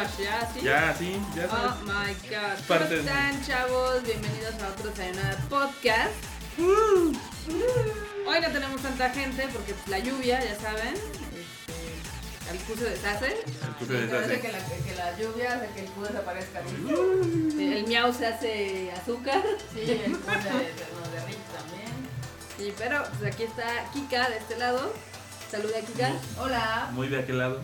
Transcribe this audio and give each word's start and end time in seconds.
Ya, 0.00 0.50
sí. 0.54 0.60
Ya, 0.62 0.94
sí, 0.98 1.20
ya 1.36 1.44
Oh 1.52 1.74
my 1.84 2.14
god. 2.30 2.56
¿Cómo 2.56 2.68
Parte 2.68 2.94
de- 2.94 3.00
están, 3.00 3.44
chavos? 3.44 4.02
Bienvenidos 4.02 4.54
a 4.62 4.68
otro 4.68 4.90
Sayonara 4.96 5.36
Podcast. 5.50 6.14
Hoy 6.58 8.40
no 8.40 8.48
tenemos 8.50 8.80
tanta 8.80 9.10
gente 9.10 9.46
porque 9.52 9.74
pues, 9.74 9.88
la 9.88 9.98
lluvia, 9.98 10.42
ya 10.42 10.58
saben. 10.58 10.94
Este, 10.94 12.50
el 12.50 12.58
curso 12.60 12.84
deshace. 12.84 13.26
El 13.26 13.86
se 13.86 13.86
Parece 13.86 14.06
deshace. 14.06 14.40
que 14.40 14.52
la, 14.52 14.58
que 14.64 14.94
la 14.94 15.18
lluvia 15.18 15.52
hace 15.52 15.68
que 15.74 15.80
el 15.80 15.86
Q 15.90 16.02
desaparezca. 16.02 16.60
El 16.60 17.84
miau 17.86 18.12
se 18.14 18.26
hace 18.26 18.92
azúcar. 18.92 19.42
Sí, 19.74 19.80
el 19.80 19.88
de, 19.88 19.96
de, 19.98 20.12
nos 20.14 21.12
derrite 21.12 21.44
también. 21.54 21.92
Sí, 22.56 22.72
pero 22.78 23.04
pues 23.18 23.34
aquí 23.34 23.42
está 23.42 23.84
Kika 23.92 24.30
de 24.30 24.38
este 24.38 24.56
lado. 24.56 24.94
Saluda 25.50 25.80
Kika. 25.82 26.12
Hola. 26.38 26.88
Muy 26.92 27.08
de 27.08 27.18
aquel 27.18 27.36
lado. 27.38 27.60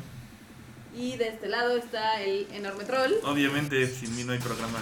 Y 0.96 1.16
de 1.16 1.28
este 1.28 1.48
lado 1.48 1.76
está 1.76 2.20
el 2.22 2.46
enorme 2.52 2.84
troll. 2.84 3.12
Obviamente, 3.24 3.86
sin 3.86 4.14
mí 4.16 4.24
no 4.24 4.32
hay 4.32 4.38
programa. 4.38 4.78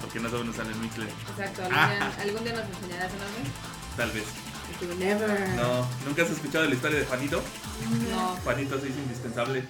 Porque 0.00 0.18
no 0.20 0.28
saben 0.30 0.48
usar 0.48 0.66
el 0.66 0.74
Mixler. 0.76 1.08
Exacto, 1.08 1.62
algún 1.62 1.78
Ah. 1.78 1.90
día, 1.94 2.22
algún 2.22 2.44
día 2.44 2.52
nos 2.54 2.66
enseñarás 2.68 3.12
enorme. 3.12 3.50
Tal 3.96 4.10
vez. 4.10 4.24
Never. 4.98 5.48
No, 5.50 5.86
¿nunca 6.04 6.22
has 6.22 6.30
escuchado 6.30 6.64
la 6.66 6.74
historia 6.74 6.98
de 6.98 7.06
Juanito? 7.06 7.40
No. 8.10 8.36
Juanito 8.42 8.80
se 8.80 8.88
hizo 8.88 8.98
indispensable. 8.98 9.64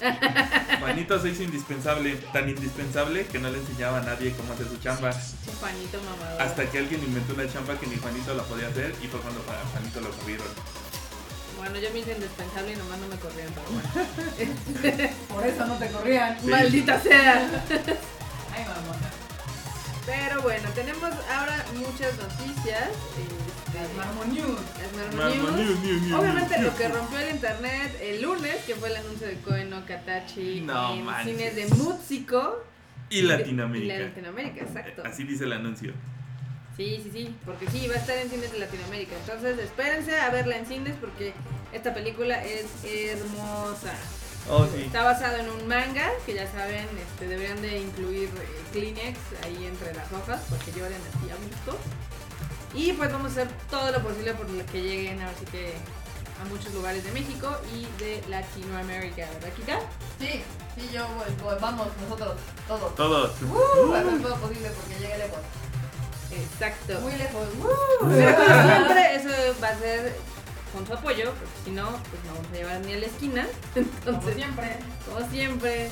Juanito 0.80 1.20
se 1.22 1.28
hizo 1.30 1.42
indispensable, 1.44 2.16
tan 2.32 2.48
indispensable 2.48 3.26
que 3.26 3.38
no 3.38 3.50
le 3.50 3.58
enseñaba 3.58 3.98
a 3.98 4.02
nadie 4.02 4.32
cómo 4.36 4.52
hacer 4.52 4.68
su 4.68 4.76
chamba. 4.78 5.12
Juanito 5.60 5.98
mamador. 6.02 6.42
Hasta 6.42 6.68
que 6.70 6.78
alguien 6.78 7.02
inventó 7.02 7.34
una 7.34 7.50
chamba 7.50 7.78
que 7.78 7.86
ni 7.86 7.96
Juanito 7.96 8.34
la 8.34 8.42
podía 8.44 8.68
hacer 8.68 8.94
y 9.02 9.06
fue 9.06 9.20
cuando 9.20 9.40
a 9.40 9.66
Juanito 9.72 10.00
lo 10.00 10.10
corrieron. 10.10 10.46
Bueno, 11.58 11.78
yo 11.78 11.90
me 11.92 11.98
hice 12.00 12.12
indispensable 12.12 12.72
y 12.72 12.76
nomás 12.76 12.98
no 12.98 13.08
me 13.08 13.16
corrían, 13.16 13.48
pero 13.54 13.66
bueno. 13.70 15.10
Por 15.28 15.46
eso 15.46 15.66
no 15.66 15.74
te 15.74 15.88
corrían. 15.88 16.40
Sí. 16.40 16.46
Maldita 16.46 17.00
sea. 17.00 17.34
Ay, 18.54 18.64
mamona. 18.64 19.10
Pero 20.06 20.40
bueno, 20.40 20.68
tenemos 20.74 21.10
ahora 21.30 21.64
muchas 21.74 22.16
noticias. 22.16 22.88
Las 23.74 23.84
Este, 23.84 24.28
News. 24.32 24.58
las 24.94 25.14
Marmo, 25.14 25.42
Marmo 25.42 25.56
News. 25.58 25.80
niu, 25.80 26.00
niu, 26.00 26.18
Obviamente 26.18 26.62
lo 26.62 26.74
que 26.74 26.88
rompió 26.88 27.18
el 27.18 27.34
internet 27.34 27.98
el 28.00 28.22
lunes, 28.22 28.56
que 28.66 28.74
fue 28.74 28.88
el 28.88 28.96
anuncio 28.96 29.26
de 29.26 29.34
Koen 29.40 29.68
no 29.68 29.84
Katachi 29.84 30.62
No 30.62 30.94
en 30.94 31.04
manches. 31.04 31.36
cines 31.36 31.56
de 31.56 31.66
Músico. 31.76 32.64
Y 33.10 33.22
Latinoamérica. 33.22 33.94
Y 33.94 33.98
Latinoamérica, 33.98 34.60
exacto. 34.62 35.02
Así 35.04 35.24
dice 35.24 35.44
el 35.44 35.52
anuncio. 35.52 35.92
Sí, 36.78 37.00
sí, 37.02 37.10
sí, 37.12 37.36
porque 37.44 37.68
sí, 37.68 37.88
va 37.88 37.96
a 37.96 37.98
estar 37.98 38.16
en 38.16 38.30
cines 38.30 38.52
de 38.52 38.60
Latinoamérica. 38.60 39.16
Entonces, 39.16 39.58
espérense 39.58 40.16
a 40.20 40.30
verla 40.30 40.58
en 40.58 40.64
cines 40.64 40.94
porque 41.00 41.34
esta 41.72 41.92
película 41.92 42.40
es 42.44 42.66
hermosa. 42.84 43.92
Oh, 44.48 44.64
sí. 44.64 44.82
Está 44.82 45.02
basado 45.02 45.38
en 45.38 45.48
un 45.50 45.66
manga 45.66 46.08
que 46.24 46.34
ya 46.34 46.50
saben, 46.50 46.86
este, 46.96 47.26
deberían 47.26 47.60
de 47.62 47.80
incluir 47.80 48.28
eh, 48.28 48.62
Kleenex 48.72 49.18
ahí 49.44 49.66
entre 49.66 49.92
las 49.92 50.10
hojas 50.12 50.40
porque 50.48 50.70
lloran 50.70 50.92
así 50.94 51.28
a 51.28 51.34
gusto. 51.34 51.76
Y 52.74 52.92
pues 52.92 53.12
vamos 53.12 53.36
a 53.36 53.42
hacer 53.42 53.48
todo 53.68 53.90
lo 53.90 54.00
posible 54.00 54.34
por 54.34 54.48
lo 54.48 54.64
que 54.66 54.80
lleguen 54.80 55.20
ahora 55.20 55.34
sí 55.36 55.46
que 55.46 55.74
a 56.40 56.44
muchos 56.44 56.72
lugares 56.72 57.02
de 57.02 57.10
México 57.10 57.50
y 57.74 57.86
de 58.00 58.22
Latinoamérica, 58.28 59.28
¿verdad, 59.34 59.52
Kika? 59.56 59.80
Sí, 60.20 60.42
sí, 60.76 60.88
yo 60.94 61.04
voy, 61.08 61.26
voy, 61.42 61.56
vamos, 61.60 61.88
nosotros, 62.00 62.36
todos. 62.68 62.94
Todos. 62.94 63.32
Uh, 63.42 63.92
a 63.92 63.98
hacer 63.98 64.22
todo 64.22 64.36
posible 64.36 64.70
porque 64.70 65.00
llegue 65.00 65.18
lejos. 65.18 65.40
Exacto. 66.30 67.00
Muy 67.00 67.12
lejos. 67.16 67.48
Uh. 67.60 68.08
Pero 68.08 68.36
como 68.36 68.62
siempre, 68.62 69.14
eso 69.14 69.28
va 69.62 69.68
a 69.68 69.78
ser 69.78 70.14
con 70.72 70.86
su 70.86 70.92
apoyo, 70.92 71.32
porque 71.32 71.46
si 71.64 71.70
no, 71.70 71.86
pues 71.88 72.24
no 72.26 72.34
vamos 72.34 72.46
a 72.52 72.56
llevar 72.56 72.80
ni 72.80 72.92
a 72.94 72.98
la 72.98 73.06
esquina. 73.06 73.46
Como 73.74 73.86
Entonces, 73.86 74.34
siempre. 74.34 74.76
como 75.06 75.30
siempre. 75.30 75.90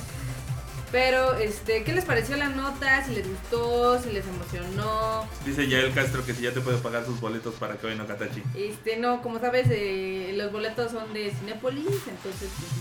Pero, 0.91 1.33
este, 1.35 1.83
¿qué 1.83 1.91
les 1.91 2.05
pareció 2.05 2.37
la 2.37 2.47
nota? 2.47 3.03
Si 3.03 3.13
les 3.13 3.27
gustó, 3.27 3.99
si 4.01 4.09
les 4.11 4.25
emocionó. 4.25 5.27
Dice 5.45 5.67
Yael 5.67 5.93
Castro 5.93 6.25
que 6.25 6.33
si 6.33 6.43
ya 6.43 6.53
te 6.53 6.61
puede 6.61 6.77
pagar 6.77 7.05
sus 7.05 7.19
boletos 7.19 7.55
para 7.55 7.75
que 7.75 7.87
vayan 7.87 8.01
a 8.01 8.07
Katachi. 8.07 8.41
Este, 8.55 8.95
no, 8.95 9.21
como 9.21 9.39
sabes, 9.39 9.67
eh, 9.69 10.31
los 10.35 10.49
boletos 10.51 10.91
son 10.93 11.13
de 11.13 11.31
Cinépolis, 11.31 11.87
entonces, 12.07 12.49
pues, 12.57 12.71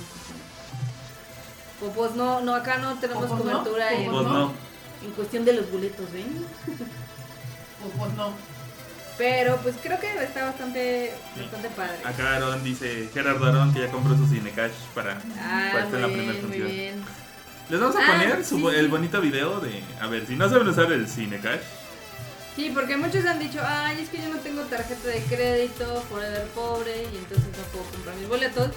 pues, 1.80 1.92
pues 1.96 2.14
no, 2.14 2.40
no, 2.42 2.54
acá 2.54 2.78
no 2.78 2.96
tenemos 3.00 3.26
Pues 3.26 3.38
no, 3.38 3.38
cobertura 3.44 3.92
en, 3.92 4.08
Pues 4.10 4.22
no. 4.24 4.52
en 5.04 5.10
cuestión 5.12 5.44
de 5.44 5.52
los 5.54 5.70
boletos, 5.72 6.12
¿ven? 6.12 6.46
Pues, 7.88 7.98
pues 7.98 8.14
no. 8.16 8.32
Pero, 9.18 9.56
pues 9.62 9.76
creo 9.82 9.98
que 9.98 10.22
está 10.22 10.44
bastante, 10.44 11.10
bastante 11.40 11.68
padre. 11.70 11.96
Acá 12.04 12.36
Aaron 12.36 12.62
dice, 12.62 13.08
Gerardo 13.14 13.46
Aaron 13.46 13.72
que 13.72 13.80
ya 13.80 13.88
compró 13.90 14.14
su 14.16 14.26
Cinecash 14.26 14.72
para, 14.94 15.12
Ah, 15.38 15.68
para 15.72 15.84
estar 15.84 15.94
en 15.94 16.02
la 16.02 16.08
primera 16.08 16.40
función. 16.40 17.04
Les 17.70 17.80
vamos 17.80 17.96
a 17.96 17.98
Ah, 18.00 18.12
poner 18.12 18.44
su- 18.44 18.58
sí, 18.70 18.76
el 18.76 18.88
bonito 18.88 19.20
video 19.22 19.60
de, 19.60 19.82
a 20.00 20.06
ver, 20.06 20.26
si 20.26 20.36
no 20.36 20.48
saben 20.50 20.68
usar 20.68 20.92
el 20.92 21.08
Cinecash, 21.08 21.60
Sí, 22.56 22.70
porque 22.72 22.96
muchos 22.96 23.22
han 23.26 23.38
dicho, 23.38 23.60
ay, 23.62 24.00
es 24.00 24.08
que 24.08 24.16
yo 24.16 24.30
no 24.30 24.38
tengo 24.38 24.62
tarjeta 24.62 25.08
de 25.08 25.20
crédito, 25.24 26.02
forever 26.08 26.42
pobre, 26.54 27.02
y 27.12 27.16
entonces 27.18 27.44
no 27.54 27.62
puedo 27.70 27.84
comprar 27.90 28.16
mis 28.16 28.26
boletos. 28.28 28.70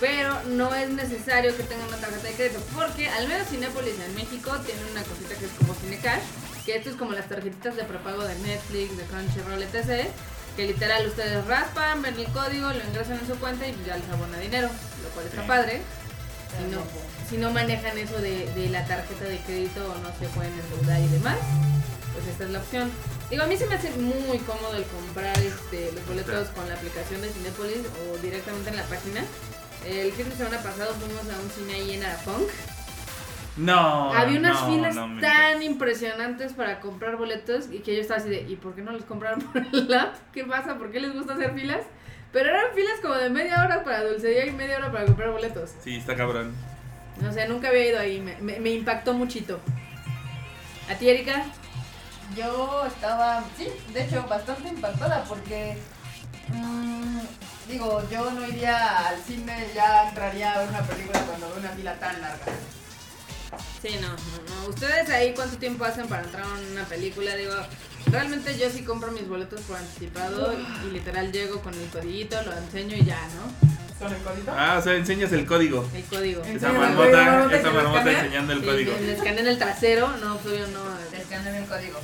Pero 0.00 0.40
no 0.48 0.74
es 0.74 0.88
necesario 0.88 1.54
que 1.54 1.62
tengan 1.64 1.86
una 1.88 1.98
tarjeta 1.98 2.28
de 2.28 2.32
crédito, 2.32 2.60
porque 2.74 3.08
al 3.10 3.28
menos 3.28 3.46
Cinépolis 3.48 3.94
en 4.00 4.14
México 4.14 4.56
tiene 4.64 4.80
una 4.90 5.02
cosita 5.02 5.34
que 5.34 5.44
es 5.44 5.50
como 5.58 5.74
Cinecash, 5.74 6.22
que 6.66 6.76
esto 6.76 6.90
es 6.90 6.96
como 6.96 7.12
las 7.12 7.28
tarjetitas 7.28 7.76
de 7.76 7.84
prepago 7.84 8.24
de 8.24 8.34
Netflix, 8.40 8.96
de 8.96 9.04
Crunchyroll, 9.04 9.62
etc. 9.62 10.08
Que 10.56 10.66
literal 10.66 11.06
ustedes 11.06 11.44
raspan, 11.46 12.02
ven 12.02 12.18
el 12.18 12.26
código, 12.26 12.68
lo 12.72 12.82
ingresan 12.84 13.18
en 13.20 13.26
su 13.26 13.36
cuenta 13.36 13.66
y 13.68 13.72
pues 13.72 13.86
ya 13.86 13.96
les 13.96 14.08
abona 14.10 14.38
dinero, 14.38 14.68
lo 15.02 15.08
cual 15.10 15.26
está 15.26 15.42
Sí. 15.42 15.48
padre. 15.48 15.80
Si 16.58 16.64
no, 16.74 16.80
si 17.28 17.36
no 17.38 17.50
manejan 17.50 17.96
eso 17.98 18.16
de, 18.18 18.46
de 18.54 18.68
la 18.70 18.84
tarjeta 18.86 19.24
de 19.24 19.38
crédito 19.40 19.80
o 19.92 19.94
no 19.98 20.08
se 20.18 20.26
pueden 20.34 20.52
endeudar 20.58 21.00
y 21.00 21.08
demás, 21.08 21.36
pues 22.14 22.26
esta 22.28 22.44
es 22.44 22.50
la 22.50 22.58
opción. 22.60 22.90
Digo, 23.30 23.42
a 23.42 23.46
mí 23.46 23.56
se 23.56 23.66
me 23.66 23.74
hace 23.74 23.90
muy 23.90 24.38
cómodo 24.38 24.74
el 24.76 24.84
comprar 24.84 25.36
este, 25.38 25.92
los 25.92 26.06
boletos 26.06 26.48
con 26.48 26.66
la 26.68 26.74
aplicación 26.74 27.20
de 27.20 27.28
Cinepolis 27.28 27.78
o 28.10 28.16
directamente 28.18 28.70
en 28.70 28.76
la 28.76 28.84
página. 28.84 29.22
El 29.84 30.10
fin 30.12 30.30
de 30.30 30.36
semana 30.36 30.58
pasado 30.62 30.94
fuimos 30.94 31.22
a 31.28 31.38
un 31.40 31.50
cine 31.50 31.74
ahí 31.74 31.92
en 31.94 32.04
Arapunk. 32.04 32.48
No. 33.56 34.12
Había 34.12 34.38
unas 34.38 34.60
no, 34.62 34.66
filas 34.68 34.94
no 34.94 35.20
tan 35.20 35.62
impresionantes 35.62 36.52
para 36.52 36.80
comprar 36.80 37.16
boletos 37.16 37.68
y 37.70 37.78
que 37.78 37.94
yo 37.94 38.00
estaba 38.02 38.20
así 38.20 38.28
de, 38.28 38.42
¿y 38.42 38.56
por 38.56 38.74
qué 38.74 38.82
no 38.82 38.92
los 38.92 39.04
compraron 39.04 39.40
por 39.40 39.62
el 39.72 39.94
app? 39.94 40.14
¿Qué 40.32 40.44
pasa? 40.44 40.76
¿Por 40.76 40.90
qué 40.90 41.00
les 41.00 41.12
gusta 41.12 41.34
hacer 41.34 41.54
filas? 41.54 41.82
Pero 42.32 42.50
eran 42.50 42.74
filas 42.74 43.00
como 43.00 43.14
de 43.14 43.30
media 43.30 43.62
hora 43.64 43.82
para 43.82 44.04
dulcería 44.04 44.46
y 44.46 44.52
media 44.52 44.78
hora 44.78 44.92
para 44.92 45.06
comprar 45.06 45.30
boletos. 45.30 45.70
Sí, 45.82 45.96
está 45.96 46.14
cabrón. 46.14 46.54
No 47.20 47.32
sé, 47.32 47.48
nunca 47.48 47.68
había 47.68 47.88
ido 47.88 47.98
ahí, 47.98 48.20
me, 48.20 48.36
me, 48.42 48.60
me 48.60 48.70
impactó 48.70 49.14
muchito. 49.14 49.58
¿A 50.90 50.94
ti, 50.94 51.08
Erika? 51.08 51.44
Yo 52.36 52.84
estaba, 52.86 53.42
sí, 53.56 53.68
de 53.92 54.04
hecho, 54.04 54.26
bastante 54.28 54.68
impactada 54.68 55.24
porque, 55.24 55.78
mm, 56.48 57.20
digo, 57.68 58.02
yo 58.10 58.30
no 58.32 58.46
iría 58.46 59.08
al 59.08 59.18
cine, 59.18 59.68
ya 59.74 60.08
entraría 60.08 60.52
a 60.52 60.58
ver 60.58 60.68
una 60.68 60.82
película 60.82 61.20
cuando 61.20 61.48
veo 61.48 61.58
una 61.58 61.70
fila 61.70 61.94
tan 61.94 62.20
larga. 62.20 62.52
Sí, 63.82 63.96
no, 64.00 64.08
no, 64.08 64.16
no. 64.16 64.68
¿Ustedes 64.68 65.08
ahí 65.10 65.32
cuánto 65.34 65.56
tiempo 65.58 65.84
hacen 65.84 66.08
para 66.08 66.22
entrar 66.22 66.44
a 66.44 66.72
una 66.72 66.84
película? 66.84 67.34
Digo, 67.36 67.54
realmente 68.10 68.58
yo 68.58 68.68
sí 68.70 68.82
compro 68.82 69.10
mis 69.12 69.28
boletos 69.28 69.60
por 69.62 69.76
anticipado 69.76 70.52
y, 70.52 70.86
y 70.86 70.90
literal 70.90 71.32
llego 71.32 71.60
con 71.60 71.78
mi 71.78 71.86
codiguito, 71.86 72.40
lo 72.42 72.52
enseño 72.52 72.96
y 72.96 73.04
ya, 73.04 73.20
¿no? 73.28 73.76
¿Con 73.98 74.12
el 74.12 74.22
codito? 74.22 74.52
Ah, 74.54 74.76
o 74.78 74.82
sea, 74.82 74.94
enseñas 74.94 75.32
el 75.32 75.46
código. 75.46 75.88
El 75.94 76.04
código. 76.04 76.44
¿En 76.44 76.56
Esa 76.56 76.70
marmota, 76.72 77.24
¿Marmota 77.24 77.56
esa 77.56 77.70
marmota 77.70 78.12
enseñando 78.12 78.52
el 78.52 78.60
Sí, 78.60 78.66
código. 78.66 78.92
Me 79.00 79.12
escanean 79.12 79.46
el 79.46 79.58
trasero, 79.58 80.08
no, 80.18 80.42
yo 80.44 80.66
no. 80.68 81.16
Escanean 81.18 81.54
el 81.54 81.64
código. 81.66 81.98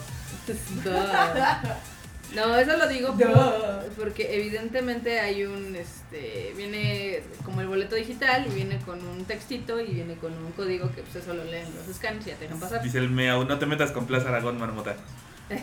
No, 2.35 2.57
eso 2.57 2.77
lo 2.77 2.89
digo 2.89 3.15
por- 3.17 3.91
porque 3.99 4.35
evidentemente 4.37 5.21
hay 5.21 5.45
un, 5.45 5.77
este, 5.77 6.53
viene 6.57 7.23
como 7.45 7.61
el 7.61 7.67
boleto 7.69 7.95
digital 7.95 8.47
y 8.51 8.55
viene 8.55 8.79
con 8.87 9.07
un 9.07 9.25
textito 9.25 9.81
y 9.81 9.89
viene 9.93 10.15
con 10.15 10.33
un 10.33 10.53
código 10.53 10.91
que 10.95 11.03
pues 11.03 11.17
eso 11.17 11.35
lo 11.35 11.45
leen 11.45 11.67
los 11.87 11.95
scans 11.97 12.27
y 12.27 12.31
ya 12.31 12.37
te 12.37 12.45
dejan 12.45 12.59
pasar. 12.61 12.83
Dice 12.83 12.99
el 12.99 13.11
Meau, 13.11 13.45
no 13.45 13.59
te 13.59 13.67
metas 13.67 13.91
con 13.93 14.07
Plaza 14.07 14.29
Aragón, 14.29 14.59
marmota. 14.59 14.97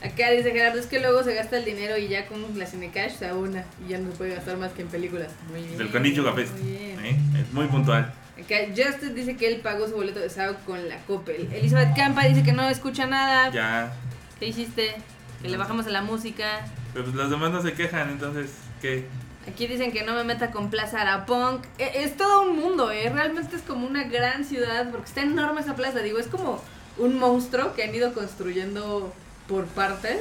Acá 0.00 0.30
dice 0.30 0.52
Gerardo, 0.52 0.78
es 0.78 0.86
que 0.86 1.00
luego 1.00 1.24
se 1.24 1.34
gasta 1.34 1.58
el 1.58 1.64
dinero 1.64 1.96
y 1.96 2.06
ya 2.08 2.26
con 2.26 2.56
la 2.56 2.66
Cinecash 2.66 3.16
se 3.18 3.26
abona 3.26 3.64
y 3.84 3.90
ya 3.90 3.98
no 3.98 4.12
se 4.12 4.16
puede 4.16 4.34
gastar 4.34 4.56
más 4.56 4.70
que 4.72 4.82
en 4.82 4.88
películas. 4.88 5.28
Muy 5.50 5.62
bien. 5.62 5.76
Del 5.78 5.90
Conicho 5.90 6.22
bien. 6.34 7.04
¿eh? 7.04 7.16
Es 7.40 7.52
muy 7.52 7.66
puntual. 7.66 8.12
Acá 8.38 8.54
Justin 8.68 9.16
dice 9.16 9.36
que 9.36 9.48
él 9.48 9.60
pagó 9.60 9.88
su 9.88 9.94
boleto 9.96 10.20
de 10.20 10.30
SAO 10.30 10.54
con 10.64 10.88
la 10.88 10.98
Coppel. 10.98 11.48
Elizabeth 11.52 11.96
Campa 11.96 12.24
dice 12.26 12.44
que 12.44 12.52
no 12.52 12.68
escucha 12.68 13.06
nada. 13.06 13.50
Ya. 13.50 13.92
¿Qué 14.38 14.46
hiciste? 14.46 14.96
Que 15.42 15.48
le 15.48 15.56
bajamos 15.56 15.86
a 15.86 15.90
la 15.90 16.02
música. 16.02 16.66
Pero 16.92 17.04
pues 17.04 17.16
los 17.16 17.30
demás 17.30 17.50
no 17.52 17.62
se 17.62 17.72
quejan, 17.74 18.10
entonces, 18.10 18.50
¿qué? 18.80 19.06
Aquí 19.48 19.66
dicen 19.66 19.92
que 19.92 20.02
no 20.02 20.14
me 20.14 20.24
meta 20.24 20.50
con 20.50 20.68
Plaza 20.70 21.00
Arapunk. 21.00 21.64
E- 21.78 22.02
Es 22.04 22.16
todo 22.16 22.42
un 22.42 22.56
mundo, 22.56 22.90
¿eh? 22.90 23.08
Realmente 23.10 23.56
es 23.56 23.62
como 23.62 23.86
una 23.86 24.04
gran 24.04 24.44
ciudad 24.44 24.90
porque 24.90 25.06
está 25.06 25.22
enorme 25.22 25.60
esa 25.60 25.74
plaza. 25.76 26.00
Digo, 26.00 26.18
es 26.18 26.26
como 26.26 26.62
un 26.98 27.18
monstruo 27.18 27.74
que 27.74 27.84
han 27.84 27.94
ido 27.94 28.12
construyendo 28.12 29.12
por 29.46 29.66
partes. 29.66 30.18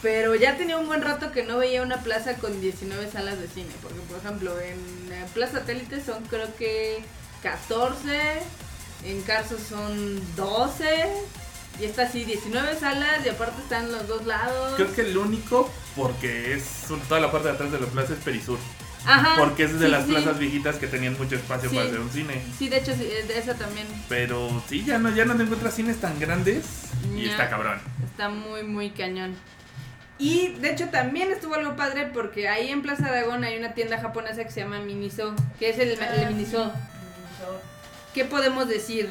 Pero 0.00 0.36
ya 0.36 0.56
tenía 0.56 0.78
un 0.78 0.86
buen 0.86 1.02
rato 1.02 1.32
que 1.32 1.42
no 1.42 1.58
veía 1.58 1.82
una 1.82 1.98
plaza 1.98 2.34
con 2.36 2.60
19 2.60 3.10
salas 3.10 3.40
de 3.40 3.48
cine. 3.48 3.70
Porque, 3.82 3.98
por 4.08 4.18
ejemplo, 4.18 4.52
en 4.60 4.78
Plaza 5.34 5.58
Satélite 5.58 6.00
son 6.02 6.24
creo 6.26 6.54
que 6.56 7.02
14. 7.42 8.40
En 9.04 9.20
Carso 9.22 9.56
son 9.58 10.20
12. 10.36 10.84
Y 11.80 11.84
está 11.84 12.02
así, 12.02 12.24
19 12.24 12.76
salas 12.78 13.24
y 13.24 13.28
aparte 13.28 13.60
están 13.62 13.92
los 13.92 14.06
dos 14.08 14.26
lados. 14.26 14.74
Creo 14.76 14.92
que 14.94 15.02
el 15.02 15.16
único, 15.16 15.70
porque 15.94 16.54
es 16.54 16.86
toda 17.08 17.20
la 17.20 17.30
parte 17.30 17.48
de 17.48 17.54
atrás 17.54 17.70
de 17.70 17.78
la 17.80 17.86
plaza, 17.86 18.14
es 18.14 18.18
Perisur. 18.20 18.58
Ajá. 19.06 19.36
Porque 19.38 19.62
es 19.64 19.78
de 19.78 19.86
sí, 19.86 19.92
las 19.92 20.04
sí. 20.06 20.10
plazas 20.10 20.38
viejitas 20.38 20.76
que 20.76 20.88
tenían 20.88 21.16
mucho 21.16 21.36
espacio 21.36 21.70
Sí. 21.70 21.76
para 21.76 21.88
hacer 21.88 22.00
un 22.00 22.10
cine. 22.10 22.42
Sí, 22.58 22.68
de 22.68 22.78
hecho, 22.78 22.92
sí, 22.94 23.04
de 23.04 23.38
esa 23.38 23.54
también 23.54 23.86
Pero 24.08 24.60
sí, 24.68 24.84
ya 24.84 24.98
no, 24.98 25.08
ya 25.14 25.24
no 25.24 25.36
te 25.36 25.44
encuentras 25.44 25.74
cines 25.74 25.98
tan 26.00 26.18
grandes 26.18 26.64
y 27.16 27.28
está 27.28 27.48
cabrón. 27.48 27.80
está 28.10 28.28
muy, 28.28 28.64
muy 28.64 28.90
cañón. 28.90 29.36
Y 30.18 30.48
de 30.54 30.72
hecho 30.72 30.88
también 30.88 31.30
estuvo 31.30 31.54
algo 31.54 31.76
padre 31.76 32.10
porque 32.12 32.48
ahí 32.48 32.70
en 32.70 32.82
Plaza 32.82 33.06
Aragón 33.06 33.44
hay 33.44 33.56
una 33.56 33.72
tienda 33.72 34.00
japonesa 34.00 34.42
que 34.42 34.50
se 34.50 34.60
llama 34.62 34.80
Miniso, 34.80 35.32
que 35.60 35.70
es 35.70 35.78
el, 35.78 35.90
el 35.90 36.26
Miniso. 36.34 36.72
¿Qué 38.12 38.24
podemos 38.24 38.68
decir? 38.68 39.08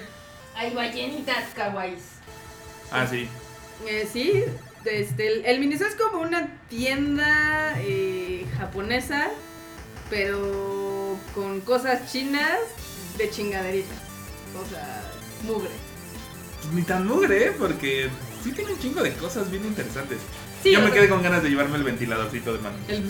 Hay 0.53 0.73
ballenitas 0.73 1.45
kawaiis. 1.55 2.16
Ah, 2.91 3.05
sí. 3.07 3.27
Eh, 3.87 4.07
sí, 4.11 4.43
este, 4.85 5.27
el, 5.27 5.45
el 5.45 5.59
Miniso 5.59 5.85
es 5.85 5.95
como 5.95 6.21
una 6.21 6.47
tienda 6.69 7.75
eh, 7.79 8.45
japonesa, 8.57 9.29
pero 10.09 11.17
con 11.35 11.61
cosas 11.61 12.11
chinas 12.11 12.57
de 13.17 13.29
chingaderitas. 13.29 13.97
O 14.55 14.69
sea, 14.69 15.03
mugre. 15.43 15.69
Pues 16.61 16.73
ni 16.73 16.81
tan 16.83 17.05
mugre, 17.05 17.47
¿eh? 17.47 17.51
porque 17.57 18.09
sí 18.43 18.51
tiene 18.51 18.73
un 18.73 18.79
chingo 18.79 19.03
de 19.03 19.13
cosas 19.13 19.51
bien 19.51 19.65
interesantes. 19.65 20.19
Sí, 20.63 20.71
Yo 20.71 20.81
me 20.81 20.91
quedé 20.91 21.07
con 21.07 21.21
ganas 21.21 21.43
de 21.43 21.49
llevarme 21.49 21.77
el 21.77 21.83
ventiladorcito 21.83 22.53
de 22.53 22.59
mano. 22.59 22.77
el 22.87 23.03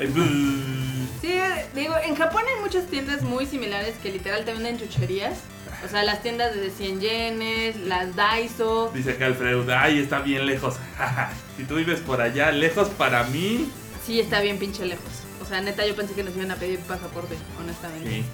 El. 0.00 1.08
Sí, 1.20 1.34
digo, 1.74 1.94
en 2.04 2.14
Japón 2.16 2.42
hay 2.46 2.60
muchas 2.62 2.86
tiendas 2.86 3.22
muy 3.22 3.46
similares 3.46 3.96
que 4.02 4.10
literal 4.10 4.44
te 4.44 4.52
venden 4.52 4.78
chucherías. 4.78 5.38
O 5.84 5.88
sea, 5.88 6.02
las 6.02 6.22
tiendas 6.22 6.54
de 6.54 6.70
100 6.70 7.00
yenes, 7.00 7.76
las 7.76 8.16
Daiso. 8.16 8.90
Dice 8.92 9.12
acá 9.12 9.26
Alfredo, 9.26 9.64
ay, 9.76 10.00
está 10.00 10.20
bien 10.20 10.46
lejos. 10.46 10.76
si 11.56 11.64
tú 11.64 11.76
vives 11.76 12.00
por 12.00 12.20
allá, 12.20 12.50
lejos 12.50 12.88
para 12.88 13.24
mí. 13.24 13.70
Sí, 14.04 14.20
está 14.20 14.40
bien 14.40 14.58
pinche 14.58 14.84
lejos. 14.84 15.04
O 15.40 15.44
sea, 15.44 15.60
neta, 15.60 15.86
yo 15.86 15.94
pensé 15.94 16.14
que 16.14 16.24
nos 16.24 16.34
iban 16.36 16.50
a 16.50 16.56
pedir 16.56 16.80
pasaporte, 16.80 17.36
honestamente. 17.60 18.10
Sí. 18.10 18.24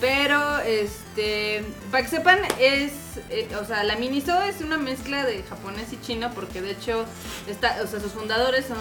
Pero, 0.00 0.58
este, 0.60 1.62
para 1.92 2.02
que 2.02 2.08
sepan, 2.08 2.40
es, 2.58 2.92
eh, 3.30 3.48
o 3.60 3.64
sea, 3.64 3.84
la 3.84 3.94
Miniso 3.96 4.42
es 4.42 4.60
una 4.60 4.76
mezcla 4.76 5.24
de 5.24 5.44
japonés 5.44 5.92
y 5.92 6.00
chino 6.00 6.32
porque 6.34 6.60
de 6.60 6.72
hecho, 6.72 7.04
está, 7.48 7.78
o 7.84 7.86
sea, 7.86 8.00
sus 8.00 8.10
fundadores 8.10 8.66
son 8.66 8.78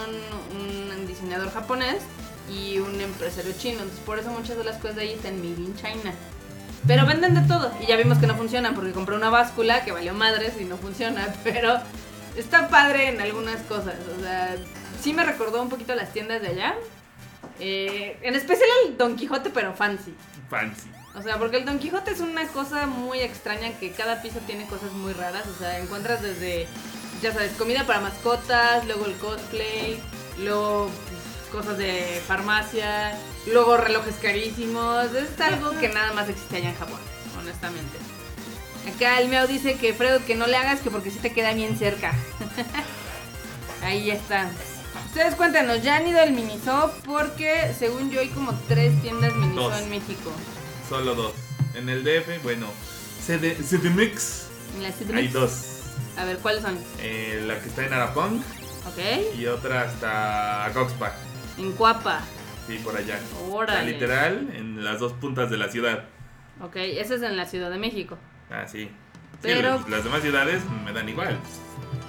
un 0.60 1.06
diseñador 1.06 1.52
japonés 1.52 1.98
y 2.50 2.80
un 2.80 3.00
empresario 3.00 3.54
chino. 3.58 3.80
Entonces, 3.80 4.00
por 4.04 4.18
eso 4.18 4.32
muchas 4.32 4.58
de 4.58 4.64
las 4.64 4.78
cosas 4.78 4.96
de 4.96 5.04
ahí 5.04 5.14
están 5.14 5.38
made 5.38 5.62
in 5.62 5.76
China. 5.76 6.14
Pero 6.88 7.06
venden 7.06 7.36
de 7.36 7.42
todo 7.42 7.72
y 7.82 7.86
ya 7.86 7.96
vimos 7.96 8.18
que 8.18 8.28
no 8.28 8.36
funcionan 8.36 8.74
porque 8.74 8.92
compré 8.92 9.16
una 9.16 9.30
báscula 9.30 9.86
que 9.86 9.92
valió 9.92 10.14
madres 10.14 10.54
y 10.60 10.66
no 10.66 10.78
funciona, 10.78 11.28
pero 11.44 11.80
está 12.36 12.68
padre 12.70 13.10
en 13.10 13.22
algunas 13.22 13.62
cosas. 13.62 13.96
O 14.18 14.22
sea, 14.22 14.56
sí 15.02 15.14
me 15.14 15.24
recordó 15.24 15.62
un 15.62 15.70
poquito 15.70 15.94
las 15.96 16.12
tiendas 16.12 16.42
de 16.42 16.48
allá. 16.48 16.76
Eh, 17.60 18.18
en 18.24 18.36
especial 18.36 18.70
el 18.88 18.98
Don 18.98 19.16
Quijote, 19.16 19.52
pero 19.52 19.74
fancy. 19.74 20.16
Fancy. 20.50 20.90
O 21.14 21.22
sea, 21.22 21.38
porque 21.38 21.58
el 21.58 21.66
Don 21.66 21.78
Quijote 21.78 22.12
es 22.12 22.22
una 22.22 22.48
cosa 22.48 22.88
muy 22.88 23.20
extraña 23.20 23.78
que 23.80 23.92
cada 23.92 24.22
piso 24.22 24.40
tiene 24.48 24.66
cosas 24.66 24.92
muy 24.94 25.14
raras. 25.14 25.46
O 25.48 25.58
sea, 25.58 25.78
encuentras 25.80 26.22
desde, 26.22 26.68
ya 27.22 27.34
sabes, 27.34 27.52
comida 27.54 27.86
para 27.86 28.00
mascotas, 28.00 28.86
luego 28.86 29.06
el 29.06 29.14
cosplay, 29.16 30.02
luego 30.40 30.90
cosas 31.52 31.78
de 31.78 32.22
farmacia, 32.28 33.18
luego 33.48 33.78
relojes 33.78 34.16
carísimos. 34.22 35.08
Es 35.14 35.40
algo 35.42 35.72
que 35.80 35.90
nada 35.90 36.14
más 36.14 36.30
existe 36.30 36.58
allá 36.58 36.70
en 36.70 36.76
Japón, 36.78 37.00
honestamente. 37.40 37.98
Acá 38.96 39.20
el 39.20 39.28
Meow 39.30 39.48
dice 39.48 39.76
que 39.78 39.94
Fredo 39.94 40.26
que 40.26 40.36
no 40.36 40.48
le 40.48 40.58
hagas 40.58 40.80
que 40.80 40.90
porque 40.90 41.12
sí 41.12 41.20
te 41.20 41.32
queda 41.34 41.54
bien 41.54 41.78
cerca. 41.78 42.14
Ahí 43.84 44.12
está. 44.12 44.50
Ustedes 45.08 45.36
cuéntanos, 45.36 45.82
¿ya 45.84 45.98
han 45.98 46.08
ido 46.08 46.22
al 46.22 46.32
Miniso? 46.32 46.92
Porque 47.06 47.74
según 47.78 48.10
yo 48.12 48.22
hay 48.22 48.30
como 48.30 48.54
tres 48.68 49.00
tiendas 49.02 49.36
Miniso 49.36 49.70
Dos. 49.70 49.82
en 49.82 49.90
México. 49.90 50.32
Solo 50.88 51.16
dos. 51.16 51.34
En 51.76 51.90
el 51.90 52.04
DF, 52.04 52.42
bueno, 52.44 52.68
CD, 53.26 53.56
CDMX, 53.56 54.46
En 54.76 54.84
la 54.84 54.92
City 54.92 55.14
hay 55.14 55.24
Mix. 55.24 55.34
dos. 55.34 55.52
A 56.18 56.26
ver, 56.26 56.38
¿cuáles 56.40 56.62
son? 56.64 56.78
Eh, 57.00 57.42
la 57.46 57.60
que 57.60 57.70
está 57.70 57.86
en 57.86 57.94
Arapong 57.94 58.38
Ok. 58.88 59.36
y 59.38 59.46
otra 59.48 59.82
hasta 59.84 60.70
Coxpac. 60.74 61.14
En 61.58 61.72
Cuapa. 61.74 62.20
Sí, 62.68 62.80
por 62.84 62.96
allá. 62.96 63.20
O 63.50 63.66
sea, 63.66 63.84
literal, 63.84 64.50
en 64.54 64.84
las 64.84 65.00
dos 65.00 65.14
puntas 65.14 65.50
de 65.50 65.58
la 65.58 65.68
ciudad. 65.70 66.06
Ok, 66.62 66.76
esa 66.76 67.16
es 67.16 67.22
en 67.24 67.36
la 67.36 67.46
Ciudad 67.46 67.70
de 67.72 67.78
México. 67.78 68.18
Ah, 68.50 68.66
sí. 68.68 68.90
Pero- 69.42 69.78
las- 69.80 69.90
las 69.90 70.04
demás 70.04 70.22
ciudades 70.22 70.62
me 70.86 70.94
dan 70.94 71.10
igual. 71.10 71.38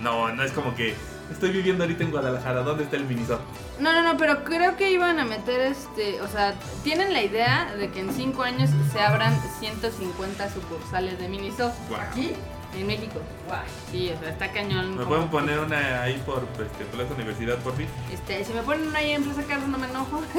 No, 0.00 0.33
no 0.35 0.43
es 0.43 0.53
como 0.53 0.75
que 0.75 0.94
estoy 1.31 1.50
viviendo 1.53 1.85
ahorita 1.85 2.05
en 2.05 2.11
Guadalajara. 2.11 2.62
¿Dónde 2.62 2.85
está 2.85 2.97
el 2.97 3.05
Miniso? 3.06 3.41
No, 3.81 3.93
no, 3.93 4.03
no, 4.03 4.17
pero 4.19 4.44
creo 4.44 4.77
que 4.77 4.91
iban 4.91 5.19
a 5.19 5.25
meter 5.25 5.61
este. 5.61 6.21
O 6.21 6.29
sea, 6.29 6.55
tienen 6.85 7.12
la 7.15 7.23
idea 7.23 7.73
de 7.75 7.91
que 7.91 8.00
en 8.00 8.12
5 8.12 8.43
años 8.43 8.69
se 8.93 9.00
abran 9.00 9.35
150 9.59 10.50
sucursales 10.50 11.19
de 11.19 11.29
Miniso 11.29 11.73
Guau. 11.89 12.00
¿Aquí? 12.03 12.33
En 12.74 12.86
México. 12.86 13.20
Guay. 13.46 13.60
Sí, 13.90 14.12
o 14.16 14.19
sea, 14.20 14.30
está 14.30 14.50
cañón. 14.52 14.96
¿Me 14.96 15.05
pueden 15.05 15.29
poner 15.29 15.58
una 15.58 16.02
ahí 16.02 16.22
por 16.24 16.46
este, 16.60 16.84
Plaza 16.86 17.14
Universidad, 17.14 17.58
por 17.58 17.76
fin? 17.76 17.86
Este, 18.12 18.44
si 18.44 18.52
me 18.52 18.62
ponen 18.62 18.88
una 18.88 18.98
ahí 18.98 19.12
en 19.12 19.24
Plaza 19.24 19.43
Carlos, 19.46 19.69
no 19.69 19.79
me 19.79 19.88
enojo. 19.88 20.22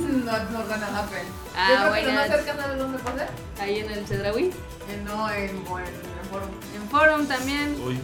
No, 0.00 0.32
no 0.50 0.66
gonna 0.66 0.86
happen. 0.98 1.26
Ah, 1.56 1.86
bueno. 1.88 2.08
lo 2.08 2.14
más 2.14 2.28
cercano 2.28 2.68
de 2.68 2.76
dónde 2.76 2.98
puede. 2.98 3.26
Ahí 3.60 3.80
en 3.80 3.90
el 3.90 4.06
Cedraui. 4.06 4.46
Eh, 4.46 5.02
no, 5.04 5.30
en, 5.30 5.50
en, 5.50 5.56
en 5.56 5.64
Forum. 5.64 6.48
En 6.74 6.88
Forum 6.88 7.26
también. 7.26 7.76
Uy, 7.84 7.98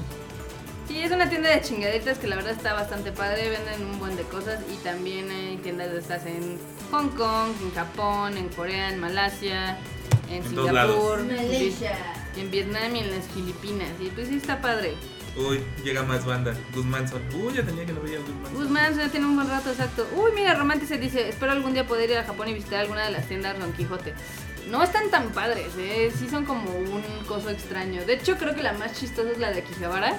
Sí, 0.89 1.03
es 1.03 1.11
una 1.11 1.29
tienda 1.29 1.51
de 1.51 1.61
chingaditas 1.63 2.19
que 2.19 2.29
la 2.29 2.37
verdad 2.37 2.53
está 2.53 2.73
bastante 2.73 3.11
padre, 3.11 3.51
venden 3.51 3.91
un 3.91 3.99
buen 3.99 4.17
de 4.17 4.23
cosas 4.23 4.61
y 4.73 4.77
también 4.85 5.29
hay 5.31 5.57
tiendas 5.57 5.91
de 5.91 5.99
estas 5.99 6.25
en 6.27 6.59
Hong 6.93 7.09
Kong, 7.09 7.51
en 7.61 7.75
Japón, 7.75 8.37
en 8.37 8.49
Corea, 8.51 8.91
en 8.91 9.01
Malasia, 9.01 9.79
en, 10.31 10.45
En. 10.45 10.49
Singapur, 10.49 11.21
en, 11.21 11.31
en 12.41 12.51
Vietnam 12.51 12.95
y 12.97 13.01
en 13.01 13.11
las 13.11 13.27
Filipinas. 13.29 13.89
Y 14.01 14.07
pues 14.11 14.29
sí 14.29 14.37
está 14.37 14.61
padre. 14.61 14.95
uy, 15.37 15.61
llega 15.85 16.03
más 16.03 16.25
banda. 16.25 16.55
Guzmánson. 16.75 17.21
Uy, 17.35 17.53
ya 17.55 17.63
tenía 17.63 17.85
que 17.87 17.93
no 17.93 18.01
veía 18.01 18.19
a 18.19 18.21
Guzmánson. 18.23 18.55
Guzmán 18.55 18.97
ya 18.97 19.09
tiene 19.11 19.27
un 19.27 19.37
buen 19.37 19.49
rato, 19.49 19.71
exacto. 19.71 20.07
Uy, 20.17 20.31
mira, 20.35 20.55
Romantic 20.55 20.89
se 20.89 20.99
dice, 20.99 21.29
espero 21.29 21.53
algún 21.53 21.73
día 21.75 21.87
poder 21.87 22.11
ir 22.11 22.17
a 22.19 22.25
Japón 22.25 22.49
y 22.49 22.55
visitar 22.55 22.81
alguna 22.81 23.05
de 23.05 23.11
las 23.13 23.27
tiendas 23.27 23.59
Don 23.59 23.73
Quijote. 23.73 24.15
No 24.71 24.83
están 24.83 25.11
tan 25.11 25.29
padres, 25.29 25.69
¿eh? 25.79 26.11
sí 26.19 26.29
son 26.29 26.45
como 26.45 26.69
un 26.71 27.03
coso 27.29 27.51
extraño. 27.51 28.05
De 28.05 28.15
hecho, 28.15 28.37
creo 28.37 28.55
que 28.55 28.63
la 28.65 28.73
más 28.73 28.95
chistosa 28.99 29.31
es 29.31 29.39
la 29.39 29.53
de 29.53 29.61
Akihabara, 29.61 30.17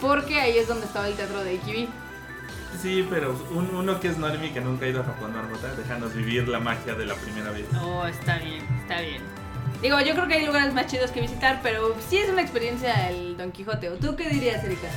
porque 0.00 0.38
ahí 0.40 0.56
es 0.56 0.68
donde 0.68 0.86
estaba 0.86 1.08
el 1.08 1.14
teatro 1.14 1.42
de 1.42 1.54
Ikibi. 1.54 1.88
Sí, 2.80 3.04
pero 3.10 3.36
un- 3.50 3.74
uno 3.74 3.98
que 3.98 4.06
es 4.06 4.18
normie 4.18 4.52
que 4.52 4.60
nunca 4.60 4.84
ha 4.84 4.88
ido 4.88 5.00
a 5.00 5.04
Japón, 5.04 5.32
Marmota, 5.34 5.74
déjanos 5.74 6.14
vivir 6.14 6.46
la 6.46 6.60
magia 6.60 6.94
de 6.94 7.06
la 7.06 7.14
primera 7.16 7.50
vez. 7.50 7.64
Oh, 7.82 8.06
está 8.06 8.38
bien, 8.38 8.64
está 8.82 9.00
bien. 9.00 9.20
Digo, 9.80 10.00
yo 10.00 10.14
creo 10.14 10.26
que 10.26 10.34
hay 10.34 10.46
lugares 10.46 10.74
más 10.74 10.86
chidos 10.86 11.12
que 11.12 11.20
visitar, 11.20 11.60
pero 11.62 11.94
sí 12.08 12.18
es 12.18 12.28
una 12.28 12.42
experiencia 12.42 13.10
el 13.10 13.36
Don 13.36 13.52
Quijote. 13.52 13.90
¿O 13.90 13.94
tú 13.94 14.16
qué 14.16 14.28
dirías, 14.28 14.64
Erika? 14.64 14.88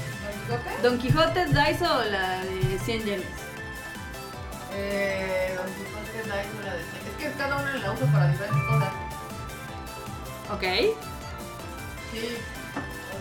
¿Don 0.48 0.58
Quijote? 0.58 0.82
¿Don 0.82 0.98
Quijote, 0.98 1.54
Daiso 1.54 1.86
o 1.86 2.04
la 2.06 2.44
de 2.44 2.80
100 2.80 3.06
yenes? 3.06 3.26
Eh, 4.74 5.56
Don 5.56 5.68
Quijote 5.68 6.30
da 6.30 6.42
eso 6.42 6.50
la 6.66 6.74
de 6.74 6.82
Es 6.82 7.16
que 7.20 7.38
cada 7.38 7.58
uno 7.58 7.74
la 7.74 7.92
usa 7.92 8.12
para 8.12 8.28
diferentes 8.30 8.64
cosas. 8.64 8.90
Ok. 10.52 10.64
Sí. 12.12 12.38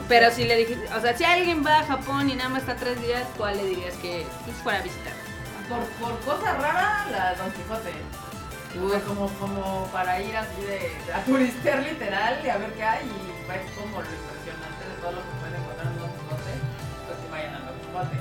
Pero 0.09 0.31
si 0.31 0.45
le 0.45 0.57
dijiste, 0.57 0.89
o 0.95 1.01
sea, 1.01 1.17
si 1.17 1.25
alguien 1.25 1.65
va 1.65 1.81
a 1.81 1.85
Japón 1.85 2.31
y 2.31 2.37
nada 2.37 2.49
más 2.49 2.63
está 2.63 2.77
tres 2.77 3.01
días, 3.03 3.25
¿cuál 3.37 3.59
le 3.59 3.67
dirías 3.67 3.95
que 3.97 4.27
pues, 4.47 4.57
fuera 4.59 4.79
a 4.79 4.83
visitar? 4.83 5.13
Por, 5.69 5.85
por 6.01 6.19
cosa 6.21 6.55
rara, 6.55 7.07
la 7.11 7.35
Don 7.35 7.51
Quijote. 7.53 7.93
O 8.79 8.89
sea, 8.89 9.01
como, 9.01 9.29
como 9.39 9.89
para 9.93 10.21
ir 10.23 10.37
así 10.37 10.63
de, 10.63 10.93
a 11.13 11.25
turistear 11.25 11.83
literal 11.83 12.41
y 12.45 12.49
a 12.49 12.57
ver 12.59 12.73
qué 12.75 12.85
hay 12.85 13.05
y 13.05 13.49
ver 13.49 13.63
como 13.77 14.01
lo 14.01 14.07
impresionante 14.09 14.85
de 14.89 14.95
todo 15.01 15.13
lo 15.13 15.19
que 15.23 15.39
pueden 15.41 15.61
encontrar 15.61 15.87
en 15.89 15.99
Don 15.99 16.11
Quijote, 16.11 16.53
pues 17.07 17.19
que 17.19 17.31
vayan 17.31 17.55
a 17.55 17.59
Don 17.67 17.79
Quijote. 17.81 18.21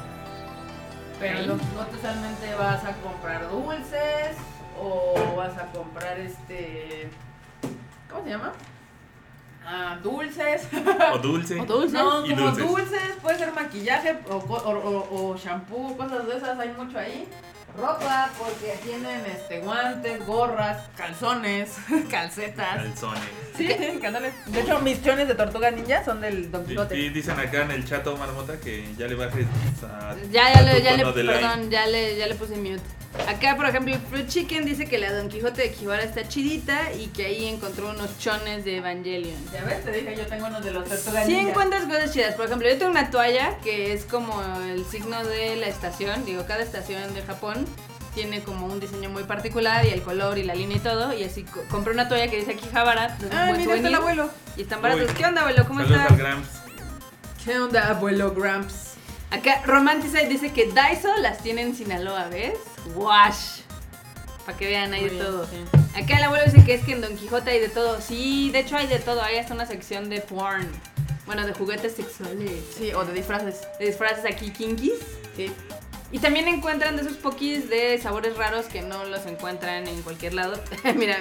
Pero. 1.19 1.45
Don 1.47 1.59
Quijote 1.59 2.01
solamente 2.01 2.55
vas 2.55 2.83
a 2.83 2.93
comprar 2.93 3.49
dulces 3.49 4.37
o 4.81 5.35
vas 5.35 5.55
a 5.57 5.65
comprar 5.67 6.19
este... 6.19 7.09
¿Cómo 8.09 8.23
se 8.23 8.29
llama? 8.31 8.53
Ah, 9.63 9.99
dulces. 10.01 10.67
O 11.13 11.17
dulce. 11.19 11.59
¿O 11.59 11.65
dulces? 11.65 11.93
No, 11.93 12.25
Y 12.25 12.29
como 12.33 12.45
dulces. 12.47 12.67
dulces. 12.67 13.15
puede 13.21 13.37
ser 13.37 13.53
maquillaje 13.53 14.17
o, 14.29 14.37
o, 14.37 14.55
o, 14.55 15.31
o 15.31 15.37
shampoo, 15.37 15.95
cosas 15.95 16.25
de 16.25 16.37
esas, 16.37 16.57
hay 16.57 16.69
mucho 16.69 16.97
ahí. 16.97 17.27
Ropa 17.77 18.29
porque 18.37 18.77
tienen 18.83 19.25
este 19.25 19.59
guantes, 19.59 20.25
gorras, 20.25 20.87
calzones, 20.95 21.71
calcetas. 22.09 22.75
Calzones. 22.83 23.23
Sí, 23.57 23.67
tienen 23.67 23.99
calzones. 23.99 24.33
De 24.47 24.61
hecho, 24.61 24.79
mis 24.79 25.01
chones 25.03 25.27
de 25.27 25.35
tortuga 25.35 25.71
ninja 25.71 26.03
son 26.03 26.21
del 26.21 26.51
Don 26.51 26.63
Y, 26.63 26.67
Quijote. 26.67 26.97
y 26.97 27.09
dicen 27.09 27.39
acá 27.39 27.63
en 27.63 27.71
el 27.71 27.85
chato 27.85 28.15
marmota 28.17 28.59
que 28.59 28.93
ya 28.97 29.07
le 29.07 29.15
bajes 29.15 29.45
a, 29.83 30.15
Ya, 30.31 30.53
ya, 30.53 30.59
a 30.59 30.61
le, 30.61 30.75
tu 30.77 30.83
ya 30.83 30.97
le, 30.97 31.03
de 31.05 31.23
perdón, 31.25 31.69
ya 31.69 31.85
le, 31.87 32.17
ya 32.17 32.27
le 32.27 32.35
puse 32.35 32.55
mute. 32.55 32.81
Acá, 33.27 33.55
por 33.55 33.65
ejemplo, 33.65 33.93
el 33.95 33.99
Fruit 34.01 34.27
Chicken 34.27 34.65
dice 34.65 34.85
que 34.85 34.97
la 34.99 35.11
Don 35.11 35.29
Quijote 35.29 35.63
de 35.63 35.71
Kibara 35.71 36.03
está 36.03 36.27
chidita 36.27 36.93
y 36.93 37.07
que 37.07 37.25
ahí 37.25 37.47
encontró 37.47 37.89
unos 37.89 38.17
chones 38.19 38.63
de 38.65 38.77
Evangelion. 38.77 39.35
Ya 39.51 39.63
ves, 39.63 39.83
te 39.83 39.91
dije, 39.91 40.15
yo 40.15 40.27
tengo 40.27 40.45
unos 40.47 40.63
de 40.63 40.71
los 40.71 40.87
tortugas 40.87 41.25
Sí 41.25 41.35
encuentras 41.35 41.83
cosas 41.85 42.13
chidas. 42.13 42.35
Por 42.35 42.45
ejemplo, 42.45 42.69
yo 42.69 42.77
tengo 42.77 42.91
una 42.91 43.09
toalla 43.09 43.57
que 43.63 43.93
es 43.93 44.05
como 44.05 44.39
el 44.63 44.85
signo 44.85 45.23
de 45.23 45.55
la 45.55 45.67
estación. 45.67 46.23
Digo, 46.25 46.45
cada 46.47 46.61
estación 46.61 47.13
de 47.15 47.23
Japón 47.23 47.65
tiene 48.13 48.41
como 48.43 48.67
un 48.67 48.79
diseño 48.79 49.09
muy 49.09 49.23
particular 49.23 49.85
y 49.85 49.89
el 49.89 50.01
color 50.03 50.37
y 50.37 50.43
la 50.43 50.53
línea 50.53 50.77
y 50.77 50.81
todo. 50.81 51.11
Y 51.13 51.23
así 51.23 51.43
co- 51.43 51.63
compré 51.69 51.93
una 51.93 52.07
toalla 52.09 52.29
que 52.29 52.37
dice 52.37 52.51
aquí 52.51 52.67
Javara. 52.71 53.17
Ah, 53.33 53.51
mira, 53.57 53.75
está 53.75 53.87
el 53.87 53.95
abuelo. 53.95 54.29
Y 54.55 54.61
están 54.61 54.81
baratos. 54.83 55.09
Uy. 55.09 55.15
¿Qué 55.15 55.25
onda, 55.25 55.41
abuelo? 55.41 55.65
¿Cómo 55.67 55.79
Saludos 55.81 56.01
estás? 56.03 56.17
Gramps. 56.17 56.49
¿Qué 57.43 57.59
onda, 57.59 57.89
abuelo 57.89 58.33
Gramps? 58.33 58.85
Acá 59.31 59.61
Romanticide 59.65 60.27
dice 60.27 60.51
que 60.51 60.71
Daiso 60.71 61.15
las 61.17 61.39
tiene 61.39 61.61
en 61.61 61.75
Sinaloa, 61.75 62.27
¿ves? 62.29 62.53
Wash. 62.95 63.61
Para 64.45 64.57
que 64.57 64.65
vean, 64.65 64.93
hay 64.93 65.09
de 65.09 65.17
todo. 65.17 65.47
Acá 65.95 66.17
el 66.17 66.23
abuelo 66.23 66.45
dice 66.45 66.63
que 66.65 66.73
es 66.73 66.83
que 66.83 66.93
en 66.93 67.01
Don 67.01 67.15
Quijote 67.15 67.51
hay 67.51 67.59
de 67.59 67.69
todo. 67.69 68.01
Sí, 68.01 68.49
de 68.51 68.59
hecho 68.59 68.77
hay 68.77 68.87
de 68.87 68.99
todo. 68.99 69.21
Hay 69.21 69.37
hasta 69.37 69.53
una 69.53 69.65
sección 69.65 70.09
de 70.09 70.21
porn. 70.21 70.67
Bueno, 71.25 71.45
de 71.45 71.53
juguetes 71.53 71.95
sexuales. 71.95 72.63
Sí, 72.75 72.91
o 72.93 73.05
de 73.05 73.13
disfraces. 73.13 73.67
De 73.79 73.85
disfraces 73.85 74.25
aquí 74.25 74.51
kinkis. 74.51 74.99
Sí. 75.35 75.51
Y 76.11 76.19
también 76.19 76.47
encuentran 76.47 76.95
de 76.95 77.03
esos 77.03 77.17
pokis 77.17 77.69
de 77.69 77.99
sabores 77.99 78.35
raros 78.35 78.65
que 78.65 78.81
no 78.81 79.05
los 79.05 79.25
encuentran 79.27 79.87
en 79.87 80.01
cualquier 80.01 80.33
lado. 80.33 80.59
Mira, 80.95 81.17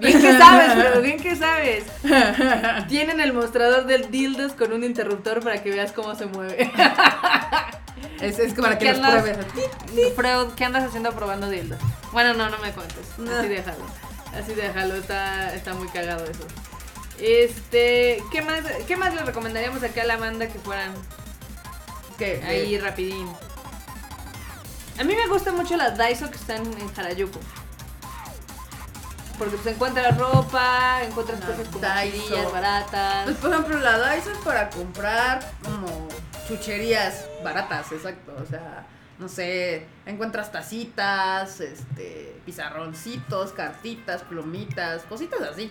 bien 0.00 0.20
que 0.20 0.36
sabes, 0.36 0.72
pero 0.74 1.00
bien 1.00 1.20
que 1.20 1.36
sabes. 1.36 1.84
Tienen 2.88 3.20
el 3.20 3.32
mostrador 3.32 3.86
del 3.86 4.10
dildos 4.10 4.52
con 4.52 4.72
un 4.72 4.82
interruptor 4.82 5.44
para 5.44 5.62
que 5.62 5.70
veas 5.70 5.92
cómo 5.92 6.14
se 6.16 6.26
mueve. 6.26 6.70
Es, 8.20 8.38
es 8.38 8.54
para 8.54 8.78
que 8.78 8.86
¿Qué 8.86 8.92
los 8.92 9.00
andas- 9.02 9.22
pruebes. 9.22 10.14
Freud, 10.14 10.48
¿qué 10.56 10.64
andas 10.64 10.84
haciendo 10.84 11.12
probando 11.12 11.48
dildos? 11.50 11.78
Bueno, 12.12 12.34
no, 12.34 12.48
no 12.50 12.58
me 12.58 12.72
cuentes. 12.72 13.06
No. 13.18 13.36
Así 13.38 13.48
déjalo. 13.48 13.84
Así 14.38 14.54
déjalo, 14.54 14.94
está, 14.94 15.54
está 15.54 15.74
muy 15.74 15.88
cagado 15.88 16.24
eso. 16.24 16.44
Este, 17.18 18.22
¿qué 18.30 18.42
más, 18.42 18.60
¿qué 18.86 18.96
más 18.96 19.14
le 19.14 19.22
recomendaríamos 19.22 19.82
acá 19.82 20.02
a 20.02 20.06
la 20.06 20.16
banda 20.16 20.48
que 20.48 20.58
fueran 20.58 20.92
¿Qué? 22.18 22.42
ahí 22.46 22.78
rapidín? 22.78 23.28
A 24.98 25.04
mí 25.04 25.14
me 25.14 25.26
gusta 25.28 25.52
mucho 25.52 25.76
las 25.76 25.96
Daiso 25.96 26.30
que 26.30 26.36
están 26.36 26.62
en 26.66 26.90
Harajuku. 26.96 27.38
Porque 29.38 29.56
se 29.58 29.70
encuentra 29.70 30.10
ropa, 30.12 31.02
encuentras 31.04 31.40
Las 31.40 31.48
cosas 31.50 31.68
como 31.68 32.50
baratas. 32.52 33.24
Pues, 33.24 33.36
por 33.38 33.50
ejemplo, 33.52 33.78
la 33.80 33.98
Daiso 33.98 34.30
es 34.30 34.38
para 34.38 34.70
comprar 34.70 35.50
como 35.64 36.08
chucherías 36.48 37.26
baratas, 37.44 37.92
exacto. 37.92 38.34
O 38.42 38.46
sea, 38.46 38.86
no 39.18 39.28
sé, 39.28 39.86
encuentras 40.06 40.50
tacitas, 40.52 41.60
este, 41.60 42.34
pizarroncitos, 42.44 43.52
cartitas, 43.52 44.22
plumitas, 44.22 45.02
cositas 45.04 45.40
así. 45.42 45.70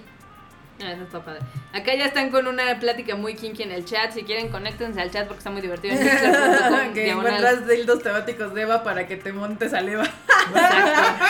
Ah, 0.83 0.93
eso 0.93 1.03
está 1.03 1.23
padre. 1.23 1.41
Acá 1.73 1.93
ya 1.93 2.05
están 2.05 2.31
con 2.31 2.47
una 2.47 2.79
plática 2.79 3.15
muy 3.15 3.35
kinky 3.35 3.61
en 3.63 3.71
el 3.71 3.85
chat. 3.85 4.11
Si 4.13 4.23
quieren, 4.23 4.49
conéctense 4.49 4.99
al 4.99 5.11
chat 5.11 5.27
porque 5.27 5.37
está 5.37 5.51
muy 5.51 5.61
divertido. 5.61 5.93
en 5.93 5.99
que 6.93 7.03
diagonal. 7.03 7.35
encuentras 7.35 7.67
dildos 7.67 8.01
temáticos 8.01 8.53
de 8.55 8.61
Eva 8.63 8.83
para 8.83 9.05
que 9.05 9.15
te 9.15 9.31
montes 9.31 9.73
a 9.73 9.81
Eva. 9.81 10.05
Exacto. 10.05 11.25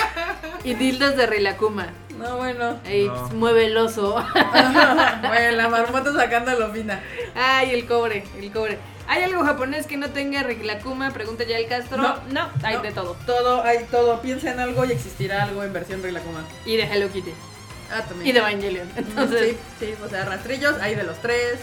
Y 0.64 0.76
dildos 0.76 1.18
de 1.18 1.26
Rilakuma. 1.26 1.88
No, 2.20 2.38
bueno. 2.38 2.80
Ahí 2.86 3.08
No. 3.08 3.30
mueve 3.30 3.66
el 3.66 3.76
oso. 3.76 4.14
bueno, 5.28 5.58
la 5.58 5.68
marmota 5.70 6.14
sacando 6.14 6.58
lo 6.58 6.72
fina. 6.72 7.02
Ay, 7.36 7.72
el 7.72 7.88
cobre, 7.88 8.24
el 8.40 8.52
cobre. 8.52 8.78
¿Hay 9.12 9.24
algo 9.24 9.44
japonés 9.44 9.88
que 9.88 9.98
no 9.98 10.10
tenga 10.12 10.42
Rilakuma? 10.42 11.12
Pregunta 11.12 11.44
ya 11.44 11.58
el 11.58 11.68
Castro. 11.68 11.98
No. 12.32 12.50
hay 12.64 12.76
No. 12.76 12.82
de 12.82 12.92
todo. 12.94 13.18
Todo, 13.26 13.62
hay 13.62 13.84
todo. 13.92 14.22
Piensa 14.22 14.54
en 14.54 14.62
algo 14.62 14.86
y 14.86 14.94
existirá 14.94 15.44
algo 15.44 15.66
en 15.66 15.74
versión 15.74 16.02
Rilakuma. 16.02 16.46
Y 16.66 16.78
de 16.78 16.84
Hello 16.84 17.12
Kitty. 17.12 17.34
Ah, 17.92 18.04
también. 18.08 18.30
Y 18.30 18.32
de 18.32 18.40
Evangelion. 18.40 18.90
Entonces, 18.96 19.58
sí, 19.78 19.86
sí, 19.86 19.94
o 20.02 20.08
sea, 20.08 20.24
rastrillos, 20.24 20.80
hay 20.80 20.96
de 20.96 21.04
los 21.04 21.18
tres. 21.22 21.60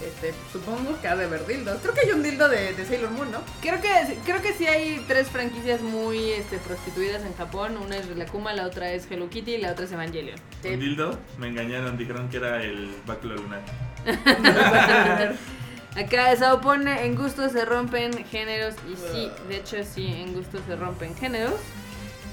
Este, 0.00 0.32
supongo 0.52 0.96
que 1.00 1.08
ha 1.08 1.16
de 1.16 1.24
haber 1.24 1.44
dildos. 1.48 1.80
Creo 1.82 1.94
que 1.94 2.02
hay 2.02 2.12
un 2.12 2.22
dildo 2.22 2.48
de, 2.48 2.72
de 2.72 2.86
Sailor 2.86 3.10
Moon, 3.10 3.32
¿no? 3.32 3.40
creo 3.60 3.80
que 3.80 3.88
creo 4.24 4.40
que 4.40 4.52
sí 4.52 4.68
hay 4.68 5.04
tres 5.08 5.26
franquicias 5.26 5.80
muy 5.80 6.30
este, 6.30 6.58
prostituidas 6.58 7.24
en 7.24 7.34
Japón. 7.34 7.76
Una 7.76 7.96
es 7.96 8.06
Rilakuma, 8.06 8.52
la 8.52 8.64
otra 8.66 8.92
es 8.92 9.10
Hello 9.10 9.28
Kitty 9.28 9.54
y 9.54 9.58
la 9.58 9.72
otra 9.72 9.86
es 9.86 9.90
Evangelion. 9.90 10.38
¿Un 10.62 10.78
dildo? 10.78 11.18
Me 11.38 11.48
engañaron, 11.48 11.98
dijeron 11.98 12.28
que 12.28 12.36
era 12.36 12.62
el 12.62 12.94
báculo 13.04 13.34
lunar. 13.34 13.62
Acá 15.96 16.34
Sao 16.36 16.60
pone, 16.60 17.04
en 17.04 17.16
gusto 17.16 17.48
se 17.48 17.64
rompen 17.64 18.24
géneros. 18.26 18.74
Y 18.90 18.96
sí, 18.96 19.30
de 19.48 19.56
hecho 19.56 19.76
sí, 19.82 20.06
en 20.06 20.34
gusto 20.34 20.58
se 20.66 20.76
rompen 20.76 21.14
géneros. 21.16 21.54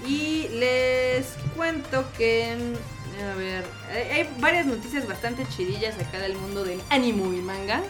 Y 0.06 0.48
les 0.50 1.36
cuento 1.56 2.06
que, 2.16 2.54
a 2.54 3.36
ver, 3.36 3.64
hay, 3.92 4.20
hay 4.20 4.30
varias 4.40 4.68
noticias 4.68 5.08
bastante 5.08 5.48
chidillas 5.48 5.98
acá 6.00 6.20
del 6.20 6.36
mundo 6.36 6.64
del 6.64 6.80
anime 6.90 7.36
y 7.38 7.42
manga. 7.42 7.82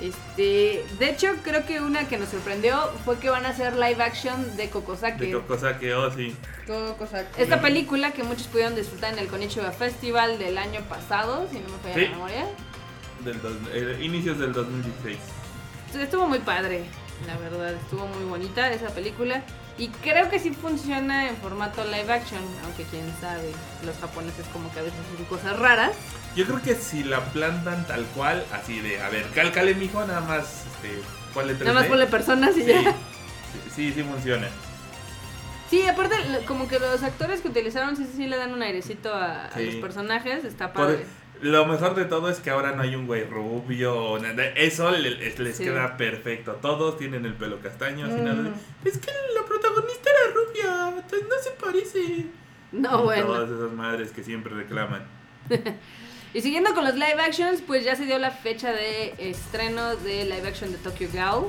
Este, 0.00 0.84
de 0.98 1.08
hecho 1.08 1.28
creo 1.44 1.64
que 1.66 1.80
una 1.80 2.08
que 2.08 2.18
nos 2.18 2.30
sorprendió 2.30 2.90
fue 3.04 3.18
que 3.18 3.30
van 3.30 3.46
a 3.46 3.50
hacer 3.50 3.76
live 3.76 4.02
action 4.02 4.56
de 4.56 4.68
Kokosake. 4.68 5.18
De 5.18 5.78
que, 5.78 5.94
oh, 5.94 6.10
sí. 6.12 6.34
Cosa 6.98 7.24
Esta 7.38 7.60
película 7.60 8.10
que 8.10 8.24
muchos 8.24 8.48
pudieron 8.48 8.74
disfrutar 8.74 9.12
en 9.12 9.20
el 9.20 9.28
Konichiwa 9.28 9.70
Festival 9.70 10.38
del 10.38 10.58
año 10.58 10.80
pasado, 10.88 11.46
si 11.50 11.60
no 11.60 11.68
me 11.68 11.78
falla 11.78 11.94
Sí. 11.94 12.04
la 12.06 12.10
memoria. 12.10 12.46
Del 13.24 13.40
dos- 13.40 13.52
eh, 13.72 13.98
inicios 14.02 14.38
del 14.38 14.52
2016. 14.52 15.18
Estuvo 15.98 16.28
muy 16.28 16.40
padre, 16.40 16.84
la 17.26 17.36
verdad, 17.38 17.72
estuvo 17.72 18.06
muy 18.06 18.24
bonita 18.24 18.70
esa 18.72 18.88
película. 18.88 19.42
Y 19.78 19.88
creo 19.88 20.28
que 20.30 20.38
sí 20.38 20.50
funciona 20.50 21.28
en 21.28 21.36
formato 21.36 21.84
live 21.84 22.12
action, 22.12 22.40
aunque 22.64 22.84
quién 22.84 23.04
sabe, 23.20 23.50
los 23.84 23.96
japoneses 23.98 24.46
como 24.52 24.72
que 24.72 24.80
a 24.80 24.82
veces 24.82 24.98
hacen 25.12 25.24
cosas 25.26 25.58
raras. 25.58 25.92
Yo 26.36 26.44
creo 26.46 26.62
que 26.62 26.74
si 26.74 27.02
la 27.02 27.20
plantan 27.26 27.86
tal 27.86 28.04
cual, 28.14 28.44
así 28.52 28.80
de, 28.80 29.00
a 29.00 29.08
ver, 29.08 29.26
cálcale, 29.34 29.74
mijo, 29.74 30.04
nada 30.04 30.20
más, 30.20 30.64
este, 30.66 31.00
ponle 31.32 31.54
3D. 31.54 31.64
Nada 31.64 31.80
más 31.80 31.86
ponle 31.86 32.06
personas 32.06 32.56
y 32.56 32.62
sí, 32.62 32.66
ya. 32.66 32.94
sí, 33.74 33.92
sí, 33.92 34.02
funciona. 34.02 34.48
Sí, 35.70 35.86
aparte, 35.86 36.14
como 36.46 36.68
que 36.68 36.78
los 36.78 37.02
actores 37.02 37.40
que 37.40 37.48
utilizaron 37.48 37.96
sí, 37.96 38.04
sí, 38.04 38.12
sí 38.16 38.26
le 38.26 38.36
dan 38.36 38.52
un 38.52 38.62
airecito 38.62 39.12
a, 39.12 39.50
los 39.56 39.74
personajes, 39.76 40.44
está 40.44 40.72
Por- 40.72 40.86
padre. 40.86 41.06
Lo 41.42 41.66
mejor 41.66 41.94
de 41.94 42.04
todo 42.06 42.28
es 42.30 42.38
que 42.38 42.50
ahora 42.50 42.72
no 42.72 42.82
hay 42.82 42.94
un 42.94 43.06
güey 43.06 43.24
rubio 43.24 44.18
nada. 44.20 44.44
Eso 44.56 44.90
le- 44.90 45.10
les, 45.10 45.38
les 45.38 45.56
Sí. 45.56 45.64
queda 45.64 45.96
perfecto. 45.96 46.52
Todos 46.62 46.96
tienen 46.98 47.24
el 47.26 47.34
pelo 47.34 47.60
castaño. 47.60 48.06
Mm. 48.06 48.24
nada 48.24 48.50
es 48.84 48.98
que 48.98 49.10
la 49.34 49.44
protagonista 49.46 50.10
era 50.10 50.34
rubia. 50.34 50.88
entonces 50.96 51.28
No 51.28 51.34
se 51.42 51.50
parece. 51.50 52.26
No, 52.72 53.00
Y 53.00 53.04
bueno. 53.04 53.26
Todas 53.26 53.50
esas 53.50 53.72
madres 53.72 54.10
que 54.12 54.22
siempre 54.24 54.54
reclaman. 54.54 55.04
Y 56.34 56.40
siguiendo 56.40 56.74
con 56.74 56.82
los 56.84 56.94
live 56.94 57.20
actions, 57.24 57.62
pues 57.62 57.84
ya 57.84 57.94
se 57.94 58.06
dio 58.06 58.18
la 58.18 58.32
fecha 58.32 58.72
de 58.72 59.14
estreno 59.18 59.94
de 59.94 60.24
live 60.24 60.48
action 60.48 60.72
de 60.72 60.78
Tokyo 60.78 61.06
Ghoul, 61.12 61.48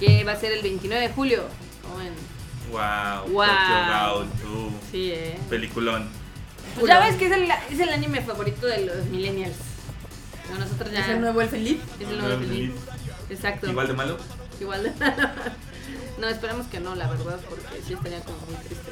que 0.00 0.24
va 0.24 0.32
a 0.32 0.36
ser 0.36 0.52
el 0.52 0.62
29 0.62 1.08
de 1.08 1.12
julio. 1.12 1.42
Wow. 2.70 3.28
Wow. 3.30 3.44
Tokyo 3.46 3.84
Ghoul, 3.90 4.26
uh, 4.56 4.70
Sí, 4.90 5.10
eh. 5.12 5.38
Peliculón. 5.50 6.08
Pues 6.74 6.86
ya 6.86 7.00
ves 7.00 7.16
que 7.16 7.26
es 7.26 7.32
el, 7.32 7.50
es 7.70 7.80
el 7.80 7.88
anime 7.90 8.22
favorito 8.22 8.66
de 8.66 8.86
los 8.86 9.04
millennials. 9.06 9.56
Bueno, 10.48 10.64
nosotros 10.64 10.92
ya. 10.92 11.00
¿Es 11.00 11.08
el 11.08 11.20
nuevo 11.20 11.40
El 11.40 11.48
Felipe? 11.48 11.82
es 12.00 12.08
el 12.08 12.18
nuevo 12.20 12.38
feliz. 12.40 12.72
Exacto. 13.30 13.70
Igual 13.70 13.86
de 13.88 13.92
malo. 13.94 14.16
Igual 14.60 14.82
de- 14.84 14.92
no, 16.18 16.28
esperemos 16.28 16.66
que 16.66 16.80
no, 16.80 16.94
la 16.94 17.08
verdad, 17.08 17.38
porque 17.48 17.82
sí 17.86 17.94
estaría 17.94 18.20
como 18.20 18.38
muy 18.46 18.56
triste. 18.56 18.90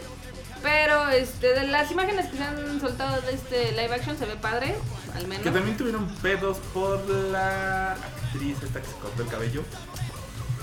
Pero 0.62 1.08
este, 1.08 1.54
de 1.54 1.66
las 1.68 1.90
imágenes 1.90 2.26
que 2.26 2.36
se 2.36 2.42
han 2.44 2.80
soltado 2.80 3.20
de 3.22 3.32
este 3.32 3.72
live 3.72 3.94
action 3.94 4.18
se 4.18 4.26
ve 4.26 4.36
padre, 4.36 4.74
al 5.14 5.26
menos. 5.26 5.42
Que 5.42 5.50
también 5.50 5.76
tuvieron 5.76 6.06
pedos 6.16 6.58
por 6.74 7.00
la 7.08 7.92
actriz 7.92 8.56
esta 8.62 8.80
que 8.80 8.86
se 8.86 8.94
cortó 8.94 9.22
el 9.22 9.28
cabello. 9.28 9.62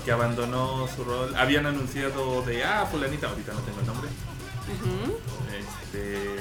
Que 0.04 0.12
abandonó 0.12 0.86
su 0.94 1.04
rol. 1.04 1.34
Habían 1.36 1.66
anunciado 1.66 2.42
de, 2.42 2.64
ah, 2.64 2.86
fulanita, 2.90 3.28
ahorita 3.28 3.52
no 3.52 3.60
tengo 3.60 3.80
el 3.80 3.86
nombre. 3.86 4.08
Este, 5.58 6.36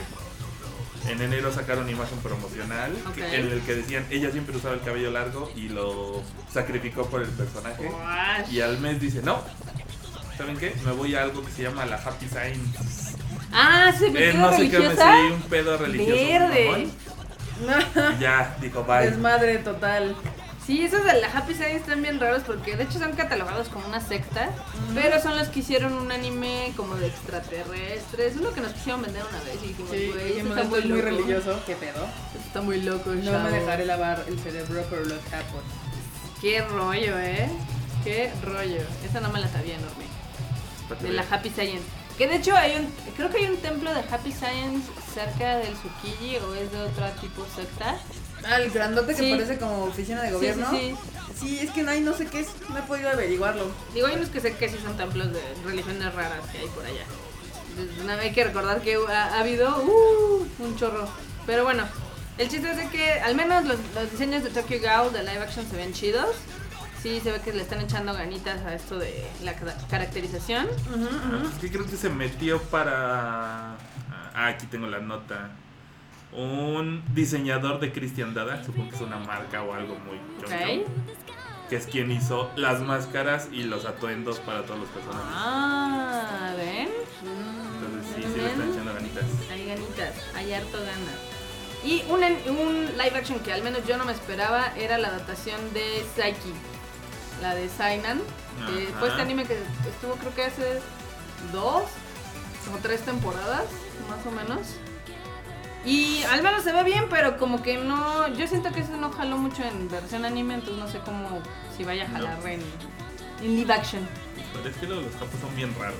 en 1.08 1.22
enero 1.22 1.52
sacaron 1.54 1.90
imagen 1.90 2.18
promocional 2.20 2.94
que- 3.16 3.36
en 3.36 3.52
el 3.52 3.62
que 3.62 3.76
decían 3.76 4.06
ella 4.10 4.32
siempre 4.32 4.56
usaba 4.56 4.74
el 4.76 4.82
cabello 4.82 5.12
largo 5.12 5.52
y 5.56 5.70
lo 5.70 6.22
sacrificó 6.52 7.06
por 7.10 7.22
el 7.22 7.30
personaje. 7.30 7.90
Y 8.52 8.62
al 8.62 8.78
mes 8.80 9.00
dice, 9.00 9.22
no, 9.22 9.42
¿saben 10.38 10.58
qué? 10.58 10.76
Me 10.86 10.92
voy 10.92 11.16
a 11.16 11.24
algo 11.24 11.44
que 11.46 11.52
se 11.52 11.64
llama 11.64 11.86
la 11.86 11.96
Happy 11.98 12.28
Sign. 12.28 12.74
Ah, 13.54 13.92
se 13.98 14.08
Eh, 14.08 14.12
metió 14.12 14.34
no 14.42 14.52
sé 14.58 14.70
qué 14.70 14.80
me 14.80 14.96
sí, 14.96 15.32
un 15.34 15.42
pedo 15.44 15.78
religioso. 15.78 16.12
Verde. 16.22 16.88
Y 18.18 18.22
ya, 18.22 18.56
dijo, 18.62 18.84
bye. 18.84 19.10
Desmadre 19.10 19.58
total. 19.60 20.16
Sí, 20.68 20.84
esos 20.84 21.06
de 21.06 21.22
la 21.22 21.28
Happy 21.32 21.54
Science 21.54 21.78
están 21.78 22.02
bien 22.02 22.20
raros 22.20 22.44
porque 22.46 22.76
de 22.76 22.84
hecho 22.84 23.00
son 23.00 23.14
catalogados 23.14 23.70
como 23.70 23.88
una 23.88 24.02
secta, 24.02 24.50
pero 24.94 25.22
son 25.22 25.38
los 25.38 25.48
que 25.48 25.62
hicieron 25.62 25.94
un 25.94 26.12
anime 26.12 26.74
como 26.76 26.96
de 26.96 27.08
extraterrestres. 27.08 28.36
Es 28.36 28.42
lo 28.42 28.54
que 28.54 28.60
nos 28.60 28.74
quisieron 28.74 29.02
vender 29.02 29.24
una 29.30 29.42
vez 29.46 29.64
y 29.64 29.68
dijimos, 29.68 29.92
Sí, 29.92 30.12
güey, 30.14 30.40
está 30.40 30.64
muy, 30.66 30.80
es 30.80 30.86
muy 30.88 31.00
religioso. 31.00 31.58
¿Qué 31.66 31.76
pedo? 31.76 32.04
Esto 32.04 32.48
Está 32.48 32.62
muy 32.62 32.82
loco, 32.82 33.12
No 33.12 33.24
chavo. 33.32 33.50
me 33.50 33.60
dejaré 33.60 33.86
lavar 33.86 34.26
el 34.28 34.38
cerebro 34.40 34.82
por 34.84 35.08
los 35.08 35.20
capos. 35.32 35.64
Qué 36.42 36.62
rollo, 36.62 37.18
¿eh? 37.18 37.48
Qué 38.04 38.30
rollo. 38.44 38.82
Esa 39.06 39.22
no 39.22 39.30
me 39.30 39.40
la 39.40 39.48
sabía 39.48 39.76
enorme. 39.76 40.04
De 41.02 41.14
la. 41.14 41.24
Happy 41.32 41.50
Science. 41.50 41.86
Que 42.18 42.28
de 42.28 42.38
hecho 42.38 42.56
hay 42.56 42.76
un, 42.78 42.92
creo 43.16 43.30
que 43.30 43.38
hay 43.38 43.46
un 43.46 43.58
templo 43.58 43.94
de 43.94 44.00
Happy 44.00 44.32
Science 44.32 44.90
cerca 45.14 45.58
del 45.58 45.74
Tsukiji 45.76 46.38
o 46.38 46.54
es 46.56 46.72
de 46.72 46.82
otro 46.82 47.06
tipo 47.22 47.46
secta. 47.56 47.98
Ah, 48.44 48.58
el 48.58 48.72
grandote 48.72 49.16
que 49.16 49.30
parece 49.30 49.58
como 49.58 49.86
oficina 49.86 50.22
de 50.24 50.32
gobierno. 50.32 50.70
sí, 50.72 50.96
sí. 50.96 50.96
Sí, 51.40 51.60
es 51.60 51.70
que 51.70 51.84
no 51.84 51.92
hay, 51.92 52.02
no 52.02 52.14
sé 52.14 52.26
qué 52.26 52.40
es. 52.40 52.48
No 52.70 52.80
he 52.80 52.82
podido 52.82 53.10
averiguarlo. 53.10 53.70
Digo, 53.94 54.08
hay 54.08 54.16
unos 54.16 54.30
que 54.30 54.40
sé 54.42 54.56
que 54.56 54.70
sí 54.70 54.78
son 54.84 54.98
templos 54.98 55.32
de 55.32 55.42
religiones 55.64 56.14
raras 56.16 56.42
que 56.52 56.58
hay 56.60 56.68
por 56.68 56.84
allá. 56.84 57.06
Entonces, 57.78 58.20
hay 58.20 58.32
que 58.32 58.44
recordar 58.44 58.82
que 58.82 58.96
ha, 58.96 59.36
ha 59.36 59.40
habido 59.40 59.84
uh, 59.84 60.48
un 60.60 60.76
chorro. 60.78 61.08
Pero 61.46 61.64
bueno, 61.64 61.84
el 62.40 62.50
chiste 62.50 62.72
es 62.72 62.78
de 62.78 62.90
que 62.90 63.12
al 63.20 63.36
menos 63.36 63.66
los, 63.66 63.78
los 63.94 64.12
diseños 64.12 64.44
de 64.44 64.50
Tokyo 64.50 64.80
Ghoul 64.82 65.14
de 65.14 65.20
live 65.24 65.40
action 65.44 65.70
se 65.70 65.76
ven 65.76 65.94
chidos. 65.94 66.36
Sí, 67.02 67.20
se 67.22 67.32
ve 67.32 67.40
que 67.42 67.54
le 67.54 67.62
están 67.62 67.80
echando 67.82 68.14
ganitas 68.14 68.60
a 68.66 68.74
esto 68.74 68.98
de 68.98 69.26
la 69.44 69.54
ca- 69.54 69.78
caracterización. 69.90 70.68
Ah, 70.90 71.44
que 71.62 71.72
creo 71.72 71.86
que 71.86 71.96
se 71.96 72.10
metió 72.10 72.62
para. 72.64 73.74
Ah, 74.34 74.48
aquí 74.48 74.66
tengo 74.68 74.88
la 74.88 75.00
nota. 75.00 75.52
Un 76.34 77.04
diseñador 77.14 77.80
de 77.80 77.94
Christian 77.94 78.34
Dada, 78.34 78.64
supongo 78.64 78.90
que 78.90 78.96
es 78.96 79.02
una 79.02 79.18
marca 79.18 79.64
o 79.64 79.74
algo 79.74 79.96
muy 79.96 80.20
choncho, 80.42 80.56
Ok. 80.56 81.70
que 81.70 81.76
es 81.78 81.86
quien 81.88 82.12
hizo 82.12 82.52
las 82.56 82.82
máscaras 82.82 83.48
y 83.52 83.64
los 83.64 83.86
atuendos 83.86 84.40
para 84.40 84.64
todos 84.64 84.82
los 84.82 84.90
personajes. 84.90 85.32
Ah, 85.34 86.54
¿ven? 86.58 86.90
Entonces 87.24 88.16
sí, 88.16 88.24
sí 88.34 88.42
le 88.42 88.48
están 88.52 88.72
echando 88.72 88.94
ganitas. 88.94 89.24
Hay 89.52 89.66
ganitas, 89.68 90.14
hay 90.36 90.54
harto 90.54 90.78
ganas. 90.80 91.86
Y 91.86 92.04
un, 92.10 92.22
un 92.58 92.86
live 92.98 93.16
action 93.18 93.40
que 93.40 93.54
al 93.54 93.64
menos 93.64 93.88
yo 93.88 93.98
no 93.98 94.04
me 94.04 94.12
esperaba 94.12 94.74
era 94.76 94.98
la 94.98 95.08
adaptación 95.08 95.60
de 95.74 96.04
Psyche, 96.16 96.54
la 97.42 97.56
de 97.56 97.70
Sainan. 97.70 98.20
que 98.68 98.88
fue 99.00 99.10
este 99.10 99.22
anime 99.22 99.46
que 99.46 99.58
estuvo 99.90 100.14
creo 100.16 100.34
que 100.36 100.44
hace 100.46 100.80
dos 101.54 101.84
o 102.74 102.78
tres 102.82 103.02
temporadas, 103.02 103.66
más 104.10 104.26
o 104.26 104.32
menos. 104.32 104.68
Y 105.86 106.24
al 106.24 106.44
menos 106.44 106.64
se 106.64 106.74
ve 106.74 106.84
bien, 106.84 107.06
pero 107.10 107.38
como 107.38 107.62
que 107.64 107.78
no. 107.78 108.28
Yo 108.34 108.48
siento 108.48 108.72
que 108.72 108.82
eso 108.82 108.98
no 108.98 109.12
jaló 109.12 109.38
mucho 109.38 109.64
en 109.64 109.88
versión 109.90 110.26
anime, 110.26 110.56
entonces 110.56 110.78
no 110.78 110.88
sé 110.90 111.00
cómo. 111.00 111.42
Si 111.78 111.84
vaya 111.84 112.06
a 112.06 112.10
jalar 112.10 112.40
en, 112.48 112.62
en 113.42 113.56
live 113.56 113.72
action. 113.74 114.06
Pero 114.54 114.70
es 114.70 114.76
que 114.78 114.88
los 114.88 115.04
capos 115.14 115.40
son 115.40 115.56
bien 115.56 115.74
raros. 115.80 115.96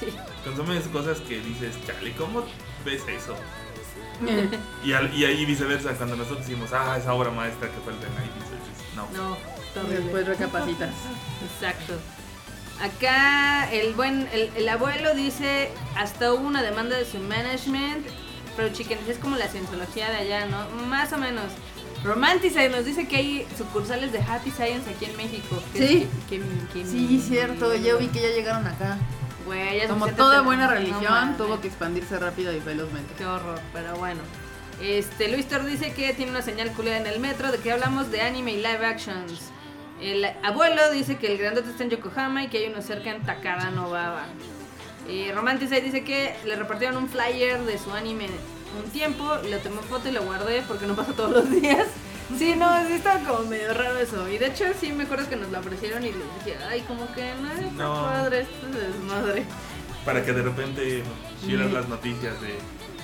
Sí. 0.00 0.06
Consumes 0.44 0.86
cosas 0.88 1.18
que 1.18 1.40
dices, 1.40 1.74
chale, 1.84 2.14
¿cómo 2.14 2.44
ves 2.84 3.02
eso? 3.08 3.34
Y, 4.84 4.92
al- 4.92 5.12
y 5.14 5.24
ahí 5.24 5.44
viceversa, 5.44 5.92
cuando 5.94 6.16
nosotros 6.16 6.46
decimos, 6.46 6.72
ah, 6.72 6.96
esa 6.98 7.12
obra 7.14 7.30
maestra 7.30 7.68
que 7.68 7.78
fue 7.84 7.92
el 7.92 8.00
de 8.00 8.06
Night, 8.10 8.30
no. 8.96 9.08
No, 9.12 9.36
Y 9.86 9.90
después 9.94 10.26
recapacitas. 10.26 10.90
Exacto. 11.54 11.94
Acá 12.80 13.68
el 13.72 13.92
buen, 13.94 14.28
el, 14.32 14.50
el 14.56 14.68
abuelo 14.68 15.14
dice, 15.14 15.70
hasta 15.96 16.32
hubo 16.32 16.46
una 16.46 16.62
demanda 16.62 16.96
de 16.96 17.04
su 17.04 17.18
management, 17.18 18.06
pero 18.56 18.68
chicken, 18.72 18.98
es 19.08 19.18
como 19.18 19.36
la 19.36 19.48
cienciología 19.48 20.10
de 20.10 20.16
allá, 20.18 20.46
¿no? 20.46 20.68
Más 20.86 21.12
o 21.12 21.18
menos. 21.18 21.44
Romantice 22.04 22.68
nos 22.68 22.84
dice 22.84 23.08
que 23.08 23.16
hay 23.16 23.46
sucursales 23.56 24.12
de 24.12 24.20
Happy 24.20 24.52
Science 24.52 24.88
aquí 24.88 25.06
en 25.06 25.16
México. 25.16 25.60
que- 25.72 25.78
Sí. 25.88 26.08
que- 26.30 26.38
que- 26.38 26.44
que- 26.82 26.86
Sí, 26.86 27.20
cierto. 27.26 27.74
Yo 27.74 27.98
vi 27.98 28.06
que 28.08 28.20
ya 28.22 28.28
llegaron 28.28 28.66
acá. 28.66 28.96
Ya 29.74 29.88
Como 29.88 30.06
toda 30.08 30.42
buena 30.42 30.68
religión, 30.68 31.36
tuvo 31.38 31.58
que 31.60 31.68
expandirse 31.68 32.18
rápido 32.18 32.52
y 32.52 32.60
velozmente. 32.60 33.14
Qué 33.16 33.24
horror, 33.24 33.58
pero 33.72 33.96
bueno. 33.96 34.20
Este, 34.80 35.28
Luis 35.28 35.48
Thor 35.48 35.64
dice 35.64 35.92
que 35.94 36.12
tiene 36.12 36.30
una 36.30 36.42
señal 36.42 36.70
culera 36.72 36.98
en 36.98 37.06
el 37.06 37.18
metro 37.18 37.50
de 37.50 37.58
que 37.58 37.72
hablamos 37.72 38.10
de 38.12 38.20
anime 38.20 38.52
y 38.52 38.56
live 38.58 38.84
actions. 38.86 39.50
El 40.00 40.24
abuelo 40.42 40.90
dice 40.92 41.16
que 41.16 41.32
el 41.32 41.38
grandote 41.38 41.70
está 41.70 41.82
en 41.84 41.90
Yokohama 41.90 42.44
y 42.44 42.48
que 42.48 42.58
hay 42.58 42.66
uno 42.72 42.82
cerca 42.82 43.10
en 43.10 43.22
Takara 43.22 43.70
Baba. 43.70 44.26
Y 45.08 45.30
Romanticide 45.32 45.80
dice 45.80 46.04
que 46.04 46.34
le 46.44 46.54
repartieron 46.56 46.96
un 46.98 47.08
flyer 47.08 47.60
de 47.64 47.78
su 47.78 47.90
anime 47.92 48.28
un 48.84 48.90
tiempo, 48.90 49.36
le 49.48 49.56
tomé 49.58 49.80
foto 49.82 50.08
y 50.08 50.12
lo 50.12 50.22
guardé 50.22 50.62
porque 50.68 50.86
no 50.86 50.94
pasa 50.94 51.12
todos 51.14 51.30
los 51.30 51.50
días. 51.50 51.86
Sí, 52.36 52.54
no, 52.56 52.86
sí 52.86 52.92
estaba 52.92 53.20
como 53.20 53.48
medio 53.48 53.72
raro 53.72 53.98
eso. 53.98 54.28
Y 54.28 54.36
de 54.36 54.48
hecho 54.48 54.64
sí 54.78 54.92
me 54.92 55.04
acuerdo 55.04 55.28
que 55.30 55.36
nos 55.36 55.50
lo 55.50 55.58
ofrecieron 55.58 56.02
y 56.04 56.12
le 56.12 56.18
dije, 56.44 56.58
ay, 56.68 56.82
como 56.82 57.10
que 57.14 57.32
no 57.76 57.84
No. 57.84 58.02
padre, 58.02 58.40
esto 58.40 58.66
es 58.68 58.74
desmadre. 58.94 59.44
Para 60.04 60.22
que 60.24 60.32
de 60.34 60.42
repente 60.42 61.02
vieras 61.44 61.72
las 61.72 61.88
noticias 61.88 62.38
de 62.42 62.58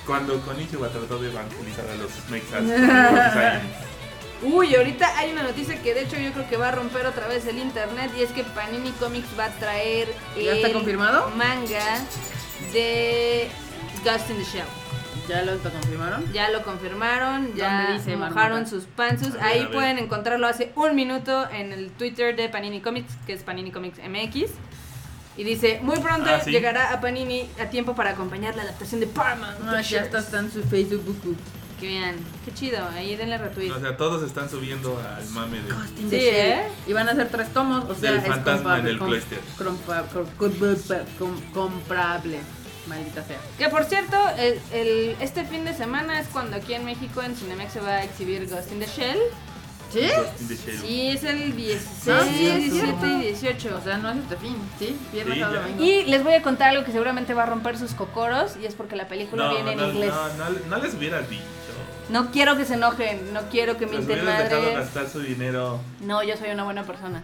cuando 0.05 0.39
Konichiwa 0.41 0.89
trató 0.89 1.17
de 1.17 1.31
evangelizar 1.31 1.85
a 1.89 1.95
los 1.95 2.11
mexas. 2.29 2.61
Uy, 4.45 4.75
ahorita 4.75 5.17
hay 5.17 5.31
una 5.31 5.43
noticia 5.43 5.81
que 5.81 5.93
de 5.93 6.01
hecho 6.03 6.17
yo 6.17 6.31
creo 6.31 6.47
que 6.47 6.57
va 6.57 6.69
a 6.69 6.71
romper 6.71 7.05
otra 7.05 7.27
vez 7.27 7.45
el 7.47 7.57
internet 7.57 8.11
y 8.17 8.21
es 8.21 8.31
que 8.31 8.43
Panini 8.43 8.91
Comics 8.91 9.27
va 9.37 9.45
a 9.45 9.49
traer 9.49 10.07
¿Ya 10.35 10.53
está 10.53 10.67
el 10.67 10.73
confirmado? 10.73 11.29
manga 11.31 11.99
de 12.73 13.49
Ghost 14.03 14.29
in 14.29 14.37
the 14.37 14.43
Shell. 14.43 14.65
¿Ya 15.27 15.41
lo 15.41 15.57
confirmaron? 15.57 16.31
Ya 16.33 16.49
lo 16.51 16.61
confirmaron, 16.63 17.55
ya 17.55 17.77
¿Dónde 17.87 17.93
dice, 17.97 18.15
mojaron 18.15 18.67
sus 18.67 18.83
panzos. 18.83 19.29
A 19.35 19.37
ver, 19.37 19.43
Ahí 19.45 19.59
a 19.59 19.63
ver. 19.63 19.71
pueden 19.71 19.97
encontrarlo 19.97 20.45
hace 20.47 20.71
un 20.75 20.93
minuto 20.95 21.49
en 21.49 21.73
el 21.73 21.89
Twitter 21.91 22.35
de 22.35 22.47
Panini 22.47 22.79
Comics, 22.79 23.11
que 23.25 23.33
es 23.33 23.41
Panini 23.41 23.71
Comics 23.71 23.97
MX. 23.97 24.51
Y 25.37 25.43
dice, 25.43 25.79
muy 25.81 25.97
pronto 25.99 26.29
Ah, 26.29 26.39
¿sí? 26.39 26.51
llegará 26.51 26.93
a 26.93 27.01
Panini 27.01 27.49
a 27.59 27.65
tiempo 27.71 27.95
para 27.95 28.11
acompañar 28.11 28.55
la 28.55 28.61
adaptación 28.63 28.99
de 28.99 29.07
Paramount. 29.07 29.59
No, 29.61 29.81
ya 29.81 30.01
está, 30.03 30.19
está 30.19 30.39
en 30.39 30.51
su 30.51 30.61
Facebook. 30.63 31.03
Que 31.79 31.87
vean, 31.87 32.15
qué 32.45 32.53
chido, 32.53 32.77
ahí 32.95 33.15
denle 33.17 33.37
retweet. 33.37 33.71
O 33.71 33.79
sea, 33.79 33.97
todos 33.97 34.23
están 34.23 34.49
subiendo 34.49 34.97
al 34.97 35.27
mame 35.31 35.61
de. 35.61 35.67
Casting 35.69 36.03
Sí, 36.09 36.15
de 36.15 36.19
Shell. 36.21 36.59
¿eh? 36.59 36.67
Y 36.87 36.93
van 36.93 37.09
a 37.09 37.11
hacer 37.11 37.27
tres 37.29 37.49
tomos, 37.53 37.83
o 37.89 37.93
sea, 37.95 38.11
Del 38.11 38.21
es 38.21 38.27
fantasma 38.27 38.79
en 38.79 38.87
el 38.87 38.97
com- 38.97 39.07
cloister. 39.09 39.39
compa- 39.57 40.05
com- 40.13 40.25
com- 40.37 40.77
com- 41.19 41.41
comprable. 41.53 42.39
Maldita 42.87 43.23
sea. 43.23 43.39
Que 43.57 43.67
por 43.69 43.83
cierto, 43.85 44.15
el, 44.37 44.59
el- 44.71 45.17
este 45.19 45.43
fin 45.43 45.65
de 45.65 45.73
semana 45.73 46.19
es 46.19 46.27
cuando 46.27 46.55
aquí 46.55 46.75
en 46.75 46.85
México 46.85 47.21
en 47.23 47.35
Cinemex 47.35 47.73
se 47.73 47.81
va 47.81 47.89
a 47.95 48.03
exhibir 48.03 48.47
Ghost 48.47 48.71
in 48.71 48.79
the 48.79 48.85
Shell. 48.85 49.17
¿Sí? 49.95 50.55
Sí, 50.81 51.07
es 51.09 51.23
el 51.23 51.55
16, 51.55 52.07
Ah, 52.09 52.23
sí, 52.27 52.47
es 52.47 52.55
17 52.55 52.67
y 52.67 52.71
cierto. 52.79 53.05
18. 53.69 53.77
O 53.77 53.81
sea, 53.83 53.97
no 53.97 54.11
es 54.11 54.17
este 54.17 54.35
fin, 54.37 54.57
¿sí? 54.77 54.95
Viernes 55.13 55.35
Sí, 55.35 55.41
domingo. 55.41 55.83
Y 55.83 56.03
les 56.03 56.23
voy 56.23 56.33
a 56.33 56.41
contar 56.41 56.69
algo 56.71 56.83
que 56.83 56.91
seguramente 56.91 57.33
va 57.33 57.43
a 57.43 57.45
romper 57.45 57.77
sus 57.77 57.93
cocoros 57.93 58.57
y 58.61 58.65
es 58.65 58.73
porque 58.75 58.95
la 58.95 59.07
película 59.07 59.45
No, 59.47 59.53
viene 59.55 59.71
en 59.71 59.77
no, 59.77 59.87
inglés. 59.89 60.13
no, 60.37 60.49
no, 60.49 60.59
no 60.69 60.77
les 60.83 60.93
hubieras 60.93 61.29
dicho. 61.29 61.43
No 62.09 62.29
quiero 62.31 62.55
que 62.57 62.65
se 62.65 62.75
enojen, 62.75 63.33
no 63.33 63.41
quiero 63.49 63.77
que 63.77 63.85
Les 63.87 63.99
minten 63.99 64.25
madres. 64.25 64.75
gastar 64.75 65.09
su 65.09 65.21
dinero. 65.21 65.79
No, 66.01 66.21
yo 66.23 66.35
soy 66.37 66.51
una 66.51 66.63
buena 66.63 66.83
persona. 66.83 67.23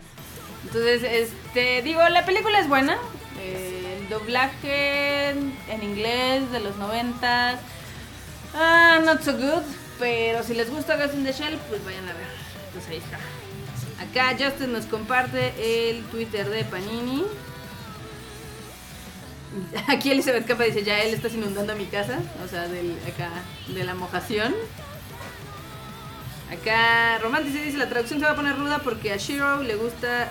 Entonces, 0.65 1.03
este, 1.03 1.81
digo, 1.83 2.01
la 2.09 2.25
película 2.25 2.59
es 2.59 2.67
buena. 2.67 2.97
Eh, 3.39 3.99
el 4.01 4.09
doblaje 4.09 5.29
en 5.29 5.83
inglés 5.83 6.51
de 6.51 6.59
los 6.61 6.75
90 6.77 7.59
ah, 8.55 8.99
not 9.05 9.21
so 9.21 9.33
good. 9.33 9.63
Pero 9.99 10.41
si 10.41 10.55
les 10.55 10.69
gusta 10.71 10.95
Ghost 10.97 11.13
in 11.13 11.23
the 11.25 11.31
Shell, 11.31 11.57
pues 11.69 11.83
vayan 11.85 12.05
a 12.09 12.13
ver. 12.13 12.25
Pues 12.73 12.87
ahí 12.89 12.97
está. 12.97 13.17
Acá 14.01 14.35
Justin 14.37 14.73
nos 14.73 14.85
comparte 14.85 15.53
el 15.89 16.03
Twitter 16.05 16.49
de 16.49 16.63
Panini. 16.63 17.23
Aquí 19.87 20.11
Elizabeth 20.11 20.47
Capa 20.47 20.63
dice, 20.63 20.83
ya 20.83 20.99
él 21.01 21.13
estás 21.13 21.33
inundando 21.33 21.75
mi 21.75 21.85
casa. 21.85 22.19
O 22.43 22.47
sea, 22.47 22.67
del, 22.67 22.97
acá, 23.07 23.29
de 23.67 23.83
la 23.83 23.93
mojación. 23.93 24.53
Acá 26.51 27.17
Romantic 27.19 27.53
dice 27.53 27.77
la 27.77 27.87
traducción 27.87 28.19
se 28.19 28.25
va 28.25 28.33
a 28.33 28.35
poner 28.35 28.57
ruda 28.57 28.79
porque 28.79 29.13
a 29.13 29.17
Shiro 29.17 29.63
le 29.63 29.75
gusta 29.75 30.29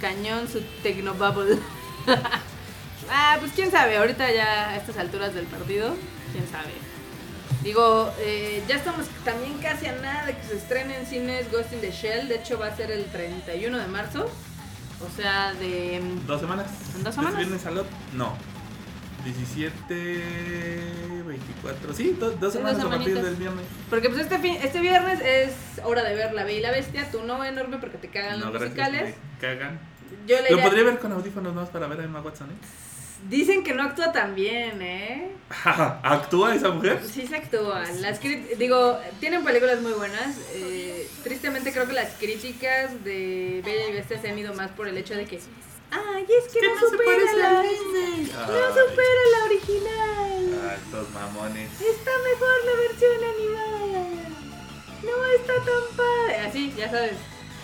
cañón 0.00 0.48
su 0.48 0.62
Tecnobubble. 0.82 1.58
ah, 3.10 3.36
pues 3.38 3.52
quién 3.52 3.70
sabe, 3.70 3.98
ahorita 3.98 4.32
ya 4.32 4.70
a 4.70 4.76
estas 4.76 4.96
alturas 4.96 5.34
del 5.34 5.44
partido, 5.44 5.94
quién 6.32 6.48
sabe. 6.48 6.87
Digo, 7.62 8.12
eh, 8.20 8.62
ya 8.68 8.76
estamos 8.76 9.06
también 9.24 9.58
casi 9.58 9.86
a 9.86 9.92
nada 9.96 10.26
de 10.26 10.36
que 10.36 10.42
se 10.44 10.56
estrene 10.56 10.96
en 10.98 11.06
cines 11.06 11.50
Ghost 11.50 11.72
in 11.72 11.80
the 11.80 11.90
Shell, 11.90 12.28
de 12.28 12.36
hecho 12.36 12.58
va 12.58 12.66
a 12.68 12.76
ser 12.76 12.90
el 12.92 13.04
31 13.06 13.78
de 13.78 13.86
marzo, 13.88 14.30
o 15.00 15.16
sea, 15.16 15.52
de... 15.54 16.00
¿Dos 16.26 16.40
semanas? 16.40 16.66
¿En 16.94 17.02
dos 17.02 17.08
¿Es 17.10 17.14
semanas? 17.16 17.36
viernes 17.38 17.66
al 17.66 17.78
otro? 17.78 17.90
No. 18.14 18.36
17, 19.24 20.82
24. 21.26 21.92
Sí, 21.94 22.16
do- 22.18 22.30
dos 22.32 22.52
Sí, 22.52 22.58
semanas 22.58 22.82
dos 22.82 22.92
a 22.92 22.96
partir 22.96 23.20
del 23.20 23.34
viernes. 23.34 23.64
Porque 23.90 24.08
pues 24.08 24.20
este, 24.22 24.38
fin, 24.38 24.56
este 24.62 24.78
viernes 24.80 25.20
es 25.20 25.52
hora 25.84 26.04
de 26.04 26.14
ver 26.14 26.32
La 26.34 26.44
Bella 26.44 26.58
y 26.58 26.62
la 26.62 26.70
Bestia, 26.70 27.10
tú 27.10 27.22
no 27.24 27.44
enorme 27.44 27.78
porque 27.78 27.98
te 27.98 28.08
cagan 28.08 28.38
No, 28.38 28.46
los 28.50 28.60
gracias. 28.62 28.70
musicales. 28.78 29.16
Me 29.16 29.40
cagan. 29.40 29.80
Yo 30.26 30.40
le 30.40 30.50
Lo 30.52 30.60
podría 30.62 30.84
ver 30.84 30.98
con 31.00 31.12
audífonos 31.12 31.52
más 31.54 31.68
para 31.70 31.88
ver 31.88 32.00
a 32.00 32.04
Emma 32.04 32.20
Watson, 32.20 32.48
¿eh? 32.50 32.54
Dicen 33.28 33.64
que 33.64 33.74
no 33.74 33.82
actúa 33.82 34.12
tan 34.12 34.34
bien, 34.34 34.80
¿eh? 34.80 35.32
¿Actúa 35.64 36.54
esa 36.54 36.70
mujer? 36.70 37.00
Sí 37.10 37.26
se 37.26 37.36
actúa. 37.36 37.84
Las 38.00 38.20
digo, 38.20 38.98
tienen 39.18 39.44
películas 39.44 39.80
muy 39.80 39.92
buenas. 39.92 40.36
eh, 40.52 41.08
tristemente 41.24 41.72
creo 41.72 41.86
que 41.86 41.94
las 41.94 42.14
críticas 42.14 43.02
de 43.04 43.62
Bella 43.64 43.88
y 43.88 43.92
Bestia 43.92 44.20
se 44.20 44.28
han 44.28 44.38
ido 44.38 44.54
más 44.54 44.70
por 44.70 44.88
el 44.88 44.96
hecho 44.98 45.14
de 45.14 45.24
que... 45.24 45.40
Ay, 45.90 46.26
es 46.28 46.52
que, 46.52 46.60
no, 46.60 46.78
supera 46.78 47.32
la... 47.38 47.62
Disney. 47.62 48.30
No 48.36 48.68
supera 48.68 49.22
la 49.32 49.44
original. 49.46 50.70
Altos 50.70 51.10
mamones. 51.10 51.70
Está 51.80 52.10
mejor 52.30 52.56
la 52.66 52.74
versión 52.82 53.24
animada. 53.24 54.28
No 55.02 55.26
está 55.34 55.54
tan 55.54 55.96
padre. 55.96 56.36
Así, 56.46 56.74
ya 56.76 56.90
sabes. 56.90 57.12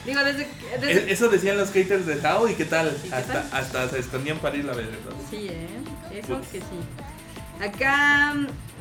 Digo, 0.04 0.22
desde... 0.22 0.46
que- 0.46 0.78
desde- 0.78 1.08
E- 1.08 1.12
Eso 1.12 1.28
decían 1.28 1.56
los 1.56 1.70
haters 1.72 2.06
de 2.06 2.14
How 2.26 2.48
y 2.48 2.54
qué 2.54 2.64
tal. 2.64 2.96
¿Y 3.04 3.08
qué 3.08 3.14
hasta, 3.14 3.32
tal? 3.42 3.48
hasta 3.52 3.88
se 3.90 3.98
escondían 4.00 4.38
para 4.38 4.56
ir 4.56 4.68
a 4.68 4.74
ver. 4.74 4.86
¿no? 4.86 5.16
Sí, 5.30 5.48
¿eh? 5.48 5.68
Eso 6.12 6.40
que 6.52 6.58
sí. 6.60 7.64
Acá, 7.64 8.34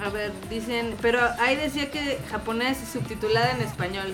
a 0.04 0.10
ver, 0.12 0.32
dicen, 0.50 0.96
pero 1.02 1.20
ahí 1.40 1.56
decía 1.56 1.90
que 1.92 2.20
japonés 2.32 2.78
subtitulada 2.92 3.52
en 3.52 3.62
español. 3.62 4.14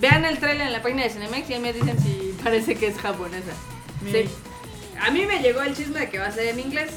Vean 0.00 0.24
el 0.24 0.38
trailer 0.38 0.66
en 0.66 0.72
la 0.72 0.82
página 0.82 1.04
de 1.04 1.10
Cinemex 1.10 1.48
y 1.48 1.54
ahí 1.54 1.60
me 1.60 1.72
dicen 1.72 1.98
si 2.02 2.36
parece 2.42 2.74
que 2.74 2.88
es 2.88 2.98
japonesa. 2.98 3.52
Sí. 4.04 4.24
A 5.00 5.10
mí 5.10 5.24
me 5.26 5.38
llegó 5.40 5.62
el 5.62 5.74
chisme 5.76 6.00
de 6.00 6.10
que 6.10 6.18
va 6.18 6.26
a 6.26 6.32
ser 6.32 6.48
en 6.48 6.60
inglés. 6.60 6.90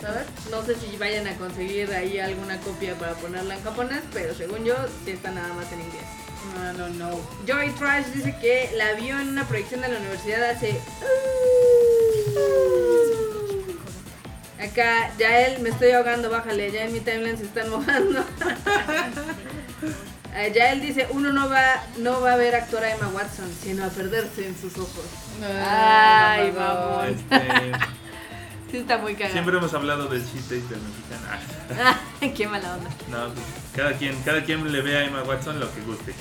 ¿Sabes? 0.00 0.22
No 0.50 0.62
sé 0.64 0.76
si 0.76 0.96
vayan 0.96 1.26
a 1.26 1.34
conseguir 1.34 1.90
ahí 1.92 2.18
alguna 2.18 2.58
copia 2.60 2.94
para 2.94 3.12
ponerla 3.16 3.54
en 3.56 3.62
japonés, 3.62 4.00
pero 4.14 4.34
según 4.34 4.64
yo, 4.64 4.74
sí 5.04 5.10
está 5.10 5.30
nada 5.30 5.52
más 5.52 5.70
en 5.72 5.80
inglés. 5.80 6.04
No, 6.54 6.72
no, 6.72 6.88
no. 6.88 7.20
Joy 7.46 7.70
Trash 7.70 8.06
dice 8.06 8.34
que 8.40 8.70
la 8.76 8.92
vio 8.94 9.18
en 9.18 9.28
una 9.28 9.44
proyección 9.46 9.82
de 9.82 9.88
la 9.88 9.98
universidad 9.98 10.42
hace. 10.50 10.80
Acá, 14.60 15.10
ya 15.18 15.46
él, 15.46 15.60
me 15.60 15.70
estoy 15.70 15.92
ahogando, 15.92 16.30
bájale, 16.30 16.70
ya 16.70 16.84
en 16.84 16.92
mi 16.92 17.00
timeline 17.00 17.38
se 17.38 17.44
están 17.44 17.70
mojando. 17.70 18.24
Ah, 20.32 20.46
ya 20.46 20.70
él 20.70 20.80
dice, 20.80 21.08
uno 21.10 21.32
no 21.32 21.48
va, 21.48 21.82
no 21.98 22.20
va 22.20 22.34
a 22.34 22.36
ver 22.36 22.54
actuar 22.54 22.84
a 22.84 22.94
Emma 22.94 23.08
Watson, 23.08 23.52
sino 23.60 23.84
a 23.84 23.88
perderse 23.88 24.46
en 24.46 24.56
sus 24.56 24.78
ojos. 24.78 25.04
Ay, 25.42 26.52
mamador. 26.52 27.16
mamón. 27.28 27.90
Sí 28.70 28.76
está 28.78 28.98
muy 28.98 29.14
cagado. 29.14 29.32
siempre 29.32 29.56
hemos 29.56 29.74
hablado 29.74 30.06
del 30.08 30.22
shit 30.24 30.42
del 30.48 30.60
mexicano. 30.80 31.26
Ah, 31.82 32.00
Qué 32.36 32.46
mala 32.48 32.74
onda. 32.74 32.90
no, 33.08 33.32
pues, 33.32 33.46
cada 33.74 33.92
quien, 33.94 34.20
cada 34.22 34.44
quien 34.44 34.70
le 34.72 34.80
ve 34.82 34.96
a 34.98 35.04
Emma 35.04 35.22
Watson 35.22 35.58
lo 35.60 35.72
que 35.74 35.80
guste. 35.82 36.14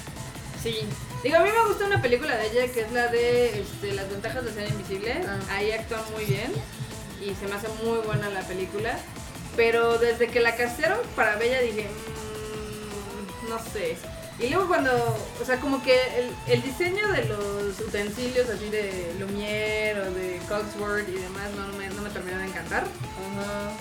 Sí. 0.62 0.80
Digo, 1.24 1.38
a 1.38 1.40
mí 1.42 1.50
me 1.50 1.68
gusta 1.68 1.86
una 1.86 2.02
película 2.02 2.36
de 2.38 2.48
ella 2.48 2.72
que 2.74 2.82
es 2.82 2.92
la 2.92 3.08
de 3.08 3.62
este, 3.62 3.94
Las 3.94 4.10
ventajas 4.10 4.44
de 4.46 4.52
ser 4.54 4.70
invisible. 4.70 5.22
Ah. 5.28 5.38
Ahí 5.56 5.72
actúa 5.72 6.04
muy 6.16 6.26
bien 6.26 6.52
y 7.22 7.34
se 7.36 7.48
me 7.48 7.56
hace 7.56 7.68
muy 7.84 8.00
buena 8.00 8.30
la 8.30 8.42
película. 8.42 8.98
Pero 9.56 9.98
desde 9.98 10.28
que 10.28 10.40
la 10.40 10.56
castearon 10.56 11.00
para 11.16 11.36
Bella 11.36 11.60
dije, 11.62 11.90
"Mm, 13.46 13.50
no 13.50 13.60
sé. 13.60 13.98
Y 14.42 14.50
luego 14.50 14.68
cuando, 14.68 14.92
o 15.42 15.46
sea, 15.46 15.60
como 15.60 15.84
que 15.84 15.94
el, 16.18 16.32
el 16.48 16.62
diseño 16.62 17.08
de 17.10 17.26
los 17.26 17.80
utensilios 17.82 18.48
así 18.50 18.70
de 18.70 19.14
Lumière 19.20 20.00
o 20.08 20.12
de 20.12 20.40
Cogsworth 20.48 21.10
y 21.10 21.14
demás 21.14 21.50
no 21.58 21.78
me, 21.78 21.90
no 21.90 22.02
me 22.02 22.10
terminó 22.10 22.38
de 22.38 22.46
encantar. 22.46 22.84
Ajá. 22.84 23.72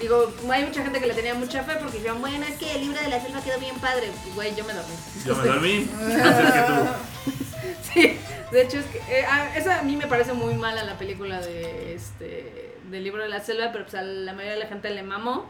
Digo, 0.00 0.30
hay 0.50 0.64
mucha 0.64 0.82
gente 0.82 0.98
que 1.00 1.06
le 1.06 1.14
tenía 1.14 1.34
mucha 1.34 1.62
fe 1.62 1.74
porque 1.80 1.98
dijeron, 1.98 2.20
bueno, 2.20 2.44
es 2.46 2.56
que 2.58 2.70
el 2.74 2.80
libro 2.82 3.00
de 3.00 3.08
la 3.08 3.20
selva 3.20 3.40
quedó 3.42 3.58
bien 3.60 3.76
padre. 3.76 4.08
Y, 4.28 4.34
Güey, 4.34 4.54
yo 4.56 4.64
me 4.64 4.74
dormí. 4.74 4.94
Yo 5.24 5.36
me 5.36 5.44
dormí, 5.48 5.88
antes 6.22 6.52
que 6.52 6.60
tú. 6.66 7.92
Sí, 7.94 8.18
de 8.52 8.62
hecho 8.62 8.78
es 8.80 8.86
que 8.86 8.98
eh, 9.20 9.24
a- 9.24 9.56
esa 9.56 9.78
a 9.78 9.82
mí 9.82 9.96
me 9.96 10.06
parece 10.06 10.32
muy 10.32 10.54
mala 10.54 10.82
la 10.84 10.98
película 10.98 11.40
de 11.40 11.94
este 11.94 12.74
del 12.90 13.02
libro 13.04 13.22
de 13.22 13.28
la 13.28 13.40
selva, 13.40 13.70
pero 13.72 13.84
pues 13.84 13.94
a 13.94 14.02
la 14.02 14.32
mayoría 14.32 14.54
de 14.54 14.60
la 14.60 14.66
gente 14.66 14.90
le 14.90 15.02
mamó. 15.02 15.46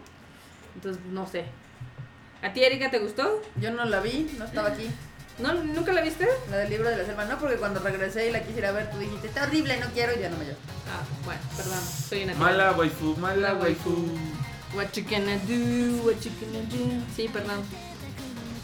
Entonces, 0.76 1.02
no 1.06 1.26
sé. 1.26 1.44
¿A 2.46 2.52
ti, 2.52 2.62
Erika, 2.62 2.92
te 2.92 3.00
gustó? 3.00 3.42
Yo 3.60 3.72
no 3.72 3.84
la 3.86 3.98
vi, 3.98 4.30
no 4.38 4.44
estaba 4.44 4.68
aquí. 4.68 4.88
¿No, 5.40 5.52
¿Nunca 5.52 5.92
la 5.92 6.00
viste? 6.00 6.28
La 6.48 6.58
del 6.58 6.70
libro 6.70 6.88
de 6.88 6.96
la 6.96 7.04
selva, 7.04 7.24
no, 7.24 7.38
porque 7.40 7.56
cuando 7.56 7.80
regresé 7.80 8.28
y 8.28 8.30
la 8.30 8.40
quisiera 8.44 8.70
ver, 8.70 8.88
tú 8.88 8.98
dijiste, 8.98 9.26
está 9.26 9.42
horrible, 9.42 9.76
no 9.78 9.86
quiero, 9.86 10.12
y 10.16 10.20
ya 10.20 10.28
no 10.28 10.36
me 10.36 10.44
llevo. 10.44 10.58
Ah, 10.88 11.02
bueno, 11.24 11.40
perdón, 11.56 11.80
soy 12.08 12.22
una 12.22 12.34
Mala 12.34 12.70
waifu, 12.70 13.16
mala 13.16 13.54
waifu. 13.54 13.90
What 14.76 14.92
you 14.94 15.02
gonna 15.02 15.38
do, 15.48 16.06
what 16.06 16.20
you 16.20 16.30
gonna 16.40 16.62
do. 16.70 17.04
Sí, 17.16 17.28
perdón. 17.28 17.60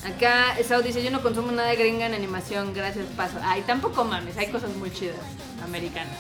Acá 0.05 0.57
Sao 0.65 0.81
dice, 0.81 1.03
yo 1.03 1.11
no 1.11 1.21
consumo 1.21 1.51
nada 1.51 1.71
de 1.71 1.77
gringa 1.77 2.07
en 2.07 2.15
animación, 2.15 2.73
gracias, 2.73 3.07
paso. 3.17 3.39
Ay, 3.43 3.63
tampoco 3.63 4.05
mames, 4.05 4.37
hay 4.37 4.47
cosas 4.53 4.71
muy 4.77 4.93
chidas, 4.93 5.17
americanas. 5.65 6.17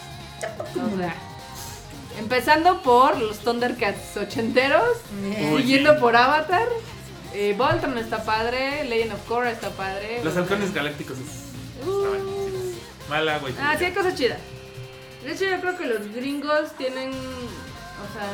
O 0.74 0.96
sea, 0.96 1.14
empezando 2.18 2.82
por 2.82 3.16
los 3.20 3.38
Thundercats 3.38 4.16
ochenteros, 4.16 4.98
siguiendo 5.56 6.00
por 6.00 6.16
Avatar, 6.16 6.66
eh, 7.34 7.54
Voltron 7.56 7.96
está 7.98 8.24
padre, 8.24 8.84
Legend 8.84 9.12
of 9.12 9.26
Korra 9.26 9.50
está 9.50 9.70
padre. 9.70 10.20
Los 10.24 10.36
halcones 10.36 10.72
galácticos 10.74 11.18
es- 11.18 11.86
Uh. 11.86 12.04
chidos. 12.04 12.74
Mala 13.08 13.38
waifu. 13.42 13.58
Ah, 13.60 13.74
sí, 13.78 13.84
hay 13.86 13.92
cosas 13.92 14.14
chidas. 14.14 14.38
De 15.24 15.32
hecho, 15.32 15.44
yo 15.44 15.60
creo 15.60 15.76
que 15.78 15.86
los 15.86 16.08
gringos 16.14 16.72
tienen. 16.78 17.10
O 17.10 18.12
sea. 18.12 18.28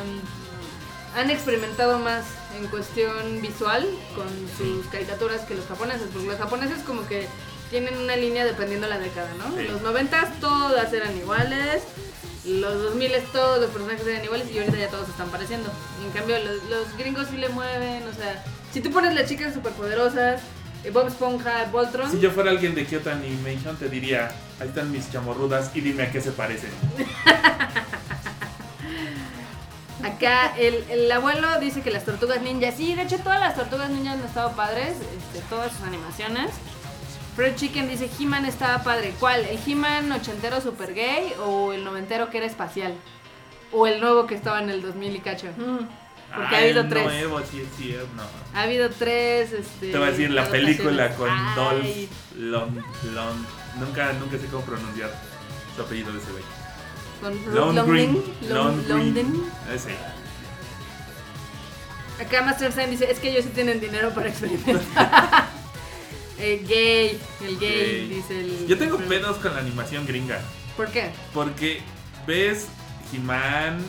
Han 1.15 1.31
experimentado 1.31 1.97
más 1.97 2.23
en 2.55 2.67
cuestión 2.67 3.41
visual 3.41 3.83
con 4.15 4.27
sus 4.59 4.85
caricaturas 4.91 5.41
que 5.41 5.55
los 5.55 5.65
japoneses. 5.65 6.07
Porque 6.13 6.27
los 6.27 6.37
japoneses, 6.37 6.83
como 6.85 7.07
que 7.07 7.27
tienen 7.71 7.97
una 7.97 8.15
línea 8.15 8.45
dependiendo 8.45 8.87
la 8.87 8.99
década, 8.99 9.27
¿no? 9.39 9.55
Sí. 9.57 9.63
Los 9.67 9.81
noventas 9.81 10.39
todas 10.39 10.93
eran 10.93 11.17
iguales. 11.17 11.81
Los 12.45 12.75
2000 12.83 13.11
todos 13.33 13.59
los 13.59 13.71
personajes 13.71 14.05
eran 14.05 14.23
iguales 14.23 14.51
y 14.51 14.59
ahorita 14.59 14.77
ya 14.77 14.89
todos 14.89 15.09
están 15.09 15.29
pareciendo. 15.29 15.71
Y 16.01 16.05
en 16.05 16.11
cambio, 16.11 16.37
los, 16.39 16.63
los 16.65 16.95
gringos 16.97 17.27
sí 17.31 17.37
le 17.37 17.49
mueven. 17.49 18.07
O 18.07 18.13
sea, 18.13 18.43
si 18.71 18.81
tú 18.81 18.91
pones 18.91 19.13
las 19.13 19.27
chicas 19.27 19.53
superpoderosas, 19.53 20.41
eh, 20.83 20.91
Bob 20.91 21.07
Esponja, 21.07 21.65
Voltron. 21.71 22.09
Si 22.11 22.19
yo 22.19 22.31
fuera 22.31 22.51
alguien 22.51 22.75
de 22.75 22.85
Kyoto 22.85 23.11
Animation, 23.11 23.75
te 23.77 23.89
diría: 23.89 24.31
Ahí 24.59 24.67
están 24.67 24.91
mis 24.91 25.11
chamorrudas 25.11 25.71
y 25.75 25.81
dime 25.81 26.03
a 26.03 26.11
qué 26.11 26.21
se 26.21 26.31
parecen. 26.31 26.71
Acá 30.03 30.55
el, 30.57 30.85
el 30.89 31.11
abuelo 31.11 31.59
dice 31.59 31.81
que 31.81 31.91
las 31.91 32.05
tortugas 32.05 32.41
ninjas, 32.41 32.75
sí, 32.77 32.95
de 32.95 33.01
hecho 33.01 33.17
todas 33.17 33.41
las 33.41 33.55
tortugas 33.55 33.89
ninjas 33.89 34.13
han 34.15 34.25
estado 34.25 34.53
padres, 34.53 34.91
este, 34.91 35.45
todas 35.49 35.73
sus 35.73 35.81
animaciones. 35.85 36.51
Fred 37.35 37.55
Chicken 37.55 37.89
dice 37.89 38.09
He-Man 38.19 38.45
estaba 38.45 38.83
padre. 38.83 39.13
¿Cuál? 39.19 39.45
¿El 39.45 39.59
He-Man 39.65 40.11
ochentero 40.11 40.61
super 40.61 40.93
gay 40.93 41.33
o 41.45 41.73
el 41.73 41.83
noventero 41.83 42.29
que 42.29 42.37
era 42.37 42.45
espacial? 42.45 42.93
O 43.71 43.87
el 43.87 44.01
nuevo 44.01 44.25
que 44.25 44.35
estaba 44.35 44.61
en 44.61 44.69
el 44.69 44.81
2000 44.81 45.15
y 45.15 45.19
cacho. 45.19 45.47
Mm, 45.57 45.85
Porque 46.35 46.55
ha 46.55 46.59
habido 46.59 46.81
el 46.81 46.89
tres. 46.89 47.03
Nuevo, 47.05 47.41
sí, 47.49 47.95
no. 48.15 48.23
Ha 48.53 48.63
habido 48.63 48.89
tres, 48.91 49.51
este... 49.51 49.91
Te 49.91 49.97
voy 49.97 50.07
a 50.07 50.11
decir 50.11 50.29
la 50.31 50.47
película 50.49 51.15
con. 51.15 51.29
Dolph 51.55 51.85
Lund, 52.37 52.77
Lund- 53.13 53.45
Nunca, 53.79 54.13
nunca 54.13 54.37
sé 54.37 54.45
cómo 54.47 54.63
pronunciar 54.65 55.11
su 55.75 55.81
apellido 55.81 56.11
de 56.11 56.19
ese 56.19 56.31
güey. 56.31 56.43
Con. 57.21 57.55
Lundgren. 57.55 59.43
Ese. 59.73 59.95
Acá 62.21 62.41
Master 62.43 62.71
Sign 62.71 62.91
dice, 62.91 63.09
es 63.09 63.19
que 63.19 63.29
ellos 63.29 63.45
sí 63.45 63.51
tienen 63.53 63.79
dinero 63.79 64.09
para 64.13 64.29
experimentar. 64.29 65.49
Eh, 66.41 66.63
gay, 66.65 67.19
el 67.45 67.59
gay, 67.59 67.69
Gay. 67.69 68.07
dice 68.07 68.39
el... 68.39 68.65
Yo 68.65 68.77
tengo 68.77 68.97
el- 68.97 69.03
pedos 69.03 69.35
con 69.39 69.53
la 69.53 69.59
animación 69.59 70.05
gringa. 70.07 70.39
¿Por 70.77 70.87
qué? 70.89 71.09
Porque 71.33 71.81
ves 72.25 72.67
He-Man, 73.11 73.83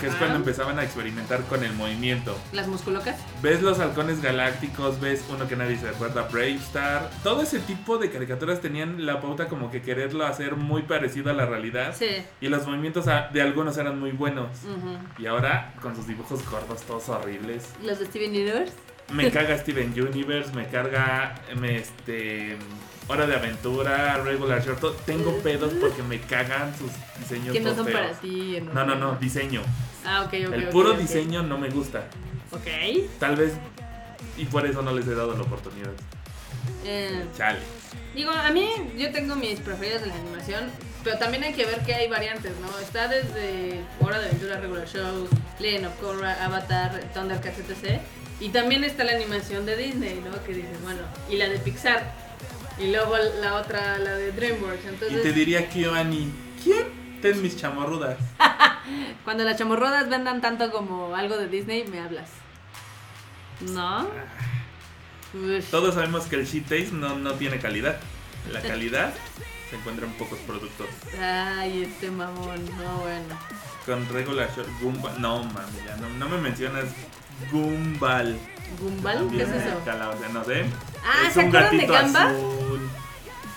que 0.00 0.06
es 0.06 0.14
cuando 0.16 0.36
empezaban 0.36 0.78
a 0.78 0.84
experimentar 0.84 1.42
con 1.44 1.62
el 1.64 1.72
movimiento. 1.74 2.36
¿Las 2.52 2.66
musculocas? 2.68 3.16
Ves 3.42 3.62
los 3.62 3.78
halcones 3.80 4.20
galácticos, 4.22 5.00
ves 5.00 5.24
uno 5.30 5.46
que 5.48 5.56
nadie 5.56 5.78
se 5.78 5.88
acuerda, 5.88 6.22
Brave 6.22 6.54
Star. 6.56 7.10
Todo 7.22 7.42
ese 7.42 7.58
tipo 7.60 7.98
de 7.98 8.10
caricaturas 8.10 8.60
tenían 8.60 9.06
la 9.06 9.20
pauta 9.20 9.48
como 9.48 9.70
que 9.70 9.82
quererlo 9.82 10.26
hacer 10.26 10.56
muy 10.56 10.82
parecido 10.82 11.30
a 11.30 11.34
la 11.34 11.46
realidad. 11.46 11.94
Sí. 11.98 12.08
Y 12.40 12.48
los 12.48 12.66
movimientos 12.66 13.08
a- 13.08 13.28
de 13.32 13.42
algunos 13.42 13.76
eran 13.76 13.98
muy 14.00 14.10
buenos. 14.12 14.48
Ujú. 14.64 14.98
Y 15.22 15.26
ahora, 15.26 15.74
con 15.80 15.94
sus 15.94 16.06
dibujos 16.06 16.48
gordos, 16.50 16.82
todos 16.82 17.08
horribles. 17.08 17.68
¿Los 17.82 17.98
de 17.98 18.06
Steven 18.06 18.30
Universe? 18.30 18.72
Me 19.12 19.30
caga 19.30 19.58
Steven 19.58 19.92
Universe, 20.00 20.52
me 20.54 20.66
carga 20.68 21.34
me, 21.60 21.76
este 21.76 22.56
Hora 23.06 23.26
de 23.26 23.34
Aventura, 23.34 24.16
Regular 24.18 24.64
Short. 24.64 25.04
Tengo 25.04 25.36
pedos 25.38 25.72
porque 25.80 26.02
me 26.02 26.20
cagan 26.20 26.74
sus 26.76 26.90
diseños 27.18 27.52
Que 27.52 27.60
no 27.60 27.74
son 27.74 27.84
feos. 27.86 28.00
para 28.00 28.12
ti. 28.14 28.58
No, 28.72 28.84
no, 28.86 28.94
no, 28.94 29.16
diseño. 29.16 29.62
Ah, 30.04 30.22
ok, 30.22 30.34
ok. 30.48 30.52
El 30.54 30.68
puro 30.68 30.92
ok. 30.92 30.98
diseño 30.98 31.42
no 31.42 31.58
me 31.58 31.68
gusta. 31.68 32.04
Ok. 32.50 32.66
Tal 33.18 33.36
vez 33.36 33.52
y 34.36 34.44
por 34.46 34.66
eso 34.66 34.82
no 34.82 34.92
les 34.92 35.06
he 35.06 35.14
dado 35.14 35.34
la 35.34 35.42
oportunidad. 35.42 35.90
Eh, 36.84 37.24
Chale. 37.36 37.58
digo, 38.14 38.30
a 38.30 38.50
mí 38.50 38.68
yo 38.96 39.12
tengo 39.12 39.36
mis 39.36 39.60
preferidas 39.60 40.02
de 40.02 40.08
la 40.08 40.14
animación, 40.14 40.64
pero 41.02 41.18
también 41.18 41.44
hay 41.44 41.52
que 41.54 41.64
ver 41.66 41.80
que 41.80 41.94
hay 41.94 42.08
variantes, 42.08 42.52
¿no? 42.60 42.78
Está 42.78 43.08
desde 43.08 43.80
Hora 44.00 44.18
de 44.18 44.26
Aventura, 44.28 44.60
Regular 44.60 44.86
Show, 44.88 45.28
Legend 45.60 45.86
of 45.86 45.94
Korra, 46.00 46.44
Avatar, 46.44 47.00
Thundercats, 47.12 47.58
etc. 47.58 48.00
Y 48.40 48.48
también 48.48 48.82
está 48.84 49.04
la 49.04 49.12
animación 49.12 49.66
de 49.66 49.76
Disney, 49.76 50.20
¿no? 50.24 50.42
Que 50.44 50.54
dices, 50.54 50.82
bueno, 50.82 51.00
y 51.30 51.36
la 51.36 51.48
de 51.48 51.58
Pixar. 51.58 52.23
Y 52.78 52.90
luego 52.90 53.16
la 53.40 53.54
otra, 53.56 53.98
la 53.98 54.14
de 54.14 54.32
DreamWorks. 54.32 54.84
Y 54.84 54.88
Entonces, 54.88 55.22
te 55.22 55.32
diría 55.32 55.68
Kyoani, 55.68 56.32
¿quién? 56.62 57.20
Ten 57.22 57.40
mis 57.40 57.56
chamorrudas. 57.56 58.18
Cuando 59.24 59.44
las 59.44 59.56
chamorrodas 59.56 60.08
vendan 60.10 60.40
tanto 60.40 60.70
como 60.70 61.14
algo 61.14 61.36
de 61.36 61.48
Disney, 61.48 61.86
me 61.86 62.00
hablas. 62.00 62.28
¿No? 63.60 64.08
Ush. 65.32 65.64
Todos 65.70 65.94
sabemos 65.94 66.26
que 66.26 66.36
el 66.36 66.46
shit 66.46 66.64
taste 66.64 66.90
no, 66.92 67.16
no 67.16 67.32
tiene 67.34 67.58
calidad. 67.58 67.98
La 68.52 68.60
calidad 68.60 69.14
se 69.70 69.76
encuentra 69.76 70.06
en 70.06 70.12
pocos 70.14 70.38
productos. 70.40 70.86
Ay, 71.18 71.84
este 71.84 72.10
mamón, 72.10 72.64
no 72.76 72.98
bueno. 72.98 73.38
Con 73.86 74.08
regular 74.08 74.50
short, 74.54 74.68
Gumball. 74.80 75.20
No, 75.20 75.44
mami, 75.44 75.78
ya 75.86 75.96
no, 75.96 76.08
no 76.10 76.28
me 76.28 76.38
mencionas 76.38 76.86
Gumball. 77.50 78.38
¿Gumball? 78.80 79.30
¿Qué 79.30 79.42
es 79.42 79.48
eso? 79.48 79.80
calabaza, 79.84 80.28
no 80.28 80.44
sé. 80.44 80.64
Ah, 81.04 81.26
es 81.28 81.34
¿se 81.34 81.40
un 81.40 81.46
acuerdan 81.48 81.70
de 81.78 81.86
gatito 81.86 81.92
Gamba? 81.92 82.22
azul. 82.30 82.90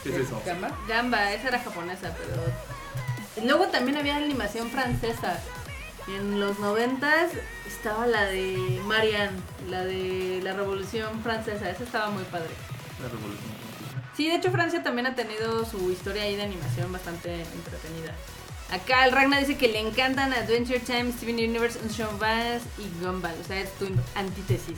¿Qué 0.04 0.10
es 0.10 0.16
eso? 0.16 0.42
¿Gamba? 0.46 0.72
Gamba, 0.88 1.34
esa 1.34 1.48
era 1.50 1.60
japonesa, 1.60 2.16
pero. 2.18 3.46
Luego 3.46 3.68
también 3.68 3.98
había 3.98 4.16
animación 4.18 4.70
francesa. 4.70 5.40
En 6.08 6.40
los 6.40 6.58
noventas 6.60 7.32
estaba 7.68 8.08
la 8.08 8.26
de 8.26 8.82
Marianne, 8.86 9.38
la 9.70 9.84
de 9.84 10.40
la 10.42 10.54
Revolución 10.54 11.22
Francesa. 11.22 11.70
Esa 11.70 11.84
estaba 11.84 12.10
muy 12.10 12.24
padre. 12.24 12.50
La 13.02 13.10
revolución. 13.10 13.44
francesa. 13.44 14.14
Sí, 14.16 14.28
de 14.30 14.36
hecho 14.36 14.52
Francia 14.52 14.82
también 14.84 15.06
ha 15.08 15.16
tenido 15.16 15.66
su 15.66 15.92
historia 15.92 16.24
ahí 16.24 16.36
de 16.38 16.44
animación 16.44 16.92
bastante 16.94 17.42
entretenida. 17.42 18.14
Acá 18.72 19.06
el 19.06 19.12
Ragnar 19.12 19.42
dice 19.42 19.58
que 19.58 19.68
le 19.68 19.80
encantan 19.80 20.34
Adventure 20.34 20.80
Time, 20.80 21.12
Steven 21.12 21.36
Universe, 21.36 21.78
Unshot 21.84 22.18
Bass 22.20 22.64
y 22.78 23.04
Gumball. 23.04 23.36
O 23.40 23.44
sea, 23.44 23.60
es 23.60 23.72
tu 23.76 23.86
antítesis. 24.16 24.78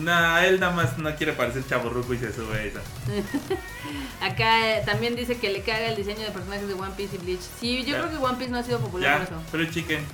Nah, 0.00 0.44
él 0.44 0.58
nada 0.60 0.72
más 0.74 0.96
no 0.98 1.14
quiere 1.16 1.32
parecer 1.32 1.64
chaborruco 1.68 2.14
y 2.14 2.18
se 2.18 2.32
sube 2.32 2.56
a 2.58 2.62
esa. 2.64 2.80
Acá 4.20 4.76
eh, 4.78 4.82
también 4.86 5.16
dice 5.16 5.36
que 5.38 5.50
le 5.50 5.62
caga 5.62 5.88
el 5.88 5.96
diseño 5.96 6.20
de 6.20 6.30
personajes 6.30 6.66
de 6.68 6.74
One 6.74 6.92
Piece 6.96 7.16
y 7.16 7.18
Bleach. 7.18 7.40
Sí, 7.60 7.84
yo 7.84 7.92
Ya. 7.96 8.00
creo 8.02 8.10
que 8.18 8.24
One 8.24 8.36
Piece 8.38 8.50
no 8.50 8.58
ha 8.58 8.62
sido 8.62 8.78
popular 8.80 9.18
por 9.18 9.26
eso. 9.38 9.42
pero 9.50 9.64
chicken, 9.70 10.04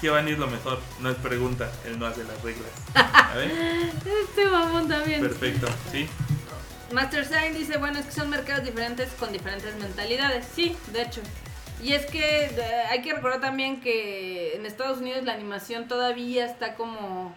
Giovanni 0.00 0.32
es 0.32 0.38
lo 0.38 0.46
mejor. 0.46 0.80
No 1.00 1.10
es 1.10 1.16
pregunta, 1.16 1.70
él 1.84 1.98
no 1.98 2.06
hace 2.06 2.24
las 2.24 2.40
reglas. 2.42 2.70
A 2.94 3.34
ver, 3.36 3.50
Este 4.22 4.46
mamón 4.46 4.88
también. 4.88 5.20
perfecto, 5.20 5.66
¿sí? 5.92 6.08
Master 6.92 7.26
Sign 7.26 7.54
dice, 7.54 7.76
bueno, 7.76 7.98
es 7.98 8.06
que 8.06 8.12
son 8.12 8.30
mercados 8.30 8.64
diferentes 8.64 9.10
con 9.18 9.30
diferentes 9.32 9.74
mentalidades. 9.76 10.46
Sí, 10.54 10.74
de 10.92 11.02
hecho. 11.02 11.20
Y 11.82 11.92
es 11.92 12.06
que 12.06 12.46
eh, 12.46 12.82
hay 12.90 13.02
que 13.02 13.12
recordar 13.12 13.40
también 13.40 13.80
que 13.80 14.54
en 14.56 14.64
Estados 14.64 14.98
Unidos 14.98 15.22
la 15.24 15.34
animación 15.34 15.86
todavía 15.86 16.46
está 16.46 16.74
como 16.76 17.36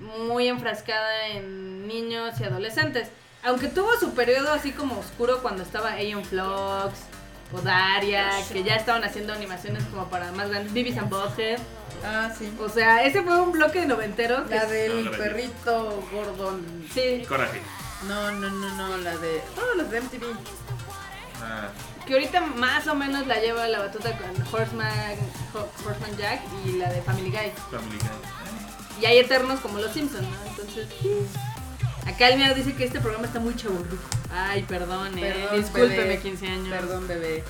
muy 0.00 0.48
enfrascada 0.48 1.28
en 1.28 1.86
niños 1.86 2.38
y 2.40 2.44
adolescentes. 2.44 3.08
Aunque 3.42 3.68
tuvo 3.68 3.88
su 3.98 4.12
periodo 4.14 4.52
así 4.52 4.72
como 4.72 4.98
oscuro 4.98 5.40
cuando 5.42 5.62
estaba 5.62 5.92
Aeon 5.92 6.24
Flux 6.24 6.92
o 7.52 7.60
Daria, 7.62 8.30
que 8.52 8.62
ya 8.62 8.76
estaban 8.76 9.02
haciendo 9.04 9.32
animaciones 9.32 9.82
como 9.84 10.08
para 10.08 10.30
más 10.32 10.50
grandes, 10.50 10.72
Beavis 10.72 10.98
and 10.98 11.08
Butthead. 11.10 11.58
Ah, 12.04 12.30
sí. 12.36 12.52
O 12.60 12.68
sea, 12.68 13.02
ese 13.04 13.22
fue 13.22 13.40
un 13.40 13.52
bloque 13.52 13.80
de 13.80 13.86
noventeros. 13.86 14.46
que- 14.48 14.54
La 14.54 14.66
del 14.66 15.04
No, 15.06 15.10
perrito 15.12 16.02
gordón. 16.12 16.86
Sí, 16.92 17.24
Coraje. 17.28 17.60
No, 18.08 18.30
no, 18.32 18.48
no, 18.50 18.76
no, 18.76 18.96
la 18.98 19.16
de. 19.18 19.42
Oh, 19.58 19.76
los 19.76 19.90
de 19.90 19.98
MTV. 20.00 20.24
Ah, 21.42 21.68
Que 22.06 22.14
ahorita 22.14 22.40
más 22.40 22.86
o 22.88 22.94
menos 22.94 23.26
la 23.26 23.38
lleva 23.40 23.68
la 23.68 23.78
batuta 23.80 24.10
con 24.16 24.30
Horseman, 24.52 25.16
Ho- 25.54 25.68
Horseman 25.86 26.16
Jack 26.16 26.40
y 26.64 26.72
la 26.72 26.90
de 26.90 27.02
Family 27.02 27.30
Guy. 27.30 27.52
Family 27.70 27.98
Guy. 27.98 28.08
Y 29.00 29.06
hay 29.06 29.18
eternos 29.18 29.60
como 29.60 29.78
los 29.78 29.92
Simpsons, 29.92 30.26
¿no? 30.28 30.50
Entonces. 30.50 30.86
Acá 32.06 32.28
el 32.28 32.38
mío 32.38 32.54
dice 32.54 32.74
que 32.74 32.84
este 32.84 33.00
programa 33.00 33.26
está 33.26 33.40
muy 33.40 33.54
chaburruco. 33.56 33.96
Ay, 34.32 34.62
perdón, 34.64 35.16
eh. 35.18 35.20
Perdón, 35.22 35.60
Discúlpeme, 35.60 35.96
bebé. 35.96 36.18
15 36.20 36.46
años. 36.46 36.68
Perdón, 36.68 37.08
bebé. 37.08 37.44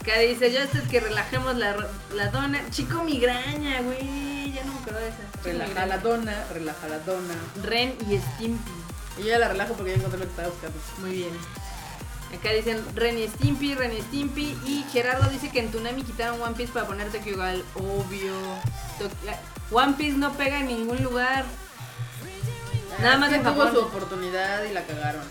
Acá 0.00 0.18
dice, 0.20 0.52
yo 0.52 0.60
esto 0.60 0.78
es 0.78 0.88
que 0.88 1.00
relajemos 1.00 1.56
la, 1.56 1.76
la 2.14 2.28
dona. 2.28 2.60
Chico 2.70 3.02
migraña, 3.04 3.80
güey. 3.82 4.52
Ya 4.52 4.64
no 4.64 4.72
me 4.74 4.78
acuerdo 4.80 5.00
de 5.00 5.08
esa. 5.08 5.18
Chico 5.32 5.44
Relaja 5.44 5.68
migraña. 5.68 5.86
la 5.86 5.98
dona, 5.98 6.44
relaja 6.52 6.88
la 6.88 6.98
dona. 7.00 7.34
Ren 7.62 7.96
y 8.08 8.18
Stimpy. 8.18 8.70
Y 9.18 9.22
yo 9.22 9.28
ya 9.28 9.38
la 9.38 9.48
relajo 9.48 9.74
porque 9.74 9.92
ya 9.92 9.96
encontré 9.96 10.18
lo 10.18 10.24
que 10.26 10.30
estaba 10.30 10.48
buscando. 10.48 10.78
Muy 11.00 11.10
bien. 11.12 11.30
Acá 12.38 12.50
dicen 12.52 12.84
Ren 12.94 13.18
y 13.18 13.26
Stimpy, 13.28 13.74
Ren 13.74 13.92
y 13.92 14.00
Stimpy. 14.02 14.58
Y 14.64 14.84
Gerardo 14.92 15.28
dice 15.30 15.50
que 15.50 15.60
en 15.60 15.70
Tunami 15.70 16.02
quitaron 16.02 16.40
One 16.40 16.54
Piece 16.54 16.72
para 16.72 16.86
poner 16.86 17.10
Tokyo 17.10 17.36
Ghoul. 17.36 17.64
Obvio. 17.74 18.32
To- 18.98 19.74
One 19.76 19.94
Piece 19.94 20.16
no 20.16 20.32
pega 20.34 20.60
en 20.60 20.66
ningún 20.68 21.02
lugar. 21.02 21.44
Nada 23.00 23.18
más 23.18 23.32
en 23.32 23.42
que 23.42 23.48
tuvo 23.50 23.64
Japón. 23.64 23.72
su 23.74 23.80
oportunidad 23.80 24.64
y 24.64 24.72
la 24.72 24.84
cagaron. 24.84 25.22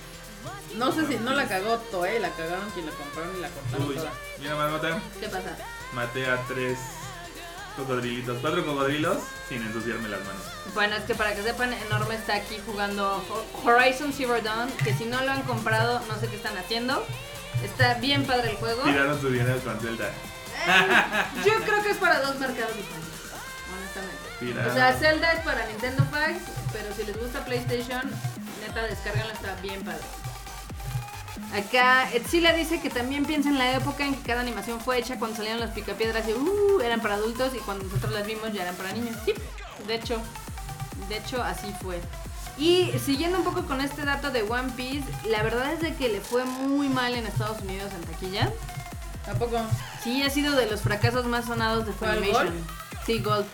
No 0.75 0.91
sé 0.91 1.07
si 1.07 1.15
no 1.17 1.31
la 1.33 1.47
cagó 1.47 1.77
Toei, 1.89 2.19
la 2.19 2.29
cagaron 2.31 2.69
quien 2.71 2.85
la 2.85 2.91
compraron 2.91 3.35
y 3.37 3.39
la 3.41 3.49
cortaron 3.49 3.87
Uy, 3.87 3.95
toda. 3.95 4.11
mira, 4.39 4.55
Marmota. 4.55 4.99
¿Qué 5.19 5.27
pasa? 5.29 5.55
Maté 5.93 6.25
a 6.27 6.37
tres 6.47 6.77
cocodrilitos, 7.75 8.37
cuatro 8.41 8.65
cocodrilos 8.65 9.17
sin 9.49 9.61
ensuciarme 9.61 10.09
las 10.09 10.19
manos. 10.21 10.41
Bueno, 10.73 10.95
es 10.95 11.03
que 11.03 11.15
para 11.15 11.35
que 11.35 11.43
sepan, 11.43 11.71
Enorme 11.73 12.15
está 12.15 12.35
aquí 12.35 12.57
jugando 12.65 13.23
Ho- 13.29 13.45
Horizon 13.69 14.11
Zero 14.13 14.39
Dawn. 14.41 14.69
Que 14.83 14.93
si 14.93 15.05
no 15.05 15.21
lo 15.21 15.31
han 15.31 15.41
comprado, 15.43 16.01
no 16.07 16.19
sé 16.19 16.27
qué 16.27 16.35
están 16.37 16.57
haciendo. 16.57 17.05
Está 17.63 17.95
bien 17.95 18.25
padre 18.25 18.51
el 18.51 18.57
juego. 18.57 18.83
Tiraron 18.83 19.19
su 19.19 19.29
dinero 19.29 19.59
con 19.63 19.79
Zelda. 19.79 20.09
Yo 21.45 21.53
creo 21.65 21.83
que 21.83 21.91
es 21.91 21.97
para 21.97 22.19
dos 22.21 22.37
mercados 22.39 22.75
diferentes, 22.75 23.19
honestamente. 23.73 24.23
Tiraron. 24.39 24.71
O 24.71 24.73
sea, 24.73 24.93
Zelda 24.93 25.31
es 25.33 25.39
para 25.43 25.65
Nintendo 25.67 26.03
Packs, 26.05 26.41
pero 26.73 26.93
si 26.95 27.03
les 27.03 27.17
gusta 27.17 27.45
PlayStation, 27.45 28.01
neta, 28.65 28.83
descárganlo, 28.83 29.31
está 29.33 29.55
bien 29.61 29.81
padre. 29.83 30.01
Acá 31.53 32.11
Etzila 32.13 32.53
dice 32.53 32.81
que 32.81 32.89
también 32.89 33.25
piensa 33.25 33.49
en 33.49 33.57
la 33.57 33.73
época 33.73 34.05
en 34.05 34.15
que 34.15 34.21
cada 34.21 34.41
animación 34.41 34.79
fue 34.79 34.97
hecha 34.99 35.19
cuando 35.19 35.37
salieron 35.37 35.59
los 35.61 35.71
picapiedras 35.71 36.27
y 36.27 36.33
uh, 36.33 36.81
eran 36.81 37.01
para 37.01 37.15
adultos 37.15 37.53
y 37.55 37.59
cuando 37.59 37.85
nosotros 37.85 38.13
las 38.13 38.25
vimos 38.25 38.51
ya 38.53 38.63
eran 38.63 38.75
para 38.75 38.93
niños. 38.93 39.15
Sí, 39.25 39.33
de 39.87 39.95
hecho, 39.95 40.21
de 41.09 41.17
hecho 41.17 41.43
así 41.43 41.73
fue. 41.81 41.99
Y 42.57 42.91
siguiendo 43.03 43.39
un 43.39 43.43
poco 43.43 43.65
con 43.65 43.81
este 43.81 44.03
dato 44.03 44.31
de 44.31 44.43
One 44.43 44.71
Piece, 44.77 45.05
la 45.29 45.43
verdad 45.43 45.73
es 45.73 45.81
de 45.81 45.93
que 45.95 46.07
le 46.07 46.21
fue 46.21 46.45
muy 46.45 46.87
mal 46.87 47.13
en 47.13 47.25
Estados 47.25 47.61
Unidos 47.61 47.91
en 47.93 48.01
taquilla. 48.01 48.51
Tampoco. 49.25 49.59
Sí, 50.01 50.23
ha 50.23 50.29
sido 50.29 50.55
de 50.55 50.69
los 50.69 50.81
fracasos 50.81 51.25
más 51.25 51.45
sonados 51.45 51.85
de 51.85 51.91
¿Cuál, 51.93 52.19
Funimation. 52.19 52.47
Gold? 52.47 52.65
Sí, 53.05 53.19
Gold. 53.19 53.45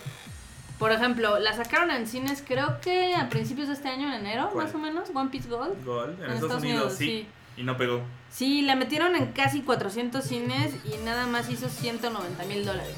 Por 0.78 0.92
ejemplo, 0.92 1.38
la 1.38 1.54
sacaron 1.54 1.90
en 1.90 2.06
cines 2.06 2.42
creo 2.46 2.80
que 2.80 3.14
a 3.14 3.28
principios 3.28 3.68
de 3.68 3.74
este 3.74 3.88
año, 3.88 4.08
en 4.08 4.14
enero, 4.14 4.50
¿Cuál? 4.52 4.66
más 4.66 4.74
o 4.74 4.78
menos, 4.78 5.08
One 5.14 5.30
Piece 5.30 5.48
Gold. 5.48 5.84
Gol. 5.84 6.16
En, 6.22 6.32
Estados, 6.32 6.62
Unidos, 6.62 6.94
sí. 6.96 7.26
Y 7.56 7.64
no 7.64 7.76
pegó. 7.76 8.02
Sí, 8.30 8.62
la 8.62 8.76
metieron 8.76 9.14
en 9.14 9.32
casi 9.32 9.60
400 9.62 10.24
cines 10.24 10.72
y 10.84 10.96
nada 11.04 11.26
más 11.26 11.50
hizo 11.50 11.68
190 11.68 12.44
mil 12.44 12.64
dólares. 12.64 12.96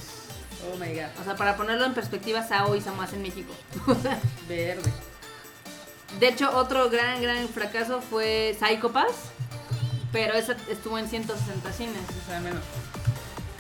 Oh 0.72 0.76
my 0.76 0.94
god. 0.94 1.20
O 1.20 1.24
sea, 1.24 1.34
para 1.36 1.56
ponerlo 1.56 1.84
en 1.84 1.94
perspectiva, 1.94 2.46
Sao 2.46 2.74
hizo 2.76 2.94
más 2.94 3.12
en 3.12 3.22
México. 3.22 3.52
O 3.86 3.94
sea, 3.94 4.18
Verde. 4.48 4.92
de 6.20 6.28
hecho, 6.28 6.56
otro 6.56 6.88
gran, 6.88 7.20
gran 7.20 7.48
fracaso 7.48 8.00
fue 8.00 8.56
Psycho 8.58 8.92
Pass, 8.92 9.12
pero 10.12 10.34
esa 10.34 10.56
estuvo 10.70 10.98
en 10.98 11.08
160 11.08 11.72
cines. 11.72 12.02
O 12.24 12.28
sea, 12.28 12.40
menos. 12.40 12.62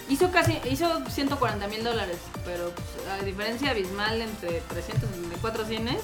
Hizo 0.08 0.30
casi, 0.30 0.60
hizo 0.70 1.02
140 1.08 1.66
mil 1.68 1.82
dólares, 1.82 2.18
pero 2.44 2.70
pues, 2.70 3.08
a 3.08 3.24
diferencia 3.24 3.70
abismal 3.70 4.20
entre 4.20 4.60
364 4.60 5.64
cines. 5.64 6.00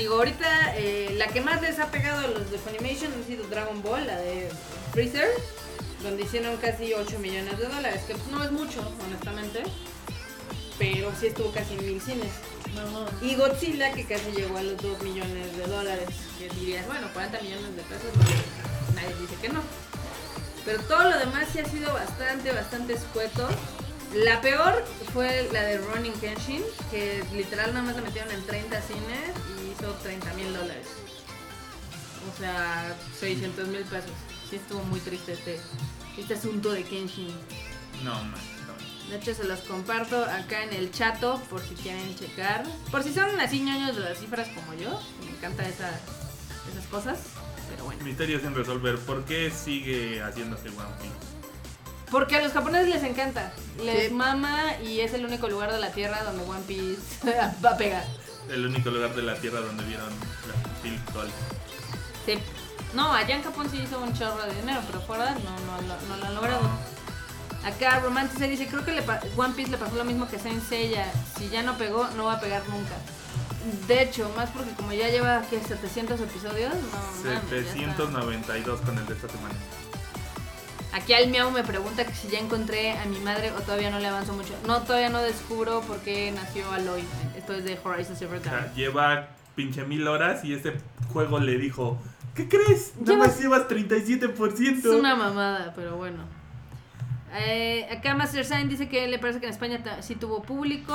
Digo, 0.00 0.14
ahorita 0.14 0.76
eh, 0.78 1.14
la 1.18 1.26
que 1.26 1.42
más 1.42 1.60
les 1.60 1.78
ha 1.78 1.90
pegado 1.90 2.20
a 2.20 2.26
los 2.28 2.50
de 2.50 2.56
Funimation 2.56 3.12
ha 3.12 3.26
sido 3.26 3.46
Dragon 3.48 3.82
Ball, 3.82 4.06
la 4.06 4.16
de 4.16 4.48
Freezer, 4.92 5.28
donde 6.02 6.22
hicieron 6.22 6.56
casi 6.56 6.94
8 6.94 7.18
millones 7.18 7.58
de 7.58 7.66
dólares, 7.66 8.04
que 8.06 8.14
pues, 8.14 8.26
no 8.28 8.42
es 8.42 8.50
mucho, 8.50 8.80
honestamente, 9.04 9.62
pero 10.78 11.12
sí 11.20 11.26
estuvo 11.26 11.52
casi 11.52 11.74
en 11.74 11.84
mil 11.84 12.00
cines. 12.00 12.32
No, 12.74 12.90
no. 12.90 13.06
Y 13.20 13.34
Godzilla, 13.34 13.92
que 13.92 14.06
casi 14.06 14.30
llegó 14.32 14.56
a 14.56 14.62
los 14.62 14.80
2 14.80 15.02
millones 15.02 15.54
de 15.54 15.66
dólares, 15.66 16.08
que 16.38 16.48
dirías, 16.48 16.86
bueno, 16.86 17.06
40 17.12 17.38
millones 17.42 17.76
de 17.76 17.82
pesos, 17.82 18.16
no, 18.16 18.94
nadie 18.94 19.14
dice 19.20 19.34
que 19.42 19.50
no. 19.50 19.60
Pero 20.64 20.80
todo 20.84 21.10
lo 21.10 21.18
demás 21.18 21.46
sí 21.52 21.58
ha 21.58 21.66
sido 21.66 21.92
bastante, 21.92 22.52
bastante 22.52 22.94
escueto. 22.94 23.46
La 24.14 24.40
peor 24.40 24.82
fue 25.12 25.46
la 25.52 25.62
de 25.62 25.76
Ronin 25.76 26.14
Kenshin, 26.14 26.62
que 26.90 27.22
literal 27.34 27.74
nada 27.74 27.84
más 27.84 27.96
la 27.96 28.02
metieron 28.02 28.32
en 28.32 28.42
30 28.46 28.80
cines 28.80 29.59
hizo 29.80 29.92
30 30.02 30.34
mil 30.34 30.52
dólares. 30.52 30.86
O 32.34 32.38
sea, 32.38 32.94
600 33.18 33.68
mil 33.68 33.82
pesos. 33.84 34.10
Sí 34.48 34.56
estuvo 34.56 34.82
muy 34.84 35.00
triste 35.00 35.32
este, 35.32 35.60
este 36.18 36.34
asunto 36.34 36.72
de 36.72 36.84
Kenshin. 36.84 37.28
No, 38.04 38.14
man. 38.14 38.34
no. 38.66 39.10
De 39.10 39.16
hecho, 39.16 39.34
se 39.34 39.44
los 39.44 39.60
comparto 39.60 40.22
acá 40.24 40.62
en 40.64 40.72
el 40.74 40.90
chato 40.92 41.40
por 41.48 41.60
si 41.62 41.74
quieren 41.74 42.14
checar. 42.16 42.64
Por 42.90 43.02
si 43.02 43.12
son 43.14 43.38
así 43.40 43.60
ñoños 43.60 43.96
de 43.96 44.02
las 44.02 44.18
cifras 44.18 44.48
como 44.48 44.74
yo. 44.74 45.00
Me 45.24 45.30
encanta 45.30 45.66
esa, 45.66 45.88
esas 46.70 46.86
cosas. 46.90 47.18
Pero 47.70 47.84
bueno. 47.84 48.04
Misterio 48.04 48.40
sin 48.40 48.54
resolver. 48.54 48.98
¿Por 48.98 49.24
qué 49.24 49.50
sigue 49.50 50.22
haciéndose 50.22 50.68
One 50.68 50.94
Piece? 51.00 51.14
Porque 52.10 52.36
a 52.36 52.42
los 52.42 52.52
japoneses 52.52 52.88
les 52.88 53.04
encanta. 53.04 53.52
Les 53.84 54.08
Sí. 54.08 54.14
mama 54.14 54.76
y 54.84 55.00
es 55.00 55.14
el 55.14 55.24
único 55.24 55.48
lugar 55.48 55.72
de 55.72 55.78
la 55.78 55.92
tierra 55.92 56.22
donde 56.24 56.42
One 56.44 56.62
Piece 56.66 57.00
va 57.64 57.70
a 57.70 57.76
pegar. 57.76 58.04
El 58.50 58.66
único 58.66 58.90
lugar 58.90 59.14
de 59.14 59.22
la 59.22 59.34
Tierra 59.36 59.60
donde 59.60 59.84
vieron 59.84 60.08
la 60.08 60.80
Phil 60.82 60.98
Gold. 61.14 61.30
Sí. 62.26 62.34
No, 62.94 63.12
allá 63.12 63.36
en 63.36 63.42
Japón 63.44 63.68
sí 63.70 63.78
hizo 63.78 64.00
un 64.00 64.12
chorro 64.12 64.42
de 64.44 64.54
dinero, 64.54 64.80
pero 64.86 65.00
fuera 65.02 65.30
no, 65.30 65.38
no, 65.40 65.80
lo- 65.86 66.08
no 66.08 66.16
lo 66.16 66.26
han 66.26 66.34
logrado. 66.34 66.60
Acá 67.64 68.00
Romantic 68.00 68.38
dice, 68.38 68.66
creo 68.66 68.84
que 68.84 68.92
le 68.92 69.02
One 69.36 69.54
Piece 69.54 69.70
le 69.70 69.76
pasó 69.78 69.94
lo 69.94 70.04
mismo 70.04 70.26
que 70.28 70.38
Saint 70.38 70.66
Seiya. 70.66 71.06
Si 71.38 71.48
ya 71.50 71.62
no 71.62 71.76
pegó, 71.78 72.08
no 72.16 72.24
va 72.24 72.34
a 72.34 72.40
pegar 72.40 72.62
nunca. 72.68 72.94
De 73.86 74.02
hecho, 74.02 74.28
más 74.36 74.48
porque 74.50 74.70
como 74.72 74.92
ya 74.92 75.08
lleva 75.10 75.42
¿qué? 75.50 75.60
700 75.60 76.18
episodios, 76.20 76.72
no 76.74 76.80
mames, 76.98 77.22
ya 77.24 77.34
está. 77.34 77.72
792 77.72 78.80
con 78.80 78.98
el 78.98 79.06
de 79.06 79.12
esta 79.14 79.28
semana. 79.28 79.54
Aquí 80.92 81.12
al 81.14 81.28
Miau 81.28 81.50
me 81.52 81.62
pregunta 81.62 82.04
que 82.04 82.14
si 82.14 82.28
ya 82.28 82.38
encontré 82.40 82.98
a 82.98 83.04
mi 83.04 83.20
madre 83.20 83.52
o 83.52 83.60
todavía 83.60 83.90
no 83.90 84.00
le 84.00 84.08
avanzo 84.08 84.32
mucho. 84.32 84.54
No, 84.66 84.80
todavía 84.82 85.08
no 85.10 85.20
descubro 85.22 85.82
por 85.82 85.98
qué 85.98 86.32
nació 86.32 86.68
Aloy. 86.72 87.04
Esto 87.50 87.54
es 87.58 87.64
de 87.64 87.78
Horizon 87.82 88.16
Zero 88.16 88.30
O 88.36 88.40
Dawn. 88.40 88.44
sea, 88.44 88.74
lleva 88.74 89.28
pinche 89.56 89.84
mil 89.84 90.06
horas 90.06 90.44
y 90.44 90.54
este 90.54 90.74
juego 91.12 91.40
le 91.40 91.58
dijo, 91.58 91.98
¿qué 92.34 92.48
crees? 92.48 92.92
Nada 93.00 93.18
más 93.18 93.40
llevas 93.40 93.66
37%. 93.68 94.78
Es 94.78 94.84
una 94.86 95.16
mamada, 95.16 95.72
pero 95.74 95.96
bueno. 95.96 96.18
Eh, 97.34 97.88
acá 97.90 98.14
Master 98.14 98.44
Sign 98.44 98.68
dice 98.68 98.88
que 98.88 99.08
le 99.08 99.18
parece 99.18 99.40
que 99.40 99.46
en 99.46 99.52
España 99.52 99.80
sí 100.02 100.14
tuvo 100.14 100.42
público. 100.42 100.94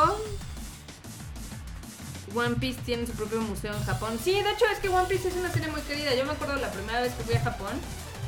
One 2.33 2.55
Piece 2.55 2.79
tiene 2.85 3.05
su 3.05 3.11
propio 3.13 3.41
museo 3.41 3.73
en 3.73 3.83
Japón. 3.83 4.17
Sí, 4.21 4.31
de 4.31 4.39
hecho 4.51 4.65
es 4.71 4.79
que 4.79 4.87
One 4.87 5.07
Piece 5.09 5.27
es 5.27 5.35
una 5.35 5.49
serie 5.51 5.67
muy 5.69 5.81
querida. 5.81 6.15
Yo 6.15 6.25
me 6.25 6.31
acuerdo 6.31 6.55
la 6.55 6.71
primera 6.71 7.01
vez 7.01 7.13
que 7.15 7.23
fui 7.23 7.35
a 7.35 7.41
Japón. 7.41 7.73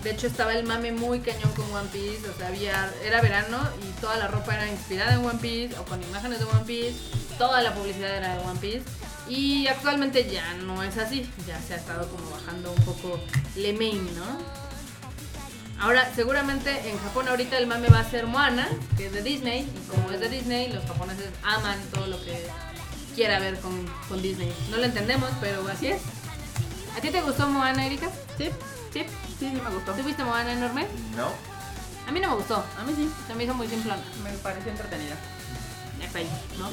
De 0.04 0.12
hecho 0.12 0.28
estaba 0.28 0.54
el 0.54 0.66
mame 0.66 0.92
muy 0.92 1.20
cañón 1.20 1.52
con 1.54 1.72
One 1.74 1.90
Piece. 1.92 2.28
O 2.30 2.38
sea, 2.38 2.48
había, 2.48 2.92
era 3.04 3.22
verano 3.22 3.58
y 3.82 4.00
toda 4.00 4.18
la 4.18 4.28
ropa 4.28 4.56
era 4.56 4.68
inspirada 4.68 5.14
en 5.14 5.26
One 5.26 5.40
Piece 5.40 5.78
o 5.80 5.84
con 5.86 6.02
imágenes 6.02 6.40
de 6.40 6.46
One 6.46 6.66
Piece. 6.66 6.96
Toda 7.38 7.62
la 7.62 7.74
publicidad 7.74 8.16
era 8.18 8.36
de 8.36 8.44
One 8.44 8.60
Piece. 8.60 8.84
Y 9.28 9.68
actualmente 9.68 10.30
ya 10.30 10.54
no 10.56 10.84
es 10.84 10.98
así. 10.98 11.30
Ya 11.48 11.62
se 11.62 11.74
ha 11.74 11.78
estado 11.78 12.08
como 12.10 12.30
bajando 12.30 12.72
un 12.72 12.84
poco 12.84 13.20
le 13.56 13.74
main, 13.74 14.06
¿no? 14.16 14.58
Ahora, 15.80 16.12
seguramente 16.16 16.90
en 16.90 16.98
Japón 17.00 17.28
ahorita 17.28 17.58
el 17.58 17.68
mame 17.68 17.90
va 17.90 18.00
a 18.00 18.10
ser 18.10 18.26
Moana, 18.26 18.68
que 18.98 19.08
es 19.08 19.14
de 19.14 19.22
Disney, 19.22 19.62
y 19.62 19.88
como 19.88 20.10
es 20.12 20.20
de 20.20 20.28
Disney, 20.28 20.72
los 20.74 20.84
japoneses 20.86 21.30
aman 21.44 21.78
todo 21.94 22.08
lo 22.08 22.24
que 22.24 22.48
quiera 23.14 23.40
ver 23.40 23.60
con, 23.60 23.86
con 24.10 24.22
Disney. 24.22 24.52
No 24.72 24.78
lo 24.78 24.86
entendemos, 24.86 25.30
pero 25.40 25.68
así 25.68 25.88
es. 25.88 26.02
¿A 26.98 27.02
ti 27.02 27.12
te 27.12 27.22
gustó 27.22 27.48
Moana, 27.48 27.86
Erika? 27.86 28.10
Sí, 28.40 28.50
¿Sí? 28.93 29.04
sí, 29.39 29.50
sí 29.52 29.62
me 29.63 29.69
gustó. 29.69 29.93
¿Tú 29.93 30.04
viste 30.04 30.23
Moana 30.23 30.54
enorme? 30.54 30.88
No. 31.15 31.32
A 32.08 32.12
mí 32.12 32.19
no 32.19 32.30
me 32.30 32.36
gustó. 32.36 32.63
A 32.78 32.84
mí 32.84 32.93
sí, 32.95 33.10
Se 33.28 33.36
me 33.36 33.43
hizo 33.43 33.54
muy 33.54 33.67
simplona. 33.67 34.02
me 34.23 34.32
pareció 34.39 34.71
entretenida. 34.71 35.15
Hasta 36.06 36.19
ahí, 36.19 36.30
¿no? 36.58 36.69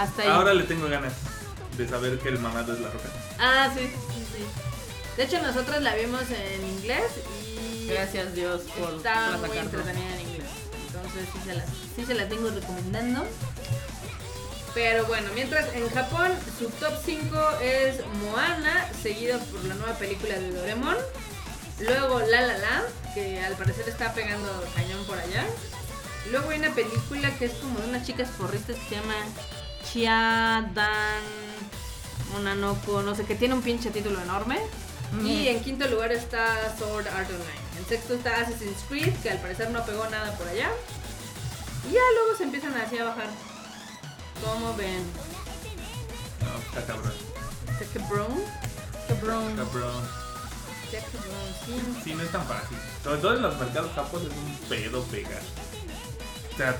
Hasta 0.00 0.22
ahí. 0.22 0.28
Ahora 0.28 0.54
le 0.54 0.64
tengo 0.64 0.88
ganas 0.88 1.14
de 1.76 1.88
saber 1.88 2.18
que 2.18 2.28
el 2.28 2.38
mamado 2.38 2.72
es 2.74 2.80
la 2.80 2.90
roca. 2.90 3.08
Ah, 3.38 3.70
sí, 3.74 3.86
sí, 3.86 4.24
sí. 4.36 4.44
De 5.16 5.24
hecho, 5.24 5.42
nosotros 5.42 5.82
la 5.82 5.94
vimos 5.96 6.22
en 6.30 6.64
inglés 6.64 7.10
y 7.44 7.88
Gracias 7.88 8.34
Dios 8.34 8.62
por, 8.78 8.94
Está 8.94 9.36
por 9.38 9.48
muy 9.48 9.58
entretenida 9.58 10.14
en 10.14 10.20
inglés. 10.28 10.48
Entonces 10.86 11.28
sí 11.32 11.38
se, 11.44 11.54
las, 11.54 11.66
sí 11.96 12.04
se 12.04 12.14
las 12.14 12.28
vengo 12.28 12.50
recomendando. 12.50 13.26
Pero 14.74 15.06
bueno, 15.06 15.30
mientras 15.34 15.74
en 15.74 15.88
Japón 15.90 16.32
su 16.58 16.68
top 16.70 16.92
5 17.04 17.50
es 17.62 18.06
Moana, 18.22 18.86
seguido 19.02 19.38
por 19.40 19.64
la 19.64 19.74
nueva 19.74 19.94
película 19.94 20.38
de 20.38 20.52
Doraemon. 20.52 20.96
Luego 21.80 22.20
La 22.20 22.42
La 22.42 22.58
Land, 22.58 23.14
que 23.14 23.40
al 23.40 23.54
parecer 23.54 23.88
está 23.88 24.12
pegando 24.12 24.48
cañón 24.74 25.04
por 25.04 25.18
allá. 25.18 25.44
Luego 26.30 26.50
hay 26.50 26.58
una 26.58 26.74
película 26.74 27.30
que 27.38 27.46
es 27.46 27.52
como 27.54 27.78
de 27.80 27.88
unas 27.88 28.06
chicas 28.06 28.28
porristas 28.36 28.76
que 28.76 28.88
se 28.88 28.94
llama 28.96 29.14
Chiadan 29.84 30.84
Monanoko, 32.32 33.02
no 33.02 33.14
sé, 33.14 33.24
que 33.24 33.34
tiene 33.34 33.54
un 33.54 33.62
pinche 33.62 33.90
título 33.90 34.20
enorme. 34.20 34.58
Y 35.24 35.48
en 35.48 35.60
quinto 35.62 35.88
lugar 35.88 36.12
está 36.12 36.76
Sword 36.78 37.06
Art 37.08 37.30
Online. 37.30 37.68
En 37.78 37.86
sexto 37.86 38.14
está 38.14 38.42
Assassin's 38.42 38.84
Creed, 38.88 39.14
que 39.22 39.30
al 39.30 39.38
parecer 39.38 39.70
no 39.70 39.84
pegó 39.84 40.06
nada 40.10 40.36
por 40.36 40.46
allá. 40.46 40.68
Y 41.88 41.94
ya 41.94 42.00
luego 42.14 42.36
se 42.36 42.44
empiezan 42.44 42.74
así 42.74 42.98
a 42.98 43.04
bajar. 43.04 43.28
¿Cómo 44.44 44.74
ven? 44.76 45.04
No, 46.40 46.58
está 46.78 46.92
cabrón. 46.92 47.12
Brown. 48.10 48.42
Cabrón. 49.08 49.56
Cabrón. 49.56 50.08
Brown, 50.90 51.54
sí. 51.64 52.00
Sí, 52.04 52.14
no 52.14 52.22
es 52.22 52.32
tan 52.32 52.46
fácil. 52.46 52.78
Sobre 53.04 53.20
todo 53.20 53.36
en 53.36 53.42
los 53.42 53.58
mercados 53.58 53.92
japos 53.94 54.22
es 54.22 54.28
un 54.30 54.56
pedo 54.68 55.02
pegar. 55.04 55.42
O 56.52 56.56
sea, 56.56 56.76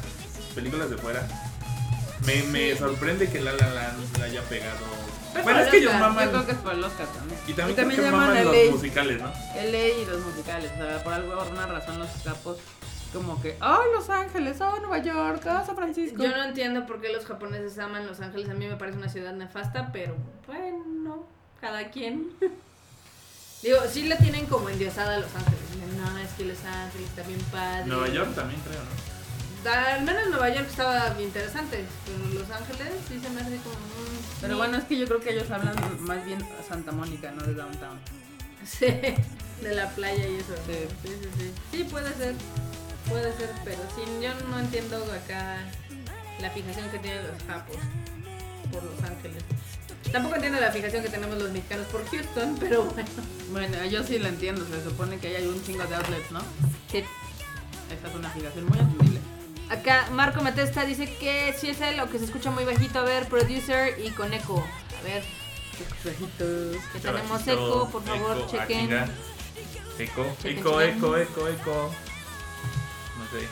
películas 0.55 0.91
de 0.91 0.97
fuera. 0.97 1.27
Me, 2.27 2.43
me 2.45 2.77
sorprende 2.77 3.31
que 3.31 3.41
La 3.41 3.53
La 3.53 3.69
Land 3.69 4.19
la 4.19 4.25
haya 4.25 4.43
pegado. 4.43 4.79
Pero 5.33 5.45
bueno, 5.45 5.59
por 5.59 5.67
es 5.67 5.71
que 5.71 5.77
el 5.79 5.83
ellos 5.85 5.95
maman. 6.01 6.25
Yo 6.25 6.31
creo 6.33 6.47
que 6.47 6.53
es 6.53 6.59
por 6.59 6.73
el 6.73 6.85
Oscar 6.85 7.07
también. 7.07 7.41
Y 7.47 7.53
también, 7.53 7.71
Y 7.71 7.77
también 7.77 8.01
creo 8.01 8.13
que 8.13 8.17
maman 8.17 8.45
los 8.45 8.71
musicales, 8.71 9.23
¿no? 9.23 9.29
LA 9.29 9.89
y 9.89 10.05
los 10.07 10.21
musicales, 10.25 10.73
o 10.73 10.77
sea, 10.77 11.05
por 11.05 11.13
algo, 11.13 11.39
por 11.39 11.49
una 11.49 11.67
razón 11.67 11.99
los 11.99 12.09
capos 12.25 12.57
como 13.13 13.41
que, 13.41 13.57
oh, 13.63 13.81
Los 13.95 14.11
Ángeles, 14.11 14.61
oh, 14.61 14.79
Nueva 14.81 14.99
York, 14.99 15.43
oh, 15.47 15.65
San 15.67 15.77
Francisco. 15.77 16.23
Yo 16.23 16.29
no 16.37 16.45
entiendo 16.45 16.87
por 16.87 17.01
qué 17.01 17.13
los 17.13 17.25
japoneses 17.25 17.79
aman 17.79 18.07
Los 18.07 18.21
Ángeles. 18.21 18.49
A 18.51 18.55
mí 18.55 18.67
me 18.67 18.77
parece 18.77 18.99
una 18.99 19.09
ciudad 19.09 19.33
nefasta, 19.35 19.91
pero 19.93 20.17
bueno, 20.47 21.27
cada 21.61 21.91
quien. 21.91 22.31
Digo, 23.63 23.79
sí 23.91 24.07
la 24.07 24.17
tienen 24.19 24.47
como 24.47 24.69
endiosada 24.69 25.17
a 25.17 25.19
Los 25.19 25.35
Ángeles. 25.35 25.61
Dicen, 25.73 26.01
No, 26.01 26.19
es 26.19 26.31
que 26.33 26.45
Los 26.45 26.65
Ángeles 26.65 27.09
está 27.09 27.23
bien 27.23 27.41
padre. 27.51 27.87
Nueva 27.87 28.09
York 28.09 28.35
también 28.35 28.61
creo, 28.61 28.81
¿no? 28.81 29.19
Al 29.71 30.03
menos 30.05 30.29
Nueva 30.31 30.49
York 30.51 30.67
estaba 30.69 31.21
interesante, 31.21 31.85
pero 32.07 32.41
Los 32.41 32.51
Ángeles 32.51 32.93
sí 33.09 33.19
se 33.19 33.29
me 33.31 33.41
hace 33.41 33.57
como... 33.57 33.75
mm, 33.75 34.41
Pero 34.41 34.55
sí. 34.55 34.59
bueno, 34.59 34.79
es 34.79 34.85
que 34.85 34.97
yo 34.97 35.07
creo 35.07 35.21
que 35.21 35.31
ellos 35.31 35.51
hablan 35.51 35.75
más 36.01 36.25
bien 36.25 36.39
a 36.59 36.63
Santa 36.63 36.93
Mónica, 36.93 37.33
no 37.33 37.43
de 37.45 37.55
Downtown. 37.55 37.99
Sí, 38.65 38.87
de 38.87 39.75
la 39.75 39.89
playa 39.91 40.29
y 40.29 40.37
eso. 40.37 40.55
Sí. 40.67 40.87
Sí, 41.03 41.09
sí, 41.23 41.29
sí. 41.39 41.53
Sí, 41.73 41.85
puede 41.85 42.13
ser. 42.15 42.35
Puede 43.09 43.33
ser, 43.37 43.51
pero 43.65 43.79
sí, 43.95 44.03
yo 44.23 44.31
no 44.49 44.59
entiendo 44.61 44.97
acá 45.13 45.59
la 46.41 46.51
fijación 46.51 46.89
que 46.91 46.99
tienen 46.99 47.27
los 47.27 47.43
japos 47.45 47.77
por 48.73 48.83
Los 48.83 49.03
Ángeles. 49.03 49.43
Tampoco 50.13 50.37
entiendo 50.37 50.61
la 50.61 50.71
fijación 50.71 51.03
que 51.03 51.09
tenemos 51.09 51.39
los 51.39 51.51
mexicanos 51.51 51.87
por 51.87 52.05
Houston, 52.09 52.57
pero 52.61 52.85
bueno. 52.85 53.09
Bueno, 53.51 53.85
yo 53.87 54.03
sí 54.05 54.19
lo 54.19 54.29
entiendo, 54.29 54.65
se 54.67 54.83
supone 54.85 55.19
que 55.19 55.29
ahí 55.29 55.35
hay 55.37 55.47
un 55.47 55.63
chingo 55.65 55.85
de 55.87 55.95
outlets, 55.95 56.31
¿no? 56.31 56.41
Sí. 56.91 57.05
Esta 57.91 58.09
es 58.09 58.15
una 58.15 58.31
fijación 58.31 58.67
muy 58.67 58.79
entendible. 58.79 59.21
Acá 59.71 60.09
Marco 60.13 60.43
Matesta 60.43 60.85
dice 60.85 61.15
que 61.19 61.55
sí 61.59 61.69
es 61.71 61.81
él 61.81 62.01
o 62.01 62.09
que 62.11 62.19
se 62.19 62.27
escucha 62.27 62.51
muy 62.51 62.65
bajito. 62.65 62.99
A 62.99 63.03
ver, 63.03 63.27
producer 63.29 63.99
y 64.03 64.11
con 64.11 64.33
eco. 64.33 64.65
A 64.99 65.03
ver, 65.05 65.23
que 66.93 66.99
tenemos 67.01 67.47
eco, 67.47 67.89
por 67.91 68.03
favor, 68.03 68.37
Eco, 68.39 68.51
chequen. 68.51 68.93
Eco, 69.99 70.27
Chequen, 70.43 70.59
eco, 70.59 70.81
chequen. 70.81 70.97
eco, 70.99 71.17
eco, 71.17 71.49
eco. 71.49 71.91
Sé. 73.33 73.47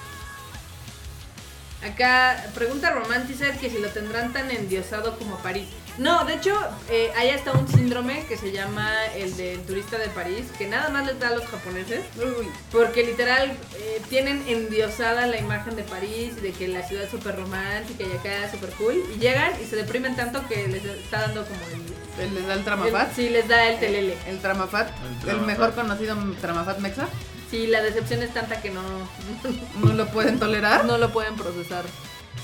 Acá 1.86 2.42
pregunta 2.54 2.90
Romanticer 2.90 3.56
que 3.58 3.68
si 3.70 3.78
lo 3.78 3.88
tendrán 3.88 4.32
tan 4.32 4.50
endiosado 4.50 5.18
como 5.18 5.36
París. 5.38 5.68
No, 5.98 6.24
de 6.24 6.34
hecho, 6.34 6.54
eh, 6.90 7.10
hay 7.16 7.30
hasta 7.30 7.52
un 7.52 7.68
síndrome 7.68 8.24
que 8.26 8.36
se 8.36 8.50
llama 8.52 8.90
el 9.14 9.34
del 9.36 9.60
turista 9.62 9.96
de 9.98 10.08
París, 10.08 10.46
que 10.58 10.66
nada 10.66 10.88
más 10.90 11.06
les 11.06 11.18
da 11.20 11.28
a 11.28 11.34
los 11.34 11.46
japoneses, 11.46 12.00
Uy, 12.16 12.48
porque 12.72 13.02
literal 13.04 13.50
eh, 13.78 14.02
tienen 14.10 14.42
endiosada 14.48 15.26
la 15.26 15.38
imagen 15.38 15.76
de 15.76 15.84
París 15.84 16.32
y 16.38 16.40
de 16.40 16.52
que 16.52 16.68
la 16.68 16.82
ciudad 16.86 17.04
es 17.04 17.10
súper 17.10 17.36
romántica 17.36 18.04
y 18.04 18.12
acá 18.16 18.44
es 18.44 18.50
súper 18.50 18.70
cool, 18.72 19.02
y 19.14 19.18
llegan 19.18 19.52
y 19.62 19.64
se 19.66 19.76
deprimen 19.76 20.16
tanto 20.16 20.46
que 20.48 20.66
les 20.68 20.84
está 20.84 21.20
dando 21.22 21.44
como 21.46 21.60
el... 21.66 22.24
¿el- 22.24 22.34
¿les 22.34 22.46
da 22.46 22.52
el 22.54 22.58
el- 22.58 22.64
Tramafat? 22.64 23.14
sí, 23.14 23.28
les 23.30 23.48
da 23.48 23.66
el 23.68 23.78
telele. 23.80 24.16
El 24.26 24.38
Tramafat, 24.40 24.88
El 24.88 25.06
el, 25.12 25.20
Tramafat. 25.20 25.46
mejor 25.46 25.74
conocido 25.74 26.16
Tramafat 26.40 26.78
Mexa. 26.78 27.08
Sí, 27.50 27.66
la 27.68 27.80
decepción 27.82 28.22
es 28.22 28.32
tanta 28.34 28.60
que 28.60 28.70
no, 28.70 28.82
No 29.84 29.92
lo 29.92 30.06
pueden 30.08 30.38
tolerar. 30.38 30.84
no 30.84 30.98
lo 30.98 31.10
pueden 31.12 31.36
procesar. 31.36 31.84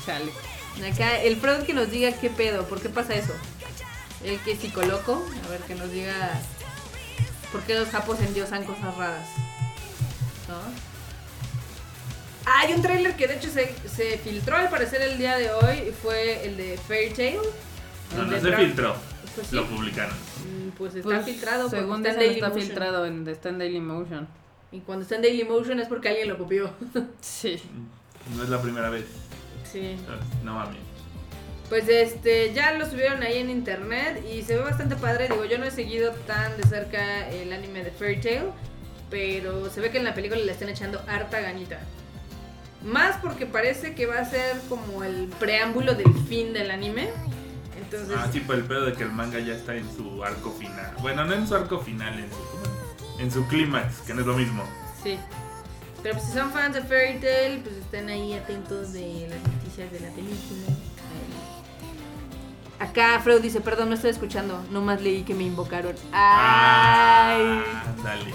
Chale. 0.06 0.30
Acá 0.92 1.20
el 1.20 1.36
Freud 1.36 1.62
que 1.64 1.74
nos 1.74 1.90
diga 1.90 2.12
qué 2.12 2.30
pedo, 2.30 2.64
¿por 2.66 2.80
qué 2.80 2.88
pasa 2.88 3.14
eso? 3.14 3.32
El 4.24 4.38
que 4.40 4.52
es 4.52 4.60
psicoloco, 4.60 5.22
a 5.44 5.48
ver 5.50 5.60
que 5.62 5.74
nos 5.74 5.90
diga 5.90 6.14
por 7.50 7.60
qué 7.62 7.74
los 7.74 7.88
japos 7.88 8.18
endiosan 8.20 8.64
cosas 8.64 8.96
raras. 8.96 9.28
¿No? 10.48 10.92
Hay 12.44 12.72
un 12.72 12.82
tráiler 12.82 13.14
que 13.16 13.28
de 13.28 13.36
hecho 13.36 13.50
se, 13.50 13.74
se 13.88 14.18
filtró 14.18 14.56
al 14.56 14.68
parecer 14.68 15.02
el 15.02 15.18
día 15.18 15.36
de 15.36 15.52
hoy, 15.52 15.92
fue 16.02 16.44
el 16.46 16.56
de 16.56 16.78
Fairy 16.88 17.10
Tail. 17.14 17.36
No, 18.12 18.16
donde 18.18 18.40
no 18.40 18.48
se 18.50 18.56
filtró. 18.56 18.96
Pues 19.34 19.46
sí, 19.48 19.56
Lo 19.56 19.66
publicaron. 19.66 20.14
mm, 20.14 20.70
pues 20.76 20.94
está 20.94 21.08
Pues, 21.08 21.24
filtrado. 21.24 21.70
Según 21.70 22.04
está 22.06 22.22
está 22.22 22.50
filtrado 22.50 23.06
en, 23.06 23.26
está 23.28 23.48
en 23.50 23.58
Daily 23.58 23.80
Motion. 23.80 24.26
Y 24.72 24.80
cuando 24.80 25.02
está 25.02 25.16
en 25.16 25.22
Dailymotion 25.22 25.78
es 25.80 25.88
porque 25.88 26.08
alguien 26.08 26.28
lo 26.28 26.38
copió. 26.38 26.70
Sí. 27.20 27.60
No 28.36 28.42
es 28.44 28.48
la 28.48 28.60
primera 28.62 28.88
vez. 28.90 29.04
sí. 29.70 29.96
No 30.44 30.54
mames. 30.54 30.78
Pues 31.68 31.88
este, 31.88 32.52
ya 32.52 32.74
lo 32.74 32.84
subieron 32.84 33.22
ahí 33.22 33.38
en 33.38 33.48
internet 33.48 34.22
y 34.30 34.42
se 34.42 34.56
ve 34.56 34.62
bastante 34.62 34.94
padre. 34.96 35.28
Digo, 35.28 35.44
yo 35.46 35.56
no 35.58 35.64
he 35.64 35.70
seguido 35.70 36.10
tan 36.26 36.54
de 36.58 36.64
cerca 36.64 37.28
el 37.30 37.50
anime 37.52 37.82
de 37.82 37.90
Fairy 37.90 38.20
Tail, 38.20 38.42
pero 39.10 39.70
se 39.70 39.80
ve 39.80 39.90
que 39.90 39.96
en 39.98 40.04
la 40.04 40.12
película 40.14 40.38
le 40.40 40.52
están 40.52 40.68
echando 40.68 41.02
harta 41.08 41.40
ganita. 41.40 41.78
Más 42.84 43.16
porque 43.22 43.46
parece 43.46 43.94
que 43.94 44.04
va 44.06 44.18
a 44.18 44.24
ser 44.26 44.56
como 44.68 45.02
el 45.02 45.28
preámbulo 45.38 45.94
del 45.94 46.12
fin 46.28 46.52
del 46.52 46.70
anime. 46.70 47.08
Entonces, 47.82 48.16
Ah, 48.18 48.28
sí, 48.30 48.40
por 48.40 48.56
el 48.56 48.64
pedo 48.64 48.84
de 48.84 48.92
que 48.92 49.04
el 49.04 49.12
manga 49.12 49.38
ya 49.38 49.54
está 49.54 49.74
en 49.74 49.88
su 49.96 50.22
arco 50.22 50.50
final. 50.52 50.94
Bueno, 51.00 51.24
no 51.24 51.32
en 51.32 51.46
su 51.48 51.54
arco 51.54 51.78
final, 51.78 52.18
en 52.18 52.28
su, 52.30 52.61
en 53.22 53.30
su 53.30 53.46
clímax, 53.46 54.00
que 54.00 54.14
no 54.14 54.20
es 54.20 54.26
lo 54.26 54.34
mismo. 54.34 54.64
sí. 55.02 55.18
Pero 56.02 56.16
pues 56.16 56.26
si 56.26 56.32
son 56.36 56.50
fans 56.50 56.74
de 56.74 56.82
Fairy 56.82 57.20
Tail, 57.20 57.60
pues 57.60 57.76
estén 57.76 58.08
ahí 58.08 58.34
atentos 58.34 58.92
de 58.92 59.28
las 59.30 59.38
noticias 59.54 59.92
de 59.92 60.00
la 60.00 60.08
película. 60.08 60.66
Acá 62.80 63.20
Freud 63.22 63.40
dice, 63.40 63.60
perdón, 63.60 63.90
no 63.90 63.94
estoy 63.94 64.10
escuchando, 64.10 64.60
nomás 64.72 65.00
leí 65.00 65.22
que 65.22 65.32
me 65.32 65.44
invocaron. 65.44 65.94
Ay. 66.10 67.62
Ah, 67.62 67.62
dale. 68.02 68.34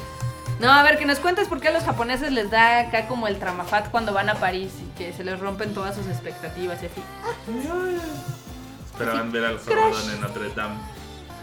No, 0.61 0.71
a 0.71 0.81
ver, 0.81 0.97
que 0.97 1.05
nos 1.05 1.19
cuentes 1.19 1.49
por 1.49 1.59
qué 1.59 1.67
a 1.67 1.71
los 1.71 1.83
japoneses 1.83 2.31
les 2.31 2.49
da 2.49 2.79
acá 2.79 3.05
como 3.09 3.27
el 3.27 3.37
tramafat 3.37 3.91
cuando 3.91 4.13
van 4.13 4.29
a 4.29 4.35
París 4.35 4.71
y 4.81 4.97
que 4.97 5.11
se 5.11 5.25
les 5.25 5.37
rompen 5.37 5.73
todas 5.73 5.93
sus 5.93 6.07
expectativas 6.07 6.81
y 6.81 6.85
así. 6.85 7.03
Esperaban 8.85 9.29
ver 9.33 9.43
al 9.43 9.59
Jordan 9.59 10.09
en 10.15 10.21
Notre 10.21 10.49
Dame. 10.55 10.77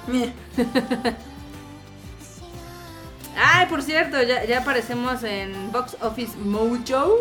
Ay, 3.37 3.66
por 3.66 3.82
cierto, 3.82 4.22
ya, 4.22 4.45
ya 4.45 4.61
aparecemos 4.61 5.22
en 5.24 5.72
Box 5.72 5.97
Office 6.01 6.37
Mojo 6.39 7.18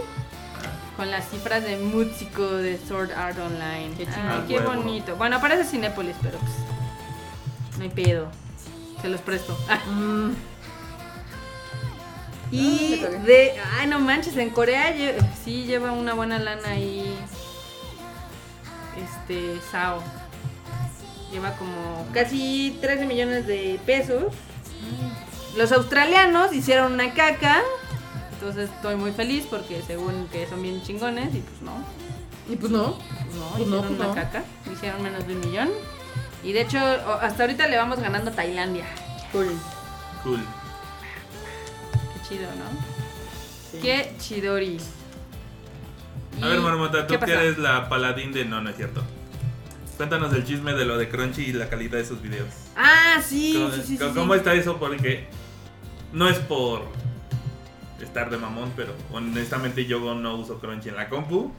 con 0.95 1.09
las 1.09 1.27
cifras 1.29 1.63
de 1.63 1.77
Músico 1.77 2.43
de 2.47 2.77
Sword 2.77 3.11
Art 3.11 3.37
Online. 3.39 3.91
Qué, 3.97 4.07
Ah, 4.15 4.43
qué 4.47 4.59
huevo. 4.59 4.73
bonito. 4.73 5.15
Bueno, 5.15 5.37
aparece 5.37 5.63
Cinépolis, 5.65 6.15
pero 6.21 6.37
pues 6.37 6.51
no 7.77 7.83
hay 7.83 7.89
pedo. 7.89 8.27
Se 9.01 9.09
los 9.09 9.21
presto. 9.21 9.57
Mm, 9.91 10.31
Y 12.51 12.99
Ah, 13.03 13.05
cagué. 13.07 13.19
de. 13.19 13.53
Ay, 13.79 13.87
no 13.87 13.99
manches, 13.99 14.37
en 14.37 14.51
Corea 14.51 14.95
lle- 14.95 15.15
sí 15.43 15.65
lleva 15.65 15.91
una 15.91 16.13
buena 16.13 16.37
lana 16.37 16.69
ahí. 16.69 17.17
Este, 18.95 19.59
Sao. 19.71 20.03
Lleva 21.31 21.53
como 21.53 22.05
casi 22.13 22.77
13 22.79 23.05
millones 23.07 23.47
de 23.47 23.79
pesos. 23.87 24.31
Los 25.57 25.71
australianos 25.71 26.53
hicieron 26.53 26.93
una 26.93 27.13
caca. 27.13 27.61
Entonces 28.33 28.69
estoy 28.69 28.95
muy 28.95 29.11
feliz 29.11 29.45
porque 29.49 29.81
según 29.85 30.27
que 30.27 30.47
son 30.47 30.61
bien 30.61 30.81
chingones 30.83 31.33
y 31.33 31.39
pues 31.39 31.61
no. 31.61 31.85
y 32.51 32.55
pues 32.57 32.71
no. 32.71 32.97
Pues 32.97 33.35
no, 33.35 33.49
Pues 33.55 33.67
no, 33.67 33.77
hicieron 33.77 33.81
pues 33.87 33.99
una 33.99 34.07
no. 34.07 34.15
caca. 34.15 34.43
Hicieron 34.71 35.01
menos 35.03 35.25
de 35.27 35.33
un 35.35 35.39
millón. 35.41 35.69
Y 36.43 36.51
de 36.51 36.61
hecho, 36.61 36.77
hasta 37.21 37.43
ahorita 37.43 37.67
le 37.67 37.77
vamos 37.77 37.99
ganando 37.99 38.31
a 38.31 38.33
Tailandia. 38.33 38.85
Cool. 39.31 39.49
Cool. 40.23 40.39
Qué 42.13 42.27
chido, 42.29 42.47
¿no? 42.47 42.81
Sí. 43.71 43.79
Qué 43.81 44.13
chidori. 44.19 44.77
A 46.41 46.47
ver, 46.47 46.59
Marmota, 46.59 47.07
¿qué 47.07 47.17
tú 47.17 47.25
que 47.25 47.31
eres 47.33 47.57
la 47.59 47.87
paladín 47.87 48.33
de 48.33 48.43
no, 48.43 48.59
no 48.59 48.69
es 48.71 48.75
cierto. 48.75 49.03
Cuéntanos 49.97 50.33
el 50.33 50.43
chisme 50.45 50.73
de 50.73 50.83
lo 50.85 50.97
de 50.97 51.07
Crunchy 51.07 51.43
y 51.43 51.53
la 51.53 51.69
calidad 51.69 51.99
de 51.99 52.05
sus 52.05 52.21
videos. 52.21 52.49
Ah, 52.75 53.21
sí, 53.25 53.53
¿Cómo, 53.55 53.69
sí, 53.71 53.81
sí, 53.81 53.87
sí, 53.89 53.97
cómo- 53.99 54.11
sí. 54.13 54.19
cómo 54.19 54.35
está 54.35 54.53
eso? 54.55 54.77
Porque 54.77 55.27
no 56.13 56.29
es 56.29 56.39
por 56.39 56.83
estar 58.01 58.29
de 58.29 58.37
mamón, 58.37 58.71
pero 58.75 58.93
honestamente 59.11 59.85
yo 59.85 60.13
no 60.13 60.35
uso 60.35 60.59
Crunchy 60.59 60.89
en 60.89 60.95
la 60.95 61.09
compu. 61.09 61.51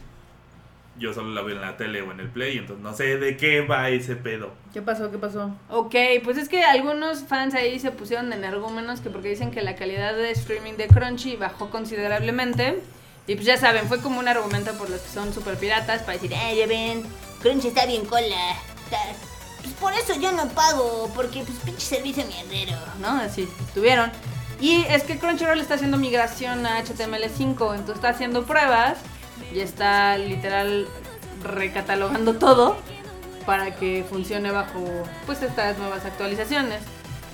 Yo 0.97 1.13
solo 1.13 1.35
la 1.35 1.43
veo 1.43 1.57
en 1.57 1.61
la 1.61 1.77
tele 1.77 2.03
o 2.03 2.13
en 2.13 2.21
el 2.21 2.29
play, 2.29 2.57
entonces 2.57 2.81
no 2.81 2.95
sé 2.95 3.17
de 3.17 3.37
qué 3.37 3.63
va 3.63 3.89
ese 3.89 4.15
pedo. 4.15 4.53
¿Qué 4.73 4.81
pasó? 4.81 5.11
¿Qué 5.11 5.19
pasó? 5.19 5.51
Ok, 5.69 5.95
pues 6.23 6.39
es 6.39 6.49
que 6.49 6.63
algunos 6.63 7.25
fans 7.25 7.55
ahí 7.55 7.81
se 7.81 7.91
pusieron 7.91 8.33
en 8.33 8.45
argumentos 8.45 9.01
que 9.01 9.11
porque 9.11 9.29
dicen 9.29 9.51
que 9.51 9.61
la 9.61 9.75
calidad 9.75 10.15
de 10.15 10.31
streaming 10.31 10.75
de 10.75 10.87
Crunchy 10.87 11.35
bajó 11.35 11.69
considerablemente. 11.71 12.81
Y 13.27 13.35
pues 13.35 13.45
ya 13.45 13.57
saben, 13.57 13.89
fue 13.89 14.01
como 14.01 14.21
un 14.21 14.29
argumento 14.29 14.73
por 14.75 14.89
los 14.89 15.01
que 15.01 15.09
son 15.09 15.33
super 15.33 15.57
piratas 15.57 16.03
para 16.03 16.13
decir, 16.13 16.33
eh, 16.33 16.57
ya 16.57 16.67
ven, 16.69 17.03
Crunchy 17.43 17.69
está 17.69 17.87
bien 17.87 18.05
cola. 18.05 18.55
Pues 19.63 19.75
por 19.81 19.93
eso 19.95 20.15
yo 20.21 20.31
no 20.31 20.47
pago, 20.51 21.11
porque 21.17 21.43
pues 21.43 21.59
pinche 21.65 21.81
servicio 21.81 22.25
mierdero. 22.27 22.79
¿no? 23.01 23.09
Así 23.09 23.49
estuvieron. 23.67 24.13
Y 24.65 24.83
es 24.89 25.03
que 25.03 25.19
Crunchyroll 25.19 25.61
está 25.61 25.75
haciendo 25.75 25.99
migración 25.99 26.65
a 26.65 26.83
HTML5, 26.83 27.75
entonces 27.75 27.97
está 27.97 28.09
haciendo 28.09 28.45
pruebas 28.47 28.97
y 29.53 29.61
está 29.61 30.17
literal 30.17 30.89
recatalogando 31.43 32.37
todo 32.37 32.79
para 33.45 33.75
que 33.77 34.07
funcione 34.09 34.51
bajo 34.53 34.83
pues 35.27 35.43
estas 35.43 35.77
nuevas 35.77 36.07
actualizaciones. 36.07 36.81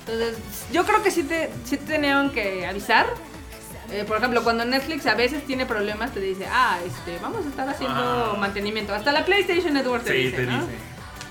Entonces, 0.01 0.39
yo 0.72 0.85
creo 0.85 1.05
que 1.05 1.12
sí 1.12 1.22
te 1.22 1.51
sí 1.64 1.76
te 1.76 1.85
tenían 1.87 2.31
que 2.31 2.66
avisar. 2.66 3.07
Eh, 3.93 4.05
por 4.09 4.16
ejemplo, 4.16 4.43
cuando 4.43 4.64
Netflix 4.64 5.07
a 5.07 5.14
veces 5.14 5.45
tiene 5.47 5.66
problemas, 5.66 6.12
te 6.12 6.18
dice, 6.18 6.47
ah, 6.51 6.78
este, 6.85 7.16
vamos 7.22 7.47
a 7.47 7.49
estar 7.49 7.68
haciendo 7.68 8.33
Ah. 8.35 8.37
mantenimiento. 8.41 8.93
Hasta 8.93 9.12
la 9.12 9.24
PlayStation 9.24 9.72
Network 9.74 10.03
te 10.03 10.11
Sí, 10.12 10.18
dice, 10.24 10.37
te 10.37 10.47
¿no? 10.47 10.61
dice. 10.62 10.72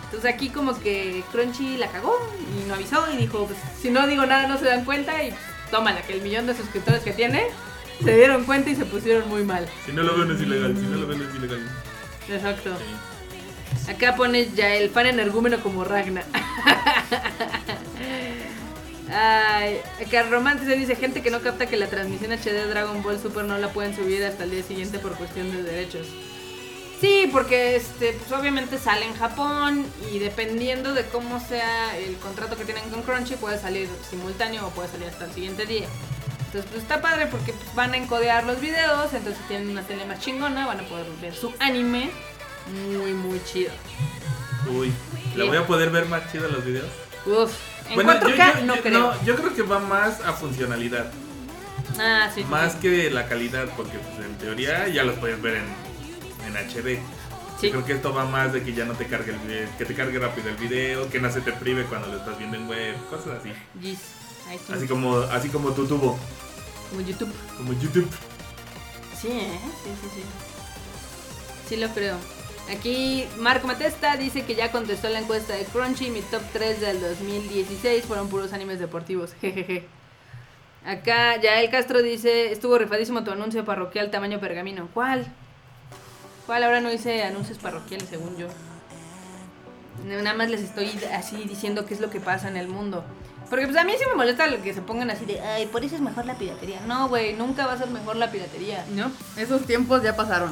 Entonces 0.06 0.34
aquí 0.34 0.48
como 0.50 0.80
que 0.80 1.24
Crunchy 1.34 1.76
la 1.76 1.88
cagó 1.88 2.16
y 2.58 2.68
no 2.70 2.76
avisó 2.76 3.06
y 3.14 3.18
dijo, 3.18 3.46
pues 3.48 3.60
si 3.82 3.92
no 3.92 4.08
digo 4.08 4.26
nada 4.26 4.48
no 4.48 4.58
se 4.58 4.66
dan 4.66 4.86
cuenta 4.86 5.22
y 5.24 5.32
pues, 5.32 5.42
tómala, 5.70 6.02
que 6.02 6.14
el 6.14 6.22
millón 6.22 6.48
de 6.48 6.56
suscriptores 6.56 7.02
que 7.02 7.12
tiene 7.12 7.48
se 8.04 8.16
dieron 8.16 8.46
cuenta 8.46 8.70
y 8.70 8.76
se 8.76 8.86
pusieron 8.86 9.28
muy 9.30 9.44
mal. 9.44 9.68
Si 9.86 9.92
no 9.92 10.04
lo 10.04 10.18
ven 10.18 10.32
es 10.32 10.42
ilegal, 10.42 10.76
si 10.76 10.84
no 10.84 10.98
lo 10.98 11.08
ven 11.08 11.22
es 11.22 11.36
ilegal. 11.36 11.68
Exacto. 12.30 12.76
Sí. 12.78 13.92
Acá 13.92 14.16
pone 14.16 14.50
ya 14.56 14.74
el 14.76 14.90
fan 14.90 15.08
energúmeno 15.08 15.60
como 15.60 15.84
Ragna. 15.84 16.24
Ay, 19.12 19.80
acá 20.06 20.24
Romante 20.24 20.66
se 20.66 20.76
dice 20.76 20.96
gente 20.96 21.24
que 21.24 21.32
no 21.32 21.42
capta 21.42 21.66
que 21.66 21.78
la 21.78 21.88
transmisión 21.88 22.32
HD 22.32 22.52
de 22.52 22.68
Dragon 22.68 23.02
Ball 23.02 23.20
Super 23.20 23.44
no 23.46 23.58
la 23.58 23.70
pueden 23.70 23.96
subir 23.96 24.24
hasta 24.24 24.44
el 24.44 24.52
día 24.52 24.62
siguiente 24.62 25.00
por 25.00 25.16
cuestión 25.16 25.52
de 25.52 25.64
derechos. 25.64 26.08
Sí, 27.00 27.30
porque 27.32 27.78
este, 27.78 28.12
pues 28.14 28.32
obviamente 28.38 28.78
sale 28.78 29.06
en 29.06 29.16
Japón 29.16 29.86
y 30.12 30.20
dependiendo 30.20 30.94
de 30.94 31.06
cómo 31.06 31.40
sea 31.40 31.98
el 31.98 32.18
contrato 32.18 32.58
que 32.58 32.66
tienen 32.66 32.90
con 32.90 33.04
Crunchy 33.04 33.36
puede 33.36 33.58
salir 33.58 33.88
simultáneo 34.10 34.68
o 34.68 34.70
puede 34.72 34.90
salir 34.90 35.08
hasta 35.08 35.26
el 35.26 35.32
siguiente 35.34 35.66
día. 35.66 35.88
Entonces 36.48 36.70
pues 36.72 36.84
está 36.84 37.02
padre 37.02 37.28
porque 37.28 37.54
pues, 37.54 37.74
van 37.76 37.94
a 37.94 37.98
encodear 37.98 38.44
los 38.44 38.60
videos, 38.60 39.14
entonces 39.14 39.42
tienen 39.48 39.70
una 39.70 39.84
tele 39.84 40.06
más 40.06 40.20
chingona, 40.20 40.68
van 40.68 40.80
a 40.82 40.84
poder 40.84 41.06
ver 41.22 41.34
su 41.34 41.54
anime 41.60 42.10
muy 42.92 43.14
muy 43.14 43.42
chido. 43.46 43.72
Uy, 44.70 44.92
¿la 45.36 45.46
voy 45.46 45.56
a 45.58 45.66
poder 45.66 45.92
ver 45.92 46.06
más 46.08 46.30
chido 46.32 46.50
los 46.50 46.66
videos? 46.66 46.88
Uf, 47.26 47.52
en 47.90 47.96
Bueno, 47.96 48.12
4K 48.14 48.54
yo- 48.56 48.60
yo- 48.60 48.66
no 48.66 48.76
yo- 48.76 48.82
creo. 48.82 49.00
no, 49.00 49.24
yo 49.26 49.36
creo 49.38 49.56
que 49.56 49.62
va 49.62 49.80
más 49.80 50.20
a 50.22 50.34
funcionalidad. 50.34 51.10
Ah, 51.98 52.30
sí. 52.34 52.42
sí, 52.42 52.48
Más 52.50 52.74
sí. 52.74 52.80
que 52.82 53.10
la 53.10 53.28
calidad, 53.28 53.68
porque 53.78 53.98
pues, 54.00 54.26
en 54.26 54.38
teoría 54.38 54.88
ya 54.90 55.04
los 55.04 55.18
puedes 55.18 55.42
ver 55.42 55.56
en, 55.56 55.66
en 56.50 56.58
HD. 56.58 57.00
Sí. 57.60 57.72
Creo 57.72 57.86
que 57.86 57.94
esto 57.94 58.14
va 58.14 58.26
más 58.26 58.54
de 58.54 58.64
que 58.64 58.74
ya 58.74 58.86
no 58.86 58.94
te 58.94 59.06
cargue 59.08 59.32
el 59.34 59.40
video, 59.40 59.68
que 59.78 59.86
te 59.86 59.94
cargue 59.94 60.18
rápido 60.20 60.50
el 60.50 60.56
video, 60.56 61.10
que 61.10 61.20
no 61.20 61.30
se 61.32 61.42
te 61.42 61.52
prive 61.52 61.84
cuando 61.86 62.08
lo 62.08 62.18
estás 62.18 62.38
viendo 62.38 62.56
en 62.58 62.68
web, 62.70 62.96
cosas 63.10 63.40
así. 63.40 63.52
Así 64.74 64.88
como, 64.88 65.18
así 65.18 65.50
como 65.50 65.72
tu 65.72 65.86
tubo, 65.86 66.18
Como 66.90 67.02
YouTube. 67.02 67.32
como 67.58 67.74
YouTube. 67.74 68.10
Sí, 69.20 69.28
¿eh? 69.28 69.60
Sí, 69.84 69.90
sí, 70.02 70.08
sí. 70.16 70.24
Sí 71.68 71.76
lo 71.78 71.90
creo. 71.90 72.16
Aquí 72.72 73.26
Marco 73.40 73.68
Matesta 73.68 74.16
dice 74.16 74.44
que 74.46 74.56
ya 74.56 74.72
contestó 74.72 75.10
la 75.10 75.20
encuesta 75.20 75.54
de 75.56 75.66
Crunchy. 75.66 76.10
Mi 76.12 76.22
top 76.22 76.42
3 76.54 76.80
del 76.80 77.02
2016 77.02 78.06
fueron 78.06 78.30
puros 78.30 78.54
animes 78.54 78.80
deportivos. 78.80 79.34
Jejeje. 79.42 79.86
Acá 80.86 81.36
Yael 81.42 81.70
Castro 81.70 82.02
dice, 82.02 82.52
estuvo 82.52 82.78
rifadísimo 82.78 83.24
tu 83.24 83.32
anuncio 83.32 83.66
parroquial 83.66 84.12
tamaño 84.12 84.40
pergamino. 84.40 84.88
¿Cuál? 84.94 85.28
¿Cuál? 86.50 86.64
Ahora 86.64 86.82
no 86.82 86.92
hice 86.92 87.22
anuncios 87.22 87.60
parroquiales 87.60 88.10
según 88.10 88.36
yo. 88.36 88.48
Nada 90.04 90.34
más 90.34 90.50
les 90.50 90.62
estoy 90.62 90.90
así 91.14 91.36
diciendo 91.48 91.86
qué 91.86 91.94
es 91.94 92.00
lo 92.00 92.10
que 92.10 92.20
pasa 92.20 92.48
en 92.48 92.58
el 92.58 92.68
mundo. 92.68 93.04
Porque 93.52 93.68
pues 93.68 93.78
a 93.78 93.84
mí 93.84 93.92
sí 94.00 94.04
me 94.10 94.16
molesta 94.16 94.48
lo 94.48 94.60
que 94.64 94.74
se 94.74 94.82
pongan 94.82 95.12
así 95.12 95.26
de, 95.26 95.40
ay, 95.42 95.68
por 95.68 95.84
eso 95.84 95.94
es 95.94 96.02
mejor 96.02 96.26
la 96.26 96.40
piratería. 96.40 96.80
No, 96.88 97.08
güey, 97.08 97.34
nunca 97.34 97.68
va 97.68 97.74
a 97.74 97.78
ser 97.78 97.92
mejor 97.92 98.16
la 98.16 98.32
piratería. 98.32 98.84
No, 98.96 99.12
esos 99.38 99.68
tiempos 99.68 100.02
ya 100.02 100.16
pasaron. 100.16 100.52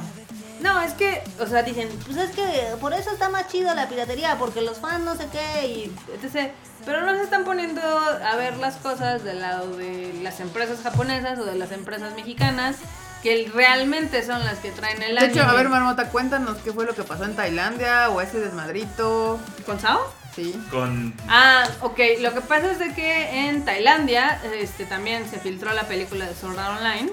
No, 0.62 0.80
es 0.84 0.94
que, 0.94 1.24
o 1.40 1.48
sea, 1.48 1.64
dicen, 1.64 1.90
Pues 2.06 2.18
es 2.18 2.30
que 2.30 2.76
por 2.80 2.94
eso 2.94 3.10
está 3.10 3.30
más 3.30 3.48
chido 3.48 3.74
la 3.74 3.90
piratería, 3.90 4.38
porque 4.38 4.62
los 4.62 4.78
fans 4.78 5.04
no 5.04 5.16
sé 5.16 5.26
qué 5.32 5.68
y... 5.68 5.96
etc. 6.14 6.52
Pero 6.86 7.02
no 7.08 7.16
se 7.16 7.24
están 7.24 7.44
poniendo 7.44 7.82
a 7.82 8.36
ver 8.36 8.58
las 8.58 8.76
cosas 8.76 9.24
del 9.24 9.40
lado 9.40 9.76
de 9.76 10.14
las 10.22 10.42
empresas 10.42 10.80
japonesas 10.82 11.40
o 11.40 11.46
de 11.46 11.56
las 11.56 11.72
empresas 11.72 12.14
mexicanas, 12.14 12.76
que 13.24 13.50
realmente 13.54 14.24
son 14.26 14.44
las 14.46 14.60
que 14.60 14.72
traen 14.72 15.02
el 15.02 15.16
De 15.16 15.26
hecho, 15.26 15.40
anime. 15.42 15.54
a 15.54 15.54
ver, 15.56 15.70
Marmota, 15.70 16.10
cuéntanos 16.10 16.58
qué 16.64 16.72
fue 16.72 16.86
lo 16.86 16.94
que 16.96 17.04
pasó 17.04 17.24
en 17.26 17.36
Tailandia 17.36 18.10
o 18.10 18.22
ese 18.22 18.40
desmadrito. 18.40 19.40
¿Con 19.66 19.80
Sao? 19.80 20.14
Sí. 20.36 20.56
Con 20.70 21.14
Ah, 21.28 21.68
ok. 21.82 22.00
Lo 22.20 22.34
que 22.34 22.42
pasa 22.42 22.72
es 22.72 22.80
de 22.80 22.94
que 22.94 23.48
en 23.50 23.66
Tailandia 23.66 24.40
este, 24.60 24.86
también 24.86 25.28
se 25.30 25.40
filtró 25.40 25.74
la 25.74 25.84
película 25.84 26.26
de 26.28 26.36
Sword 26.36 26.60
Art 26.60 26.78
Online. 26.80 27.12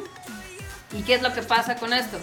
¿Y 0.93 1.03
qué 1.03 1.15
es 1.15 1.23
lo 1.23 1.33
que 1.33 1.43
pasa 1.43 1.77
con 1.77 1.93
esto? 1.95 2.19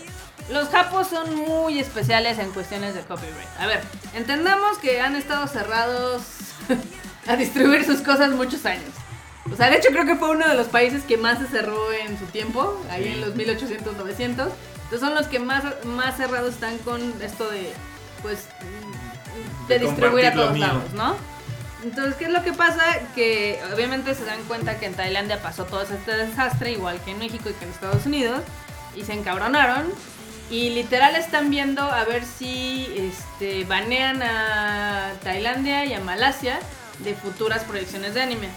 Los 0.49 0.69
japos 0.69 1.07
son 1.07 1.35
muy 1.35 1.79
especiales 1.79 2.37
en 2.39 2.51
cuestiones 2.51 2.93
de 2.93 3.01
copyright. 3.01 3.47
A 3.59 3.67
ver, 3.67 3.81
entendamos 4.13 4.77
que 4.77 5.01
han 5.01 5.15
estado 5.15 5.47
cerrados 5.47 6.21
a 7.27 7.35
distribuir 7.35 7.83
sus 7.85 8.01
cosas 8.01 8.29
muchos 8.31 8.65
años. 8.65 8.89
O 9.51 9.55
sea, 9.55 9.69
de 9.69 9.77
hecho 9.77 9.89
creo 9.89 10.05
que 10.05 10.15
fue 10.15 10.29
uno 10.31 10.47
de 10.47 10.55
los 10.55 10.67
países 10.67 11.03
que 11.03 11.17
más 11.17 11.39
se 11.39 11.47
cerró 11.47 11.91
en 11.91 12.17
su 12.17 12.25
tiempo, 12.25 12.81
ahí 12.89 13.03
Sí. 13.03 13.09
en 13.09 13.21
los 13.21 13.35
1800, 13.35 13.97
900. 13.97 14.47
Entonces 14.83 14.99
son 14.99 15.15
los 15.15 15.27
que 15.27 15.39
más, 15.39 15.63
más 15.85 16.17
cerrados 16.17 16.53
están 16.53 16.77
con 16.79 17.01
esto 17.21 17.49
de, 17.49 17.71
pues, 18.21 18.47
de, 19.67 19.79
De 19.79 19.85
distribuir 19.85 20.25
a 20.27 20.33
todos 20.33 20.57
lados, 20.57 20.93
¿no? 20.93 21.15
Entonces, 21.83 22.15
¿qué 22.15 22.25
es 22.25 22.31
lo 22.31 22.43
que 22.43 22.53
pasa? 22.53 22.83
Que 23.15 23.59
obviamente 23.73 24.13
se 24.13 24.23
dan 24.25 24.41
cuenta 24.43 24.77
que 24.79 24.85
en 24.85 24.93
Tailandia 24.93 25.41
pasó 25.41 25.65
todo 25.65 25.81
este 25.81 26.15
desastre, 26.15 26.71
igual 26.71 26.99
que 27.03 27.11
en 27.11 27.19
México 27.19 27.49
y 27.49 27.53
que 27.53 27.65
en 27.65 27.71
Estados 27.71 28.05
Unidos. 28.05 28.41
y 28.95 29.03
se 29.05 29.13
encabronaron. 29.13 29.91
Y 30.49 30.71
literal 30.71 31.15
están 31.15 31.49
viendo 31.49 31.81
a 31.81 32.03
ver 32.03 32.25
si 32.25 32.85
este, 32.97 33.63
banean 33.63 34.21
a 34.21 35.13
Tailandia 35.23 35.85
y 35.85 35.93
a 35.93 36.01
Malasia 36.01 36.59
de 36.99 37.15
futuras 37.15 37.63
proyecciones 37.63 38.13
de 38.13 38.21
anime. 38.21 38.49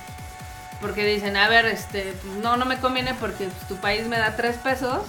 Porque 0.84 1.06
dicen, 1.06 1.34
a 1.38 1.48
ver, 1.48 1.64
este, 1.64 2.12
no, 2.42 2.58
no 2.58 2.66
me 2.66 2.78
conviene 2.78 3.14
porque 3.14 3.46
pues, 3.46 3.68
tu 3.68 3.76
país 3.76 4.06
me 4.06 4.18
da 4.18 4.36
tres 4.36 4.58
pesos 4.58 5.02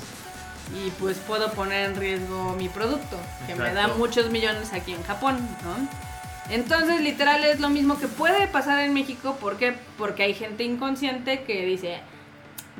y 0.73 0.89
pues 0.91 1.17
puedo 1.17 1.51
poner 1.51 1.89
en 1.89 1.97
riesgo 1.97 2.55
mi 2.57 2.69
producto, 2.69 3.17
que 3.45 3.55
me 3.55 3.73
da 3.73 3.89
muchos 3.89 4.31
millones 4.31 4.71
aquí 4.71 4.93
en 4.93 5.03
Japón, 5.03 5.37
¿no? 5.65 6.53
Entonces, 6.53 7.01
literal 7.01 7.43
es 7.43 7.59
lo 7.59 7.69
mismo 7.69 7.99
que 7.99 8.07
puede 8.07 8.47
pasar 8.47 8.79
en 8.79 8.93
México, 8.93 9.35
¿por 9.35 9.57
qué? 9.57 9.75
Porque 9.97 10.23
hay 10.23 10.33
gente 10.33 10.63
inconsciente 10.63 11.43
que 11.43 11.65
dice, 11.65 11.99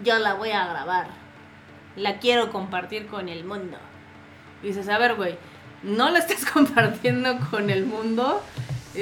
Yo 0.02 0.18
la 0.18 0.36
voy 0.36 0.52
a 0.52 0.66
grabar. 0.66 1.08
La 1.98 2.20
quiero 2.20 2.50
compartir 2.50 3.08
con 3.08 3.28
el 3.28 3.44
mundo. 3.44 3.78
y 4.64 4.68
dices, 4.68 4.88
a 4.88 4.98
ver, 4.98 5.16
güey, 5.16 5.38
no 5.84 6.12
lo 6.12 6.18
estás 6.20 6.46
compartiendo 6.46 7.40
con 7.52 7.70
el 7.70 7.86
mundo, 7.86 8.42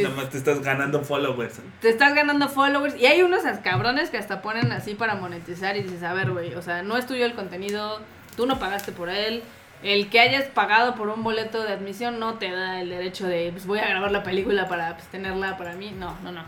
Nada 0.01 0.15
más 0.15 0.29
te 0.29 0.37
estás 0.37 0.61
ganando 0.61 1.01
followers. 1.01 1.59
te 1.81 1.89
estás 1.89 2.13
ganando 2.13 2.49
followers 2.49 2.95
y 2.95 3.05
hay 3.05 3.21
unos 3.21 3.43
cabrones 3.63 4.09
que 4.09 4.17
hasta 4.17 4.41
ponen 4.41 4.71
así 4.71 4.95
para 4.95 5.15
monetizar 5.15 5.77
y 5.77 5.83
dices, 5.83 6.03
a 6.03 6.13
ver, 6.13 6.31
güey, 6.31 6.55
o 6.55 6.61
sea, 6.61 6.83
no 6.83 6.97
es 6.97 7.05
tuyo 7.05 7.25
el 7.25 7.33
contenido, 7.33 7.99
tú 8.35 8.45
no 8.45 8.59
pagaste 8.59 8.91
por 8.91 9.09
él. 9.09 9.43
El 9.83 10.09
que 10.09 10.21
hayas 10.21 10.45
pagado 10.45 10.95
por 10.95 11.09
un 11.09 11.23
boleto 11.23 11.61
de 11.61 11.73
admisión 11.73 12.17
no 12.17 12.35
te 12.35 12.49
da 12.49 12.79
el 12.79 12.89
derecho 12.89 13.27
de, 13.27 13.51
pues 13.51 13.65
voy 13.65 13.79
a 13.79 13.87
grabar 13.87 14.11
la 14.11 14.23
película 14.23 14.69
para 14.69 14.95
pues, 14.95 15.07
tenerla 15.07 15.57
para 15.57 15.73
mí. 15.73 15.91
No, 15.91 16.17
no, 16.23 16.31
no. 16.31 16.45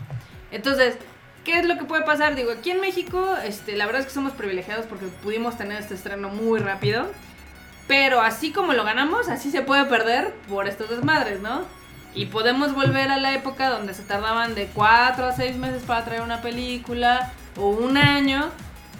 Entonces, 0.50 0.96
¿qué 1.44 1.58
es 1.58 1.66
lo 1.66 1.76
que 1.76 1.84
puede 1.84 2.02
pasar? 2.02 2.34
Digo, 2.34 2.50
aquí 2.50 2.70
en 2.70 2.80
México, 2.80 3.28
este, 3.44 3.76
la 3.76 3.84
verdad 3.84 4.00
es 4.00 4.06
que 4.06 4.14
somos 4.14 4.32
privilegiados 4.32 4.86
porque 4.86 5.06
pudimos 5.22 5.58
tener 5.58 5.78
este 5.78 5.94
estreno 5.94 6.30
muy 6.30 6.60
rápido. 6.60 7.06
Pero 7.86 8.20
así 8.20 8.52
como 8.52 8.72
lo 8.72 8.84
ganamos, 8.84 9.28
así 9.28 9.50
se 9.50 9.62
puede 9.62 9.84
perder 9.84 10.32
por 10.48 10.66
estos 10.66 10.90
desmadres, 10.90 11.40
¿no? 11.40 11.64
Y 12.16 12.26
podemos 12.26 12.74
volver 12.74 13.10
a 13.10 13.18
la 13.18 13.34
época 13.34 13.68
donde 13.68 13.92
se 13.92 14.02
tardaban 14.02 14.54
de 14.54 14.68
4 14.68 15.26
a 15.26 15.32
6 15.32 15.56
meses 15.56 15.82
para 15.82 16.02
traer 16.06 16.22
una 16.22 16.40
película 16.40 17.30
o 17.58 17.68
un 17.68 17.98
año 17.98 18.50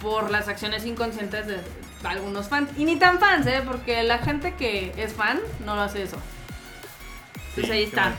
por 0.02 0.30
las 0.30 0.48
acciones 0.48 0.84
inconscientes 0.84 1.46
de 1.46 1.60
algunos 2.04 2.48
fans. 2.48 2.68
Y 2.76 2.84
ni 2.84 2.96
tan 2.96 3.18
fans, 3.18 3.46
¿eh? 3.46 3.62
Porque 3.64 4.02
la 4.02 4.18
gente 4.18 4.54
que 4.54 4.92
es 4.98 5.14
fan 5.14 5.40
no 5.64 5.74
lo 5.74 5.80
hace 5.80 6.02
eso. 6.02 6.18
Pues 7.54 7.70
ahí 7.70 7.84
está. 7.84 8.14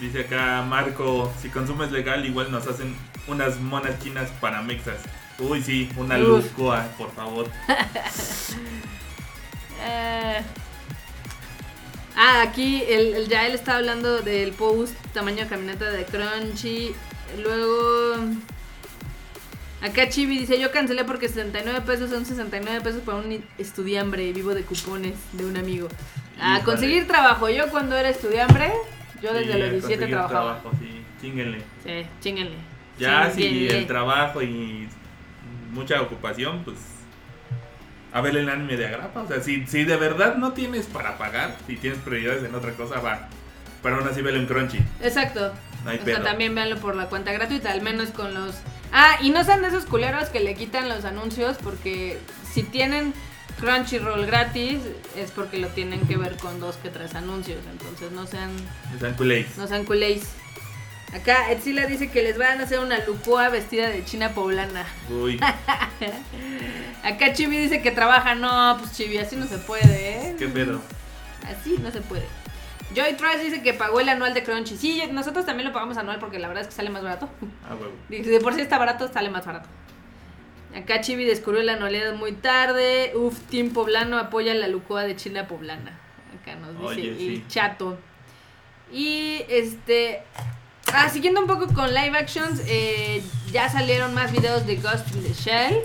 Dice 0.00 0.20
acá 0.20 0.62
Marco, 0.66 1.30
si 1.40 1.50
consumes 1.50 1.92
legal 1.92 2.24
igual 2.24 2.50
nos 2.50 2.66
hacen 2.66 2.96
unas 3.26 3.60
monas 3.60 3.98
chinas 4.02 4.30
para 4.40 4.62
mexas. 4.62 4.96
Uy, 5.38 5.62
sí, 5.62 5.92
una 5.98 6.16
Uf. 6.16 6.44
lucoa, 6.44 6.86
por 6.96 7.12
favor. 7.12 7.50
Eh, 9.86 10.42
Ah, 12.16 12.42
aquí 12.42 12.82
el, 12.88 13.14
el 13.14 13.28
Yael 13.28 13.54
está 13.54 13.76
hablando 13.76 14.20
del 14.20 14.52
post 14.52 14.94
tamaño 15.12 15.38
de 15.44 15.46
camioneta 15.48 15.90
de 15.90 16.04
Crunchy. 16.04 16.94
Luego. 17.42 18.16
Acá 19.82 20.08
Chibi 20.08 20.38
dice: 20.38 20.58
Yo 20.60 20.70
cancelé 20.70 21.04
porque 21.04 21.28
69 21.28 21.82
pesos 21.84 22.10
son 22.10 22.24
69 22.24 22.80
pesos 22.82 23.02
para 23.02 23.18
un 23.18 23.44
estudiambre 23.58 24.32
vivo 24.32 24.54
de 24.54 24.62
cupones 24.62 25.14
de 25.32 25.44
un 25.44 25.56
amigo. 25.56 25.88
A 26.40 26.54
Híjole. 26.58 26.64
conseguir 26.64 27.06
trabajo. 27.06 27.48
Yo 27.50 27.68
cuando 27.70 27.96
era 27.96 28.08
estudiambre, 28.08 28.72
yo 29.22 29.32
desde 29.34 29.52
Sí, 29.52 29.58
los 29.58 29.68
a 29.68 29.70
17 29.72 29.80
conseguir 29.80 30.08
trabajaba. 30.10 30.60
trabajo, 30.60 30.70
sí, 30.80 31.00
chínguenle. 31.20 31.58
Sí, 31.84 32.06
chinguenle. 32.20 32.56
Ya 32.98 33.30
si 33.30 33.42
Chínguenle. 33.42 33.78
el 33.78 33.86
trabajo 33.86 34.40
y 34.42 34.88
mucha 35.72 36.00
ocupación, 36.00 36.62
pues 36.64 36.76
a 38.14 38.20
ver 38.22 38.36
el 38.36 38.48
anime 38.48 38.76
de 38.78 38.86
agrapa. 38.86 39.20
O 39.22 39.28
sea, 39.28 39.42
si, 39.42 39.66
si 39.66 39.84
de 39.84 39.96
verdad 39.96 40.36
no 40.36 40.52
tienes 40.54 40.86
para 40.86 41.18
pagar, 41.18 41.56
si 41.66 41.76
tienes 41.76 41.98
prioridades 41.98 42.44
en 42.44 42.54
otra 42.54 42.72
cosa, 42.72 43.00
va. 43.00 43.28
Pero 43.82 43.96
aún 43.96 44.08
así 44.08 44.22
velo 44.22 44.38
en 44.38 44.46
Crunchy. 44.46 44.78
Exacto. 45.02 45.52
No 45.84 45.90
hay 45.90 45.98
o 45.98 46.04
pedo. 46.04 46.16
sea, 46.16 46.24
también 46.24 46.54
véanlo 46.54 46.78
por 46.78 46.96
la 46.96 47.06
cuenta 47.10 47.32
gratuita, 47.32 47.70
al 47.70 47.82
menos 47.82 48.08
con 48.10 48.32
los... 48.32 48.54
Ah, 48.92 49.18
y 49.20 49.28
no 49.30 49.44
sean 49.44 49.60
de 49.60 49.68
esos 49.68 49.84
culeros 49.84 50.30
que 50.30 50.40
le 50.40 50.54
quitan 50.54 50.88
los 50.88 51.04
anuncios 51.04 51.58
porque 51.62 52.18
si 52.50 52.62
tienen 52.62 53.12
Crunchyroll 53.60 54.24
gratis 54.26 54.78
es 55.16 55.30
porque 55.32 55.58
lo 55.58 55.68
tienen 55.68 56.06
que 56.06 56.16
ver 56.16 56.36
con 56.36 56.60
dos 56.60 56.76
que 56.76 56.90
tres 56.90 57.14
anuncios, 57.14 57.58
entonces 57.70 58.10
no 58.12 58.26
sean 58.26 58.50
Están 58.94 59.14
culéis. 59.14 59.58
no 59.58 59.66
sean 59.66 59.84
culéis. 59.84 60.30
Acá 61.14 61.52
Etzila 61.52 61.86
dice 61.86 62.10
que 62.10 62.22
les 62.22 62.36
van 62.36 62.60
a 62.60 62.64
hacer 62.64 62.80
una 62.80 62.98
lucoa 63.04 63.48
vestida 63.48 63.88
de 63.88 64.04
china 64.04 64.30
poblana. 64.30 64.84
Uy, 65.08 65.38
Acá 67.04 67.32
Chibi 67.32 67.56
dice 67.56 67.82
que 67.82 67.92
trabaja, 67.92 68.34
no, 68.34 68.76
pues 68.78 68.92
Chibi, 68.92 69.18
así 69.18 69.36
no 69.36 69.46
se 69.46 69.58
puede, 69.58 70.30
¿eh? 70.30 70.36
qué 70.38 70.48
pedo. 70.48 70.80
Así 71.46 71.76
no 71.80 71.90
se 71.92 72.00
puede. 72.00 72.24
Joy 72.94 73.14
Trice 73.14 73.44
dice 73.44 73.62
que 73.62 73.74
pagó 73.74 74.00
el 74.00 74.08
anual 74.08 74.34
de 74.34 74.42
Crunchy. 74.42 74.76
Sí, 74.76 75.02
nosotros 75.12 75.46
también 75.46 75.68
lo 75.68 75.72
pagamos 75.74 75.96
anual 75.98 76.18
porque 76.18 76.38
la 76.38 76.48
verdad 76.48 76.62
es 76.62 76.68
que 76.68 76.74
sale 76.74 76.90
más 76.90 77.02
barato. 77.02 77.28
Ah, 77.68 77.74
huevo. 77.74 77.92
Dice, 78.08 78.30
de 78.30 78.40
por 78.40 78.54
sí 78.54 78.60
está 78.60 78.78
barato, 78.78 79.12
sale 79.12 79.30
más 79.30 79.44
barato. 79.46 79.68
Acá 80.74 81.00
Chibi 81.00 81.24
descubrió 81.24 81.62
la 81.62 81.74
anualidad 81.74 82.14
muy 82.14 82.32
tarde. 82.32 83.12
Uf, 83.14 83.38
Team 83.50 83.70
Poblano 83.70 84.18
apoya 84.18 84.54
la 84.54 84.66
lucoa 84.68 85.02
de 85.04 85.14
China 85.14 85.46
Poblana. 85.46 85.98
Acá 86.40 86.56
nos 86.56 86.72
dice 86.72 86.84
Oye, 86.86 87.08
el 87.10 87.18
sí. 87.18 87.44
chato. 87.48 87.98
Y 88.92 89.42
este. 89.48 90.22
Ah, 90.92 91.08
siguiendo 91.10 91.40
un 91.40 91.46
poco 91.46 91.66
con 91.72 91.92
live 91.92 92.16
actions, 92.16 92.60
eh, 92.66 93.22
ya 93.52 93.68
salieron 93.68 94.14
más 94.14 94.30
videos 94.32 94.66
de 94.66 94.76
Ghost 94.76 95.12
in 95.14 95.22
the 95.22 95.32
Shell. 95.32 95.80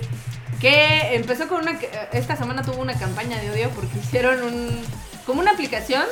Que 0.59 1.15
empezó 1.15 1.47
con 1.47 1.61
una. 1.61 1.79
Esta 2.11 2.35
semana 2.35 2.61
tuvo 2.63 2.81
una 2.81 2.93
campaña 2.93 3.39
de 3.39 3.49
odio 3.51 3.69
porque 3.69 3.97
hicieron 3.99 4.43
un. 4.43 4.81
Como 5.25 5.41
una 5.41 5.51
aplicación 5.51 6.03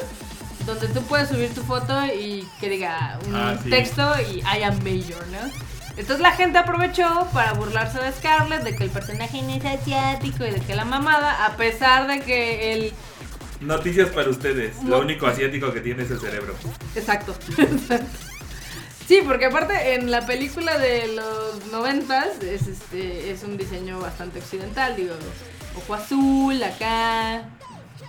donde 0.66 0.88
tú 0.90 1.02
puedes 1.04 1.30
subir 1.30 1.54
tu 1.54 1.64
foto 1.64 2.06
y 2.06 2.48
que 2.60 2.70
diga 2.70 3.20
un 3.28 3.36
Ah, 3.36 3.58
sí. 3.62 3.70
texto 3.70 4.02
y 4.32 4.40
I 4.40 4.64
am 4.64 4.78
Major, 4.84 5.26
¿no? 5.28 5.52
Entonces 5.92 6.20
la 6.20 6.32
gente 6.32 6.60
aprovechó 6.60 7.28
para 7.34 7.54
burlarse 7.54 8.00
de 8.00 8.12
Scarlett, 8.12 8.62
de 8.64 8.76
que 8.76 8.84
el 8.84 8.90
personaje 8.90 9.42
no 9.42 9.50
es 9.54 9.66
asiático 9.66 10.46
y 10.46 10.52
de 10.52 10.60
que 10.62 10.76
la 10.76 10.86
mamada, 10.86 11.46
a 11.46 11.58
pesar 11.58 12.08
de 12.08 12.22
que 12.22 12.74
el 12.74 12.94
Noticias 13.60 14.10
para 14.10 14.30
ustedes. 14.30 14.76
No. 14.84 14.92
Lo 14.92 15.00
único 15.00 15.26
asiático 15.26 15.74
que 15.74 15.82
tiene 15.82 16.04
es 16.04 16.12
el 16.12 16.20
cerebro. 16.20 16.56
Exacto. 16.96 17.36
sí, 19.08 19.22
porque 19.26 19.46
aparte 19.46 19.96
en 19.96 20.12
la 20.12 20.26
película 20.26 20.78
de 20.78 21.08
los 21.08 21.66
noventas 21.72 22.42
es 22.42 22.68
este 22.68 23.32
es 23.32 23.44
un 23.44 23.58
diseño 23.58 24.00
bastante 24.00 24.40
occidental, 24.40 24.96
digo, 24.96 25.16
ojo 25.78 25.94
azul 25.94 26.62
acá, 26.62 27.50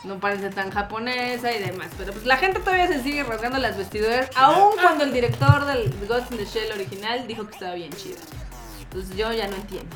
no 0.05 0.19
parece 0.19 0.51
tan 0.51 0.71
japonesa 0.71 1.53
y 1.53 1.61
demás, 1.61 1.89
pero 1.97 2.13
pues 2.13 2.27
la 2.27 2.37
gente 2.37 2.61
todavía 2.61 2.89
se 2.89 3.03
sigue 3.03 3.23
rasgando 3.23 3.59
las 3.59 3.77
vestiduras, 3.77 4.31
aun 4.35 4.73
cuando 4.81 5.05
el 5.05 5.13
director 5.13 5.67
del 5.67 5.93
Ghost 6.07 6.33
in 6.33 6.39
the 6.39 6.45
Shell 6.45 6.73
original 6.73 7.27
dijo 7.27 7.47
que 7.47 7.55
estaba 7.55 7.75
bien 7.75 7.93
chido. 7.93 8.19
Entonces 8.83 9.17
yo 9.17 9.33
ya 9.33 9.49
no 9.49 9.57
entiendo. 9.57 9.95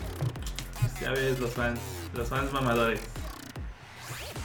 Ya 1.00 1.10
ves, 1.10 1.40
los 1.40 1.50
fans. 1.50 1.80
Los 2.14 2.28
fans 2.28 2.52
mamadores. 2.52 3.00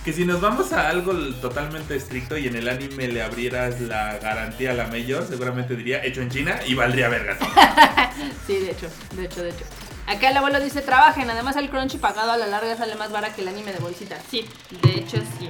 Que 0.08 0.14
si 0.14 0.24
nos 0.24 0.40
vamos 0.40 0.72
a 0.72 0.88
algo 0.88 1.12
totalmente 1.42 1.98
estricto 1.98 2.38
y 2.38 2.48
en 2.48 2.56
el 2.56 2.70
anime 2.70 3.10
le 3.10 3.22
abrieras 3.22 3.82
la 3.82 4.18
garantía 4.20 4.72
a 4.72 4.74
la 4.74 4.88
mayor, 4.88 5.28
seguramente 5.28 5.76
diría 5.76 6.02
hecho 6.02 6.22
en 6.22 6.30
China 6.30 6.62
y 6.66 6.76
valdría 6.76 7.10
vergas. 7.10 7.38
Sí, 8.48 8.56
de 8.56 8.72
hecho, 8.72 8.88
de 9.18 9.26
hecho, 9.26 9.44
de 9.44 9.50
hecho. 9.50 9.66
Acá 10.06 10.30
el 10.30 10.38
abuelo 10.38 10.62
dice, 10.62 10.82
trabajen, 10.82 11.30
además 11.30 11.58
el 11.58 11.70
crunchy 11.70 11.98
pagado 11.98 12.32
a 12.32 12.38
la 12.38 12.48
larga 12.48 12.78
sale 12.78 12.96
más 12.96 13.12
barato 13.12 13.36
que 13.36 13.42
el 13.42 13.50
anime 13.50 13.74
de 13.74 13.80
bolsita. 13.80 14.18
Sí, 14.32 14.46
de 14.82 14.92
hecho 14.92 15.18
sí. 15.38 15.50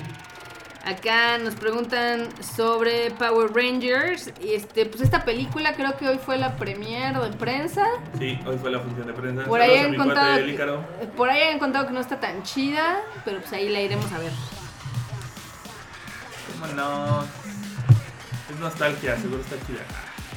Acá 0.87 1.37
nos 1.37 1.55
preguntan 1.55 2.29
sobre 2.41 3.11
Power 3.11 3.51
Rangers. 3.53 4.31
Y 4.41 4.53
este, 4.53 4.85
pues 4.85 5.01
esta 5.01 5.25
película 5.25 5.73
creo 5.73 5.97
que 5.97 6.07
hoy 6.07 6.17
fue 6.17 6.37
la 6.37 6.55
premiere 6.55 7.19
de 7.19 7.35
prensa. 7.35 7.85
Sí, 8.17 8.39
hoy 8.45 8.57
fue 8.57 8.71
la 8.71 8.79
función 8.79 9.05
de 9.05 9.11
prensa. 9.11 9.43
Por 9.43 9.59
ahí 9.59 9.75
Saludos 9.75 9.99
han 9.99 10.07
contado, 10.07 10.45
que, 10.45 11.07
por 11.17 11.29
ahí 11.29 11.43
han 11.49 11.59
contado 11.59 11.87
que 11.87 11.93
no 11.93 11.99
está 11.99 12.21
tan 12.21 12.41
chida, 12.43 13.01
pero 13.25 13.39
pues 13.41 13.51
ahí 13.51 13.67
la 13.67 13.81
iremos 13.81 14.09
a 14.13 14.17
ver. 14.17 14.31
¿Cómo 16.53 16.73
no? 16.73 17.23
Es 18.49 18.57
nostalgia, 18.57 19.17
seguro 19.17 19.41
está 19.41 19.57
chida. 19.67 19.81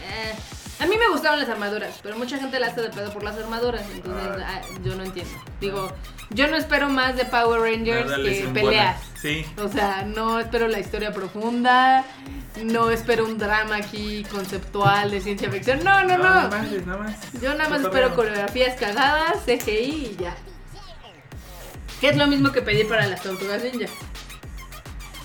Eh, 0.02 0.34
a 0.80 0.86
mí 0.86 0.96
me 0.98 1.08
gustaron 1.10 1.38
las 1.38 1.48
armaduras, 1.48 2.00
pero 2.02 2.16
mucha 2.16 2.38
gente 2.38 2.58
la 2.58 2.68
hace 2.68 2.80
de 2.80 2.88
pedo 2.90 3.12
por 3.12 3.22
las 3.22 3.36
armaduras, 3.36 3.82
entonces 3.92 4.24
Ah. 4.44 4.60
ah, 4.62 4.78
yo 4.82 4.94
no 4.96 5.04
entiendo. 5.04 5.32
Digo, 5.60 5.92
yo 6.30 6.48
no 6.48 6.56
espero 6.56 6.88
más 6.88 7.16
de 7.16 7.24
Power 7.26 7.60
Rangers 7.60 8.06
Nada, 8.10 8.22
que 8.22 8.48
peleas. 8.52 9.00
Sí, 9.20 9.44
O 9.58 9.68
sea, 9.68 10.02
no 10.02 10.40
espero 10.40 10.68
la 10.68 10.78
historia 10.80 11.12
profunda, 11.12 12.04
no 12.64 12.90
espero 12.90 13.26
un 13.26 13.36
drama 13.38 13.76
aquí 13.76 14.24
conceptual 14.32 15.10
de 15.10 15.20
ciencia 15.20 15.50
ficción. 15.50 15.84
No, 15.84 16.00
no, 16.04 16.16
nada 16.18 16.42
no. 16.44 16.48
más, 16.50 16.86
nada 16.86 16.98
más. 16.98 17.32
Yo 17.40 17.54
nada 17.54 17.68
más 17.68 17.82
espero 17.82 18.14
coreografías 18.14 18.78
cagadas, 18.80 19.44
CGI 19.44 20.12
y 20.12 20.16
ya. 20.18 20.34
Que 22.00 22.08
es 22.08 22.16
lo 22.16 22.26
mismo 22.26 22.50
que 22.52 22.62
pedí 22.62 22.84
para 22.84 23.06
las 23.06 23.22
tortugas 23.22 23.62
ninja. 23.62 23.86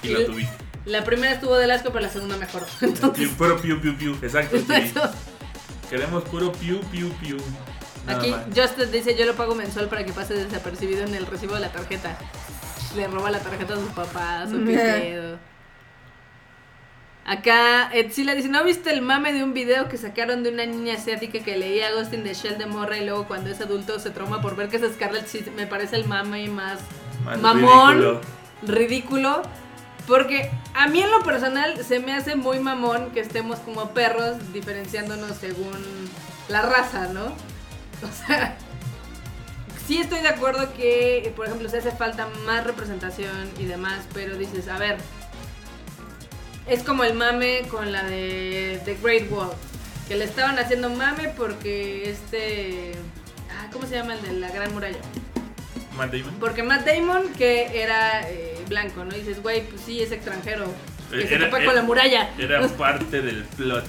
Y 0.03 0.09
lo 0.09 0.25
tuviste. 0.25 0.53
La 0.85 1.03
primera 1.03 1.33
estuvo 1.33 1.55
de 1.55 1.71
asco, 1.71 1.89
pero 1.89 2.01
la 2.01 2.09
segunda 2.11 2.37
mejor. 2.37 2.63
Entonces, 2.81 3.29
Puro 3.29 3.59
piu 3.61 3.79
piu 3.81 3.95
piu, 3.97 4.17
exacto. 4.21 4.57
Queremos 5.95 6.23
puro 6.25 6.51
piu 6.51 6.81
piu 6.91 7.09
piu. 7.21 7.37
Nada 8.05 8.19
Aquí 8.19 8.31
más. 8.31 8.45
Justin 8.53 8.91
dice, 8.91 9.15
yo 9.15 9.25
lo 9.25 9.33
pago 9.35 9.55
mensual 9.55 9.87
para 9.87 10.03
que 10.05 10.11
pase 10.11 10.33
desapercibido 10.33 11.05
en 11.05 11.15
el 11.15 11.25
recibo 11.25 11.53
de 11.55 11.61
la 11.61 11.71
tarjeta. 11.71 12.17
le 12.97 13.07
roba 13.07 13.31
la 13.31 13.39
tarjeta 13.39 13.73
a 13.75 13.77
sus 13.77 13.91
papás 13.91 14.49
qué 14.51 14.57
pedo. 14.57 15.39
Acá, 17.25 17.89
Etzila 17.93 18.35
dice, 18.35 18.49
¿no 18.49 18.63
viste 18.63 18.91
el 18.91 19.01
mame 19.01 19.31
de 19.33 19.43
un 19.43 19.53
video 19.53 19.87
que 19.89 19.97
sacaron 19.97 20.43
de 20.43 20.49
una 20.49 20.65
niña 20.65 20.93
asiática 20.95 21.39
que 21.39 21.57
leía 21.57 21.91
Ghost 21.93 22.13
in 22.13 22.23
the 22.23 22.33
Shell 22.33 22.57
de 22.59 22.67
morra 22.67 22.97
y 22.99 23.05
luego 23.05 23.25
cuando 23.25 23.49
es 23.49 23.59
adulto 23.61 23.97
se 23.99 24.11
trauma 24.11 24.41
por 24.41 24.55
ver 24.55 24.69
que 24.69 24.77
es 24.77 24.83
Scarlett? 24.93 25.25
Sí, 25.27 25.43
me 25.55 25.65
parece 25.65 25.95
el 25.95 26.05
mame 26.07 26.47
más 26.49 26.79
Más 27.23 27.39
mamón, 27.41 27.93
ridículo. 27.97 28.21
ridículo. 28.63 29.41
Porque 30.07 30.51
a 30.73 30.87
mí 30.87 31.01
en 31.01 31.09
lo 31.09 31.23
personal 31.23 31.83
se 31.83 31.99
me 31.99 32.13
hace 32.13 32.35
muy 32.35 32.59
mamón 32.59 33.11
que 33.11 33.19
estemos 33.21 33.59
como 33.59 33.91
perros 33.91 34.53
diferenciándonos 34.53 35.37
según 35.37 35.73
la 36.47 36.61
raza, 36.61 37.07
¿no? 37.07 37.25
O 38.03 38.27
sea, 38.27 38.57
sí 39.87 39.99
estoy 39.99 40.21
de 40.21 40.27
acuerdo 40.27 40.73
que, 40.73 41.31
por 41.35 41.47
ejemplo, 41.47 41.69
se 41.69 41.77
hace 41.77 41.91
falta 41.91 42.27
más 42.45 42.63
representación 42.65 43.49
y 43.57 43.65
demás, 43.65 44.05
pero 44.13 44.37
dices, 44.37 44.67
a 44.67 44.77
ver, 44.77 44.97
es 46.67 46.83
como 46.83 47.03
el 47.03 47.13
mame 47.13 47.63
con 47.69 47.91
la 47.91 48.03
de 48.03 48.81
The 48.85 48.97
Great 49.01 49.31
Wall, 49.31 49.51
que 50.07 50.15
le 50.15 50.25
estaban 50.25 50.59
haciendo 50.59 50.89
mame 50.89 51.29
porque 51.29 52.09
este... 52.09 52.91
ah, 53.51 53.69
¿Cómo 53.71 53.87
se 53.87 53.95
llama 53.95 54.15
el 54.15 54.21
de 54.21 54.33
la 54.33 54.51
Gran 54.51 54.73
Muralla? 54.73 54.99
Matt 55.95 56.11
Damon. 56.11 56.35
Porque 56.39 56.63
Matt 56.63 56.85
Damon, 56.85 57.33
que 57.33 57.81
era 57.81 58.29
eh, 58.29 58.54
blanco, 58.65 59.03
¿no? 59.05 59.15
Y 59.15 59.19
dices, 59.19 59.41
güey, 59.41 59.67
pues 59.67 59.81
sí, 59.81 60.01
es 60.01 60.11
extranjero. 60.11 60.65
Que 61.11 61.21
Eh, 61.23 61.27
se 61.27 61.35
era- 61.35 61.45
topa 61.45 61.57
era- 61.57 61.65
con 61.67 61.75
la 61.75 61.81
muralla. 61.83 62.29
Era 62.37 62.67
parte 62.67 63.21
del 63.21 63.43
plot. 63.43 63.85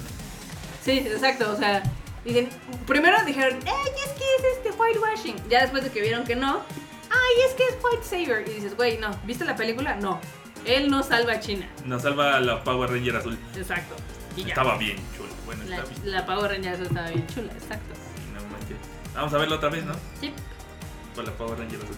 Sí, 0.83 0.99
exacto, 0.99 1.51
o 1.51 1.55
sea, 1.57 1.83
dicen, 2.23 2.49
primero 2.85 3.17
dijeron, 3.25 3.59
¡ay, 3.65 3.91
es 4.05 4.11
que 4.13 4.23
es 4.23 4.57
este 4.57 4.71
whitewashing! 4.71 5.35
Ya 5.49 5.61
después 5.61 5.83
de 5.83 5.89
que 5.91 6.01
vieron 6.01 6.23
que 6.25 6.35
no, 6.35 6.61
¡ay, 7.09 7.43
es 7.47 7.53
que 7.55 7.63
es 7.63 7.75
white 7.83 8.03
savior! 8.05 8.43
Y 8.47 8.51
dices, 8.53 8.75
güey, 8.77 8.97
no, 8.97 9.09
¿viste 9.25 9.43
la 9.45 9.55
película? 9.55 9.95
No, 9.95 10.21
él 10.65 10.89
no 10.89 11.03
salva 11.03 11.33
a 11.33 11.39
China. 11.39 11.67
Nos 11.85 12.03
salva 12.03 12.39
la 12.39 12.63
Power 12.63 12.89
Ranger 12.91 13.17
azul. 13.17 13.37
Exacto. 13.55 13.95
Estaba 14.37 14.77
bien 14.77 14.97
chulo. 15.17 15.29
Bueno, 15.45 15.63
La, 15.65 15.77
está 15.77 15.89
bien. 15.89 16.11
la 16.11 16.25
Power 16.25 16.51
Ranger 16.51 16.73
eso 16.75 16.83
estaba 16.83 17.09
bien 17.09 17.27
chula, 17.27 17.51
exacto. 17.53 17.95
No 18.33 18.41
manches. 18.49 18.77
Vamos 19.15 19.33
a 19.33 19.37
verlo 19.39 19.55
otra 19.55 19.69
vez, 19.69 19.83
¿no? 19.83 19.93
Sí. 20.21 20.31
Con 21.15 21.25
la 21.25 21.31
Power 21.31 21.57
Ranger 21.57 21.79
azul. 21.83 21.95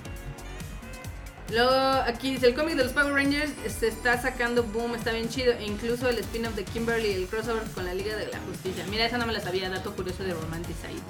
Luego 1.51 1.71
aquí 2.05 2.31
dice 2.31 2.47
el 2.47 2.53
cómic 2.53 2.75
de 2.75 2.83
los 2.83 2.93
Power 2.93 3.13
Rangers 3.13 3.51
se 3.79 3.87
está 3.87 4.21
sacando 4.21 4.63
boom, 4.63 4.95
está 4.95 5.11
bien 5.11 5.29
chido. 5.29 5.53
E 5.53 5.65
incluso 5.65 6.07
el 6.09 6.19
spin-off 6.19 6.55
de 6.55 6.63
Kimberly, 6.63 7.11
el 7.13 7.27
crossover 7.27 7.63
con 7.73 7.85
la 7.85 7.93
Liga 7.93 8.15
de 8.15 8.27
la 8.27 8.39
Justicia. 8.47 8.85
Mira, 8.89 9.05
esa 9.05 9.17
no 9.17 9.25
me 9.25 9.33
la 9.33 9.39
sabía, 9.39 9.69
dato 9.69 9.95
curioso 9.95 10.23
de 10.23 10.33
Romanticide. 10.33 11.01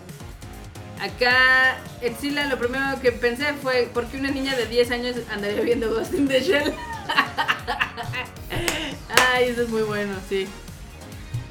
Acá, 1.01 1.77
Etzila, 2.01 2.45
lo 2.47 2.57
primero 2.57 2.99
que 3.01 3.11
pensé 3.11 3.53
fue, 3.53 3.89
¿por 3.93 4.07
qué 4.07 4.17
una 4.17 4.31
niña 4.31 4.55
de 4.55 4.65
10 4.65 4.91
años 4.91 5.15
andaría 5.31 5.61
viendo 5.61 5.89
Ghost 5.93 6.13
in 6.13 6.27
the 6.27 6.41
Shell? 6.41 6.73
Ay, 9.33 9.45
eso 9.45 9.61
es 9.63 9.69
muy 9.69 9.83
bueno, 9.83 10.13
sí. 10.27 10.47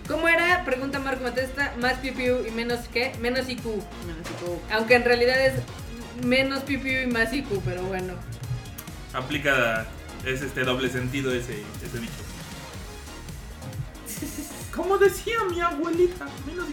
¿Cómo 0.07 0.28
era? 0.28 0.64
Pregunta 0.64 0.99
Marco 0.99 1.22
Matesta, 1.22 1.74
más 1.78 1.95
piu 1.95 2.47
y 2.47 2.51
menos 2.51 2.89
qué? 2.93 3.12
Menos 3.20 3.49
IQ. 3.49 3.64
Menos 4.07 4.30
IQ. 4.30 4.72
Aunque 4.72 4.95
en 4.95 5.05
realidad 5.05 5.39
es 5.47 5.55
menos 6.24 6.62
piu 6.62 6.80
y 6.80 7.07
más 7.07 7.32
IQ, 7.32 7.62
pero 7.64 7.82
bueno. 7.84 8.14
Aplica. 9.12 9.86
Es 10.24 10.42
este 10.42 10.64
doble 10.64 10.88
sentido 10.88 11.32
ese, 11.32 11.62
ese 11.84 11.98
dicho. 12.00 12.12
Como 14.74 14.98
decía 14.98 15.36
mi 15.50 15.61
abuelita, 15.61 16.26
menos. 16.46 16.66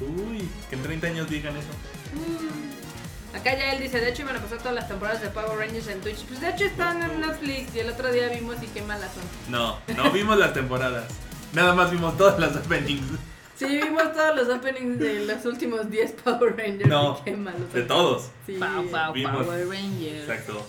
Uy, 0.00 0.48
que 0.68 0.76
en 0.76 0.82
30 0.82 1.06
años 1.06 1.30
digan 1.30 1.56
eso. 1.56 1.68
Mm. 2.14 3.36
Acá 3.36 3.56
ya 3.56 3.72
él 3.72 3.82
dice, 3.82 4.00
de 4.00 4.08
hecho 4.08 4.22
iban 4.22 4.36
a 4.36 4.40
pasar 4.40 4.58
todas 4.58 4.74
las 4.74 4.88
temporadas 4.88 5.20
de 5.20 5.28
Power 5.28 5.58
Rangers 5.58 5.88
en 5.88 6.00
Twitch. 6.00 6.24
Pues 6.24 6.40
de 6.40 6.50
hecho 6.50 6.64
están 6.64 7.02
en 7.02 7.20
Netflix 7.20 7.74
y 7.74 7.80
el 7.80 7.90
otro 7.90 8.10
día 8.10 8.28
vimos 8.28 8.56
y 8.62 8.66
qué 8.68 8.82
malas 8.82 9.12
son. 9.12 9.22
No, 9.52 9.78
no 9.96 10.10
vimos 10.10 10.38
las 10.38 10.54
temporadas. 10.54 11.04
Nada 11.52 11.74
más 11.74 11.90
vimos 11.90 12.16
todas 12.16 12.38
las 12.38 12.56
openings. 12.56 13.18
Sí, 13.54 13.66
vimos 13.66 14.12
todos 14.12 14.36
los 14.36 14.48
openings 14.48 14.98
de 14.98 15.26
los 15.26 15.44
últimos 15.44 15.90
10 15.90 16.12
Power 16.24 16.56
Rangers 16.56 16.88
No, 16.88 17.18
y 17.20 17.24
qué 17.24 17.36
malos 17.36 17.72
De 17.72 17.82
todos. 17.82 18.30
Sí. 18.46 18.56
Pau, 18.58 18.88
pau, 18.88 19.12
Vimos. 19.12 19.46
Power 19.46 19.68
Rangers. 19.68 20.28
Exacto. 20.28 20.66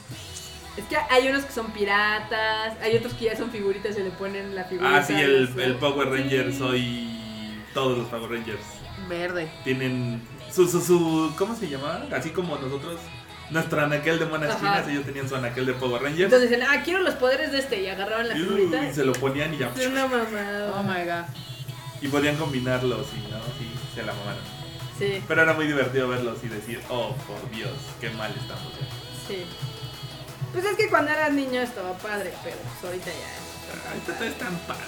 Es 0.79 0.85
que 0.85 0.95
hay 1.09 1.27
unos 1.27 1.43
que 1.45 1.51
son 1.51 1.71
piratas, 1.71 2.77
hay 2.81 2.95
otros 2.95 3.13
que 3.13 3.25
ya 3.25 3.35
son 3.37 3.51
figuritas 3.51 3.97
y 3.97 4.01
le 4.03 4.11
ponen 4.11 4.55
la 4.55 4.63
figurita. 4.63 4.97
Ah, 4.97 5.03
sí, 5.03 5.13
el, 5.13 5.75
Power 5.79 6.09
Ranger 6.09 6.51
Sí. 6.51 6.57
soy. 6.57 7.61
Todos 7.73 7.97
los 7.97 8.07
Power 8.07 8.31
Rangers. 8.31 8.61
Verde. 9.09 9.51
Tienen 9.63 10.21
su, 10.51 10.67
su, 10.67 10.79
su. 10.81 11.33
¿Cómo 11.37 11.55
se 11.55 11.67
llama? 11.69 12.03
Así 12.15 12.29
como 12.31 12.57
nosotros. 12.57 12.99
Nuestro 13.51 13.81
anaquel 13.81 14.19
de 14.19 14.25
monas 14.27 14.51
Ajá. 14.51 14.59
chinas, 14.59 14.87
ellos 14.87 15.05
tenían 15.05 15.27
su 15.27 15.35
anaquel 15.35 15.65
de 15.65 15.73
Power 15.73 16.03
Rangers. 16.03 16.25
Entonces 16.31 16.49
dicen, 16.51 16.65
ah, 16.69 16.81
quiero 16.83 17.01
los 17.01 17.15
poderes 17.15 17.51
de 17.51 17.57
este 17.57 17.81
y 17.81 17.87
agarraban 17.87 18.27
la 18.29 18.37
Y, 18.37 18.41
figurita. 18.43 18.87
y 18.87 18.93
se 18.93 19.03
lo 19.03 19.11
ponían 19.13 19.53
y 19.53 19.57
ya. 19.57 19.71
Es 19.75 19.87
una 19.87 20.05
mamada. 20.07 20.73
Oh 20.77 20.83
my 20.83 21.03
god. 21.03 21.25
Y 22.01 22.07
podían 22.09 22.35
combinarlos 22.37 23.07
y 23.17 23.31
no, 23.31 23.39
sí, 23.57 23.69
se 23.95 24.03
la 24.03 24.13
mamaron. 24.13 24.43
Sí, 24.99 25.23
Pero 25.27 25.41
era 25.41 25.53
muy 25.53 25.65
divertido 25.65 26.07
verlos 26.07 26.37
y 26.43 26.47
decir, 26.47 26.79
oh, 26.89 27.15
por 27.27 27.49
Dios, 27.51 27.71
qué 27.99 28.09
mal 28.11 28.31
estamos. 28.39 28.71
ya". 28.79 29.27
sí. 29.27 29.45
Pues 30.53 30.65
es 30.65 30.75
que 30.77 30.89
cuando 30.89 31.11
eras 31.11 31.31
niño 31.31 31.61
estaba 31.61 31.97
padre, 31.97 32.33
pero 32.43 32.57
pues 32.57 32.83
ahorita 32.85 33.05
ya 33.11 33.13
no 33.13 33.91
Ay, 33.91 33.97
están 33.97 33.99
tan 33.99 33.99
esto 33.99 34.11
es 34.11 34.17
padres. 34.17 34.37
tan 34.39 34.57
padre. 34.67 34.85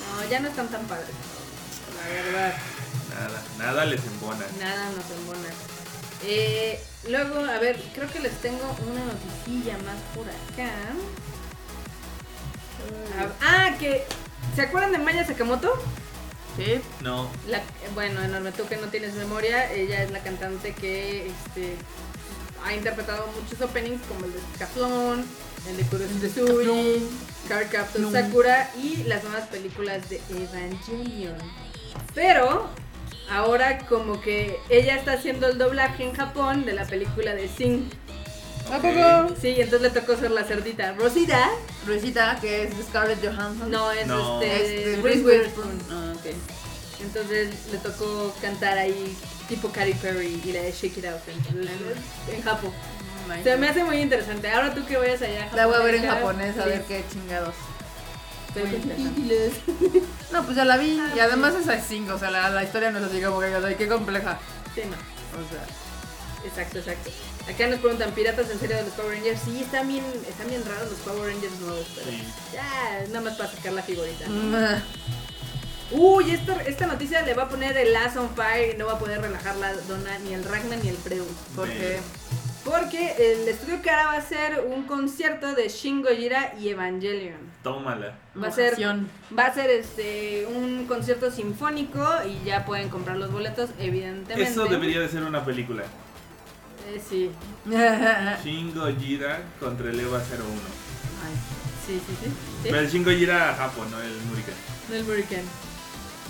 No, 0.00 0.30
ya 0.30 0.40
no 0.40 0.48
están 0.48 0.68
tan 0.68 0.86
padres. 0.86 1.08
La 1.96 2.08
verdad, 2.14 2.54
Nada, 3.08 3.42
nada 3.58 3.84
les 3.86 4.04
embona. 4.04 4.44
nada 4.60 4.90
nos 4.90 5.10
embona. 5.18 5.48
Eh, 6.24 6.82
luego, 7.08 7.38
a 7.40 7.58
ver, 7.58 7.80
creo 7.94 8.10
que 8.10 8.20
les 8.20 8.32
tengo 8.40 8.76
una 8.90 9.04
noticilla 9.04 9.76
más 9.78 9.96
por 10.14 10.26
acá. 10.28 10.72
Ah, 13.40 13.70
que. 13.78 14.04
¿Se 14.56 14.62
acuerdan 14.62 14.92
de 14.92 14.98
Maya 14.98 15.26
Sakamoto? 15.26 15.72
Sí. 16.56 16.80
No, 17.00 17.30
La, 17.46 17.62
bueno, 17.94 18.20
enorme, 18.22 18.50
tú 18.52 18.66
que 18.66 18.76
no 18.76 18.88
tienes 18.88 19.14
memoria, 19.14 19.70
ella 19.72 20.02
es 20.02 20.10
la 20.10 20.18
cantante 20.20 20.74
que 20.74 21.28
este, 21.28 21.76
ha 22.64 22.74
interpretado 22.74 23.26
muchos 23.40 23.60
openings 23.60 24.00
como 24.06 24.24
el 24.26 24.32
de 24.32 24.38
Scaflón, 24.56 25.24
el 25.68 25.76
de 25.76 25.82
Kuroshi 25.84 26.14
Tetsui, 26.20 27.02
Card 27.48 27.68
Captain 27.70 28.02
No. 28.04 28.10
Sakura 28.12 28.70
y 28.76 29.04
las 29.04 29.22
nuevas 29.24 29.48
películas 29.48 30.08
de 30.10 30.20
Evangelion. 30.30 31.36
Pero 32.14 32.66
ahora 33.30 33.78
como 33.86 34.20
que 34.20 34.58
ella 34.68 34.96
está 34.96 35.12
haciendo 35.12 35.46
el 35.48 35.58
doblaje 35.58 36.04
en 36.04 36.14
Japón 36.14 36.64
de 36.64 36.72
la 36.72 36.84
película 36.86 37.34
de 37.34 37.48
Sing. 37.48 37.88
¿A 38.72 38.76
poco? 38.78 39.34
Sí, 39.40 39.54
entonces 39.58 39.80
le 39.94 40.00
tocó 40.00 40.14
ser 40.16 40.30
la 40.30 40.44
cerdita. 40.44 40.92
Rosita, 40.92 41.48
Rosita, 41.86 42.38
que 42.40 42.64
es 42.64 42.70
Scarlett 42.90 43.24
Johansson. 43.24 43.70
no 43.70 43.90
es 43.92 44.06
No. 44.06 44.42
este, 44.42 44.90
Este, 44.92 45.02
Reese. 45.02 45.24
Witherspoon. 45.24 45.78
Ah, 45.90 46.12
ok. 46.14 46.26
Entonces 47.00 47.48
le 47.72 47.78
tocó 47.78 48.34
cantar 48.42 48.76
ahí 48.76 49.16
tipo 49.48 49.70
Katy 49.70 49.94
Perry 49.94 50.40
y 50.44 50.52
la 50.52 50.62
de 50.62 50.72
Shake 50.72 50.98
It 50.98 51.04
Out 51.06 51.22
en, 51.28 52.34
en 52.34 52.42
Japón. 52.42 52.72
Oh 52.72 53.42
Se 53.42 53.56
me 53.56 53.68
hace 53.68 53.84
muy 53.84 54.00
interesante. 54.00 54.50
Ahora 54.50 54.74
tú 54.74 54.84
que 54.86 54.96
vayas 54.96 55.20
allá 55.22 55.48
a 55.52 55.56
La 55.56 55.66
voy 55.66 55.76
a 55.76 55.80
ver 55.80 55.94
en 55.96 56.06
japonés 56.06 56.56
a 56.58 56.64
sí, 56.64 56.68
ver 56.70 56.82
qué 56.84 57.04
chingados. 57.12 57.54
sí, 58.54 58.60
sí, 58.70 59.62
sí. 59.92 60.02
No, 60.32 60.44
pues 60.44 60.56
ya 60.56 60.64
la 60.64 60.76
vi. 60.76 61.00
Y 61.14 61.18
además 61.20 61.54
es 61.54 61.68
así, 61.68 62.06
o 62.08 62.18
sea, 62.18 62.30
la, 62.30 62.50
la 62.50 62.64
historia 62.64 62.90
no 62.90 62.98
es 62.98 63.04
así 63.04 63.20
como 63.20 63.40
que, 63.40 63.46
ay, 63.46 63.74
qué 63.76 63.88
compleja. 63.88 64.38
Sí, 64.74 64.82
no. 64.84 64.96
O 64.96 65.48
sea, 65.50 65.64
Exacto, 66.44 66.78
exacto. 66.78 67.10
Acá 67.52 67.66
nos 67.66 67.80
preguntan, 67.80 68.12
¿piratas 68.12 68.48
en 68.50 68.60
serio 68.60 68.76
de 68.76 68.82
los 68.84 68.92
Power 68.92 69.12
Rangers? 69.16 69.40
Sí, 69.44 69.60
están 69.62 69.88
bien, 69.88 70.04
están 70.28 70.48
bien 70.48 70.62
raros 70.64 70.90
los 70.90 71.00
Power 71.00 71.32
Rangers 71.32 71.58
nuevos, 71.60 71.86
pero 71.94 72.10
Sí. 72.10 72.22
ya, 72.54 73.04
nada 73.08 73.20
más 73.22 73.36
para 73.36 73.50
sacar 73.50 73.72
la 73.72 73.82
figurita. 73.82 74.26
mm, 74.28 74.82
Uy, 75.90 76.30
esta, 76.32 76.54
esta 76.64 76.86
noticia 76.86 77.22
le 77.22 77.32
va 77.34 77.44
a 77.44 77.48
poner 77.48 77.76
el 77.78 77.96
Ass 77.96 78.16
on 78.16 78.28
Fire 78.34 78.74
y 78.74 78.78
no 78.78 78.86
va 78.86 78.92
a 78.94 78.98
poder 78.98 79.20
relajar 79.22 79.56
la 79.56 79.72
dona 79.72 80.18
ni 80.18 80.34
el 80.34 80.44
Ragnar 80.44 80.78
ni 80.82 80.90
el 80.90 80.96
Freud. 80.96 81.22
porque 81.56 81.98
Porque 82.64 83.14
el 83.32 83.48
estudio 83.48 83.80
Cara 83.82 84.06
va 84.08 84.12
a 84.12 84.18
hacer 84.18 84.62
un 84.68 84.82
concierto 84.84 85.54
de 85.54 85.68
Shin 85.70 86.02
Gojira 86.02 86.52
y 86.60 86.68
Evangelion. 86.68 87.38
tómala. 87.62 88.18
Va 88.40 88.48
a 88.48 88.50
ser, 88.50 88.72
Mojación. 88.72 89.08
va 89.36 89.46
a 89.46 89.54
ser 89.54 89.70
este 89.70 90.46
un 90.54 90.84
concierto 90.86 91.30
sinfónico 91.30 92.06
y 92.26 92.44
ya 92.44 92.66
pueden 92.66 92.90
comprar 92.90 93.16
los 93.16 93.32
boletos, 93.32 93.70
evidentemente. 93.78 94.42
Eso 94.50 94.66
debería 94.66 95.00
de 95.00 95.08
ser 95.08 95.22
una 95.22 95.42
película. 95.44 95.84
Eh, 96.86 97.00
sí, 97.08 97.30
Shingo 98.44 98.86
Jira 98.98 99.40
contra 99.58 99.90
el 99.90 99.98
EVA 100.00 100.18
01. 100.18 100.24
Ay, 101.24 101.32
sí, 101.86 102.00
sí, 102.06 102.14
sí. 102.22 102.30
¿Sí? 102.30 102.68
Pero 102.70 102.78
el 102.80 102.90
Shingo 102.90 103.10
Jira 103.10 103.54
Japón, 103.54 103.90
no 103.90 104.00
el 104.02 104.12
Muriken. 104.28 104.54
Del 104.90 105.04
Hurricane. 105.08 105.42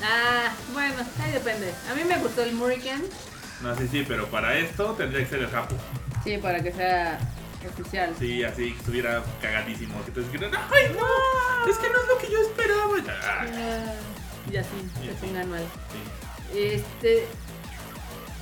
Ah, 0.03 0.53
bueno, 0.73 0.95
ahí 1.23 1.33
depende. 1.33 1.73
A 1.91 1.95
mí 1.95 2.05
me 2.05 2.17
gustó 2.19 2.43
el 2.43 2.55
Hurricane. 2.61 3.05
No 3.63 3.75
sé, 3.77 3.89
sí, 3.89 4.05
pero 4.07 4.27
para 4.29 4.57
esto 4.59 4.93
tendría 4.93 5.25
que 5.25 5.31
ser 5.31 5.41
el 5.41 5.51
Japón. 5.51 5.79
Sí, 6.25 6.39
para 6.39 6.63
que 6.63 6.73
sea 6.73 7.19
oficial. 7.69 8.15
Sí, 8.19 8.45
así 8.45 8.73
que 8.73 8.79
estuviera 8.79 9.23
cagadísimo. 9.43 10.03
Que 10.05 10.13
te 10.13 10.21
dijeran, 10.21 10.53
¡ay, 10.55 10.95
no! 10.97 11.71
Es 11.71 11.77
que 11.79 11.89
no 11.91 12.01
es 12.01 12.09
lo 12.09 12.19
que 12.19 12.31
yo 12.31 12.41
esperaba. 12.41 12.95
Ah, 13.25 13.45
Y 14.51 14.57
así, 14.57 14.69
Y 15.05 15.09
así. 15.09 15.17
pongan 15.27 15.51
mal. 15.51 15.65
sí. 15.93 16.59
Este. 16.59 17.27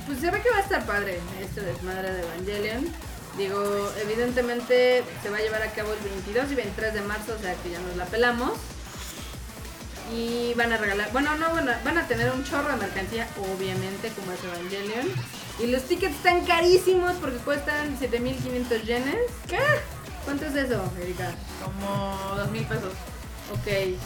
Pues 0.05 0.19
se 0.19 0.31
ve 0.31 0.39
que 0.41 0.49
va 0.49 0.57
a 0.57 0.61
estar 0.61 0.85
padre 0.85 1.19
este 1.41 1.59
desmadre 1.61 2.13
de 2.13 2.21
Evangelion. 2.21 2.87
Digo, 3.37 3.91
evidentemente 4.01 5.03
se 5.21 5.29
va 5.29 5.37
a 5.37 5.41
llevar 5.41 5.61
a 5.63 5.71
cabo 5.71 5.91
el 5.93 5.99
22 5.99 6.51
y 6.51 6.55
23 6.55 6.93
de 6.93 7.01
marzo, 7.01 7.35
o 7.37 7.41
sea 7.41 7.53
que 7.55 7.69
ya 7.71 7.79
nos 7.79 7.95
la 7.97 8.05
pelamos. 8.05 8.53
Y 10.13 10.53
van 10.53 10.71
a 10.71 10.77
regalar, 10.77 11.11
bueno, 11.11 11.35
no, 11.35 11.53
van 11.53 11.97
a 11.97 12.07
tener 12.07 12.31
un 12.31 12.43
chorro 12.43 12.69
de 12.69 12.77
mercancía, 12.77 13.27
obviamente, 13.37 14.09
como 14.09 14.31
es 14.31 14.43
Evangelion. 14.43 15.07
Y 15.59 15.67
los 15.67 15.83
tickets 15.83 16.15
están 16.15 16.45
carísimos 16.45 17.13
porque 17.19 17.37
cuestan 17.37 17.97
7500 17.99 18.83
yenes. 18.83 19.31
¿Qué? 19.47 19.59
¿Cuánto 20.23 20.45
es 20.45 20.55
eso, 20.55 20.81
Erika? 21.01 21.31
Como 21.63 22.35
dos 22.35 22.51
mil 22.51 22.63
pesos. 22.65 22.93
Ok. 23.53 23.97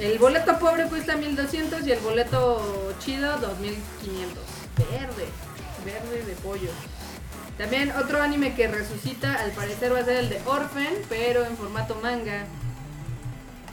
El 0.00 0.18
boleto 0.18 0.58
pobre 0.58 0.84
cuesta 0.84 1.16
1200 1.16 1.86
y 1.86 1.92
el 1.92 2.00
boleto 2.00 2.94
chido 3.00 3.38
2500. 3.38 4.38
Verde. 4.76 5.26
Verde 5.84 6.24
de 6.24 6.32
pollo. 6.36 6.70
También 7.56 7.90
otro 7.92 8.22
anime 8.22 8.54
que 8.54 8.68
resucita, 8.68 9.34
al 9.34 9.50
parecer 9.50 9.92
va 9.92 9.98
a 9.98 10.04
ser 10.04 10.18
el 10.18 10.28
de 10.28 10.40
Orphan, 10.46 10.94
pero 11.08 11.44
en 11.44 11.56
formato 11.56 11.96
manga. 11.96 12.46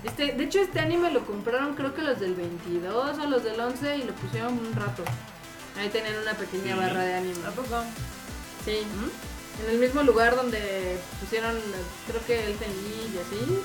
Este, 0.06 0.34
de 0.34 0.44
hecho, 0.44 0.60
este 0.60 0.80
anime 0.80 1.12
lo 1.12 1.26
compraron 1.26 1.76
creo 1.76 1.94
que 1.96 2.02
los 2.04 2.20
del 2.20 2.36
22 2.36 3.18
o 3.18 3.26
los 3.28 3.44
del 3.44 3.60
11 3.60 3.98
y 3.98 4.04
lo 4.04 4.14
pusieron 4.14 4.54
un 4.58 4.74
rato. 4.74 5.04
Ahí 5.78 5.90
tenían 5.90 6.18
una 6.20 6.34
pequeña 6.34 6.74
Sí. 6.76 6.80
barra 6.80 7.02
de 7.04 7.16
anime. 7.16 7.46
¿A 7.48 7.52
poco? 7.52 7.84
Sí. 8.64 8.86
En 9.64 9.70
el 9.72 9.80
mismo 9.80 10.04
lugar 10.04 10.36
donde 10.36 10.98
pusieron, 11.20 11.56
creo 12.08 12.26
que 12.26 12.46
el 12.46 12.58
Tenji 12.58 13.14
y 13.14 13.18
así. 13.18 13.62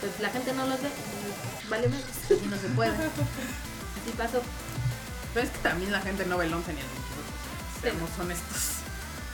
Pues 0.00 0.20
la 0.20 0.28
gente 0.30 0.52
no 0.52 0.66
los 0.66 0.80
ve. 0.82 0.88
Vale 1.70 1.88
más. 1.88 2.00
Así 2.24 2.46
no 2.48 2.56
se 2.56 2.68
puede. 2.68 2.90
Así 2.96 4.10
pasó. 4.16 4.42
Pero 5.34 5.46
es 5.46 5.52
que 5.52 5.58
también 5.58 5.92
la 5.92 6.00
gente 6.00 6.24
no 6.26 6.36
ve 6.38 6.46
el 6.46 6.54
11 6.54 6.72
ni 6.72 6.80
el 6.80 6.86
22. 6.86 7.82
Seamos 7.82 8.10
honestos. 8.20 8.62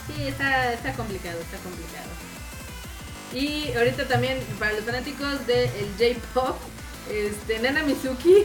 Sí, 0.07 0.23
está, 0.29 0.73
está 0.73 0.93
complicado, 0.95 1.39
está 1.41 1.57
complicado. 1.59 2.09
Y 3.35 3.73
ahorita 3.77 4.07
también, 4.09 4.39
para 4.59 4.73
los 4.73 4.85
fanáticos 4.85 5.47
del 5.47 5.69
J-Pop, 5.99 6.57
este, 7.11 7.59
Nana 7.61 7.83
Mizuki 7.83 8.45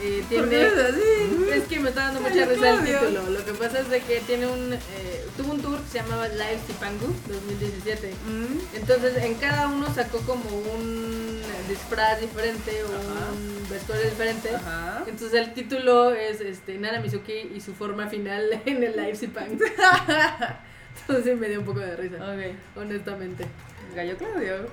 eh, 0.00 0.24
¿Por 0.30 0.48
qué 0.48 0.56
tiene... 0.58 0.66
es 0.66 0.78
así? 0.78 1.50
Es 1.52 1.64
que 1.64 1.80
me 1.80 1.88
está 1.88 2.04
dando 2.12 2.20
mucha 2.20 2.46
risa 2.46 2.70
el 2.70 2.84
título. 2.84 3.30
Lo 3.30 3.44
que 3.44 3.52
pasa 3.52 3.80
es 3.80 3.90
de 3.90 4.00
que 4.00 4.20
tiene 4.20 4.46
un... 4.46 4.72
eh, 4.74 5.26
tuvo 5.36 5.52
un 5.54 5.60
tour 5.60 5.80
que 5.82 5.88
se 5.90 5.98
llamaba 5.98 6.28
Live 6.28 6.60
Sipangu 6.68 7.06
2017. 7.26 8.14
Mm. 8.26 8.76
Entonces 8.76 9.16
en 9.24 9.34
cada 9.34 9.66
uno 9.66 9.92
sacó 9.92 10.18
como 10.20 10.48
un 10.50 11.42
disfraz 11.68 12.20
diferente 12.20 12.84
o 12.84 12.86
Ajá. 12.86 13.32
un 13.32 13.68
vestuario 13.68 14.04
diferente. 14.08 14.54
Ajá. 14.54 15.02
Entonces 15.06 15.40
el 15.40 15.52
título 15.52 16.14
es 16.14 16.40
este, 16.40 16.78
Nana 16.78 17.00
Mizuki 17.00 17.50
y 17.54 17.60
su 17.60 17.74
forma 17.74 18.06
final 18.08 18.62
en 18.66 18.84
el 18.84 18.92
Live 18.96 19.16
Sipangu. 19.16 19.58
Entonces 21.08 21.38
me 21.38 21.48
dio 21.48 21.58
un 21.60 21.64
poco 21.64 21.80
de 21.80 21.96
risa, 21.96 22.16
Ok. 22.16 22.54
honestamente. 22.76 23.46
Gallo 23.94 24.16
Claudio. 24.16 24.66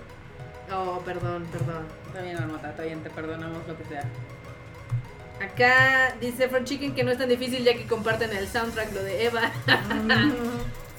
Oh, 0.71 0.99
perdón, 1.05 1.45
perdón. 1.51 1.85
Está 2.07 2.21
bien, 2.21 2.35
Marmota, 2.35 2.69
está 2.69 2.83
bien, 2.83 3.03
te 3.03 3.09
perdonamos 3.09 3.67
lo 3.67 3.77
que 3.77 3.85
sea. 3.85 4.03
Acá 5.41 6.15
dice 6.21 6.47
Front 6.47 6.67
Chicken 6.67 6.95
que 6.95 7.03
no 7.03 7.11
es 7.11 7.17
tan 7.17 7.27
difícil 7.29 7.63
ya 7.63 7.73
que 7.73 7.85
comparten 7.85 8.31
el 8.35 8.47
soundtrack, 8.47 8.93
lo 8.93 9.03
de 9.03 9.25
Eva. 9.25 9.51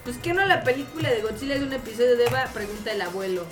Pues 0.04 0.18
que 0.18 0.32
no 0.32 0.44
la 0.46 0.62
película 0.62 1.10
de 1.10 1.20
Godzilla 1.20 1.56
es 1.56 1.62
un 1.62 1.72
episodio 1.72 2.16
de 2.16 2.26
Eva, 2.26 2.44
pregunta 2.54 2.92
el 2.92 3.02
abuelo. 3.02 3.44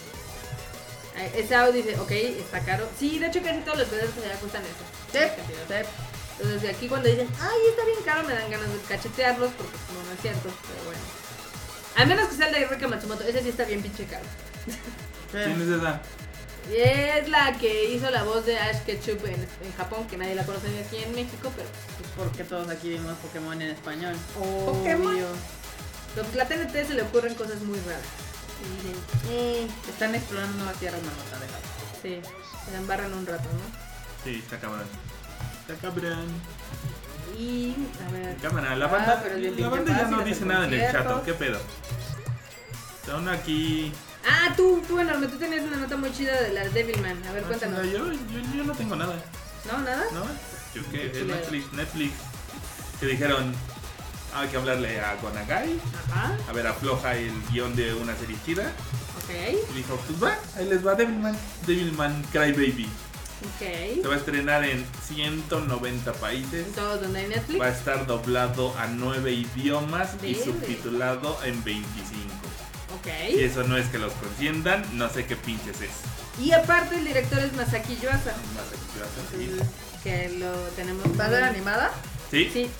Eh, 1.17 1.33
Ese 1.39 1.53
audio 1.53 1.73
dice, 1.73 1.99
ok, 1.99 2.13
está 2.13 2.61
caro. 2.61 2.89
Sí, 2.97 3.19
de 3.19 3.27
hecho 3.27 3.43
casi 3.43 3.59
todos 3.63 3.79
los 3.79 3.91
videos 3.91 4.11
ya 4.15 4.39
cuestan 4.39 4.63
eso. 4.63 4.85
Cantidad. 5.13 5.83
sí. 5.83 5.89
Entonces 6.41 6.77
aquí 6.77 6.87
cuando 6.87 7.09
dicen, 7.09 7.27
ay, 7.41 7.59
está 7.71 7.85
bien 7.85 7.99
caro, 8.05 8.23
me 8.23 8.35
dan 8.35 8.49
ganas 8.49 8.73
de 8.73 8.79
cachetearlos 8.89 9.51
porque 9.55 9.73
pues, 9.73 9.99
no, 9.99 10.07
no 10.07 10.13
es 10.15 10.21
cierto, 10.21 10.49
pero 10.69 10.85
bueno. 10.85 11.01
A 11.97 12.05
menos 12.05 12.29
que 12.29 12.37
sea 12.37 12.47
el 12.47 12.55
de 12.55 12.67
Rika 12.67 12.87
Matsumoto, 12.87 13.25
ese 13.25 13.43
sí 13.43 13.49
está 13.49 13.65
bien 13.65 13.83
pinche 13.83 14.05
caro. 14.05 14.25
¿Quién 15.33 15.61
es 15.63 15.69
esa? 15.69 16.01
Y 16.71 16.77
es 16.77 17.29
la 17.29 17.53
que 17.59 17.91
hizo 17.95 18.11
la 18.11 18.23
voz 18.23 18.47
de 18.47 18.59
Ash 18.59 18.79
Ketchum 18.87 19.19
en, 19.27 19.35
en 19.67 19.73
Japón, 19.77 20.07
que 20.09 20.17
nadie 20.17 20.35
la 20.35 20.45
conoce 20.47 20.69
ni 20.71 20.79
aquí 20.79 20.97
en 21.05 21.15
México, 21.15 21.53
pero 21.55 21.69
Pues 21.99 22.11
porque 22.17 22.45
todos 22.45 22.69
aquí 22.71 22.89
vimos 22.91 23.15
Pokémon 23.19 23.61
en 23.61 23.71
español. 23.71 24.15
Pokémon. 24.35 25.15
Pero 26.15 26.27
pues 26.27 26.37
la 26.37 26.47
TNT 26.47 26.87
se 26.87 26.95
le 26.95 27.03
ocurren 27.03 27.35
cosas 27.35 27.61
muy 27.63 27.79
raras. 27.81 28.01
Y 28.65 29.33
eh, 29.33 29.69
Están 29.91 30.15
explorando 30.15 30.57
nuevas 30.57 30.77
tierras, 30.77 31.01
Marmota, 31.03 31.39
déjalo. 31.39 31.65
sí, 32.01 32.21
se 32.65 32.71
la 32.73 32.79
embarran 32.79 33.13
un 33.13 33.27
rato, 33.27 33.45
¿no? 33.45 34.25
Sí, 34.25 34.39
está 34.43 34.59
cabrón. 34.59 34.87
Está 35.69 35.75
cabrón. 35.87 36.27
Y, 37.39 37.75
a 38.09 38.13
ver, 38.13 38.37
Cámara, 38.37 38.75
la 38.77 38.87
Ah, 38.87 38.89
banda, 38.89 39.23
bien 39.37 39.61
la 39.61 39.69
banda 39.69 39.97
ya 40.03 40.07
no 40.09 40.23
dice 40.23 40.45
nada 40.47 40.67
en 40.67 40.73
el 40.75 40.81
chat, 40.81 40.93
conciertos. 41.05 41.21
¿o 41.21 41.25
¿qué 41.25 41.35
pedo? 41.35 41.59
Está 43.03 43.17
uno 43.17 43.31
aquí. 43.33 43.93
Ah, 44.27 44.53
tú, 44.57 44.83
tú 44.89 44.99
enorme, 44.99 45.27
tú 45.27 45.37
tenías 45.37 45.63
una 45.65 45.77
nota 45.77 45.97
muy 45.97 46.13
chida 46.13 46.41
de 46.43 46.53
las 46.53 46.73
Devilman. 46.73 47.23
A 47.27 47.33
ver, 47.33 47.43
Ah, 47.45 47.49
cuéntanos. 47.49 47.83
chinga, 47.83 47.93
Yo, 47.99 48.13
yo, 48.13 48.41
yo 48.57 48.65
no 48.65 48.73
tengo 48.75 48.97
nada, 48.97 49.15
¿No? 49.71 49.79
¿Nada? 49.83 50.05
¿no? 50.13 50.25
Yo 50.75 50.91
que 50.91 51.07
es. 51.11 51.25
Netflix, 51.27 51.73
Netflix. 51.73 52.13
Que 53.01 53.07
dijeron, 53.07 53.55
hay 54.35 54.49
que 54.49 54.57
hablarle 54.57 55.01
a 55.01 55.15
Gonagai. 55.17 55.79
Ajá, 56.11 56.37
A 56.49 56.53
ver, 56.53 56.67
afloja 56.67 57.17
el 57.17 57.33
guion 57.51 57.75
de 57.77 57.95
una 57.95 58.15
serie 58.17 58.37
chida. 58.45 58.73
ok, 59.25 59.71
Y 59.71 59.75
dijo, 59.75 59.97
pues 60.07 60.23
va, 60.23 60.39
ahí 60.57 60.69
les 60.69 60.87
va 60.87 60.95
Devilman. 60.95 61.37
Devilman 61.67 62.23
Crybaby. 62.33 62.89
Se 63.59 63.99
ok. 64.01 64.07
va 64.09 64.15
a 64.15 64.19
estrenar 64.19 64.65
en 64.65 64.87
190 65.07 66.13
países. 66.15 66.73
Todos 66.75 67.03
donde 67.03 67.21
hay 67.21 67.29
Netflix. 67.29 67.61
Va 67.61 67.67
a 67.67 67.71
estar 67.71 68.07
doblado 68.07 68.75
a 68.79 68.87
9 68.87 69.33
idiomas 69.33 70.11
y 70.23 70.35
subtitulado 70.35 71.39
en 71.45 71.63
25. 71.63 72.31
Y 73.07 73.35
Ok. 73.35 73.41
eso 73.51 73.63
no 73.65 73.77
es 73.77 73.87
que 73.89 73.99
los 73.99 74.13
consientan, 74.15 74.85
no 74.97 75.09
sé 75.11 75.27
qué 75.27 75.37
pinches 75.37 75.81
es. 75.81 75.91
Y 76.41 76.53
aparte 76.53 76.97
el 76.97 77.05
director 77.05 77.39
es 77.39 77.53
Masaki 77.53 77.97
Yuasa. 77.97 78.31
A 78.31 79.31
seguir. 79.31 79.51
Entonces, 79.51 79.69
Que 80.03 80.29
lo 80.39 80.51
tenemos. 80.77 81.05
¿Va 81.19 81.27
a 81.27 81.29
ser 81.31 81.45
animada? 81.45 81.91
¿Sí? 82.31 82.51
Sí, 82.53 82.71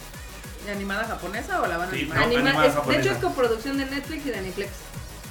¿Y 0.67 0.71
animada 0.71 1.05
japonesa 1.05 1.61
o 1.63 1.67
la 1.67 1.77
van 1.77 1.89
a 1.89 1.93
Sí, 1.93 1.99
animar? 2.01 2.19
no, 2.19 2.25
anima- 2.25 2.41
animada 2.51 2.67
es- 2.67 2.87
de 2.89 2.97
hecho 3.01 3.11
es 3.13 3.19
coproducción 3.19 3.77
de 3.79 3.87
Netflix 3.87 4.27
y 4.27 4.31
de 4.31 4.39
Aniplex. 4.39 4.71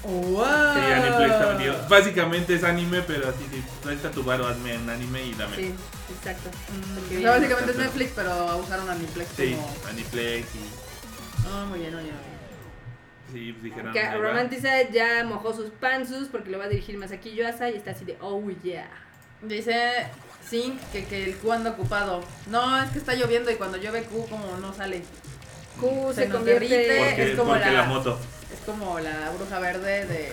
¡Wow! 0.03 0.45
Sí, 0.73 0.79
Aniplex 0.91 1.31
está 1.33 1.45
vendido. 1.47 1.75
Básicamente 1.89 2.55
es 2.55 2.63
anime, 2.63 3.01
pero 3.03 3.29
así, 3.29 3.45
sí, 3.51 3.63
presta 3.83 4.11
tu 4.11 4.23
varo, 4.23 4.47
hazme 4.47 4.77
un 4.77 4.89
anime 4.89 5.23
y 5.23 5.33
dame. 5.33 5.55
Sí, 5.55 5.73
exacto. 6.19 6.49
Mm, 6.69 7.23
básicamente 7.25 7.71
es 7.71 7.77
Netflix, 7.77 8.11
pero 8.15 8.57
usaron 8.57 8.89
Aniplex 8.89 9.29
Sí, 9.35 9.53
como... 9.55 9.73
Aniplex 9.89 10.47
y... 10.55 11.47
Ah, 11.47 11.65
muy 11.69 11.79
bien, 11.79 11.93
muy 11.95 12.03
bien. 12.03 12.15
Sí, 13.33 13.51
pues 13.53 13.63
dijeron... 13.63 13.91
Que. 13.93 14.11
Romantiza 14.11 14.81
ya 14.91 15.23
mojó 15.25 15.53
sus 15.53 15.69
panzus 15.71 16.27
porque 16.29 16.49
lo 16.51 16.59
va 16.59 16.65
a 16.65 16.69
dirigir 16.69 16.97
Masaki 16.97 17.33
Yuasa 17.35 17.69
y 17.69 17.75
está 17.75 17.91
así 17.91 18.05
de 18.05 18.17
oh 18.21 18.41
yeah. 18.63 18.87
Dice 19.41 20.07
Zinc 20.47 20.79
que, 20.91 21.05
que 21.05 21.23
el 21.25 21.35
Q 21.37 21.51
anda 21.51 21.71
ocupado. 21.71 22.23
No, 22.47 22.81
es 22.81 22.89
que 22.91 22.99
está 22.99 23.13
lloviendo 23.15 23.51
y 23.51 23.55
cuando 23.55 23.77
llueve 23.77 24.03
Q 24.03 24.27
como 24.29 24.57
no 24.57 24.73
sale. 24.73 25.03
Q 25.79 26.09
Se 26.13 26.21
se, 26.23 26.27
nos 26.27 26.37
convierte. 26.37 27.03
Porque, 27.07 27.31
es 27.31 27.37
como 27.37 27.55
la- 27.55 27.71
la 27.71 27.83
moto. 27.85 28.19
Es 28.53 28.59
como 28.65 28.99
la 28.99 29.31
bruja 29.31 29.59
verde 29.59 30.05
de, 30.05 30.31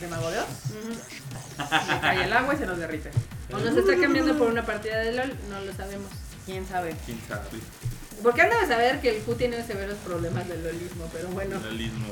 de 0.00 0.08
Mago 0.08 0.30
de 0.30 0.38
Oz. 0.38 0.46
Ujú. 0.70 1.92
Le 1.92 2.00
cae 2.00 2.24
el 2.24 2.32
agua 2.32 2.54
y 2.54 2.56
se 2.58 2.66
nos 2.66 2.78
derrite. 2.78 3.10
O 3.52 3.58
nos 3.58 3.76
está 3.76 4.00
cambiando 4.00 4.38
por 4.38 4.48
una 4.48 4.64
partida 4.64 5.00
de 5.00 5.12
LOL, 5.12 5.32
no 5.50 5.60
lo 5.60 5.72
sabemos. 5.74 6.08
¿Quién 6.46 6.66
sabe? 6.66 6.94
¿Quién 7.04 7.20
sabe? 7.28 7.42
Porque 8.22 8.42
anda 8.42 8.62
a 8.62 8.66
saber 8.68 9.00
que 9.00 9.16
el 9.16 9.22
Q 9.22 9.34
tiene 9.34 9.62
severos 9.64 9.96
problemas 9.98 10.48
del 10.48 10.62
lolismo, 10.62 11.08
pero 11.12 11.28
bueno. 11.28 11.56
El 11.56 11.62
realismo. 11.62 12.06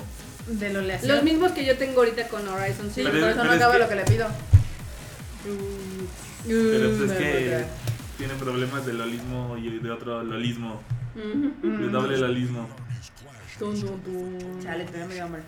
De 0.47 0.71
lo 0.73 0.81
leación. 0.81 1.15
Los 1.15 1.23
mismos 1.25 1.53
que 1.53 1.65
yo 1.65 1.77
tengo 1.79 2.01
ahorita 2.01 2.27
con 2.29 2.47
Horizon 2.49 2.91
Sí, 2.93 3.03
por 3.03 3.15
es- 3.15 3.25
eso 3.25 3.45
no 3.45 3.51
es 3.53 3.57
acaba 3.57 3.75
que- 3.75 3.79
lo 3.79 3.89
que 3.89 3.95
le 3.95 4.05
pido. 4.05 4.27
Pero 6.47 6.89
pues 6.97 7.01
es 7.03 7.09
me 7.09 7.17
que 7.17 7.65
tiene 8.19 8.35
problemas 8.35 8.87
de 8.87 8.93
lolismo 8.95 9.57
y 9.57 9.79
de 9.79 9.91
otro 9.91 10.23
lolismo. 10.23 10.81
De 11.15 11.23
Mm. 11.69 11.93
doble 11.93 12.19
lolismo. 12.19 12.69
Tum, 13.59 13.79
tum, 13.81 14.01
tum. 14.01 14.63
Chale, 14.63 14.87
medio 15.07 15.25
hambre. 15.25 15.43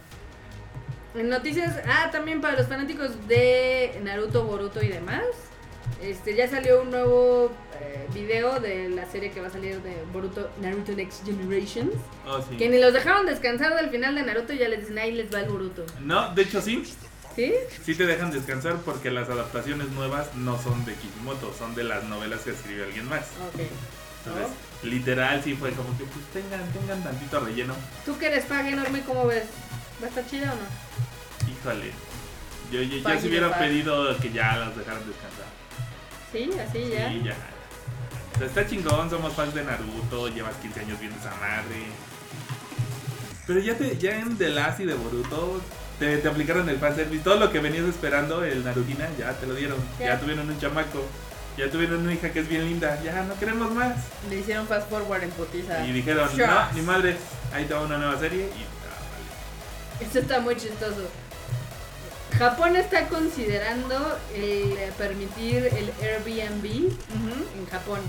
En 1.15 1.29
noticias, 1.29 1.77
ah, 1.87 2.11
también 2.11 2.41
para 2.41 2.57
los 2.59 2.67
fanáticos 2.69 3.11
de 3.29 4.01
Naruto, 4.03 4.45
Boruto 4.45 4.83
y 4.83 4.89
demás. 4.89 5.23
Este, 6.01 6.35
ya 6.35 6.49
salió 6.49 6.83
un 6.83 6.91
nuevo 6.91 7.53
eh, 7.81 8.07
video 8.15 8.61
de 8.61 8.89
la 8.89 9.11
serie 9.11 9.31
que 9.31 9.41
va 9.41 9.49
a 9.49 9.51
salir 9.51 9.81
de 9.83 10.03
Boruto, 10.13 10.51
Naruto 10.61 10.93
Next 10.93 11.25
Generations. 11.25 11.95
Oh, 12.27 12.41
sí. 12.41 12.57
Que 12.57 12.69
ni 12.69 12.79
los 12.81 12.93
dejaron 12.93 13.27
descansar 13.27 13.75
del 13.77 13.91
final 13.91 14.15
de 14.15 14.23
Naruto 14.23 14.53
y 14.53 14.59
ya 14.59 14.69
les 14.69 14.81
dicen, 14.81 14.99
ahí 14.99 15.13
les 15.13 15.33
va 15.33 15.41
el 15.41 15.49
Boruto. 15.49 15.85
No, 16.01 16.35
de 16.35 16.43
hecho 16.43 16.61
sí. 16.61 16.85
¿Sí? 17.37 17.55
Sí 17.85 17.95
te 17.95 18.05
dejan 18.05 18.31
descansar 18.31 18.77
porque 18.85 19.11
las 19.11 19.29
adaptaciones 19.29 19.89
nuevas 19.91 20.35
no 20.35 20.61
son 20.61 20.85
de 20.85 20.95
Kishimoto, 20.95 21.55
son 21.59 21.75
de 21.75 21.85
las 21.85 22.05
novelas 22.05 22.41
que 22.43 22.51
escribió 22.51 22.85
alguien 22.85 23.09
más. 23.09 23.23
Ok. 23.55 23.63
Entonces, 24.25 24.57
literal 24.83 25.43
sí 25.43 25.55
fue 25.55 25.73
como 25.73 25.97
que 25.99 26.05
pues 26.05 26.25
tengan, 26.33 26.65
tengan 26.73 27.03
tantito 27.03 27.41
relleno. 27.41 27.75
¿Tú 28.05 28.19
que 28.19 28.27
eres 28.27 28.45
fan 28.45 28.67
enorme, 28.67 29.03
cómo 29.07 29.27
ves? 29.27 29.45
¿Va 30.01 30.07
a 30.07 30.09
estar 30.09 30.27
chida 30.27 30.53
o 30.53 30.57
no? 30.57 31.53
Híjole. 31.53 31.91
Yo, 32.71 32.83
yo, 32.83 32.99
yo 32.99 33.21
de 33.21 33.29
hubiera 33.29 33.59
pedido 33.59 34.17
que 34.19 34.31
ya 34.31 34.57
las 34.57 34.77
dejaran 34.77 35.07
descansar. 35.07 35.62
Sí, 36.33 36.51
así 36.59 36.89
ya. 36.91 37.09
Sí, 37.09 37.23
ya. 37.25 37.35
O 38.35 38.39
sea, 38.39 38.47
está 38.47 38.67
chingón, 38.67 39.11
somos 39.11 39.35
fans 39.35 39.55
de 39.55 39.63
Naruto, 39.63 40.29
llevas 40.29 40.55
15 40.57 40.81
años 40.81 40.99
viendo 40.99 41.19
esa 41.19 41.35
madre. 41.37 41.87
Pero 43.47 43.61
ya 43.61 43.77
te, 43.77 43.99
ya 43.99 44.19
en 44.19 44.39
The 44.39 44.49
Last 44.51 44.81
y 44.81 44.87
de 44.87 44.95
Boruto 44.95 45.61
te, 45.99 46.17
te 46.19 46.29
aplicaron 46.29 46.69
el 46.69 46.79
fanservice. 46.79 47.23
Todo 47.23 47.37
lo 47.37 47.53
que 47.53 47.61
venías 47.61 47.85
esperando, 47.85 48.45
el 48.45 48.65
Narutina, 48.65 49.09
ya 49.19 49.33
te 49.33 49.47
lo 49.47 49.55
dieron. 49.55 49.79
Ya 49.99 50.19
tuvieron 50.19 50.49
un 50.49 50.59
chamaco. 50.59 51.05
Ya 51.59 51.71
tuvieron 51.71 52.01
una 52.01 52.15
hija 52.15 52.33
que 52.33 52.41
es 52.41 52.49
bien 52.49 52.65
linda. 52.65 52.99
Ya 53.03 53.23
no 53.25 53.39
queremos 53.39 53.73
más. 53.73 53.97
Le 54.31 54.39
hicieron 54.39 54.67
fast 54.67 54.89
forward 54.89 55.25
en 55.25 55.31
putiza. 55.31 55.85
Y 55.87 55.93
dijeron, 55.93 56.29
no, 56.35 56.73
ni 56.73 56.81
madre, 56.83 57.17
ahí 57.53 57.65
te 57.67 57.75
va 57.75 57.83
una 57.83 57.99
nueva 57.99 58.19
serie. 58.19 58.47
Y 58.47 58.63
ah, 58.63 60.01
Esto 60.01 60.21
está 60.21 60.41
muy 60.41 60.57
chistoso. 60.57 61.09
Japón 62.39 62.77
está 62.77 63.09
considerando 63.09 64.19
el 64.35 64.73
eh, 64.77 64.93
permitir 64.99 65.67
el 65.67 65.93
Airbnb 66.03 66.65
en 66.65 67.67
Japón. 67.71 68.01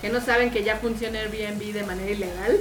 Que 0.00 0.10
no 0.10 0.20
saben 0.20 0.50
que 0.50 0.62
ya 0.62 0.76
funciona 0.76 1.18
Airbnb 1.20 1.72
de 1.72 1.82
manera 1.84 2.10
ilegal. 2.10 2.60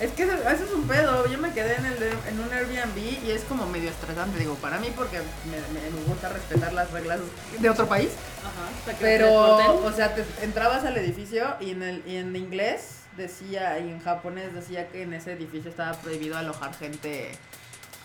Es 0.00 0.12
que 0.12 0.22
eso, 0.24 0.32
eso 0.32 0.64
es 0.64 0.70
un 0.72 0.86
pedo. 0.86 1.26
Yo 1.28 1.38
me 1.38 1.52
quedé 1.52 1.74
en, 1.76 1.84
el, 1.86 1.96
en 2.28 2.40
un 2.40 2.52
Airbnb 2.52 2.96
y 3.26 3.30
es 3.32 3.42
como 3.42 3.66
medio 3.66 3.90
estresante, 3.90 4.38
digo, 4.38 4.54
para 4.56 4.78
mí 4.78 4.92
porque 4.94 5.18
me, 5.18 5.56
me- 5.80 5.90
me 5.90 6.02
gusta 6.06 6.28
respetar 6.28 6.72
las 6.72 6.90
reglas 6.92 7.18
de 7.58 7.70
otro 7.70 7.88
país. 7.88 8.10
Ajá. 8.42 8.94
Pero, 9.00 9.84
o 9.84 9.92
sea, 9.92 10.14
te 10.14 10.24
entrabas 10.42 10.84
al 10.84 10.96
edificio 10.96 11.56
y 11.60 11.70
en, 11.72 11.82
el, 11.82 12.02
y 12.06 12.16
en 12.16 12.34
inglés 12.36 12.98
decía, 13.16 13.78
y 13.80 13.90
en 13.90 14.00
japonés 14.00 14.54
decía 14.54 14.86
que 14.88 15.02
en 15.02 15.12
ese 15.14 15.32
edificio 15.32 15.68
estaba 15.70 15.92
prohibido 16.00 16.36
alojar 16.38 16.74
gente. 16.76 17.32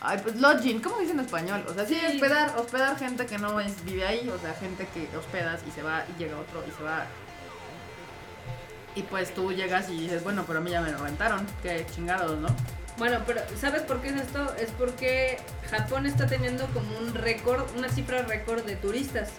Ay, 0.06 0.20
pues 0.22 0.36
lodging, 0.36 0.82
¿cómo 0.82 0.98
dice 1.00 1.14
en 1.14 1.22
español? 1.22 1.64
O 1.70 1.74
sea, 1.74 1.86
sí, 1.86 1.96
Sí. 1.96 2.06
hospedar, 2.16 2.54
hospedar 2.58 2.98
gente 3.00 3.26
que 3.26 3.38
no 3.38 3.60
es, 3.62 3.84
vive 3.86 4.06
ahí, 4.06 4.28
o 4.30 4.38
sea, 4.38 4.54
gente 4.54 4.86
que 4.94 5.08
hospedas 5.18 5.62
y 5.66 5.72
se 5.72 5.82
va 5.82 6.04
y 6.14 6.20
llega 6.22 6.38
otro 6.38 6.62
y 6.68 6.72
se 6.78 6.84
va. 6.84 7.06
Y 8.96 9.04
pues 9.04 9.34
tú 9.34 9.54
llegas 9.54 9.90
y 9.90 10.02
dices, 10.02 10.22
bueno, 10.24 10.44
pero 10.46 10.60
a 10.60 10.62
mí 10.62 10.72
ya 10.72 10.82
me 10.82 10.92
lo 10.92 10.98
rentaron, 10.98 11.48
qué 11.64 11.86
chingados, 11.96 12.38
¿no? 12.38 12.50
Bueno, 12.98 13.20
pero 13.26 13.42
¿sabes 13.60 13.82
por 13.84 14.02
qué 14.02 14.10
es 14.10 14.18
esto? 14.18 14.54
Es 14.60 14.70
porque 14.72 15.40
Japón 15.72 16.06
está 16.06 16.28
teniendo 16.28 16.68
como 16.68 16.98
un 17.00 17.14
récord, 17.16 17.64
una 17.76 17.90
cifra 17.90 18.22
récord 18.24 18.64
de 18.64 18.76
turistas. 18.76 19.30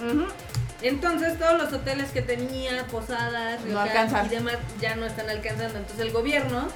Entonces 0.82 1.38
todos 1.38 1.62
los 1.62 1.72
hoteles 1.72 2.10
que 2.10 2.20
tenía, 2.22 2.86
posadas, 2.86 3.60
No 3.64 3.86
y 3.86 4.28
demás 4.28 4.56
ya 4.80 4.96
no 4.96 5.06
están 5.06 5.30
alcanzando. 5.30 5.78
Entonces 5.78 6.00
el 6.00 6.12
gobierno 6.12 6.68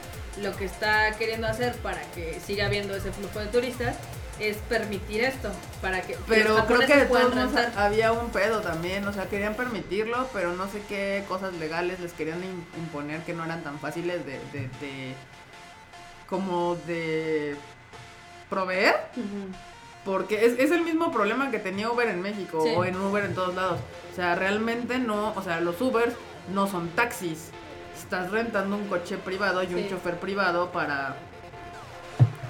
lo 0.43 0.55
que 0.57 0.64
está 0.64 1.12
queriendo 1.16 1.47
hacer 1.47 1.74
para 1.76 2.01
que 2.12 2.39
siga 2.45 2.66
habiendo 2.66 2.95
ese 2.95 3.12
flujo 3.12 3.39
de 3.41 3.47
turistas 3.47 3.97
es 4.41 4.57
permitir 4.68 5.24
esto, 5.24 5.51
para 5.82 6.01
que, 6.03 6.16
Pero 6.28 6.64
creo 6.66 6.80
que 6.80 6.97
de 6.97 7.05
todos 7.07 7.51
había 7.76 8.12
un 8.12 8.30
pedo 8.30 8.61
también, 8.61 9.05
o 9.09 9.12
sea, 9.12 9.26
querían 9.28 9.55
permitirlo, 9.55 10.28
pero 10.32 10.53
no 10.53 10.68
sé 10.70 10.80
qué 10.89 11.24
cosas 11.26 11.55
legales 11.55 11.99
les 11.99 12.12
querían 12.12 12.41
im- 12.43 12.78
imponer 12.78 13.20
que 13.22 13.34
no 13.34 13.45
eran 13.45 13.64
tan 13.64 13.80
fáciles 13.80 14.24
de, 14.24 14.39
de, 14.53 14.61
de- 14.80 15.14
como 16.28 16.76
de 16.86 17.57
proveer, 18.51 18.95
porque 20.05 20.45
es, 20.47 20.59
es 20.59 20.70
el 20.70 20.82
mismo 20.82 21.11
problema 21.11 21.51
que 21.51 21.59
tenía 21.59 21.91
Uber 21.91 22.09
en 22.09 22.22
México 22.22 22.62
Sí. 22.62 22.72
o 22.76 22.84
en 22.84 22.97
Uber 22.97 23.24
en 23.24 23.34
todos 23.34 23.55
lados. 23.55 23.80
O 24.12 24.14
sea, 24.14 24.34
realmente 24.34 24.99
no, 24.99 25.32
o 25.34 25.43
sea, 25.43 25.61
los 25.61 25.80
Ubers 25.80 26.14
no 26.55 26.66
son 26.66 26.89
taxis. 26.91 27.51
Estás 27.99 28.30
rentando 28.30 28.76
un 28.76 28.88
coche 28.88 29.18
privado 29.18 29.62
y 29.62 29.74
un 29.74 29.88
chofer 29.88 30.18
privado 30.18 30.70
para 30.72 31.16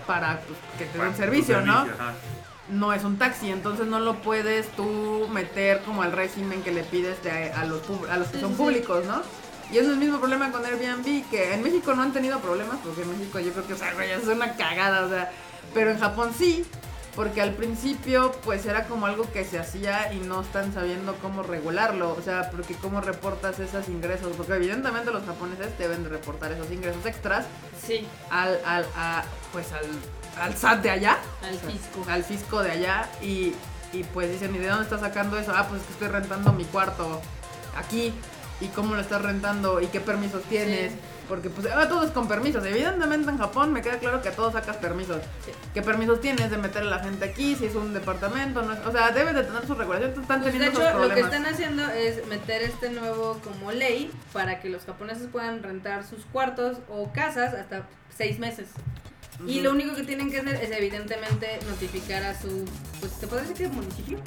para 0.07 0.41
pues, 0.41 0.59
que 0.79 0.85
te 0.87 0.99
den 0.99 1.15
servicio, 1.17 1.61
¿no? 1.61 1.81
ajá. 1.81 2.15
no 2.71 2.93
es 2.95 3.05
un 3.05 3.19
taxi, 3.19 3.51
entonces 3.51 3.87
no 3.87 4.01
lo 4.01 4.15
puedes 4.17 4.69
tú 4.71 5.29
meter 5.33 5.81
como 5.83 6.03
al 6.03 6.13
régimen 6.13 6.63
que 6.63 6.71
le 6.73 6.83
pides 6.83 7.23
de- 7.23 7.53
a, 7.53 7.65
los, 7.67 7.81
pub- 7.83 8.09
a 8.11 8.17
los 8.17 8.29
que 8.29 8.37
Sí, 8.37 8.41
son 8.41 8.53
sí. 8.53 8.57
públicos, 8.57 9.05
¿no? 9.05 9.23
Y 9.71 9.77
es 9.77 9.87
el 9.87 9.97
mismo 9.99 10.19
problema 10.19 10.51
con 10.51 10.65
Airbnb, 10.65 11.29
que 11.29 11.53
en 11.53 11.63
México 11.63 11.93
no 11.95 12.03
han 12.03 12.13
tenido 12.15 12.39
problemas, 12.41 12.77
porque 12.83 13.03
en 13.03 13.11
México 13.11 13.39
yo 13.39 13.53
creo 13.53 13.67
que, 13.67 13.75
o 13.75 13.77
sea, 13.77 13.93
güey, 13.93 14.11
es 14.11 14.27
una 14.27 14.55
cagada, 14.57 15.05
o 15.05 15.09
sea, 15.11 15.31
pero 15.75 15.91
en 15.91 15.99
Japón 15.99 16.33
sí, 16.39 16.65
porque 17.15 17.41
al 17.43 17.53
principio 17.55 18.33
pues 18.45 18.65
era 18.67 18.85
como 18.85 19.07
algo 19.07 19.31
que 19.33 19.45
se 19.45 19.59
hacía 19.59 20.13
y 20.13 20.19
no 20.19 20.43
están 20.43 20.73
sabiendo 20.73 21.15
cómo 21.17 21.43
regularlo, 21.43 22.15
o 22.17 22.23
sea, 22.23 22.51
porque 22.51 22.75
cómo 22.75 23.01
reportas 23.01 23.59
esos 23.59 23.89
ingresos, 23.89 24.33
porque 24.37 24.55
evidentemente 24.55 25.11
los 25.11 25.25
japoneses 25.25 25.77
deben 25.79 26.05
de 26.05 26.11
reportar 26.11 26.53
esos 26.53 26.71
ingresos 26.71 27.05
extras 27.07 27.47
Sí, 27.85 28.07
al, 28.31 28.59
al, 28.65 28.87
a, 28.97 29.25
pues 29.53 29.67
al, 29.73 29.87
al 30.43 30.55
SAT 30.57 30.83
de 30.83 30.91
allá, 30.91 31.19
al 31.43 31.59
fisco. 31.59 32.05
al 32.09 32.23
fisco 32.25 32.63
de 32.63 32.71
allá 32.71 33.09
y, 33.23 33.55
y 33.93 34.05
pues 34.13 34.31
dicen, 34.31 34.55
¿y 34.55 34.59
de 34.59 34.69
dónde 34.69 34.85
estás 34.85 35.01
sacando 35.01 35.39
eso? 35.39 35.53
Ah, 35.55 35.67
pues 35.69 35.81
es 35.81 35.87
que 35.87 35.93
estoy 35.95 36.09
rentando 36.09 36.53
mi 36.53 36.65
cuarto 36.65 37.21
aquí. 37.77 38.13
¿Y 38.61 38.67
cómo 38.69 38.95
lo 38.97 39.01
estás 39.01 39.23
rentando? 39.23 39.81
¿Y 39.81 39.87
qué 39.87 40.01
permisos 40.01 40.43
tienes? 40.45 40.93
Sí. 40.93 40.99
Porque 41.29 41.51
pues 41.51 41.67
ah, 41.75 41.87
todo 41.89 42.05
es 42.05 42.11
con 42.11 42.27
permisos. 42.27 42.65
Evidentemente 42.65 43.31
en 43.31 43.37
Japón 43.39 43.73
me 43.73 43.83
queda 43.83 43.99
claro 43.99 44.23
que 44.23 44.31
a 44.31 44.33
todos 44.33 44.55
sacas 44.55 44.77
permisos. 44.79 45.19
Sí. 45.45 45.53
¿Qué 45.75 45.83
permisos 45.83 46.21
tienes 46.21 46.51
de 46.51 46.57
meter 46.57 46.83
a 46.83 46.87
la 46.87 46.99
gente 47.01 47.25
aquí? 47.27 47.55
Si 47.55 47.67
es 47.67 47.75
un 47.75 47.93
departamento, 47.93 48.63
no 48.63 48.73
es- 48.73 48.87
o 48.87 48.91
sea, 48.91 49.11
debes 49.11 49.35
de 49.35 49.43
tener 49.43 49.67
sus 49.67 49.77
regulaciones. 49.77 50.17
Están 50.17 50.41
Pues, 50.41 50.53
de 50.55 50.59
teniendo 50.59 50.81
hecho, 50.81 50.89
esos 50.89 51.09
lo 51.09 51.15
que 51.15 51.21
están 51.21 51.45
haciendo 51.47 51.87
es 51.91 52.27
meter 52.29 52.63
este 52.63 52.91
nuevo 52.91 53.39
como 53.45 53.73
ley 53.73 54.11
para 54.33 54.61
que 54.61 54.71
los 54.71 54.85
japoneses 54.87 55.29
puedan 55.31 55.63
rentar 55.63 56.05
sus 56.07 56.25
cuartos 56.27 56.79
o 56.89 57.13
casas 57.13 57.53
hasta 57.55 57.87
seis 58.17 58.39
meses. 58.39 58.69
Y 59.47 59.61
lo 59.61 59.71
único 59.71 59.95
que 59.95 60.03
tienen 60.03 60.31
que 60.33 60.41
hacer 60.41 60.57
es 60.57 60.71
evidentemente 60.73 61.61
notificar 61.69 62.25
a 62.25 62.37
su, 62.41 62.65
pues 62.99 63.13
te 63.21 63.27
podría 63.29 63.49
decir 63.49 63.69
que 63.69 63.73
municipio, 63.73 64.19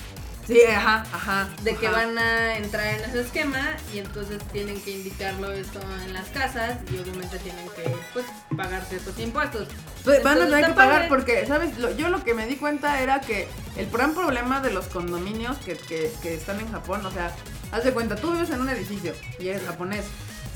Sí, 0.52 0.62
ajá, 0.70 1.06
ajá. 1.14 1.50
de 1.64 1.76
que 1.76 1.88
van 1.90 2.18
a 2.18 2.58
entrar 2.58 2.86
en 2.88 3.02
ese 3.10 3.22
esquema 3.22 3.76
y 3.94 4.00
entonces 4.00 4.40
tienen 4.52 4.82
que 4.82 4.92
indicarlo 4.92 5.52
esto 5.52 5.80
en 6.06 6.14
las 6.14 6.28
casas 6.30 6.78
y 6.92 6.98
obviamente 6.98 7.40
tienen 7.40 7.66
que 7.70 7.84
pues 8.14 8.26
pagar 8.58 8.84
ciertos 8.86 9.18
impuestos. 9.20 9.68
Pues 10.04 10.24
van 10.24 10.42
a 10.42 10.46
tener 10.46 10.66
que 10.66 10.74
pagar 10.74 11.08
porque, 11.08 11.46
¿sabes? 11.46 11.78
Lo- 11.78 11.96
yo 11.96 12.10
lo 12.10 12.24
que 12.24 12.34
me 12.34 12.48
di 12.48 12.56
cuenta 12.56 13.02
era 13.02 13.22
que 13.22 13.48
el 13.78 13.90
gran 13.90 14.14
problema 14.14 14.60
de 14.62 14.72
los 14.72 14.86
condominios 14.88 15.58
que, 15.60 15.78
que, 15.78 16.12
que 16.22 16.36
están 16.36 16.60
en 16.60 16.72
Japón, 16.72 17.06
o 17.06 17.12
sea, 17.12 17.32
haz 17.72 17.84
de 17.84 17.92
cuenta, 17.94 18.16
tú 18.16 18.32
vives 18.32 18.50
en 18.50 18.62
un 18.62 18.70
edificio 18.70 19.14
y 19.40 19.48
eres 19.50 19.64
japonés. 19.66 20.06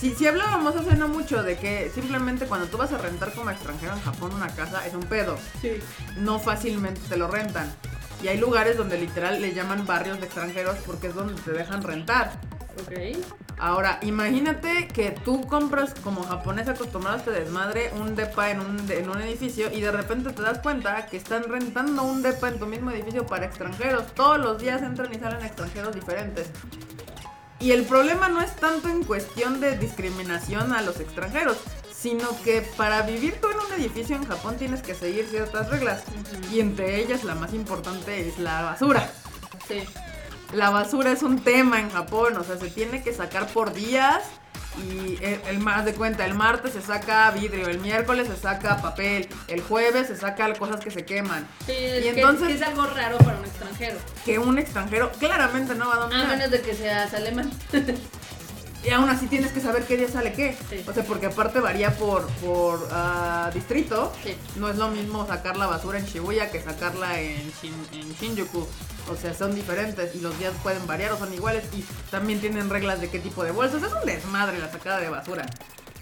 Si, 0.02 0.14
si 0.14 0.28
hablábamos 0.28 0.76
hace 0.76 0.96
no 0.98 1.08
mucho 1.08 1.42
de 1.42 1.58
que 1.58 1.90
simplemente 1.96 2.48
cuando 2.48 2.68
tú 2.68 2.78
vas 2.78 2.92
a 2.92 2.98
rentar 2.98 3.32
como 3.34 3.50
extranjero 3.50 3.94
en 3.94 4.02
Japón 4.02 4.34
una 4.34 4.48
casa 4.54 4.86
es 4.86 4.94
un 4.94 5.04
pedo, 5.04 5.38
Sí. 5.62 5.72
no 6.18 6.38
fácilmente 6.40 7.00
te 7.08 7.16
lo 7.16 7.28
rentan. 7.30 7.74
Y 8.24 8.28
hay 8.28 8.38
lugares 8.38 8.78
donde 8.78 8.98
literal 8.98 9.42
le 9.42 9.54
llaman 9.54 9.86
barrios 9.86 10.20
de 10.20 10.26
extranjeros 10.26 10.78
porque 10.86 11.08
es 11.08 11.16
donde 11.16 11.40
te 11.42 11.52
dejan 11.52 11.84
rentar. 11.84 12.32
Ok. 12.82 13.18
Ahora, 13.58 14.00
imagínate 14.02 14.88
que 14.90 15.12
tú 15.12 15.48
compras 15.48 15.94
como 16.04 16.24
japonés 16.24 16.68
acostumbrado 16.68 17.16
a 17.16 17.20
este 17.20 17.32
desmadre 17.32 17.92
un 17.94 18.16
depa 18.16 18.52
en 18.52 18.60
un, 18.60 18.92
en 18.92 19.10
un 19.10 19.22
edificio 19.22 19.72
y 19.72 19.80
de 19.80 19.92
repente 19.92 20.32
te 20.34 20.42
das 20.42 20.60
cuenta 20.60 21.06
que 21.06 21.16
están 21.16 21.44
rentando 21.44 22.04
un 22.04 22.22
depa 22.22 22.50
en 22.50 22.60
tu 22.60 22.66
mismo 22.66 22.92
edificio 22.92 23.26
para 23.26 23.46
extranjeros. 23.46 24.14
Todos 24.14 24.40
los 24.40 24.60
días 24.60 24.82
entran 24.82 25.14
y 25.14 25.20
salen 25.20 25.46
extranjeros 25.46 25.96
diferentes. 25.96 26.50
Y 27.60 27.72
el 27.72 27.84
problema 27.86 28.28
no 28.28 28.42
es 28.42 28.54
tanto 28.58 28.90
en 28.90 29.04
cuestión 29.06 29.62
de 29.62 29.78
discriminación 29.78 30.74
a 30.74 30.82
los 30.82 31.00
extranjeros, 31.00 31.58
sino 32.06 32.40
que 32.44 32.62
para 32.78 33.02
vivir 33.02 33.42
tú 33.42 33.48
en 33.50 33.58
un 33.58 33.82
edificio 33.82 34.16
en 34.16 34.26
Japón 34.28 34.58
tienes 34.60 34.84
que 34.84 34.94
seguir 34.94 35.26
ciertas 35.28 35.70
reglas. 35.70 36.04
Y 36.54 36.60
entre 36.60 37.00
ellas 37.02 37.24
la 37.24 37.34
más 37.34 37.52
importante 37.52 38.30
es 38.30 38.38
la 38.38 38.62
basura. 38.62 39.10
Sí. 39.68 39.84
La 40.54 40.70
basura 40.70 41.12
es 41.12 41.24
un 41.24 41.40
tema 41.44 41.80
en 41.80 41.90
Japón, 41.90 42.38
o 42.38 42.44
sea, 42.44 42.58
se 42.58 42.70
tiene 42.70 43.02
que 43.02 43.12
sacar 43.12 43.48
por 43.48 43.74
días 43.74 44.22
y 44.78 45.18
el, 45.24 45.42
el 45.50 45.58
más 45.60 45.84
de 45.86 45.94
cuenta, 45.96 46.26
el 46.26 46.36
martes 46.36 46.74
se 46.74 46.82
saca 46.84 47.32
vidrio, 47.32 47.68
el 47.70 47.80
miércoles 47.80 48.28
se 48.28 48.38
saca 48.38 48.78
papel, 48.84 49.28
el 49.48 49.62
jueves 49.64 50.06
se 50.06 50.16
saca 50.16 50.54
cosas 50.54 50.82
que 50.82 50.92
se 50.92 51.06
queman. 51.06 51.48
Sí, 51.66 51.72
es, 51.76 52.06
Y 52.06 52.10
entonces- 52.10 52.50
que 52.50 52.54
es 52.54 52.62
algo 52.62 52.86
raro 52.86 53.18
para 53.18 53.40
un 53.40 53.46
extranjero. 53.46 53.98
Que 54.24 54.38
un 54.38 54.60
extranjero 54.60 55.12
claramente 55.14 55.74
no 55.74 55.88
va 55.88 55.94
a 55.94 55.98
A 55.98 56.00
dominar. 56.02 56.28
menos 56.28 56.52
de 56.52 56.62
que 56.62 56.76
seas 56.76 57.12
alemán. 57.16 57.50
Y 58.86 58.92
aún 58.92 59.10
así 59.10 59.26
tienes 59.28 59.52
que 59.52 59.60
saber 59.62 59.84
qué 59.86 59.98
día 59.98 60.08
sale 60.08 60.32
qué. 60.34 60.56
Sí. 60.70 60.84
O 60.88 60.94
sea, 60.94 61.04
porque 61.04 61.26
aparte 61.26 61.60
varía 61.60 61.98
por, 61.98 62.28
por 62.36 62.88
ah, 62.92 63.50
distrito. 63.54 64.14
Sí. 64.24 64.36
No 64.58 64.70
es 64.70 64.76
lo 64.76 64.90
mismo 64.90 65.26
sacar 65.26 65.58
la 65.58 65.66
basura 65.66 65.98
en 65.98 66.06
Shibuya 66.06 66.52
que 66.52 66.62
sacarla 66.62 67.20
en, 67.20 67.52
Shin- 67.52 67.88
en 67.94 68.14
Shinjuku. 68.14 68.68
O 69.12 69.16
sea, 69.16 69.34
son 69.34 69.56
diferentes 69.56 70.14
y 70.16 70.20
los 70.20 70.38
días 70.38 70.54
pueden 70.62 70.86
variar 70.86 71.12
o 71.14 71.18
son 71.18 71.34
iguales. 71.34 71.64
Y 71.74 71.84
también 72.12 72.40
tienen 72.40 72.70
reglas 72.70 73.02
de 73.02 73.10
qué 73.10 73.20
tipo 73.20 73.44
de 73.44 73.52
bolsas. 73.52 73.82
Es 73.82 73.92
un 73.92 74.06
desmadre 74.06 74.60
la 74.60 74.72
sacada 74.72 75.00
de 75.00 75.10
basura. 75.10 75.46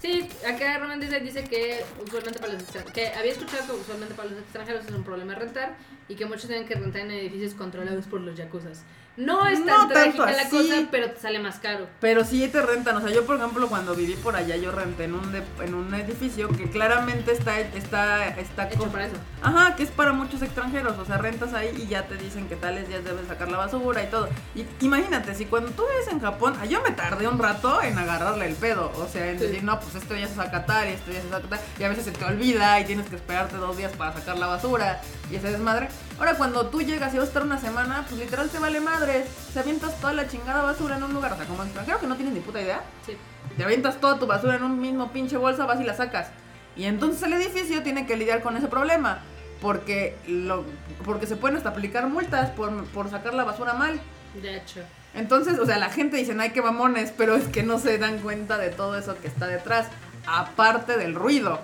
Sí, 0.02 0.28
acá 0.46 0.76
Roman 0.78 1.00
dice, 1.00 1.18
dice 1.20 1.44
que 1.44 1.82
usualmente 2.06 2.38
para 2.38 2.52
los 2.52 2.62
extranjeros, 2.62 2.92
que 2.92 3.08
había 3.14 3.32
escuchado 3.32 3.64
que 3.74 3.80
usualmente 3.80 4.14
para 4.14 4.28
los 4.28 4.38
extranjeros 4.38 4.84
es 4.84 4.90
un 4.90 5.02
problema 5.02 5.34
rentar 5.34 5.78
y 6.08 6.14
que 6.16 6.26
muchos 6.26 6.46
tienen 6.46 6.66
que 6.66 6.74
rentar 6.74 7.02
en 7.02 7.10
edificios 7.12 7.54
controlados 7.54 8.04
por 8.06 8.20
los 8.20 8.36
yakuzas. 8.36 8.82
No 9.16 9.46
es 9.46 9.64
tan 9.64 9.82
No 9.82 9.88
trágica 9.88 10.26
la 10.32 10.42
así. 10.42 10.50
cosa, 10.50 10.74
pero 10.90 11.08
te 11.12 11.20
sale 11.20 11.38
más 11.38 11.60
caro. 11.60 11.86
Pero 12.00 12.24
sí 12.24 12.48
te 12.48 12.60
rentan, 12.60 12.96
o 12.96 13.00
sea, 13.00 13.10
yo 13.10 13.24
por 13.24 13.36
ejemplo 13.36 13.68
cuando 13.68 13.94
viví 13.94 14.14
por 14.14 14.34
allá 14.34 14.56
yo 14.56 14.72
renté 14.72 15.04
en 15.04 15.14
un 15.14 15.30
de- 15.30 15.44
en 15.64 15.72
un 15.74 15.94
edificio 15.94 16.48
que 16.48 16.68
claramente 16.68 17.30
está 17.30 17.60
está 17.60 18.26
está 18.36 18.68
Hecho 18.68 18.88
para 18.90 19.06
eso. 19.06 19.14
Ajá, 19.40 19.76
que 19.76 19.84
es 19.84 19.90
para 19.92 20.12
muchos 20.12 20.42
extranjeros, 20.42 20.98
o 20.98 21.04
sea, 21.04 21.18
rentas 21.18 21.54
ahí 21.54 21.70
y 21.80 21.86
ya 21.86 22.08
te 22.08 22.16
dicen 22.16 22.48
que 22.48 22.56
tales 22.56 22.88
días 22.88 23.04
debes 23.04 23.28
sacar 23.28 23.48
la 23.52 23.58
basura 23.58 24.02
y 24.02 24.08
todo. 24.08 24.28
Y 24.56 24.66
imagínate, 24.84 25.32
si 25.36 25.44
cuando 25.44 25.70
tú 25.70 25.84
vives 25.88 26.08
en 26.08 26.18
Japón, 26.18 26.54
ah, 26.60 26.64
yo 26.66 26.82
me 26.82 26.90
tardé 26.90 27.28
un 27.28 27.38
rato 27.38 27.80
en 27.82 27.96
agarrarle 27.96 28.46
el 28.48 28.56
pedo, 28.56 28.90
o 28.96 29.06
sea, 29.06 29.30
en 29.30 29.38
Sí. 29.38 29.46
decir, 29.46 29.62
no, 29.62 29.78
pues 29.78 29.94
este 29.94 30.14
día 30.14 30.26
se 30.26 30.34
saca 30.34 30.66
tal 30.66 30.88
y 30.88 30.92
este 30.92 31.12
día 31.12 31.22
se 31.22 31.30
saca 31.30 31.46
tal, 31.50 31.60
y 31.78 31.84
a 31.84 31.88
veces 31.88 32.04
se 32.06 32.10
te 32.10 32.24
olvida 32.24 32.80
y 32.80 32.84
tienes 32.84 33.08
que 33.08 33.14
esperarte 33.14 33.58
dos 33.58 33.76
días 33.76 33.92
para 33.92 34.12
sacar 34.12 34.38
la 34.38 34.48
basura 34.48 35.00
y 35.30 35.36
ese 35.36 35.52
desmadre. 35.52 35.88
Ahora 36.18 36.34
cuando 36.36 36.66
tú 36.66 36.80
llegas 36.82 37.12
y 37.14 37.18
vas 37.18 37.26
a 37.26 37.28
estar 37.28 37.42
una 37.42 37.58
semana, 37.58 38.04
pues 38.08 38.20
literal 38.20 38.48
te 38.48 38.58
vale 38.58 38.80
madres, 38.80 39.26
te 39.52 39.60
avientas 39.60 40.00
toda 40.00 40.12
la 40.12 40.28
chingada 40.28 40.62
basura 40.62 40.96
en 40.96 41.02
un 41.02 41.12
lugar, 41.12 41.32
o 41.32 41.36
sea, 41.36 41.46
como 41.46 41.62
extranjero 41.64 41.98
que 42.00 42.06
no 42.06 42.16
tienes 42.16 42.34
ni 42.34 42.40
puta 42.40 42.60
idea, 42.60 42.82
Sí. 43.06 43.16
te 43.56 43.64
avientas 43.64 44.00
toda 44.00 44.18
tu 44.18 44.26
basura 44.26 44.56
en 44.56 44.62
un 44.62 44.80
mismo 44.80 45.10
pinche 45.10 45.36
bolsa, 45.36 45.66
vas 45.66 45.80
y 45.80 45.84
la 45.84 45.94
sacas. 45.94 46.28
Y 46.76 46.84
entonces 46.84 47.22
el 47.22 47.32
edificio 47.34 47.82
tiene 47.82 48.06
que 48.06 48.16
lidiar 48.16 48.42
con 48.42 48.56
ese 48.56 48.66
problema. 48.68 49.18
Porque, 49.60 50.16
lo, 50.26 50.64
porque 51.06 51.26
se 51.26 51.36
pueden 51.36 51.56
hasta 51.56 51.70
aplicar 51.70 52.06
multas 52.08 52.50
por, 52.50 52.84
por 52.86 53.08
sacar 53.08 53.32
la 53.32 53.44
basura 53.44 53.72
mal. 53.72 53.98
De 54.42 54.56
hecho. 54.58 54.80
Entonces, 55.14 55.58
o 55.58 55.64
sea, 55.64 55.78
la 55.78 55.88
gente 55.88 56.16
dice, 56.18 56.36
ay, 56.38 56.50
qué 56.50 56.60
mamones, 56.60 57.12
pero 57.16 57.34
es 57.36 57.46
que 57.48 57.62
no 57.62 57.78
se 57.78 57.96
dan 57.98 58.18
cuenta 58.18 58.58
de 58.58 58.68
todo 58.70 58.98
eso 58.98 59.16
que 59.22 59.28
está 59.28 59.46
detrás. 59.46 59.86
Aparte 60.26 60.98
del 60.98 61.14
ruido. 61.14 61.60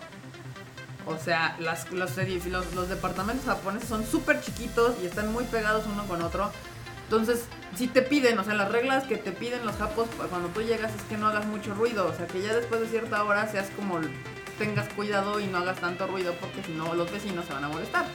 O 1.06 1.16
sea, 1.16 1.56
las, 1.58 1.90
los, 1.90 2.16
los, 2.16 2.74
los 2.74 2.88
departamentos 2.88 3.46
japoneses 3.46 3.88
son 3.88 4.06
súper 4.06 4.40
chiquitos 4.40 4.94
y 5.02 5.06
están 5.06 5.32
muy 5.32 5.44
pegados 5.44 5.84
uno 5.86 6.06
con 6.06 6.22
otro. 6.22 6.50
Entonces, 7.04 7.44
si 7.76 7.88
te 7.88 8.02
piden, 8.02 8.38
o 8.38 8.44
sea, 8.44 8.54
las 8.54 8.70
reglas 8.70 9.04
que 9.04 9.16
te 9.16 9.32
piden 9.32 9.66
los 9.66 9.76
japos 9.76 10.08
cuando 10.28 10.48
tú 10.48 10.62
llegas 10.62 10.94
es 10.94 11.02
que 11.02 11.16
no 11.16 11.26
hagas 11.26 11.46
mucho 11.46 11.74
ruido. 11.74 12.06
O 12.06 12.14
sea, 12.14 12.26
que 12.26 12.40
ya 12.40 12.54
después 12.54 12.80
de 12.80 12.88
cierta 12.88 13.24
hora 13.24 13.50
seas 13.50 13.68
como 13.76 13.98
tengas 14.58 14.92
cuidado 14.92 15.40
y 15.40 15.46
no 15.46 15.58
hagas 15.58 15.80
tanto 15.80 16.06
ruido 16.06 16.34
porque 16.40 16.62
si 16.62 16.72
no 16.72 16.94
los 16.94 17.10
vecinos 17.10 17.46
se 17.46 17.54
van 17.54 17.64
a 17.64 17.68
molestar. 17.68 18.06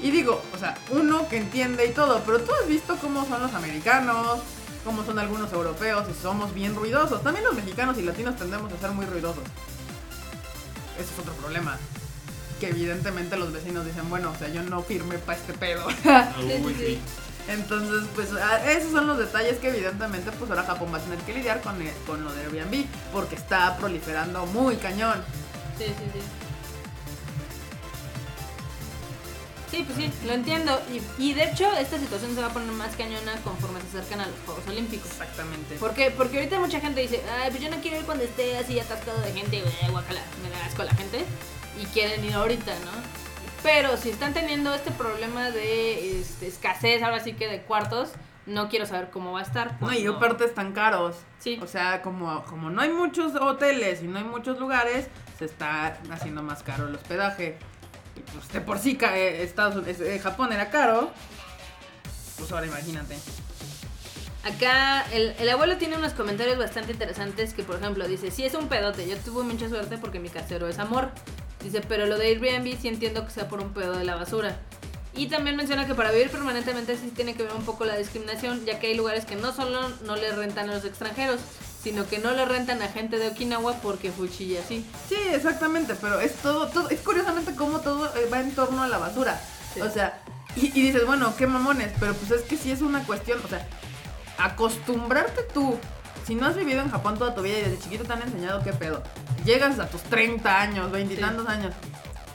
Y 0.00 0.10
digo, 0.10 0.42
o 0.54 0.58
sea, 0.58 0.76
uno 0.90 1.26
que 1.28 1.38
entiende 1.38 1.86
y 1.86 1.92
todo, 1.92 2.22
pero 2.26 2.40
tú 2.40 2.52
has 2.60 2.68
visto 2.68 2.96
cómo 3.00 3.24
son 3.26 3.40
los 3.42 3.54
americanos, 3.54 4.40
cómo 4.84 5.02
son 5.02 5.18
algunos 5.18 5.50
europeos 5.52 6.06
y 6.10 6.22
somos 6.22 6.52
bien 6.52 6.74
ruidosos. 6.74 7.22
También 7.22 7.44
los 7.44 7.54
mexicanos 7.54 7.96
y 7.98 8.02
latinos 8.02 8.36
tendemos 8.36 8.70
a 8.72 8.78
ser 8.78 8.90
muy 8.90 9.06
ruidosos. 9.06 9.44
Ese 10.98 11.12
es 11.12 11.18
otro 11.18 11.32
problema. 11.34 11.76
Que 12.60 12.68
evidentemente 12.68 13.36
los 13.36 13.52
vecinos 13.52 13.84
dicen, 13.84 14.08
bueno, 14.08 14.30
o 14.30 14.38
sea, 14.38 14.48
yo 14.48 14.62
no 14.62 14.82
firmé 14.82 15.18
para 15.18 15.38
este 15.38 15.52
pedo. 15.54 15.86
Uy, 16.64 16.74
sí. 16.78 17.00
Entonces, 17.48 18.08
pues 18.14 18.28
ah, 18.40 18.70
esos 18.70 18.92
son 18.92 19.06
los 19.06 19.18
detalles 19.18 19.58
que 19.58 19.68
evidentemente 19.68 20.30
pues 20.32 20.50
ahora 20.50 20.62
Japón 20.62 20.88
va 20.94 20.96
a 20.98 21.00
tener 21.02 21.18
que 21.18 21.34
lidiar 21.34 21.60
con, 21.60 21.80
el- 21.82 21.92
con 22.06 22.24
lo 22.24 22.32
de 22.32 22.40
Airbnb 22.42 22.86
porque 23.12 23.34
está 23.34 23.76
proliferando 23.76 24.46
muy 24.46 24.76
cañón. 24.76 25.22
Sí, 25.78 25.84
sí, 25.86 26.04
sí. 26.14 26.20
Sí, 29.74 29.82
pues 29.82 29.98
sí, 29.98 30.12
lo 30.24 30.34
entiendo. 30.34 30.80
Y, 30.92 31.30
y 31.30 31.34
de 31.34 31.50
hecho, 31.50 31.72
esta 31.72 31.98
situación 31.98 32.32
se 32.32 32.40
va 32.40 32.46
a 32.46 32.50
poner 32.52 32.70
más 32.70 32.94
cañona 32.94 33.32
conforme 33.42 33.80
se 33.80 33.98
acercan 33.98 34.20
a 34.20 34.26
los 34.26 34.36
Juegos 34.46 34.62
Olímpicos. 34.68 35.10
Exactamente. 35.10 35.74
¿Por 35.76 35.94
qué? 35.94 36.12
Porque 36.12 36.38
ahorita 36.38 36.60
mucha 36.60 36.78
gente 36.78 37.00
dice, 37.00 37.20
ay, 37.42 37.50
pues 37.50 37.60
yo 37.60 37.70
no 37.70 37.78
quiero 37.78 37.98
ir 37.98 38.04
cuando 38.04 38.22
esté 38.22 38.56
así 38.56 38.78
atascado 38.78 39.20
de 39.22 39.32
gente, 39.32 39.62
güey, 39.62 39.90
guacala, 39.90 40.20
me 40.44 40.50
da 40.50 40.64
asco 40.64 40.82
a 40.82 40.84
la 40.84 40.94
gente. 40.94 41.24
Y 41.82 41.86
quieren 41.86 42.24
ir 42.24 42.34
ahorita, 42.34 42.72
¿no? 42.72 42.92
Pero 43.64 43.96
si 43.96 44.10
están 44.10 44.32
teniendo 44.32 44.72
este 44.72 44.92
problema 44.92 45.50
de 45.50 46.20
este, 46.20 46.46
escasez, 46.46 47.02
ahora 47.02 47.18
sí 47.18 47.32
que 47.32 47.48
de 47.48 47.62
cuartos, 47.62 48.10
no 48.46 48.68
quiero 48.68 48.86
saber 48.86 49.10
cómo 49.10 49.32
va 49.32 49.40
a 49.40 49.42
estar. 49.42 49.76
No, 49.80 49.92
y 49.92 50.06
aparte 50.06 50.44
están 50.44 50.72
caros. 50.72 51.16
Sí. 51.40 51.58
O 51.60 51.66
sea, 51.66 52.00
como, 52.00 52.44
como 52.44 52.70
no 52.70 52.80
hay 52.80 52.90
muchos 52.90 53.34
hoteles 53.34 54.04
y 54.04 54.06
no 54.06 54.18
hay 54.18 54.24
muchos 54.24 54.60
lugares, 54.60 55.08
se 55.36 55.46
está 55.46 55.98
haciendo 56.10 56.44
más 56.44 56.62
caro 56.62 56.86
el 56.86 56.94
hospedaje. 56.94 57.58
Pues 58.32 58.52
de 58.52 58.60
por 58.60 58.78
sí 58.78 58.98
eh, 59.00 59.42
Estados 59.42 59.86
eh, 59.86 60.18
Japón 60.22 60.52
era 60.52 60.70
caro. 60.70 61.10
Pues 62.38 62.50
ahora 62.52 62.66
imagínate. 62.66 63.16
Acá 64.44 65.06
el, 65.12 65.34
el 65.38 65.48
abuelo 65.48 65.78
tiene 65.78 65.96
unos 65.96 66.12
comentarios 66.12 66.58
bastante 66.58 66.92
interesantes 66.92 67.54
que, 67.54 67.62
por 67.62 67.76
ejemplo, 67.76 68.06
dice, 68.06 68.30
sí 68.30 68.44
es 68.44 68.54
un 68.54 68.68
pedote, 68.68 69.08
yo 69.08 69.16
tuve 69.16 69.42
mucha 69.42 69.68
suerte 69.68 69.96
porque 69.96 70.20
mi 70.20 70.28
casero 70.28 70.68
es 70.68 70.78
amor. 70.78 71.10
Dice, 71.62 71.80
pero 71.80 72.04
lo 72.04 72.18
de 72.18 72.26
Airbnb 72.26 72.78
sí 72.78 72.88
entiendo 72.88 73.24
que 73.24 73.30
sea 73.30 73.48
por 73.48 73.60
un 73.60 73.72
pedo 73.72 73.96
de 73.96 74.04
la 74.04 74.16
basura. 74.16 74.58
Y 75.16 75.28
también 75.28 75.56
menciona 75.56 75.86
que 75.86 75.94
para 75.94 76.10
vivir 76.10 76.28
permanentemente 76.28 76.96
sí 76.96 77.10
tiene 77.14 77.34
que 77.34 77.44
ver 77.44 77.52
un 77.54 77.64
poco 77.64 77.86
la 77.86 77.96
discriminación, 77.96 78.66
ya 78.66 78.80
que 78.80 78.88
hay 78.88 78.94
lugares 78.94 79.24
que 79.24 79.36
no 79.36 79.52
solo 79.54 79.88
no 80.04 80.16
le 80.16 80.30
rentan 80.32 80.68
a 80.68 80.74
los 80.74 80.84
extranjeros, 80.84 81.40
sino 81.84 82.06
que 82.08 82.18
no 82.18 82.32
le 82.32 82.44
rentan 82.46 82.80
a 82.82 82.88
gente 82.88 83.18
de 83.18 83.28
Okinawa 83.28 83.74
porque 83.82 84.10
fuchilla 84.10 84.60
así. 84.60 84.84
Sí, 85.08 85.16
exactamente, 85.32 85.94
pero 86.00 86.18
es 86.18 86.34
todo, 86.36 86.66
todo 86.68 86.88
es 86.88 86.98
curiosamente 87.00 87.54
cómo 87.54 87.80
todo 87.80 88.06
eh, 88.16 88.26
va 88.32 88.40
en 88.40 88.52
torno 88.54 88.82
a 88.82 88.88
la 88.88 88.98
basura. 88.98 89.38
Sí. 89.74 89.80
O 89.82 89.90
sea, 89.90 90.18
y, 90.56 90.66
y 90.78 90.82
dices, 90.82 91.04
bueno, 91.06 91.34
qué 91.36 91.46
mamones, 91.46 91.92
pero 92.00 92.14
pues 92.14 92.30
es 92.30 92.42
que 92.48 92.56
sí 92.56 92.70
es 92.72 92.80
una 92.80 93.04
cuestión, 93.04 93.38
o 93.44 93.48
sea, 93.48 93.68
acostumbrarte 94.38 95.42
tú, 95.52 95.78
si 96.26 96.34
no 96.34 96.46
has 96.46 96.56
vivido 96.56 96.80
en 96.80 96.90
Japón 96.90 97.18
toda 97.18 97.34
tu 97.34 97.42
vida 97.42 97.58
y 97.58 97.62
desde 97.62 97.78
chiquito 97.80 98.04
te 98.04 98.12
han 98.14 98.22
enseñado 98.22 98.62
qué 98.62 98.72
pedo, 98.72 99.02
llegas 99.44 99.78
a 99.78 99.88
tus 99.88 100.02
30 100.04 100.60
años, 100.60 100.90
20 100.90 101.12
y 101.12 101.16
Sí. 101.16 101.22
tantos 101.22 101.46
años, 101.48 101.74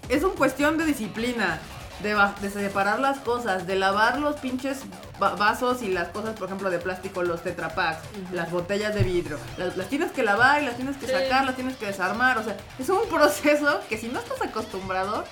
es 0.09 0.23
una 0.23 0.35
cuestión 0.35 0.77
de 0.77 0.85
disciplina. 0.85 1.59
De, 2.01 2.15
de 2.41 2.49
separar 2.49 2.99
las 3.01 3.19
cosas, 3.19 3.67
de 3.67 3.75
lavar 3.75 4.19
los 4.19 4.37
pinches 4.37 4.79
va- 5.21 5.35
vasos 5.35 5.81
y 5.81 5.89
las 5.89 6.07
cosas, 6.09 6.33
por 6.37 6.47
ejemplo, 6.47 6.69
de 6.69 6.79
plástico, 6.79 7.23
los 7.23 7.43
tetrapacks, 7.43 7.99
las 8.31 8.49
botellas 8.51 8.95
de 8.95 9.03
vidrio. 9.03 9.37
Las, 9.57 9.75
las 9.75 9.89
tienes 9.89 10.11
que 10.13 10.23
lavar 10.23 10.63
y 10.63 10.65
las 10.65 10.77
tienes 10.77 10.95
que 10.95 11.07
Sí. 11.07 11.11
sacar, 11.11 11.45
las 11.45 11.55
tienes 11.55 11.75
que 11.75 11.87
desarmar. 11.87 12.37
O 12.37 12.43
sea, 12.43 12.55
es 12.79 12.87
un 12.89 13.05
proceso 13.09 13.81
que 13.89 13.97
si 13.97 14.07
no 14.07 14.19
estás 14.19 14.41
acostumbrado, 14.41 15.25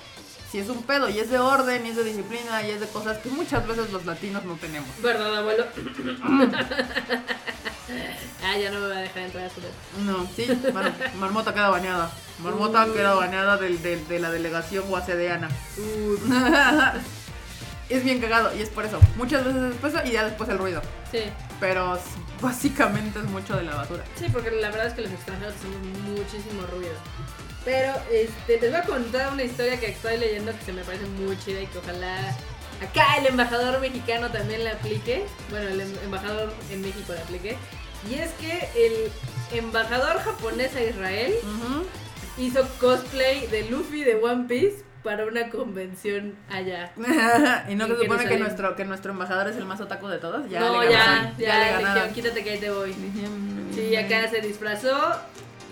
si 0.52 0.58
es 0.58 0.68
un 0.68 0.82
pedo 0.82 1.08
y 1.08 1.18
es 1.18 1.30
de 1.30 1.38
orden 1.38 1.86
y 1.86 1.90
es 1.90 1.96
de 1.96 2.04
disciplina 2.04 2.62
y 2.62 2.70
es 2.70 2.80
de 2.80 2.86
cosas 2.88 3.16
que 3.18 3.30
muchas 3.30 3.66
veces 3.66 3.90
los 3.90 4.04
latinos 4.04 4.44
no 4.44 4.54
tenemos. 4.56 4.88
¿Verdad, 5.02 5.36
abuelo? 5.38 5.64
ah, 8.44 8.56
ya 8.58 8.70
no 8.70 8.80
me 8.80 8.88
va 8.88 8.96
a 8.96 9.00
dejar 9.00 9.22
entrar 9.24 9.44
a 9.46 9.50
su 9.50 9.60
No, 10.04 10.26
sí, 10.36 10.46
bueno, 10.72 10.92
Marmota 11.16 11.52
queda 11.54 11.68
bañada. 11.70 12.10
Marmota 12.42 12.86
queda 12.92 13.14
bañada 13.14 13.56
del- 13.56 13.82
de 13.82 14.18
la 14.20 14.30
delegación 14.30 14.86
guacedeana. 14.88 15.48
es 17.88 18.04
bien 18.04 18.20
cagado 18.20 18.54
y 18.56 18.60
es 18.62 18.68
por 18.68 18.84
eso. 18.84 19.00
Muchas 19.16 19.44
veces 19.44 19.72
es 19.72 19.76
por 19.78 19.90
eso 19.90 20.00
y 20.04 20.10
ya 20.12 20.24
después 20.24 20.48
el 20.50 20.58
ruido. 20.58 20.82
Sí. 21.10 21.20
Pero 21.58 21.98
básicamente 22.40 23.18
es 23.18 23.24
mucho 23.26 23.56
de 23.56 23.62
la 23.64 23.74
basura. 23.76 24.04
Sí, 24.18 24.26
porque 24.32 24.50
la 24.50 24.68
verdad 24.70 24.86
es 24.88 24.92
que 24.94 25.02
los 25.02 25.10
extranjeros 25.12 25.54
hacemos 25.54 25.78
muchísimo 26.02 26.62
ruido. 26.70 26.92
Pero 27.64 27.92
este, 28.12 28.60
les 28.60 28.70
voy 28.70 28.80
a 28.80 28.84
contar 28.84 29.32
una 29.32 29.42
historia 29.42 29.78
que 29.80 29.86
estoy 29.90 30.16
leyendo 30.18 30.52
que 30.56 30.64
se 30.64 30.72
me 30.72 30.82
parece 30.84 31.06
muy 31.06 31.36
chida 31.38 31.60
y 31.60 31.66
que 31.66 31.78
ojalá 31.78 32.34
acá 32.82 33.16
el 33.18 33.26
embajador 33.26 33.80
mexicano 33.80 34.30
también 34.30 34.64
la 34.64 34.72
aplique. 34.72 35.24
Bueno, 35.50 35.68
el 35.68 35.80
em- 35.80 35.98
embajador 36.04 36.52
en 36.70 36.80
México 36.80 37.12
la 37.12 37.20
aplique. 37.20 37.56
Y 38.08 38.14
es 38.14 38.30
que 38.32 38.68
el 38.76 39.10
embajador 39.58 40.18
japonés 40.18 40.74
a 40.76 40.82
Israel 40.82 41.34
hizo 42.38 42.66
cosplay 42.80 43.46
de 43.48 43.68
Luffy 43.70 44.04
de 44.04 44.16
One 44.16 44.44
Piece 44.48 44.84
para 45.02 45.26
una 45.26 45.48
convención 45.48 46.34
allá. 46.48 46.92
y 47.68 47.74
no 47.74 47.86
se 47.86 47.96
supone 47.96 48.26
que 48.26 48.38
nuestro, 48.38 48.76
que 48.76 48.84
nuestro 48.84 49.12
embajador 49.12 49.48
es 49.48 49.56
el 49.56 49.64
más 49.64 49.80
otaco 49.80 50.08
de 50.08 50.18
todos. 50.18 50.48
Ya 50.48 50.60
no, 50.60 50.82
le 50.82 50.90
ya, 50.90 50.98
ganaron, 50.98 51.38
ya, 51.38 51.58
le 51.58 51.70
ganaron. 51.70 51.94
dijeron, 51.94 52.14
quítate 52.14 52.44
que 52.44 52.50
ahí 52.50 52.58
te 52.58 52.70
voy. 52.70 52.94
Sí, 53.74 53.96
acá 53.96 54.28
se 54.28 54.40
disfrazó 54.40 54.96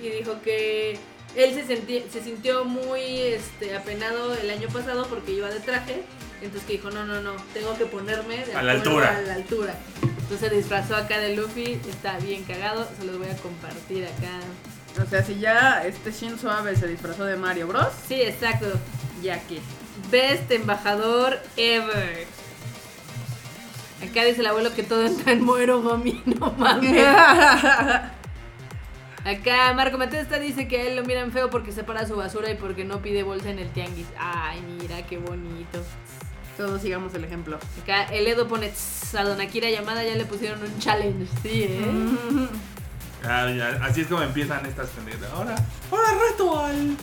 y 0.02 0.08
dijo 0.08 0.40
que 0.42 0.98
él 1.34 1.54
se, 1.54 1.64
se 2.10 2.22
sintió 2.22 2.64
muy 2.64 3.18
este, 3.18 3.76
apenado 3.76 4.34
el 4.34 4.50
año 4.50 4.68
pasado 4.68 5.06
porque 5.06 5.32
iba 5.32 5.48
de 5.48 5.60
traje. 5.60 6.02
Entonces 6.42 6.66
que 6.66 6.74
dijo, 6.74 6.90
no, 6.90 7.04
no, 7.04 7.20
no, 7.22 7.32
tengo 7.54 7.76
que 7.78 7.86
ponerme 7.86 8.44
de 8.44 8.54
A 8.54 8.62
la 8.62 8.72
altura. 8.72 9.16
A 9.16 9.20
la 9.22 9.34
altura. 9.34 9.74
Entonces 10.02 10.48
se 10.48 10.54
disfrazó 10.54 10.96
acá 10.96 11.18
de 11.18 11.34
Luffy, 11.36 11.80
está 11.88 12.18
bien 12.18 12.42
cagado, 12.44 12.86
se 12.98 13.06
los 13.06 13.18
voy 13.18 13.28
a 13.28 13.36
compartir 13.36 14.04
acá. 14.04 14.40
O 15.02 15.08
sea, 15.08 15.22
si 15.22 15.38
ya 15.38 15.84
este 15.84 16.10
Shinzo 16.10 16.50
Abe 16.50 16.74
se 16.76 16.86
disfrazó 16.88 17.24
de 17.24 17.36
Mario 17.36 17.68
Bros, 17.68 17.88
Sí, 18.08 18.20
exacto. 18.20 18.66
ya 19.22 19.40
que. 19.46 19.60
Best 20.10 20.50
embajador 20.50 21.38
ever. 21.56 22.26
Acá 24.02 24.24
dice 24.24 24.40
el 24.40 24.46
abuelo 24.46 24.74
que 24.74 24.82
todo 24.82 25.06
entra 25.06 25.32
en 25.32 25.42
muero, 25.42 25.80
mami, 25.80 26.22
no 26.26 26.52
mames. 26.52 27.06
Acá 29.24 29.72
Marco 29.74 29.98
Matesta 29.98 30.38
dice 30.38 30.68
que 30.68 30.78
a 30.78 30.82
él 30.84 30.96
lo 30.96 31.04
miran 31.04 31.32
feo 31.32 31.50
porque 31.50 31.72
separa 31.72 32.06
su 32.06 32.14
basura 32.14 32.50
y 32.50 32.54
porque 32.54 32.84
no 32.84 33.00
pide 33.02 33.22
bolsa 33.22 33.50
en 33.50 33.58
el 33.58 33.70
tianguis. 33.70 34.06
Ay, 34.18 34.60
mira, 34.80 35.04
qué 35.06 35.18
bonito. 35.18 35.82
Todos 36.56 36.80
sigamos 36.80 37.14
el 37.14 37.24
ejemplo. 37.24 37.58
Acá 37.82 38.04
el 38.04 38.26
Edo 38.26 38.48
pone 38.48 38.68
"Tss, 38.70 39.14
a 39.16 39.24
Don 39.24 39.40
Akira 39.40 39.68
llamada 39.70 40.02
ya 40.04 40.14
le 40.14 40.24
pusieron 40.24 40.62
un 40.62 40.78
challenge. 40.78 41.26
Sí, 41.42 41.62
¿eh? 41.64 41.86
Mm. 42.30 42.48
Ah, 43.28 43.50
ya, 43.50 43.80
así 43.84 44.02
es 44.02 44.06
como 44.06 44.22
empiezan 44.22 44.64
estas 44.66 44.88
pendejas. 44.90 45.28
Ahora, 45.32 45.56
ahora 45.90 46.08
reto 46.30 46.60
al 46.64 46.96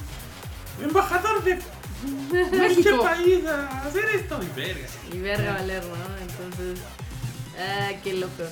embajador 0.81 1.43
de 1.43 1.51
este 2.33 2.57
México. 2.57 3.03
país 3.03 3.45
a 3.45 3.81
hacer 3.85 4.05
esto. 4.15 4.39
Y 4.41 4.59
verga. 4.59 4.87
Y 5.11 5.17
verga 5.19 5.53
valer, 5.53 5.83
¿no? 5.83 6.17
Entonces, 6.21 6.79
ah, 7.59 7.89
qué 8.03 8.13
loco. 8.13 8.43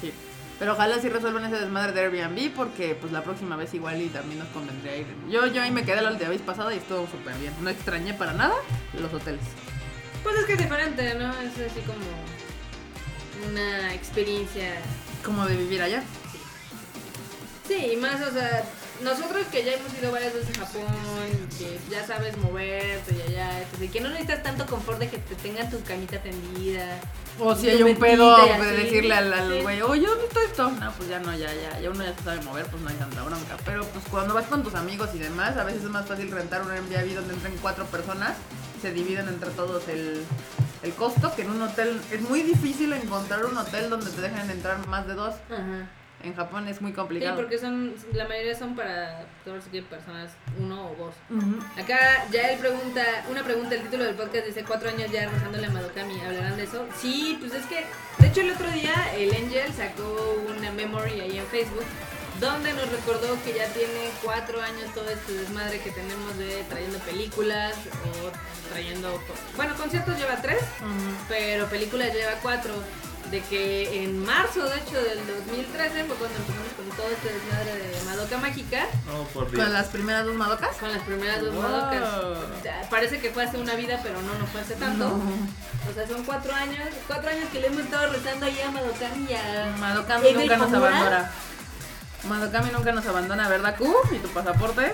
Sí. 0.00 0.12
Pero 0.58 0.72
ojalá 0.72 0.98
sí 0.98 1.08
resuelvan 1.10 1.44
ese 1.44 1.56
desmadre 1.60 1.92
de 1.92 2.00
Airbnb 2.00 2.54
porque 2.54 2.94
pues 2.94 3.12
la 3.12 3.22
próxima 3.22 3.56
vez 3.56 3.74
igual 3.74 4.00
y 4.00 4.08
también 4.08 4.38
nos 4.38 4.48
convendría 4.48 4.96
ir. 4.96 5.06
Yo, 5.28 5.46
yo 5.46 5.62
ahí 5.62 5.70
me 5.72 5.84
quedé 5.84 6.00
la 6.00 6.10
última 6.12 6.30
vez 6.30 6.40
pasada 6.42 6.72
y 6.74 6.78
estuvo 6.78 7.06
súper 7.06 7.34
bien. 7.36 7.52
No 7.60 7.68
extrañé 7.70 8.14
para 8.14 8.32
nada 8.32 8.54
los 8.98 9.12
hoteles. 9.12 9.42
Pues 10.22 10.36
es 10.36 10.44
que 10.46 10.52
es 10.52 10.58
diferente, 10.58 11.14
¿no? 11.14 11.30
Es 11.40 11.70
así 11.70 11.80
como 11.80 13.50
una 13.50 13.94
experiencia 13.94 14.74
Como 15.24 15.46
de 15.46 15.56
vivir 15.56 15.82
allá. 15.82 16.02
Sí, 17.66 17.92
y 17.92 17.96
más, 17.96 18.20
o 18.20 18.32
sea, 18.32 18.64
nosotros 19.02 19.46
que 19.50 19.64
ya 19.64 19.72
hemos 19.74 19.94
ido 19.98 20.10
varias 20.10 20.34
veces 20.34 20.58
a 20.58 20.66
Japón, 20.66 20.84
que 21.56 21.78
ya 21.88 22.04
sabes 22.04 22.36
moverte 22.38 23.14
y 23.16 23.30
allá, 23.30 23.64
y 23.80 23.88
que 23.88 24.00
no 24.00 24.08
necesitas 24.08 24.42
tanto 24.42 24.66
confort 24.66 24.98
de 24.98 25.08
que 25.08 25.18
te 25.18 25.36
tengan 25.36 25.70
tu 25.70 25.80
camita 25.84 26.18
tendida. 26.20 26.98
O 27.38 27.54
si 27.54 27.70
hay 27.70 27.82
un 27.82 27.96
pedo, 27.96 28.36
de 28.44 28.76
decirle 28.76 29.14
al, 29.14 29.32
al 29.32 29.52
Sí. 29.52 29.62
güey, 29.62 29.80
oye, 29.82 30.04
¿dónde 30.06 30.24
está 30.26 30.42
esto? 30.42 30.70
No, 30.70 30.92
pues 30.92 31.08
ya 31.08 31.20
no, 31.20 31.32
ya, 31.32 31.48
ya, 31.54 31.80
ya 31.80 31.90
uno 31.90 32.04
ya 32.04 32.14
se 32.14 32.24
sabe 32.24 32.42
mover, 32.42 32.66
pues 32.66 32.82
no 32.82 32.88
hay 32.90 32.96
tanta 32.96 33.22
bronca. 33.22 33.56
Pero 33.64 33.84
pues 33.86 34.04
cuando 34.10 34.34
vas 34.34 34.46
con 34.46 34.62
tus 34.64 34.74
amigos 34.74 35.10
y 35.14 35.18
demás, 35.18 35.56
a 35.56 35.64
veces 35.64 35.84
es 35.84 35.90
más 35.90 36.06
fácil 36.06 36.30
rentar 36.30 36.62
un 36.62 36.72
Airbnb 36.72 37.14
donde 37.14 37.34
entren 37.34 37.56
cuatro 37.62 37.86
personas, 37.86 38.32
se 38.80 38.92
dividen 38.92 39.28
entre 39.28 39.50
todos 39.50 39.86
el, 39.88 40.22
el 40.82 40.92
costo, 40.94 41.34
que 41.34 41.42
en 41.42 41.50
un 41.50 41.62
hotel 41.62 42.00
es 42.10 42.20
muy 42.22 42.42
difícil 42.42 42.92
encontrar 42.92 43.44
un 43.44 43.56
hotel 43.56 43.90
donde 43.90 44.10
te 44.10 44.20
dejen 44.20 44.50
entrar 44.50 44.86
más 44.88 45.06
de 45.06 45.14
dos. 45.14 45.34
Ajá. 45.50 45.88
En 46.22 46.34
Japón 46.34 46.68
es 46.68 46.82
muy 46.82 46.90
Sí, 46.90 46.96
complicado. 46.96 47.36
porque 47.36 47.56
son, 47.56 47.94
la 48.12 48.28
mayoría 48.28 48.54
son 48.54 48.76
para 48.76 49.24
todos 49.42 49.64
que 49.72 49.80
personas, 49.80 50.30
uno 50.58 50.90
o 50.90 50.94
dos. 50.94 51.14
Acá 51.82 52.26
ya 52.30 52.50
él 52.50 52.58
pregunta, 52.58 53.02
una 53.30 53.42
pregunta, 53.42 53.74
el 53.74 53.80
título 53.84 54.04
del 54.04 54.16
podcast 54.16 54.44
dice 54.46 54.62
cuatro 54.68 54.90
años 54.90 55.10
ya 55.10 55.30
rezándole 55.30 55.66
a 55.66 55.70
Madokami, 55.70 56.20
¿hablarán 56.20 56.58
de 56.58 56.64
eso? 56.64 56.86
Sí, 57.00 57.38
pues 57.40 57.54
es 57.54 57.64
que, 57.64 57.86
de 58.18 58.28
hecho 58.28 58.42
el 58.42 58.50
otro 58.50 58.70
día 58.70 58.92
el 59.16 59.32
Angel 59.34 59.72
sacó 59.72 60.44
una 60.54 60.70
memory 60.72 61.20
ahí 61.20 61.38
en 61.38 61.46
Facebook 61.46 61.84
donde 62.40 62.72
nos 62.72 62.90
recordó 62.90 63.36
que 63.44 63.54
ya 63.54 63.66
tiene 63.72 64.10
cuatro 64.24 64.60
años 64.62 64.92
todo 64.94 65.08
este 65.10 65.32
desmadre 65.34 65.80
que 65.80 65.90
tenemos 65.90 66.36
de 66.38 66.64
trayendo 66.68 66.98
películas 67.00 67.74
o 68.04 68.70
trayendo, 68.72 69.20
bueno, 69.56 69.74
conciertos 69.76 70.16
lleva 70.18 70.40
tres, 70.40 70.62
pero 71.28 71.66
películas 71.66 72.12
lleva 72.12 72.32
cuatro. 72.42 72.72
De 73.30 73.40
que 73.42 74.02
en 74.02 74.24
marzo, 74.24 74.64
de 74.64 74.74
hecho, 74.74 75.00
del 75.00 75.24
2013 75.24 76.02
fue 76.04 76.16
cuando 76.16 76.36
empezamos 76.36 76.72
con 76.76 76.96
todo 76.96 77.06
este 77.10 77.32
desmadre 77.32 77.78
de 77.78 78.02
Madoka 78.04 78.38
Mágica. 78.38 78.86
Oh, 79.14 79.22
por 79.22 79.48
Dios. 79.48 79.62
Con 79.62 79.72
las 79.72 79.86
primeras 79.86 80.24
dos 80.26 80.34
madocas. 80.34 80.76
Con 80.78 80.90
las 80.90 81.02
primeras 81.02 81.40
dos 81.40 81.54
Wow. 81.54 81.62
Madocas. 81.62 82.88
Parece 82.90 83.20
que 83.20 83.30
fue 83.30 83.44
hace 83.44 83.58
una 83.58 83.74
vida, 83.76 84.00
pero 84.02 84.20
no, 84.20 84.36
no 84.36 84.46
fue 84.48 84.62
hace 84.62 84.74
tanto. 84.74 85.10
No. 85.10 85.22
O 85.88 85.94
sea, 85.94 86.08
son 86.08 86.24
cuatro 86.24 86.52
años, 86.52 86.88
cuatro 87.06 87.30
años 87.30 87.48
que 87.52 87.60
le 87.60 87.68
hemos 87.68 87.82
estado 87.82 88.12
rezando 88.12 88.46
ahí 88.46 88.60
a 88.62 88.70
Madokami 88.72 89.26
y 89.30 89.34
a... 89.34 89.66
El 90.24 90.36
nunca 90.36 90.56
nos 90.56 90.72
abandona. 90.72 91.30
Madokami 92.24 92.70
nunca 92.70 92.92
nos 92.92 93.06
abandona, 93.06 93.48
¿verdad, 93.48 93.76
Q? 93.76 93.94
¿Y 94.12 94.18
tu 94.18 94.28
pasaporte? 94.28 94.92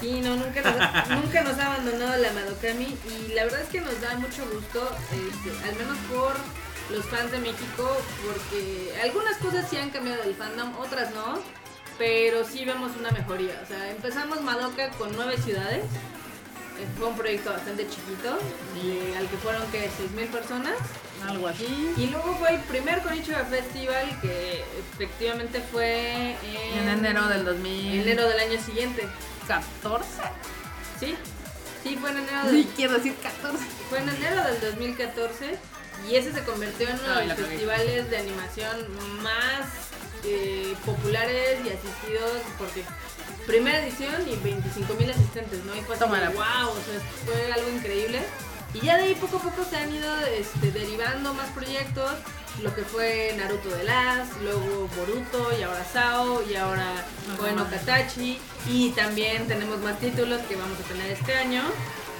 Sí, 0.00 0.20
no, 0.20 0.36
nunca 0.36 0.60
nos, 0.62 1.20
nunca 1.22 1.42
nos 1.42 1.58
ha 1.58 1.66
abandonado 1.66 2.16
la 2.16 2.32
Madokami 2.32 2.96
y 3.08 3.32
la 3.32 3.44
verdad 3.44 3.62
es 3.62 3.68
que 3.68 3.80
nos 3.80 4.00
da 4.00 4.14
mucho 4.16 4.44
gusto, 4.52 4.88
este, 5.12 5.68
al 5.68 5.76
menos 5.76 5.98
por 6.10 6.34
los 6.94 7.04
fans 7.06 7.30
de 7.32 7.38
México, 7.38 7.96
porque 8.24 8.94
algunas 9.02 9.36
cosas 9.38 9.66
sí 9.68 9.76
han 9.76 9.90
cambiado 9.90 10.22
del 10.22 10.34
fandom, 10.34 10.76
otras 10.78 11.14
no, 11.14 11.40
pero 11.98 12.44
sí 12.44 12.64
vemos 12.64 12.92
una 12.98 13.10
mejoría. 13.10 13.60
O 13.62 13.66
sea, 13.66 13.90
empezamos 13.90 14.40
Madoka 14.42 14.90
con 14.90 15.14
nueve 15.16 15.36
ciudades, 15.38 15.84
eh, 15.84 16.86
fue 16.98 17.08
un 17.08 17.16
proyecto 17.16 17.50
bastante 17.50 17.88
chiquito, 17.88 18.38
y 18.82 19.14
al 19.16 19.28
que 19.28 19.36
fueron 19.38 19.62
que 19.70 19.86
6.000 19.86 20.28
personas. 20.28 20.74
Algo 21.28 21.48
así. 21.48 21.92
Y 21.96 22.06
luego 22.08 22.36
fue 22.36 22.54
el 22.54 22.60
primer 22.62 23.00
Konichiwa 23.02 23.44
Festival 23.44 24.18
que 24.20 24.64
efectivamente 24.94 25.62
fue 25.72 26.32
en, 26.32 26.88
En 26.88 26.88
enero 26.98 27.26
del 27.28 27.44
2000. 27.44 28.00
enero 28.00 28.28
del 28.28 28.38
año 28.40 28.60
siguiente. 28.62 29.06
14. 29.46 30.06
Sí, 30.98 31.14
sí, 31.82 31.96
fue 31.96 32.10
en 32.10 32.18
enero 32.18 32.42
del, 32.44 32.50
Sí, 32.62 32.70
quiero 32.76 32.94
decir 32.94 33.14
14. 33.22 33.58
fue 33.88 33.98
en 33.98 34.08
enero 34.08 34.42
del 34.44 34.60
2014 34.60 35.58
y 36.08 36.16
ese 36.16 36.32
se 36.32 36.42
convirtió 36.44 36.88
en 36.88 36.94
uno 36.98 37.14
Ay, 37.14 37.28
de 37.28 37.34
los 37.34 37.46
festivales 37.48 38.10
de 38.10 38.16
animación 38.18 38.76
más 39.22 39.66
eh, 40.24 40.74
populares 40.84 41.58
y 41.64 41.68
asistidos 41.68 42.32
porque 42.58 42.84
primera 43.46 43.78
edición 43.84 44.14
y 44.26 44.36
25 44.36 44.94
mil 44.94 45.10
asistentes, 45.10 45.62
¿no? 45.64 45.74
Y 45.74 45.80
fue 45.82 45.96
wow, 45.96 46.06
o 46.08 46.32
sea, 46.32 47.00
fue 47.26 47.52
algo 47.52 47.70
increíble. 47.70 48.22
Y 48.74 48.80
ya 48.80 48.96
de 48.96 49.04
ahí 49.04 49.14
poco 49.14 49.36
a 49.38 49.40
poco 49.40 49.64
se 49.68 49.76
han 49.76 49.94
ido 49.94 50.14
este, 50.26 50.70
derivando 50.72 51.32
más 51.32 51.48
proyectos, 51.50 52.10
lo 52.62 52.74
que 52.74 52.82
fue 52.82 53.34
Naruto 53.36 53.68
de 53.70 53.84
Last, 53.84 54.32
luego 54.42 54.88
Boruto 54.96 55.56
y 55.58 55.62
ahora 55.62 55.84
Sao 55.92 56.42
y 56.48 56.54
ahora 56.56 56.86
bueno 57.38 57.66
Katachi 57.70 58.38
y 58.68 58.90
también 58.90 59.46
tenemos 59.48 59.78
más 59.80 59.98
títulos 59.98 60.40
que 60.48 60.56
vamos 60.56 60.78
a 60.78 60.82
tener 60.88 61.10
este 61.12 61.34
año. 61.34 61.62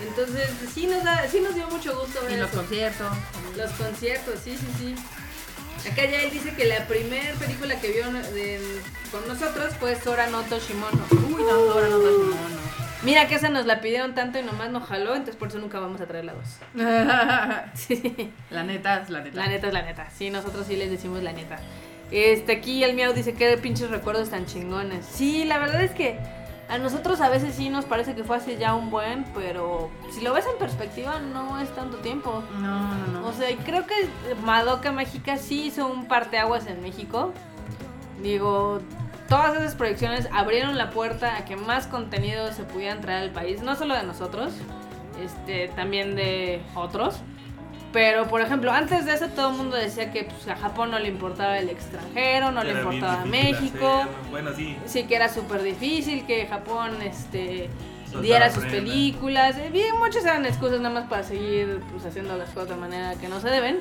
Entonces 0.07 0.49
sí 0.75 0.87
nos 0.87 1.03
da, 1.05 1.27
sí 1.31 1.41
nos 1.41 1.55
dio 1.55 1.67
mucho 1.69 1.99
gusto 1.99 2.21
ver 2.23 2.33
Y 2.33 2.37
los 2.37 2.49
eso. 2.51 2.59
conciertos. 2.59 3.09
Los 3.57 3.71
conciertos, 3.73 4.35
sí, 4.43 4.57
sí, 4.59 4.67
sí. 4.79 5.89
Acá 5.91 6.05
ya 6.05 6.23
él 6.23 6.31
dice 6.31 6.55
que 6.55 6.65
la 6.65 6.87
primera 6.87 7.35
película 7.35 7.81
que 7.81 7.93
vio 7.93 8.11
de- 8.13 8.81
con 9.13 9.27
nosotros 9.29 9.73
fue 9.79 10.01
Sora 10.01 10.27
no 10.29 10.43
Toshimono. 10.43 11.05
Uy, 11.11 11.43
no, 11.43 11.51
ahora 11.73 11.89
no, 11.89 11.99
no, 11.99 12.11
no. 12.11 12.84
Mira 13.05 13.29
que 13.29 13.35
esa 13.35 13.51
nos 13.51 13.67
la 13.67 13.81
pidieron 13.81 14.15
tanto 14.15 14.39
y 14.39 14.43
nomás 14.43 14.71
nos 14.71 14.85
jaló, 14.85 15.15
entonces 15.15 15.37
por 15.37 15.49
eso 15.49 15.59
nunca 15.59 15.79
vamos 15.79 16.01
a 16.01 16.07
traer 16.07 16.25
la 16.25 16.35
dos. 16.35 16.59
Sí. 17.75 18.33
La 18.51 18.63
neta 18.63 19.03
es 19.03 19.11
la 19.11 19.21
neta. 19.21 19.37
La 19.37 19.47
neta 19.47 19.67
es 19.67 19.73
la 19.73 19.83
neta. 19.83 20.09
Sí, 20.11 20.31
nosotros 20.31 20.67
sí 20.67 20.77
les 20.77 20.91
decimos 20.91 21.23
la 21.23 21.33
neta. 21.33 21.59
Este, 22.11 22.53
aquí 22.53 22.85
el 22.85 22.95
miau 22.95 23.13
dice 23.13 23.35
que 23.35 23.57
pinches 23.59 23.91
recuerdos 23.91 24.31
tan 24.31 24.47
chingones. 24.47 25.05
Sí, 25.07 25.45
la 25.45 25.59
verdad 25.59 25.83
es 25.83 25.91
que 25.91 26.19
a 26.69 26.79
nosotros 26.79 27.21
a 27.21 27.29
veces 27.29 27.55
sí 27.55 27.69
nos 27.69 27.85
parece 27.85 28.15
que 28.15 28.25
fue 28.25 28.37
hace 28.37 28.57
ya 28.57 28.75
un 28.75 28.91
buen, 28.91 29.25
pero 29.35 29.91
si 30.13 30.23
lo 30.23 30.33
ves 30.33 30.47
en 30.51 30.59
perspectiva 30.59 31.21
no 31.21 31.61
es 31.61 31.75
tanto 31.75 31.99
tiempo. 31.99 32.43
No, 32.59 32.95
no, 32.95 33.07
no. 33.09 33.27
O 33.27 33.33
sea, 33.33 33.55
creo 33.65 33.87
que 33.87 33.95
Madoka 34.45 34.93
Mágica 34.93 35.37
sí 35.37 35.67
hizo 35.67 35.87
un 35.87 36.07
parteaguas 36.07 36.67
en 36.67 36.81
México. 36.81 37.33
Digo, 38.23 38.81
todas 39.29 39.57
esas 39.57 39.75
proyecciones 39.75 40.29
abrieron 40.33 40.77
la 40.77 40.91
puerta 40.91 41.37
a 41.37 41.45
que 41.45 41.57
más 41.57 41.87
contenido 41.87 42.53
se 42.53 42.65
pudieran 42.65 43.01
traer 43.01 43.25
al 43.25 43.31
país, 43.31 43.63
no 43.63 43.77
solo 43.77 43.95
de 43.95 44.03
nosotros, 44.03 44.53
este, 45.23 45.69
también 45.69 46.17
de 46.17 46.63
otros. 46.75 47.21
Pero, 47.93 48.27
por 48.27 48.41
ejemplo, 48.41 48.73
antes 48.73 49.07
de 49.07 49.15
eso 49.15 49.29
todo 49.29 49.51
el 49.51 49.57
mundo 49.57 49.77
decía 49.77 50.11
que 50.11 50.25
pues, 50.25 50.49
a 50.49 50.57
Japón 50.57 50.91
no 50.91 50.99
le 50.99 51.09
importaba 51.09 51.59
el 51.59 51.69
extranjero, 51.69 52.51
no 52.51 52.65
le 52.65 52.71
Era 52.71 52.81
importaba 52.81 53.25
México. 53.25 54.07
Bueno, 54.33 54.51
sí. 54.53 54.77
Sí, 54.85 55.05
que 55.05 55.15
era 55.15 55.29
súper 55.29 55.63
difícil 55.63 56.27
que 56.27 56.45
Japón 56.49 57.01
este, 57.03 57.71
diera 58.21 58.51
sus 58.51 58.65
películas. 58.65 59.57
Bien, 59.71 59.97
muchas 59.97 60.25
eran 60.25 60.45
excusas 60.45 60.81
nada 60.81 60.93
más 60.93 61.09
para 61.09 61.23
seguir 61.23 61.81
pues, 61.93 62.05
haciendo 62.05 62.37
las 62.37 62.49
cosas 62.51 62.71
de 62.71 62.77
manera 62.77 63.15
que 63.15 63.29
no 63.29 63.39
se 63.41 63.49
deben. 63.49 63.79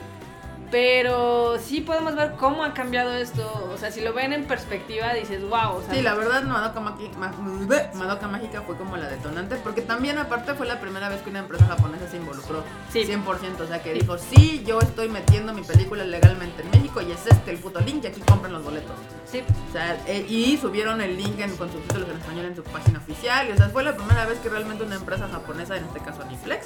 Pero 0.73 1.59
sí 1.63 1.81
podemos 1.81 2.15
ver 2.15 2.31
cómo 2.31 2.63
ha 2.63 2.73
cambiado 2.73 3.13
esto. 3.13 3.69
O 3.71 3.77
sea, 3.77 3.91
si 3.91 4.01
lo 4.01 4.11
ven 4.11 4.33
en 4.33 4.45
perspectiva, 4.45 5.13
dices, 5.13 5.39
wow. 5.47 5.75
O 5.77 5.81
sea, 5.85 5.93
Sí, 5.93 6.01
la 6.01 6.15
verdad, 6.15 6.41
Madoka, 7.93 8.27
Mágica 8.27 8.63
fue 8.63 8.75
como 8.75 8.97
la 8.97 9.07
detonante, 9.07 9.55
porque 9.57 9.83
también 9.83 10.17
aparte 10.17 10.55
fue 10.55 10.65
la 10.65 10.81
primera 10.81 11.09
vez 11.09 11.21
que 11.21 11.29
una 11.29 11.39
empresa 11.39 11.67
japonesa 11.67 12.07
se 12.09 12.17
involucró 12.17 12.63
Sí. 12.91 13.05
100%, 13.05 13.61
o 13.61 13.67
sea 13.67 13.83
que 13.83 13.93
dijo, 13.93 14.17
sí, 14.17 14.63
yo 14.65 14.79
estoy 14.79 15.09
metiendo 15.09 15.53
mi 15.53 15.61
película 15.61 16.03
legalmente 16.05 16.63
en 16.63 16.71
México 16.71 17.01
y 17.01 17.11
es 17.11 17.27
este 17.27 17.51
el 17.51 17.59
puto 17.59 17.79
link 17.79 18.03
y 18.03 18.07
aquí 18.07 18.21
compren 18.21 18.51
los 18.51 18.63
boletos. 18.63 18.95
sí. 19.27 19.43
O 19.69 19.71
sea, 19.71 19.95
eh, 20.07 20.25
y 20.27 20.57
subieron 20.57 21.01
el 21.01 21.17
link 21.17 21.39
en- 21.39 21.55
con 21.55 21.71
subtítulos 21.71 22.09
en 22.09 22.17
español 22.17 22.45
en 22.45 22.55
su 22.55 22.63
página 22.63 22.97
oficial, 22.97 23.47
y 23.47 23.51
o 23.51 23.57
sea, 23.57 23.69
fue 23.69 23.83
la 23.83 23.95
primera 23.95 24.25
vez 24.25 24.39
que 24.39 24.49
realmente 24.49 24.83
una 24.83 24.95
empresa 24.95 25.27
japonesa, 25.31 25.77
en 25.77 25.85
este 25.85 25.99
caso 25.99 26.23
Aniplex, 26.23 26.65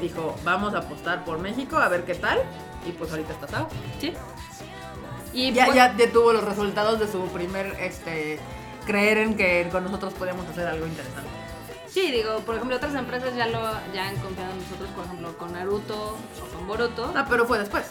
dijo, 0.00 0.34
vamos 0.44 0.74
a 0.74 0.78
apostar 0.78 1.24
por 1.24 1.38
México, 1.38 1.76
a 1.78 1.88
ver 1.88 2.04
qué 2.04 2.14
tal, 2.14 2.38
y 2.86 2.92
pues 2.92 3.10
ahorita 3.10 3.32
está 3.32 3.45
Sí. 4.00 4.12
Y 5.32 5.52
Ya, 5.52 5.72
ya, 5.74 5.96
ya 5.96 6.10
tuvo 6.12 6.32
los 6.32 6.44
resultados 6.44 6.98
de 6.98 7.08
su 7.10 7.20
primer, 7.28 7.76
este, 7.80 8.38
creer 8.86 9.18
en 9.18 9.36
que 9.36 9.68
con 9.70 9.84
nosotros 9.84 10.14
podíamos 10.14 10.46
hacer 10.48 10.66
algo 10.66 10.86
interesante. 10.86 11.28
Sí, 11.88 12.10
digo, 12.10 12.40
por 12.40 12.56
ejemplo, 12.56 12.76
otras 12.76 12.94
empresas 12.94 13.34
ya 13.36 13.46
lo 13.46 13.60
ya 13.94 14.08
han 14.08 14.16
confiado 14.16 14.52
en 14.52 14.58
nosotros, 14.62 14.90
por 14.94 15.04
ejemplo, 15.06 15.36
con 15.38 15.52
Naruto 15.52 16.16
o 16.42 16.56
con 16.56 16.66
Boruto. 16.66 17.12
Ah, 17.14 17.26
pero 17.28 17.46
fue 17.46 17.58
después. 17.58 17.84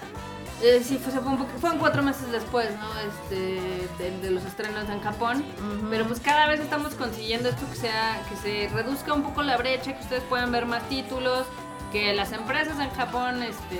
Eh, 0.61 0.81
sí, 0.83 0.97
fue, 0.97 1.11
fue 1.11 1.31
un 1.31 1.37
poco- 1.37 1.57
fueron 1.59 1.79
cuatro 1.79 2.01
meses 2.01 2.31
después, 2.31 2.69
¿no? 2.79 2.87
Este, 2.99 3.59
de, 4.03 4.17
de 4.21 4.31
los 4.31 4.43
estrenos 4.45 4.89
en 4.89 5.01
Japón. 5.01 5.43
Ujú. 5.57 5.89
Pero 5.89 6.05
pues 6.05 6.19
cada 6.19 6.47
vez 6.47 6.59
estamos 6.61 6.93
consiguiendo 6.95 7.49
esto 7.49 7.65
que 7.69 7.75
sea, 7.77 8.21
que 8.29 8.35
se 8.37 8.73
reduzca 8.73 9.13
un 9.13 9.23
poco 9.23 9.43
la 9.43 9.57
brecha, 9.57 9.93
que 9.93 10.01
ustedes 10.01 10.23
puedan 10.23 10.51
ver 10.51 10.65
más 10.65 10.87
títulos, 10.87 11.45
que 11.91 12.13
las 12.13 12.31
empresas 12.31 12.79
en 12.79 12.89
Japón, 12.91 13.43
este, 13.43 13.79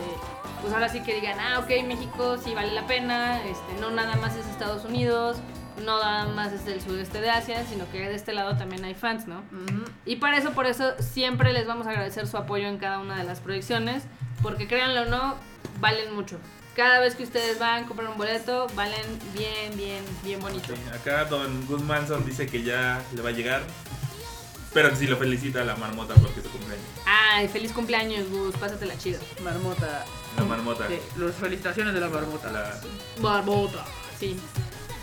pues 0.62 0.74
ahora 0.74 0.90
sí 0.90 1.02
que 1.02 1.16
digan, 1.16 1.40
ah, 1.40 1.60
ok, 1.60 1.70
México 1.86 2.38
sí 2.38 2.54
vale 2.54 2.72
la 2.74 2.88
pena, 2.88 3.42
este, 3.44 3.80
no 3.80 3.92
nada 3.92 4.16
más 4.16 4.36
es 4.36 4.46
Estados 4.48 4.86
Unidos, 4.86 5.38
no 5.84 6.00
nada 6.00 6.28
más 6.28 6.54
es 6.54 6.66
del 6.66 6.82
sudeste 6.82 7.22
de 7.22 7.30
Asia, 7.30 7.66
sino 7.66 7.90
que 7.92 8.00
de 8.00 8.16
este 8.16 8.34
lado 8.34 8.58
también 8.58 8.84
hay 8.86 8.96
fans, 8.96 9.28
¿no? 9.28 9.44
Y 10.06 10.18
para 10.18 10.38
eso, 10.38 10.52
por 10.52 10.66
eso, 10.66 10.94
siempre 11.00 11.54
les 11.54 11.68
vamos 11.68 11.88
a 11.88 11.92
agradecer 11.92 12.28
su 12.28 12.38
apoyo 12.38 12.68
en 12.68 12.78
cada 12.78 13.00
una 13.00 13.18
de 13.18 13.24
las 13.24 13.40
proyecciones, 13.40 14.04
porque 14.42 14.68
créanlo 14.68 15.04
o 15.04 15.06
no, 15.06 15.36
valen 15.80 16.16
mucho. 16.16 16.40
Cada 16.76 17.00
vez 17.00 17.16
que 17.16 17.24
ustedes 17.24 17.58
van, 17.58 17.86
compran 17.86 18.10
un 18.10 18.18
boleto, 18.18 18.68
valen 18.76 19.06
bien, 19.34 19.76
bien, 19.78 20.04
bien 20.24 20.40
bonito. 20.42 20.74
Sí, 20.76 20.82
Acá 20.94 21.24
Don 21.26 21.66
Guzmanson 21.68 22.26
dice 22.26 22.48
que 22.48 22.64
ya 22.64 23.02
le 23.14 23.22
va 23.22 23.30
a 23.30 23.32
llegar. 23.32 23.62
Pero 24.74 24.90
que 24.90 24.98
sí 24.98 25.08
lo 25.08 25.16
felicita 25.16 25.62
a 25.62 25.64
la 25.64 25.78
marmota 25.78 26.16
porque 26.16 26.42
es 26.42 26.46
su 26.46 26.52
cumpleaños. 26.52 26.86
Ay, 27.06 27.48
feliz 27.48 27.72
cumpleaños, 27.72 28.30
Gus, 28.30 28.58
pásatela 28.58 28.98
chido. 28.98 29.22
Marmota. 29.42 30.04
La 30.38 30.44
marmota. 30.44 30.88
Sí, 30.88 31.00
las 31.18 31.36
felicitaciones 31.36 31.94
de 31.94 32.00
la 32.02 32.10
marmota. 32.10 32.52
la- 32.52 32.80
Barbota. 33.22 33.86
Sí. 34.20 34.38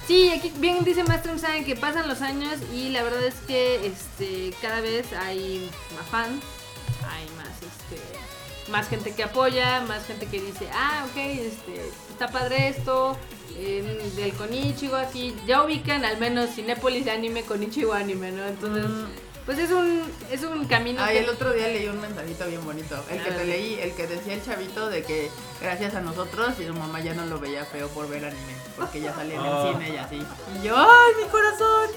Sí, 0.06 0.30
aquí 0.30 0.52
bien 0.56 0.82
dice 0.84 1.04
Master 1.04 1.38
saben 1.38 1.64
que 1.64 1.76
pasan 1.76 2.08
los 2.08 2.20
años 2.22 2.54
y 2.74 2.88
la 2.90 3.02
verdad 3.04 3.22
es 3.24 3.34
que 3.46 3.86
este 3.86 4.52
cada 4.60 4.80
vez 4.80 5.12
hay 5.12 5.70
más 5.96 6.06
fans, 6.10 6.42
hay 7.08 7.24
más 7.36 7.48
este 7.62 8.70
más 8.70 8.88
gente 8.88 9.14
que 9.14 9.22
apoya, 9.24 9.80
más 9.82 10.04
gente 10.06 10.26
que 10.26 10.40
dice, 10.40 10.68
ah, 10.72 11.04
ok, 11.10 11.16
este, 11.16 11.88
está 12.10 12.28
padre 12.28 12.68
esto, 12.68 13.16
eh, 13.56 14.10
del 14.16 14.32
Konichiwa, 14.34 15.02
así, 15.02 15.34
ya 15.46 15.62
ubican 15.64 16.04
al 16.04 16.18
menos 16.18 16.50
Cinépolis 16.54 17.04
de 17.04 17.10
anime 17.10 17.42
Konichiwa 17.42 17.98
anime, 17.98 18.30
¿no? 18.32 18.44
Entonces, 18.46 18.84
pues 19.46 19.58
es 19.58 19.70
un, 19.70 20.02
es 20.30 20.42
un 20.44 20.66
camino 20.66 21.02
Ay, 21.02 21.14
que... 21.16 21.24
el 21.24 21.28
otro 21.30 21.52
día 21.52 21.68
leí 21.68 21.86
un 21.88 22.00
mensajito 22.00 22.46
bien 22.46 22.64
bonito. 22.64 22.96
El 23.10 23.22
que 23.22 23.30
A 23.30 23.32
te 23.32 23.38
ver. 23.38 23.46
leí, 23.46 23.78
el 23.80 23.92
que 23.94 24.06
decía 24.06 24.34
el 24.34 24.44
chavito 24.44 24.88
de 24.88 25.02
que 25.02 25.30
gracias 25.60 25.94
a 25.94 26.00
nosotros 26.00 26.54
y 26.60 26.66
su 26.66 26.74
mamá 26.74 27.00
ya 27.00 27.14
no 27.14 27.26
lo 27.26 27.38
veía 27.40 27.64
feo 27.64 27.88
por 27.88 28.08
ver 28.08 28.24
anime. 28.24 28.54
Porque 28.76 29.00
ya 29.00 29.14
salía 29.14 29.34
en 29.34 29.40
Ah. 29.40 29.64
el 29.68 29.72
cine 29.74 29.94
y 29.94 29.96
así. 29.96 30.22
Y 30.60 30.66
yo, 30.66 30.76
¡ay, 30.76 31.12
mi 31.24 31.28
corazón! 31.28 31.90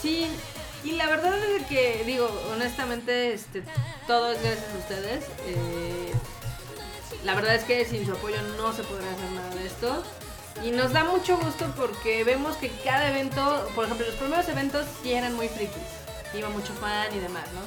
Sí, 0.00 0.26
y 0.84 0.92
la 0.92 1.06
verdad 1.06 1.38
es 1.44 1.66
que, 1.66 2.02
digo, 2.06 2.28
honestamente, 2.52 3.32
este, 3.34 3.62
todo 4.06 4.32
es 4.32 4.42
gracias 4.42 4.66
a 4.74 4.78
ustedes. 4.78 5.24
Eh, 5.46 6.12
la 7.24 7.34
verdad 7.34 7.54
es 7.54 7.64
que 7.64 7.84
sin 7.84 8.04
su 8.04 8.12
apoyo 8.12 8.36
no 8.56 8.72
se 8.72 8.82
podría 8.82 9.12
hacer 9.12 9.30
nada 9.30 9.54
de 9.54 9.66
esto. 9.66 10.02
Y 10.64 10.70
nos 10.70 10.92
da 10.92 11.04
mucho 11.04 11.36
gusto 11.38 11.72
porque 11.76 12.24
vemos 12.24 12.56
que 12.56 12.68
cada 12.84 13.08
evento, 13.10 13.68
por 13.74 13.84
ejemplo, 13.86 14.06
los 14.06 14.16
primeros 14.16 14.48
eventos 14.48 14.84
sí 15.02 15.12
eran 15.12 15.34
muy 15.34 15.48
frikis. 15.48 15.76
Iba 16.34 16.48
mucho 16.48 16.72
fan 16.74 17.14
y 17.14 17.18
demás, 17.18 17.44
¿no? 17.54 17.60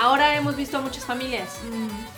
Ahora 0.00 0.36
hemos 0.36 0.54
visto 0.56 0.78
a 0.78 0.80
muchas 0.80 1.04
familias. 1.04 1.48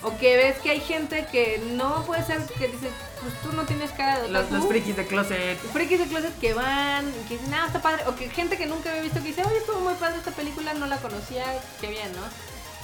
O 0.03 0.15
que 0.17 0.37
ves 0.37 0.57
que 0.59 0.69
hay 0.69 0.79
gente 0.79 1.25
que 1.31 1.59
no 1.73 2.03
puede 2.05 2.23
ser, 2.23 2.39
que 2.45 2.67
dice, 2.67 2.89
pues 3.21 3.33
tú 3.41 3.51
no 3.53 3.63
tienes 3.63 3.91
cara 3.91 4.19
de 4.21 4.29
Los, 4.29 4.43
otaku. 4.43 4.55
los 4.57 4.67
frikis 4.67 4.95
de 4.95 5.07
closet. 5.07 5.57
frikis 5.73 5.99
de 5.99 6.05
closet 6.05 6.39
que 6.39 6.53
van, 6.53 7.09
y 7.09 7.27
que 7.27 7.37
dicen, 7.37 7.53
ah, 7.55 7.63
está 7.65 7.81
padre, 7.81 8.03
o 8.07 8.15
que 8.15 8.29
gente 8.29 8.57
que 8.57 8.67
nunca 8.67 8.91
había 8.91 9.01
visto 9.01 9.19
que 9.21 9.29
dice, 9.29 9.43
oye, 9.43 9.57
estuvo 9.57 9.79
muy 9.79 9.95
padre 9.95 10.17
esta 10.17 10.31
película, 10.31 10.73
no 10.75 10.85
la 10.85 10.97
conocía, 10.97 11.45
qué 11.81 11.87
bien, 11.87 12.11
¿no? 12.13 12.21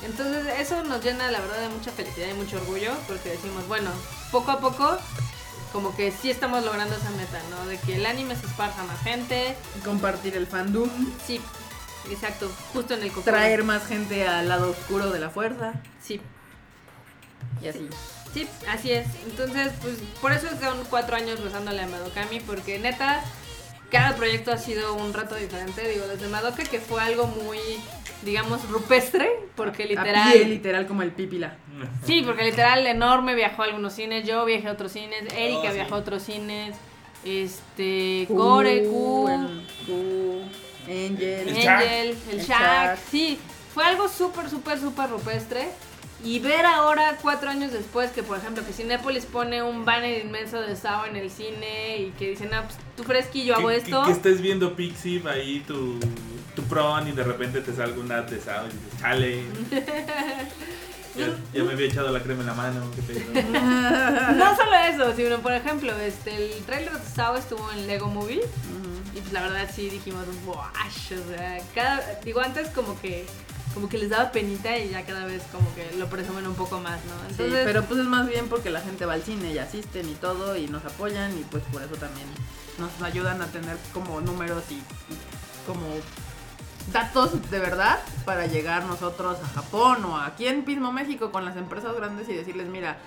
Entonces 0.07 0.47
eso 0.59 0.83
nos 0.83 1.03
llena, 1.03 1.29
la 1.29 1.39
verdad, 1.39 1.59
de 1.59 1.69
mucha 1.69 1.91
felicidad 1.91 2.27
y 2.29 2.33
mucho 2.33 2.57
orgullo, 2.57 2.91
porque 3.07 3.29
decimos, 3.29 3.67
bueno, 3.67 3.91
poco 4.31 4.49
a 4.51 4.59
poco, 4.59 4.97
como 5.71 5.95
que 5.95 6.11
sí 6.11 6.31
estamos 6.31 6.63
logrando 6.65 6.95
esa 6.95 7.11
meta, 7.11 7.39
¿no? 7.51 7.67
De 7.67 7.77
que 7.77 7.95
el 7.95 8.05
anime 8.07 8.35
se 8.35 8.47
esparza 8.47 8.81
a 8.81 8.85
más 8.85 8.99
gente, 9.03 9.55
Compartir 9.85 10.35
el 10.35 10.47
fandom. 10.47 10.89
sí, 11.27 11.39
exacto, 12.11 12.49
justo 12.73 12.93
en 12.93 13.03
el 13.03 13.09
coco. 13.09 13.21
Traer 13.23 13.63
más 13.63 13.85
gente 13.87 14.27
al 14.27 14.47
lado 14.47 14.71
oscuro 14.71 15.09
de 15.11 15.19
la 15.19 15.29
fuerza. 15.29 15.73
Sí, 16.01 16.19
Y 17.63 17.67
así. 17.67 17.87
Sí, 18.33 18.47
así 18.69 18.91
es. 18.91 19.07
Entonces, 19.27 19.71
pues 19.81 19.95
por 20.21 20.31
eso 20.31 20.47
son 20.61 20.83
cuatro 20.89 21.15
años 21.15 21.41
rozándole 21.43 21.81
a 21.81 21.87
Madokami, 21.87 22.39
porque 22.41 22.77
neta, 22.77 23.23
cada 23.91 24.15
proyecto 24.15 24.51
ha 24.51 24.57
sido 24.57 24.93
un 24.93 25.13
reto 25.13 25.33
diferente. 25.35 25.87
Digo, 25.87 26.05
desde 26.07 26.27
Madoka, 26.27 26.63
que 26.63 26.79
fue 26.79 27.01
algo 27.01 27.25
muy, 27.25 27.57
digamos, 28.21 28.69
rupestre, 28.69 29.27
porque 29.55 29.85
literal. 29.85 30.31
pie, 30.31 30.45
literal, 30.45 30.85
como 30.85 31.01
el 31.01 31.11
pípila. 31.11 31.55
Sí, 32.05 32.21
porque 32.23 32.43
literal 32.43 32.85
enorme 32.85 33.33
viajó 33.33 33.63
a 33.63 33.65
algunos 33.65 33.93
cines, 33.93 34.27
yo 34.27 34.45
viajé 34.45 34.67
a 34.67 34.73
otros 34.73 34.91
cines, 34.91 35.23
Erika 35.35 35.59
Oh, 35.63 35.67
sí. 35.69 35.73
viajó 35.73 35.95
a 35.95 35.97
otros 35.97 36.21
cines, 36.21 36.75
este, 37.25 38.25
Q, 38.27 38.35
Q, 39.87 40.41
Angel. 40.89 41.47
El 41.47 41.67
Angel, 41.67 42.17
el 42.31 42.39
El 42.39 42.45
Shaq, 42.45 42.47
Shaq. 42.47 42.99
sí, 43.11 43.39
fue 43.73 43.85
algo 43.85 44.09
súper, 44.09 44.49
súper, 44.49 44.79
súper 44.79 45.09
rupestre. 45.09 45.69
Y 46.21 46.39
ver 46.39 46.65
ahora, 46.65 47.17
cuatro 47.21 47.49
años 47.49 47.71
después, 47.71 48.11
que 48.11 48.23
por 48.23 48.37
ejemplo, 48.37 48.65
que 48.65 48.73
Cinépolis 48.73 49.25
pone 49.25 49.63
un 49.63 49.85
banner 49.85 50.25
inmenso 50.25 50.59
de 50.59 50.75
Sao 50.75 51.05
en 51.05 51.15
el 51.15 51.29
cine 51.31 51.97
y 51.97 52.11
que 52.19 52.31
dicen, 52.31 52.53
ah, 52.53 52.63
pues 52.65 52.77
tú 52.97 53.03
fresqui, 53.05 53.45
yo 53.45 53.55
hago 53.55 53.69
que, 53.69 53.77
esto. 53.77 54.01
Que, 54.01 54.07
que 54.07 54.11
estés 54.13 54.41
viendo 54.41 54.75
Pixie 54.75 55.23
ahí 55.29 55.61
tu, 55.65 55.97
tu 56.57 56.63
pron 56.63 57.07
y 57.07 57.13
de 57.13 57.23
repente 57.23 57.61
te 57.61 57.73
salga 57.73 57.97
un 57.97 58.11
ad 58.11 58.23
de 58.23 58.41
Sao 58.41 58.65
y 58.65 58.69
dices, 58.69 58.99
chale. 58.99 59.43
ya, 61.15 61.27
ya 61.53 61.63
me 61.63 61.71
había 61.71 61.87
echado 61.87 62.11
la 62.11 62.21
crema 62.21 62.41
en 62.41 62.47
la 62.47 62.53
mano. 62.53 62.91
¿qué 62.95 63.01
pedo?". 63.01 63.21
No 64.35 64.55
solo 64.57 64.75
eso, 64.91 65.15
sino 65.15 65.37
por 65.39 65.53
ejemplo, 65.53 65.93
este, 65.99 66.35
el 66.35 66.63
trailer 66.65 66.91
de 66.91 67.09
Sao 67.15 67.37
estuvo 67.37 67.71
en 67.71 67.87
Lego 67.87 68.07
Movie. 68.07 68.41
Y 69.15 69.21
pues 69.21 69.33
la 69.33 69.41
verdad 69.41 69.69
sí 69.73 69.89
dijimos, 69.89 70.25
wash, 70.45 71.13
o 71.13 71.29
sea, 71.29 71.59
cada, 71.73 72.19
digo, 72.23 72.41
antes 72.41 72.69
como 72.69 72.99
que, 73.01 73.25
como 73.73 73.89
que 73.89 73.97
les 73.97 74.09
daba 74.09 74.31
penita 74.31 74.77
y 74.77 74.89
ya 74.89 75.05
cada 75.05 75.25
vez 75.25 75.43
como 75.51 75.73
que 75.75 75.95
lo 75.97 76.09
presumen 76.09 76.47
un 76.47 76.55
poco 76.55 76.79
más, 76.79 76.99
¿no? 77.05 77.13
Sí, 77.27 77.43
Entonces, 77.43 77.61
pero 77.65 77.83
pues 77.85 77.99
es 77.99 78.05
más 78.05 78.27
bien 78.27 78.47
porque 78.49 78.69
la 78.69 78.81
gente 78.81 79.05
va 79.05 79.13
al 79.13 79.23
cine 79.23 79.51
y 79.53 79.57
asisten 79.57 80.09
y 80.09 80.15
todo 80.15 80.55
y 80.55 80.67
nos 80.67 80.83
apoyan 80.85 81.37
y 81.37 81.43
pues 81.43 81.63
por 81.71 81.81
eso 81.81 81.95
también 81.95 82.27
nos 82.77 83.01
ayudan 83.01 83.41
a 83.41 83.47
tener 83.47 83.77
como 83.93 84.21
números 84.21 84.63
y, 84.69 84.75
y 84.75 85.17
como 85.67 85.85
datos 86.91 87.49
de 87.51 87.59
verdad 87.59 87.99
para 88.25 88.47
llegar 88.47 88.85
nosotros 88.85 89.37
a 89.43 89.47
Japón 89.47 90.03
o 90.05 90.17
aquí 90.17 90.47
en 90.47 90.63
Pismo 90.63 90.91
México 90.91 91.31
con 91.31 91.45
las 91.45 91.55
empresas 91.57 91.95
grandes 91.95 92.27
y 92.29 92.33
decirles, 92.33 92.67
mira, 92.67 92.97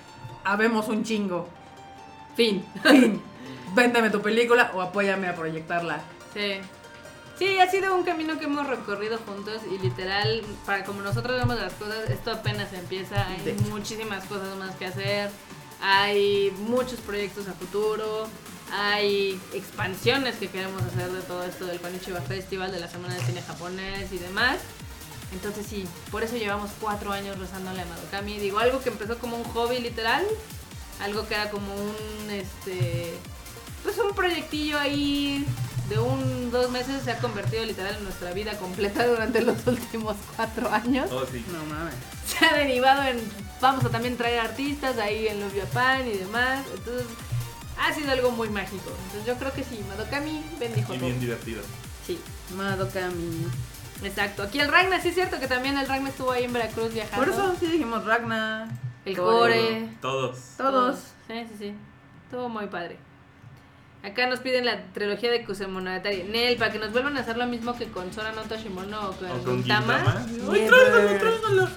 habemos 0.43 0.87
un 0.87 1.03
chingo, 1.03 1.47
fin. 2.35 2.65
fin, 2.83 3.21
véndeme 3.73 4.09
tu 4.09 4.21
película 4.21 4.71
o 4.73 4.81
apóyame 4.81 5.27
a 5.27 5.35
proyectarla. 5.35 6.01
Sí. 6.33 6.61
Sí, 7.37 7.59
ha 7.59 7.69
sido 7.69 7.95
un 7.95 8.03
camino 8.03 8.37
que 8.37 8.45
hemos 8.45 8.67
recorrido 8.67 9.17
juntos 9.17 9.61
y 9.69 9.79
literal, 9.79 10.43
para 10.65 10.83
como 10.83 11.01
nosotros 11.01 11.39
vemos 11.39 11.59
las 11.59 11.73
cosas, 11.73 12.09
esto 12.09 12.31
apenas 12.31 12.71
empieza, 12.73 13.27
hay 13.27 13.57
muchísimas 13.69 14.23
cosas 14.25 14.55
más 14.57 14.75
que 14.75 14.85
hacer, 14.85 15.31
hay 15.81 16.51
muchos 16.59 16.99
proyectos 16.99 17.47
a 17.47 17.53
futuro, 17.53 18.27
hay 18.71 19.39
expansiones 19.53 20.35
que 20.35 20.47
queremos 20.47 20.81
hacer 20.83 21.11
de 21.11 21.21
todo 21.21 21.43
esto 21.43 21.65
del 21.65 21.79
Konichiwa 21.79 22.21
Festival, 22.21 22.71
de 22.71 22.79
la 22.79 22.87
Semana 22.87 23.15
de 23.15 23.21
Cine 23.21 23.41
Japonés 23.41 24.11
y 24.11 24.19
demás. 24.19 24.59
Entonces 25.31 25.65
sí, 25.65 25.87
por 26.11 26.23
eso 26.23 26.37
llevamos 26.37 26.69
cuatro 26.79 27.11
años 27.11 27.37
rezándole 27.39 27.81
a 27.81 27.85
Madokami. 27.85 28.37
Digo, 28.37 28.59
algo 28.59 28.81
que 28.81 28.89
empezó 28.89 29.17
como 29.17 29.37
un 29.37 29.43
hobby 29.43 29.79
literal, 29.79 30.23
algo 31.01 31.27
que 31.27 31.33
era 31.33 31.49
como 31.49 31.73
un, 31.73 32.31
este, 32.31 33.13
pues 33.83 33.97
un 33.97 34.15
proyectillo 34.15 34.79
ahí 34.79 35.45
de 35.89 35.99
un, 35.99 36.49
dos 36.51 36.71
meses 36.71 37.03
se 37.03 37.11
ha 37.11 37.17
convertido 37.19 37.65
literal 37.65 37.95
en 37.97 38.03
nuestra 38.03 38.31
vida 38.33 38.57
completa 38.57 39.05
durante 39.07 39.41
los 39.41 39.65
últimos 39.67 40.15
cuatro 40.35 40.69
años. 40.71 41.11
Oh, 41.11 41.25
sí. 41.25 41.43
No 41.51 41.63
mames. 41.65 41.95
Se 42.25 42.45
ha 42.45 42.53
derivado 42.53 43.03
en, 43.03 43.19
vamos 43.61 43.83
a 43.85 43.89
también 43.89 44.15
traer 44.17 44.39
artistas 44.39 44.97
ahí 44.97 45.27
en 45.27 45.39
los 45.39 45.51
Japan 45.53 46.07
y 46.07 46.17
demás. 46.17 46.65
Entonces, 46.73 47.05
ha 47.79 47.93
sido 47.93 48.11
algo 48.11 48.31
muy 48.31 48.49
mágico. 48.49 48.91
Entonces 49.05 49.25
yo 49.25 49.35
creo 49.35 49.51
que 49.53 49.63
sí, 49.63 49.83
Madokami 49.89 50.43
bendijo 50.59 50.93
Y 50.93 50.97
todo. 50.97 51.07
bien 51.07 51.19
divertido. 51.19 51.61
Sí, 52.07 52.19
Madokami. 52.55 53.47
exacto. 54.03 54.43
Aquí 54.43 54.59
el 54.59 54.69
Ragna, 54.69 55.01
sí 55.01 55.09
es 55.09 55.15
cierto 55.15 55.39
que 55.39 55.47
también 55.47 55.77
el 55.77 55.87
Ragna 55.87 56.09
estuvo 56.09 56.31
ahí 56.31 56.45
en 56.45 56.53
Veracruz 56.53 56.93
viajando. 56.93 57.25
Por 57.25 57.33
eso 57.33 57.55
sí 57.59 57.65
dijimos 57.67 58.05
Ragna. 58.05 58.69
El 59.05 59.17
Core. 59.17 59.55
Core. 59.59 59.89
Todos. 60.01 60.37
Todos. 60.57 60.95
Sí, 61.27 61.45
sí, 61.49 61.55
sí. 61.59 61.73
Estuvo 62.25 62.47
muy 62.47 62.67
padre. 62.67 62.97
Acá 64.03 64.27
nos 64.27 64.39
piden 64.39 64.65
la 64.65 64.83
trilogía 64.93 65.31
de 65.31 65.45
Kusemonogatari. 65.45 66.23
Nel, 66.23 66.57
para 66.57 66.73
que 66.73 66.79
nos 66.79 66.91
vuelvan 66.91 67.15
a 67.15 67.21
hacer 67.21 67.37
lo 67.37 67.47
mismo 67.47 67.73
que 67.77 67.87
con 67.87 68.13
Sora 68.13 68.33
no 68.33 68.41
Toshimono 68.41 69.09
o 69.09 69.11
con, 69.13 69.31
O 69.31 69.43
con. 69.43 69.55
Gintama. 69.63 70.25
¡Ay, 70.51 70.67
tráigalo, 70.67 71.17
tráigalo! 71.17 71.69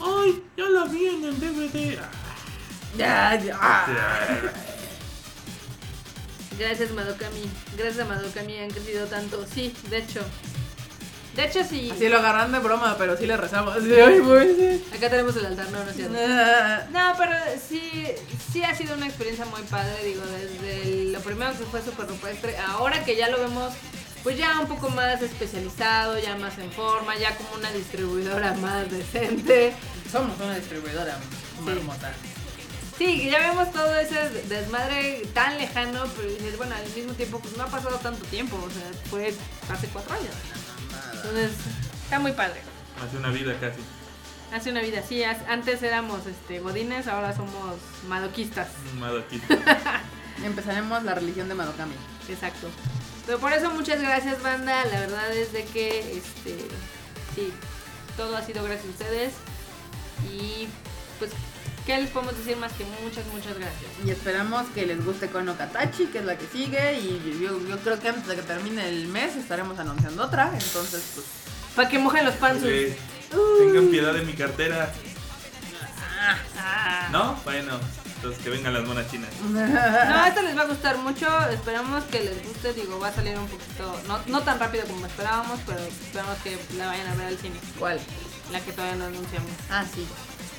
¡Ay, 0.00 0.42
ya 0.56 0.64
la 0.70 0.84
vi 0.86 1.06
en 1.06 1.24
el 1.24 1.38
DVD! 1.38 1.98
Ya, 2.96 3.38
ya. 3.38 3.86
Gracias, 6.58 6.90
Madokami. 6.92 7.50
Gracias 7.76 7.98
a 7.98 8.04
Madokami 8.08 8.58
han 8.58 8.70
crecido 8.70 9.06
tanto. 9.06 9.44
Sí, 9.46 9.74
de 9.90 9.98
hecho. 9.98 10.24
De 11.36 11.44
hecho, 11.44 11.64
sí. 11.68 11.90
Así 11.92 12.08
lo 12.08 12.18
agarran 12.18 12.52
de 12.52 12.58
broma, 12.60 12.94
pero 12.96 13.16
sí 13.16 13.26
le 13.26 13.36
rezamos. 13.36 13.76
Sí, 13.82 13.92
ay, 13.94 14.20
sí. 14.56 14.84
Acá 14.96 15.10
tenemos 15.10 15.34
el 15.36 15.46
altar, 15.46 15.68
no, 15.70 15.82
no 15.84 15.90
es 15.90 15.96
cierto. 15.96 16.16
Ah, 16.18 16.82
No, 16.92 17.14
pero 17.18 17.32
sí, 17.68 18.06
sí 18.52 18.62
ha 18.62 18.74
sido 18.74 18.94
una 18.94 19.06
experiencia 19.06 19.44
muy 19.46 19.62
padre, 19.62 20.04
digo, 20.04 20.22
desde 20.26 20.82
el- 20.82 21.12
lo 21.12 21.20
primero 21.20 21.52
que 21.52 21.64
fue 21.64 21.82
súper 21.82 22.06
rupestre, 22.06 22.56
ahora 22.58 23.04
que 23.04 23.16
ya 23.16 23.28
lo 23.28 23.38
vemos 23.40 23.72
pues 24.22 24.38
ya 24.38 24.58
un 24.58 24.66
poco 24.66 24.88
más 24.88 25.20
especializado, 25.20 26.18
ya 26.18 26.34
más 26.36 26.56
en 26.58 26.72
forma, 26.72 27.14
ya 27.18 27.36
como 27.36 27.50
una 27.58 27.70
distribuidora 27.72 28.54
más 28.54 28.90
decente. 28.90 29.74
Somos 30.10 30.40
una 30.40 30.54
distribuidora 30.56 31.18
marmota. 31.60 32.10
Sí, 32.96 33.18
que 33.22 33.30
ya 33.30 33.40
vemos 33.40 33.70
todo 33.72 33.94
ese 33.98 34.30
desmadre 34.48 35.24
tan 35.34 35.58
lejano, 35.58 36.04
pero 36.16 36.30
dices, 36.30 36.56
bueno, 36.56 36.74
al 36.74 36.88
mismo 36.94 37.12
tiempo 37.12 37.38
pues 37.40 37.54
no 37.56 37.64
ha 37.64 37.66
pasado 37.66 37.96
tanto 37.98 38.24
tiempo, 38.26 38.56
o 38.56 38.70
sea, 38.70 38.88
fue 39.10 39.34
hace 39.70 39.88
cuatro 39.88 40.14
años. 40.14 40.32
Entonces, 41.24 41.52
está 42.04 42.18
muy 42.18 42.32
padre. 42.32 42.60
Hace 43.04 43.16
una 43.16 43.30
vida 43.30 43.54
casi. 43.60 43.80
Hace 44.52 44.70
una 44.70 44.80
vida 44.82 45.00
as- 45.24 45.48
antes 45.48 45.82
éramos 45.82 46.26
este 46.26 46.60
godines, 46.60 47.08
ahora 47.08 47.34
somos 47.34 47.76
madoquistas. 48.08 48.68
Un 48.92 49.00
madoquito. 49.00 49.46
Empezaremos 50.44 51.02
la 51.02 51.14
religión 51.14 51.48
de 51.48 51.54
Madokami. 51.54 51.94
Exacto. 52.28 52.68
Pero 53.26 53.38
por 53.38 53.52
eso 53.52 53.70
muchas 53.70 54.00
gracias 54.00 54.42
banda, 54.42 54.84
la 54.84 55.00
verdad 55.00 55.32
es 55.32 55.52
de 55.52 55.64
que 55.64 56.18
este 56.18 56.56
sí, 57.34 57.52
todo 58.16 58.36
ha 58.36 58.42
sido 58.42 58.62
gracias 58.64 58.86
a 58.86 58.90
ustedes 58.90 59.32
y 60.30 60.68
pues 61.18 61.30
¿Qué 61.86 61.98
les 61.98 62.08
podemos 62.10 62.36
decir 62.36 62.56
más 62.56 62.72
que 62.72 62.84
muchas, 63.02 63.26
muchas 63.26 63.58
gracias? 63.58 63.90
Y 64.06 64.10
esperamos 64.10 64.66
que 64.74 64.86
les 64.86 65.04
guste 65.04 65.28
Kono 65.28 65.56
Katachi, 65.56 66.06
que 66.06 66.18
es 66.18 66.24
la 66.24 66.38
que 66.38 66.46
sigue. 66.46 66.98
Y 66.98 67.38
yo, 67.42 67.60
yo 67.60 67.78
creo 67.80 68.00
que 68.00 68.08
antes 68.08 68.26
de 68.26 68.36
que 68.36 68.42
termine 68.42 68.88
el 68.88 69.08
mes 69.08 69.36
estaremos 69.36 69.78
anunciando 69.78 70.24
otra. 70.24 70.46
Entonces, 70.46 71.12
pues. 71.14 71.26
Para 71.76 71.88
que 71.90 71.98
mojen 71.98 72.24
los 72.24 72.36
panzos. 72.36 72.68
Eh, 72.70 72.96
tengan 73.58 73.88
piedad 73.88 74.14
de 74.14 74.22
mi 74.22 74.32
cartera. 74.32 74.90
¿No? 77.12 77.38
Bueno, 77.44 77.78
entonces 78.16 78.42
que 78.42 78.48
vengan 78.48 78.72
las 78.72 78.86
monas 78.86 79.10
chinas. 79.10 79.28
No, 79.42 79.60
esta 80.26 80.40
les 80.40 80.56
va 80.56 80.62
a 80.62 80.66
gustar 80.66 80.96
mucho. 80.96 81.26
Esperamos 81.50 82.04
que 82.04 82.20
les 82.20 82.46
guste. 82.46 82.72
Digo, 82.72 82.98
va 82.98 83.08
a 83.08 83.12
salir 83.12 83.36
un 83.36 83.46
poquito. 83.46 84.00
No, 84.08 84.20
no 84.28 84.40
tan 84.40 84.58
rápido 84.58 84.86
como 84.86 85.04
esperábamos, 85.04 85.60
pero 85.66 85.80
esperamos 85.80 86.38
que 86.38 86.58
la 86.78 86.86
vayan 86.86 87.08
a 87.08 87.14
ver 87.16 87.26
al 87.26 87.36
cine. 87.36 87.56
¿Cuál? 87.78 88.00
La 88.50 88.60
que 88.60 88.72
todavía 88.72 88.96
no 88.96 89.04
anunciamos. 89.04 89.50
Ah, 89.70 89.84
sí. 89.94 90.06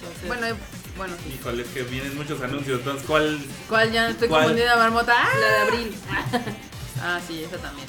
Entonces, 0.02 0.28
Bueno, 0.28 0.48
eh, 0.48 0.54
bueno, 0.98 1.14
sí. 1.24 1.36
Híjole, 1.40 1.64
es 1.64 1.70
que 1.70 1.84
vienen 1.84 2.16
muchos 2.16 2.42
anuncios. 2.42 2.80
Entonces, 2.80 3.06
¿cuál? 3.08 3.40
¿Cuál? 3.70 3.92
Ya 3.92 4.04
no 4.04 4.10
estoy 4.10 4.28
¿Cuál? 4.28 4.44
confundida, 4.44 4.76
Marmota. 4.78 5.14
¡Ah! 5.18 5.30
la 5.40 5.48
de 5.48 5.62
abril. 5.62 5.96
Ah, 7.02 7.20
sí, 7.28 7.44
esa 7.44 7.58
también. 7.58 7.88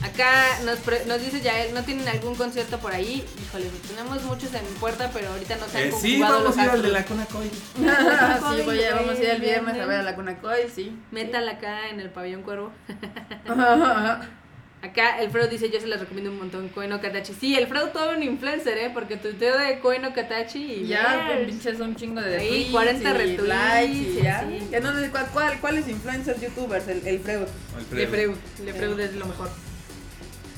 Acá 0.00 0.60
nos, 0.64 0.78
pre- 0.78 1.04
nos 1.06 1.20
dice 1.20 1.40
Yael, 1.40 1.74
¿no 1.74 1.82
tienen 1.82 2.06
algún 2.06 2.36
concierto 2.36 2.78
por 2.78 2.92
ahí? 2.94 3.24
Híjole, 3.48 3.68
tenemos 3.88 4.22
muchos 4.22 4.54
en 4.54 4.64
puerta, 4.78 5.10
pero 5.12 5.28
ahorita 5.30 5.56
no 5.56 5.66
se 5.66 5.78
han 5.78 5.88
Eh, 5.88 5.92
sí, 6.00 6.20
vamos 6.20 6.44
los 6.44 6.56
a 6.56 6.64
ir 6.64 6.70
al 6.70 6.82
de 6.82 6.88
la 6.90 7.04
Cuna 7.04 7.26
Coil. 7.26 7.50
sí, 7.76 8.62
voy 8.64 8.82
a, 8.84 8.94
vamos 8.94 9.18
a 9.18 9.22
ir 9.22 9.28
el 9.30 9.40
viernes 9.40 9.74
a 9.80 9.86
ver 9.86 9.98
a 10.00 10.02
la 10.04 10.14
Cuna 10.14 10.38
Coil, 10.38 10.70
sí. 10.72 10.96
Metal 11.10 11.46
acá 11.48 11.88
en 11.88 11.98
el 11.98 12.10
pabellón 12.10 12.42
cuervo. 12.42 12.70
Acá 14.86 15.20
el 15.20 15.30
Fredo 15.30 15.48
dice, 15.48 15.68
yo 15.70 15.80
se 15.80 15.86
les 15.86 15.98
recomiendo 15.98 16.30
un 16.30 16.38
montón 16.38 16.68
Koeno 16.68 17.00
Katachi. 17.00 17.34
Sí, 17.34 17.56
el 17.56 17.66
Fredo 17.66 17.88
todo 17.88 18.14
un 18.16 18.22
influencer, 18.22 18.78
¿eh? 18.78 18.90
Porque 18.92 19.16
tuiteo 19.16 19.58
de 19.58 19.80
Koeno 19.80 20.12
Katachi 20.14 20.58
y 20.62 20.86
ya, 20.86 21.26
ves. 21.28 21.46
pinches 21.48 21.80
un 21.80 21.96
chingo 21.96 22.20
de 22.20 22.36
Ahí, 22.36 22.48
retweets 22.64 22.70
40 22.72 23.10
y 23.10 23.12
retweets, 23.12 23.48
likes 23.48 24.22
ya. 24.22 24.40
sí. 24.48 24.68
Ya 24.70 24.80
no 24.80 24.94
sé 24.98 25.10
cuál, 25.10 25.26
cuál, 25.32 25.60
cuáles 25.60 25.88
influencers 25.88 26.40
youtubers, 26.40 26.86
el, 26.88 27.06
el 27.06 27.20
Freud. 27.20 27.46
Le 27.92 28.06
Freud, 28.06 28.36
Le 28.64 28.72
Freud 28.74 29.00
es 29.00 29.14
lo 29.14 29.26
mejor. 29.26 29.48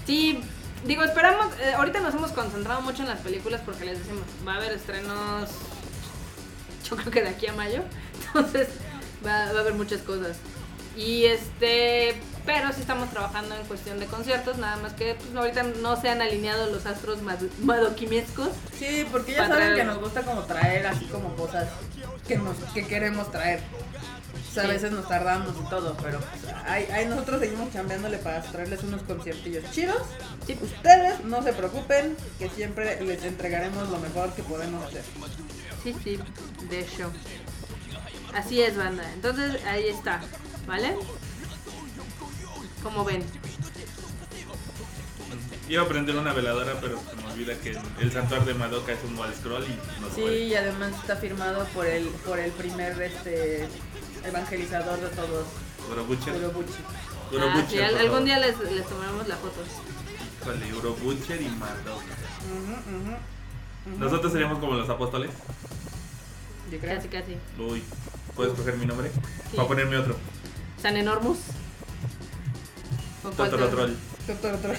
Sí, 0.07 0.41
digo, 0.87 1.03
esperamos, 1.03 1.47
eh, 1.63 1.73
ahorita 1.75 2.01
nos 2.01 2.15
hemos 2.15 2.33
concentrado 2.33 2.81
mucho 2.83 3.03
en 3.03 3.09
las 3.09 3.21
películas 3.21 3.61
porque 3.65 3.85
les 3.85 3.99
decimos, 3.99 4.23
va 4.47 4.55
a 4.55 4.57
haber 4.57 4.73
estrenos, 4.73 5.49
yo 6.89 6.97
creo 6.97 7.11
que 7.11 7.23
de 7.23 7.29
aquí 7.29 7.47
a 7.47 7.53
mayo, 7.55 7.83
entonces 8.27 8.69
va, 9.25 9.53
va 9.53 9.59
a 9.59 9.61
haber 9.61 9.75
muchas 9.75 10.01
cosas. 10.03 10.37
Y 10.99 11.27
este, 11.27 12.21
pero 12.45 12.73
sí 12.73 12.81
estamos 12.81 13.09
trabajando 13.11 13.55
en 13.55 13.65
cuestión 13.67 14.01
de 14.01 14.07
conciertos, 14.07 14.59
nada 14.59 14.77
más 14.79 14.95
que 14.95 15.15
pues, 15.15 15.33
ahorita 15.37 15.63
no 15.81 16.01
se 16.01 16.09
han 16.09 16.21
alineado 16.21 16.67
los 16.73 16.87
astros 16.87 17.23
mad- 17.23 17.39
madoquimescos. 17.63 18.49
Sí, 18.77 19.07
porque 19.13 19.33
ya 19.33 19.47
saben 19.47 19.77
que 19.77 19.85
nos 19.85 20.01
gusta 20.01 20.23
como 20.23 20.43
traer 20.43 20.89
así 20.89 21.05
como 21.05 21.37
cosas 21.37 21.69
que 22.27 22.37
nos 22.37 22.57
que 22.75 22.85
queremos 22.85 23.31
traer. 23.31 23.61
O 24.51 24.53
sea, 24.53 24.65
a 24.65 24.67
veces 24.67 24.91
nos 24.91 25.07
tardamos 25.07 25.55
y 25.65 25.71
todo, 25.71 25.97
pero 26.03 26.19
pues, 26.19 27.07
nosotros 27.09 27.41
seguimos 27.41 27.73
chambeándole 27.73 28.19
para 28.19 28.43
traerles 28.43 28.83
unos 28.83 29.03
conciertillos 29.03 29.71
chidos. 29.71 30.03
Sí. 30.49 30.59
Ustedes 30.61 31.23
no 31.25 31.45
se 31.45 31.53
preocupen, 31.53 32.17
que 32.41 32.49
siempre 32.51 33.01
les 33.05 33.23
entregaremos 33.23 33.89
lo 33.89 33.99
mejor 33.99 34.33
que 34.33 34.43
podemos 34.43 34.85
hacer. 34.85 35.05
Sí, 35.85 35.95
sí, 36.03 36.19
de 36.69 36.87
show. 36.89 37.11
Así 38.35 38.63
es, 38.63 38.77
banda. 38.77 39.05
Entonces 39.15 39.65
ahí 39.65 39.87
está, 39.89 40.21
¿vale? 40.69 40.95
Como 42.83 43.05
ven. 43.05 43.25
Iba 45.69 45.83
a 45.83 45.89
prender 45.89 46.17
una 46.17 46.33
veladora, 46.33 46.75
pero 46.81 46.99
se 47.11 47.17
me 47.17 47.31
olvida 47.31 47.55
que 47.59 47.77
el 48.01 48.13
santuario 48.13 48.47
de 48.47 48.55
Madoka 48.55 48.93
es 48.93 48.99
un 49.05 49.19
wall 49.19 49.35
scroll 49.35 49.65
y 49.65 50.01
no 50.01 50.09
se 50.09 50.15
Sí, 50.15 50.21
puede. 50.23 50.39
y 50.45 50.55
además 50.55 50.93
está 50.95 51.17
firmado 51.17 51.65
por 51.75 51.85
el 51.87 52.07
por 52.25 52.39
el 52.39 52.51
primer 52.53 53.01
este 53.03 53.69
evangelizador 54.25 54.99
de 54.99 55.09
todos, 55.09 55.47
Urobucher. 55.91 56.35
Urobuchi. 56.37 56.73
Ah, 57.79 57.87
al- 57.87 57.91
por 57.91 58.01
algún 58.01 58.01
favor. 58.11 58.25
día 58.25 58.39
les, 58.39 58.59
les 58.61 58.87
tomaremos 58.89 59.29
la 59.29 59.37
foto. 59.37 59.61
Híjole, 60.41 60.75
Urobucher 60.75 61.43
y 61.43 61.49
Madoka. 61.49 62.15
Ujú, 62.51 62.73
ujú, 62.73 63.13
ujú. 63.91 63.99
Nosotros 63.99 64.33
seríamos 64.33 64.59
como 64.61 64.73
los 64.75 64.89
apóstoles. 64.89 65.31
Yo 66.73 66.79
creo. 66.79 66.97
Casi, 66.97 67.09
casi. 67.09 67.37
Uy, 67.59 67.83
¿puedes 68.35 68.55
coger 68.55 68.77
mi 68.79 68.87
nombre? 68.87 69.11
Sí. 69.51 69.57
Para 69.57 69.69
ponerme 69.69 69.99
otro. 69.99 70.17
San 70.83 70.97
Enormus. 70.97 71.39
¿O 73.25 73.31
cuál 73.31 73.51
Totorotrol. 73.51 73.97
Doctor. 74.27 74.77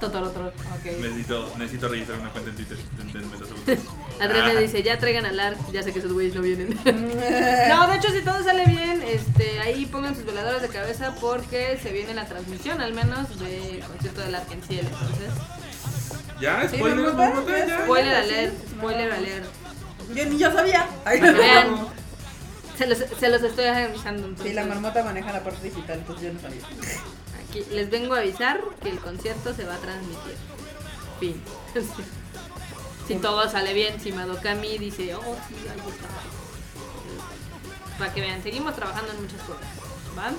Totorotrol. 0.00 0.48
Ok. 0.48 0.84
Necesito, 1.00 1.52
necesito 1.58 1.88
registrar 1.88 2.20
una 2.20 2.30
cuenta 2.30 2.50
en 2.50 2.56
Twitter. 2.56 2.78
Segundos. 3.12 3.48
Adriana 4.20 4.52
Ah. 4.56 4.60
dice, 4.60 4.82
ya 4.82 4.98
traigan 4.98 5.26
al 5.26 5.38
ARC, 5.38 5.58
ya 5.72 5.82
sé 5.82 5.92
que 5.92 5.98
esos 5.98 6.12
güeyes 6.12 6.34
no 6.34 6.40
vienen. 6.42 6.68
no, 6.84 7.88
de 7.88 7.96
hecho 7.96 8.08
si 8.10 8.22
todo 8.22 8.42
sale 8.42 8.64
bien, 8.66 9.02
este, 9.06 9.60
ahí 9.60 9.86
pongan 9.86 10.14
sus 10.14 10.24
veladoras 10.24 10.62
de 10.62 10.68
cabeza 10.68 11.14
porque 11.20 11.78
se 11.82 11.92
viene 11.92 12.14
la 12.14 12.26
transmisión 12.26 12.80
al 12.80 12.94
menos 12.94 13.38
del 13.38 13.80
concierto 13.86 14.20
del 14.22 14.34
ARC 14.34 14.50
en 14.52 14.62
cielo. 14.62 14.88
Entonces, 14.88 15.30
¿Ya? 16.40 16.68
Sí, 16.68 16.76
¿Spoiler? 16.76 16.98
vamos, 17.06 17.14
Marmota? 17.16 17.52
vamos, 17.52 17.68
¿Ya? 17.68 17.84
spoiler 17.84 18.24
sí. 18.24 18.32
alert, 18.32 18.54
spoiler 18.70 19.08
No. 19.08 19.14
alert. 19.16 19.44
Yo 20.14 20.24
ni 20.26 20.38
yo 20.38 20.52
sabía. 20.52 20.86
Vean. 21.04 21.86
Se 22.78 22.86
los, 22.86 22.98
se 22.98 23.28
los 23.28 23.42
estoy 23.42 23.64
avisando. 23.66 24.22
Sí, 24.22 24.28
Entonces, 24.30 24.54
la 24.54 24.64
marmota 24.64 25.02
maneja 25.02 25.32
la 25.32 25.42
parte 25.42 25.68
digital, 25.68 25.98
entonces 25.98 26.28
yo 26.28 26.32
no 26.32 26.40
sabía. 26.40 26.62
Aquí 27.48 27.64
les 27.72 27.90
vengo 27.90 28.14
a 28.14 28.18
avisar 28.18 28.60
que 28.82 28.90
el 28.90 28.98
concierto 29.00 29.52
se 29.54 29.64
va 29.64 29.74
a 29.74 29.78
transmitir. 29.78 30.36
Fin. 31.18 31.42
si 33.08 33.14
todo 33.16 33.48
sale 33.50 33.74
bien, 33.74 34.00
si 34.00 34.12
Madokami 34.12 34.78
dice, 34.78 35.14
oh, 35.16 35.36
sí, 35.48 35.54
algo 35.68 35.90
está. 35.90 36.08
Para 37.98 38.14
que 38.14 38.20
vean, 38.20 38.42
seguimos 38.42 38.76
trabajando 38.76 39.12
en 39.12 39.22
muchas 39.22 39.40
cosas. 39.42 39.66
¿Van? 40.14 40.36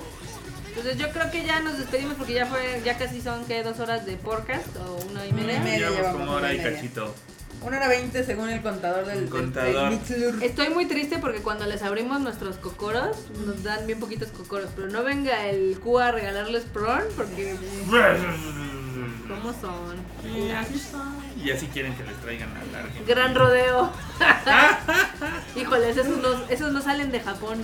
Entonces 0.68 0.98
yo 0.98 1.10
creo 1.12 1.30
que 1.32 1.44
ya 1.44 1.60
nos 1.60 1.78
despedimos 1.78 2.16
porque 2.16 2.34
ya 2.34 2.46
fue, 2.46 2.82
ya 2.86 2.98
casi 2.98 3.22
son 3.22 3.44
que 3.46 3.64
dos 3.64 3.80
horas 3.80 4.06
de 4.06 4.16
podcast 4.16 4.68
o 4.78 4.96
una 5.12 5.26
y 5.26 5.32
Una 5.34 5.42
media. 5.42 5.58
y 5.58 5.60
media. 5.62 5.90
Llevamos 5.90 6.12
como 6.20 6.32
hora 6.32 6.40
una 6.48 6.54
y 6.54 6.56
y 6.56 6.60
media. 6.60 6.74
cachito. 6.76 7.16
Una 7.62 7.78
hora 7.78 7.88
veinte 7.90 8.24
según 8.24 8.50
el 8.50 8.62
contador 8.62 9.06
del, 9.06 9.30
Contador. 9.30 10.00
del. 10.00 10.44
Estoy 10.44 10.70
muy 10.70 10.86
triste 10.86 11.18
porque 11.18 11.42
cuando 11.42 11.66
les 11.66 11.84
abrimos 11.84 12.22
nuestros 12.22 12.56
cocoros, 12.56 13.18
nos 13.46 13.64
dan 13.64 13.86
bien 13.86 14.00
poquitos 14.00 14.30
cocoros, 14.30 14.70
pero 14.76 14.88
no 14.90 15.04
venga 15.04 15.48
el 15.48 15.78
Q 15.80 16.00
a 16.00 16.12
regalarles 16.12 16.64
prawn 16.64 17.04
porque 17.18 17.56
¿cómo 19.28 19.54
son? 19.54 19.98
Y 21.44 21.52
así 21.52 21.68
quieren 21.68 21.96
que 21.96 22.04
les 22.04 22.16
traigan 22.18 22.50
a 22.50 22.64
larga. 22.72 22.92
Gran 23.06 23.36
rodeo. 23.36 23.92
Híjoles, 25.56 25.98
esos 25.98 26.18
no, 26.18 26.46
esos 26.50 26.72
no 26.72 26.82
salen 26.82 27.12
de 27.12 27.20
Japón. 27.20 27.60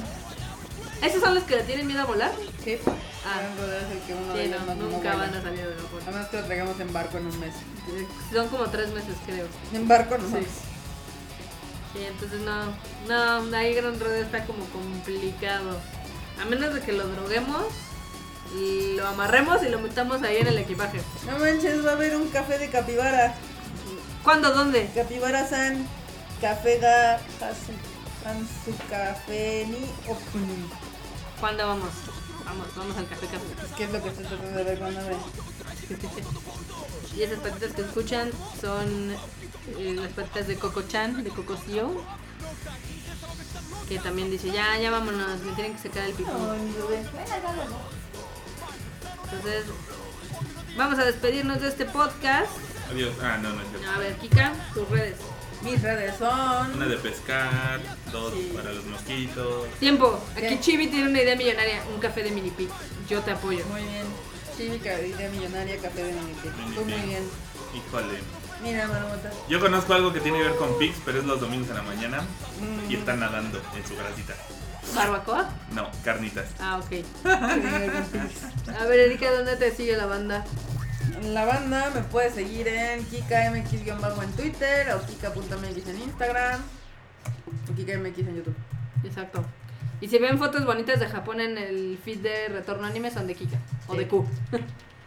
¿Esos 1.02 1.22
son 1.22 1.36
los 1.36 1.44
que 1.44 1.58
le 1.58 1.64
tienen 1.64 1.88
miedo 1.88 2.02
a 2.02 2.06
volar? 2.06 2.32
Sí. 2.64 2.78
Ah. 3.26 3.42
Es 3.42 3.92
el 3.92 4.00
que 4.06 4.14
uno 4.14 4.34
de 4.34 4.42
Sí, 4.44 4.48
ellos 4.50 4.62
no, 4.62 4.76
no, 4.76 4.76
no 4.76 4.90
nunca 4.90 5.10
vuela. 5.16 5.16
van 5.32 5.34
a 5.36 5.42
salir 5.42 5.68
de 5.68 5.76
Japón. 5.76 6.00
Además 6.04 6.28
que 6.28 6.38
lo 6.38 6.44
traigamos 6.46 6.80
en 6.80 6.94
barco 6.94 7.18
en 7.18 7.26
un 7.26 7.40
mes. 7.40 7.54
Son 8.32 8.48
como 8.50 8.66
tres 8.70 8.90
meses, 8.92 9.16
creo. 9.26 9.48
En 9.74 9.88
barco 9.88 10.18
no. 10.18 10.28
Sí. 10.28 10.46
Sí, 11.94 12.06
entonces 12.06 12.42
no, 12.42 12.66
no, 13.08 13.58
ahí 13.58 13.74
Gran 13.74 14.00
Rodeo 14.00 14.24
está 14.24 14.46
como 14.46 14.66
complicado. 14.66 15.80
A 16.42 16.46
menos 16.46 16.74
de 16.74 16.82
que 16.82 16.92
lo 16.92 17.08
droguemos, 17.08 17.64
y 18.54 18.96
lo 18.96 19.08
amarremos 19.08 19.64
y 19.64 19.70
lo 19.70 19.80
metamos 19.80 20.22
ahí 20.24 20.38
en 20.38 20.48
el 20.48 20.58
equipaje. 20.60 21.02
No 21.26 21.40
manches, 21.40 21.86
va 21.86 21.92
a 21.92 21.94
haber 21.94 22.16
un 22.16 22.28
café 22.30 22.58
de 22.60 22.70
capibara. 22.70 23.34
¿Cuándo? 24.24 24.52
¿Dónde? 24.52 24.90
Capibara 24.94 25.48
san, 25.48 25.88
café 26.42 26.80
hasu, 26.86 27.72
hansu 28.26 28.78
café 28.90 29.66
ni. 29.70 29.86
¿Cuándo 31.40 31.68
vamos? 31.68 31.90
Vamos, 32.46 32.68
vamos 32.76 32.98
al 32.98 33.08
café 33.08 33.28
café. 33.28 33.66
Es 33.66 33.72
que 33.74 33.84
es 33.86 33.92
lo 33.92 34.02
que 34.02 34.10
estoy 34.10 34.26
tratando 34.26 34.58
de 34.58 34.64
ver 34.64 34.80
cuando 34.80 35.02
me. 35.02 35.16
Y 37.16 37.24
esas 37.24 37.40
patitas 37.40 37.72
que 37.72 37.82
escuchan 37.82 38.30
son 38.60 39.14
eh, 39.78 39.96
las 39.98 40.12
patitas 40.12 40.48
de 40.48 40.58
Coco 40.58 40.82
Chan, 40.82 41.24
de 41.24 41.30
Coco 41.30 41.56
Sio. 41.56 42.04
Que 43.88 44.00
también 44.00 44.30
dice, 44.30 44.52
ya, 44.52 44.78
ya 44.78 44.92
vámonos, 44.92 45.40
me 45.42 45.54
tienen 45.54 45.76
que 45.76 45.88
sacar 45.88 46.06
el 46.06 46.14
pico. 46.14 46.32
Entonces, 49.24 49.66
vamos 50.78 51.00
a 51.00 51.06
despedirnos 51.06 51.62
de 51.62 51.70
este 51.70 51.86
podcast. 51.86 52.52
Adiós. 52.92 53.14
Ah, 53.22 53.38
no, 53.42 53.52
no 53.52 53.62
cierto. 53.70 53.90
A 53.90 54.00
ver, 54.00 54.18
Kika, 54.18 54.54
tus 54.74 54.90
redes. 54.90 55.18
Mis 55.64 55.82
redes 55.82 56.16
son. 56.18 56.76
Una 56.76 56.86
de 56.88 56.98
pescar, 56.98 57.80
dos 58.12 58.34
Sí. 58.34 58.52
para 58.56 58.72
los 58.72 58.86
mosquitos. 58.86 59.68
Tiempo, 59.80 60.20
aquí 60.34 60.42
¿Qué? 60.48 60.60
Chibi 60.60 60.88
tiene 60.88 61.10
una 61.10 61.22
idea 61.22 61.36
millonaria, 61.36 61.84
un 61.94 62.00
café 62.00 62.24
de 62.24 62.32
mini 62.32 62.52
pig. 62.52 62.70
Yo 63.10 63.22
te 63.22 63.32
apoyo. 63.32 63.66
Muy 63.68 63.82
bien. 63.84 64.06
Chivica, 64.58 65.00
idea 65.02 65.30
millonaria, 65.32 65.78
café 65.82 66.04
de 66.04 66.14
Minipit. 66.14 66.56
Minipit. 66.56 66.76
Tú 66.76 66.86
muy 66.86 67.02
bien. 67.02 67.24
Híjole. 67.76 68.20
Mira, 68.64 68.88
marmota. 68.88 69.30
Yo 69.50 69.60
conozco 69.60 69.94
algo 69.94 70.14
que 70.14 70.22
tiene 70.22 70.38
que 70.38 70.46
ver 70.46 70.56
con 70.56 70.78
pigs, 70.80 70.96
pero 71.04 71.20
es 71.20 71.26
los 71.26 71.42
domingos 71.42 71.68
en 71.70 71.76
la 71.76 71.82
mañana 71.82 72.22
Mm. 72.62 72.90
y 72.90 72.96
están 72.96 73.20
nadando 73.20 73.62
en 73.76 73.86
su 73.86 73.96
grasita. 73.98 74.34
¿Barbacoa? 74.96 75.50
No, 75.72 75.90
carnitas. 76.06 76.46
Ah, 76.60 76.78
ok. 76.82 76.90
Pics. 78.12 78.78
A 78.80 78.86
ver, 78.86 79.00
Erika, 79.02 79.30
¿dónde 79.32 79.56
te 79.58 79.76
sigue 79.76 79.98
la 79.98 80.06
banda? 80.06 80.46
La 81.24 81.46
banda 81.46 81.92
me 81.94 82.02
puede 82.02 82.30
seguir 82.32 82.68
en 82.68 83.06
KikaMX- 83.08 84.24
en 84.24 84.32
Twitter 84.34 84.88
o 84.94 85.06
kika.mx 85.06 85.88
en 85.88 86.02
Instagram. 86.02 86.62
Kike 87.76 87.98
MX 87.98 88.18
en 88.20 88.36
YouTube. 88.38 88.56
Exacto. 89.04 89.46
Y 90.02 90.08
si 90.08 90.18
ven 90.18 90.38
fotos 90.38 90.66
bonitas 90.66 91.00
de 91.00 91.08
Japón 91.08 91.40
en 91.42 91.58
el 91.58 91.98
feed 92.04 92.20
de 92.20 92.48
Retorno 92.50 92.86
Anime, 92.86 93.12
son 93.12 93.28
de 93.28 93.36
Kika. 93.36 93.58
O 93.88 93.94
Sí. 93.94 94.00
de 94.00 94.08
Q. 94.08 94.26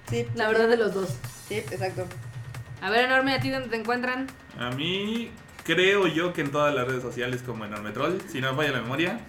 Sí, 0.08 0.26
La 0.36 0.48
verdad 0.48 0.68
de 0.68 0.78
los 0.78 0.94
dos. 0.94 1.18
Sí, 1.48 1.56
exacto. 1.56 2.06
A 2.80 2.88
ver, 2.88 3.04
Enorme, 3.04 3.34
¿a 3.34 3.40
ti 3.40 3.50
dónde 3.50 3.68
te 3.68 3.76
encuentran? 3.76 4.26
A 4.58 4.70
mí, 4.70 5.30
creo 5.64 6.06
yo 6.06 6.32
que 6.32 6.40
en 6.40 6.50
todas 6.50 6.74
las 6.74 6.86
redes 6.88 7.02
sociales 7.02 7.42
como 7.44 7.66
Enormetrol, 7.66 8.18
si 8.26 8.40
no 8.40 8.52
me 8.52 8.56
falla 8.56 8.76
la 8.78 8.82
memoria, 8.82 9.20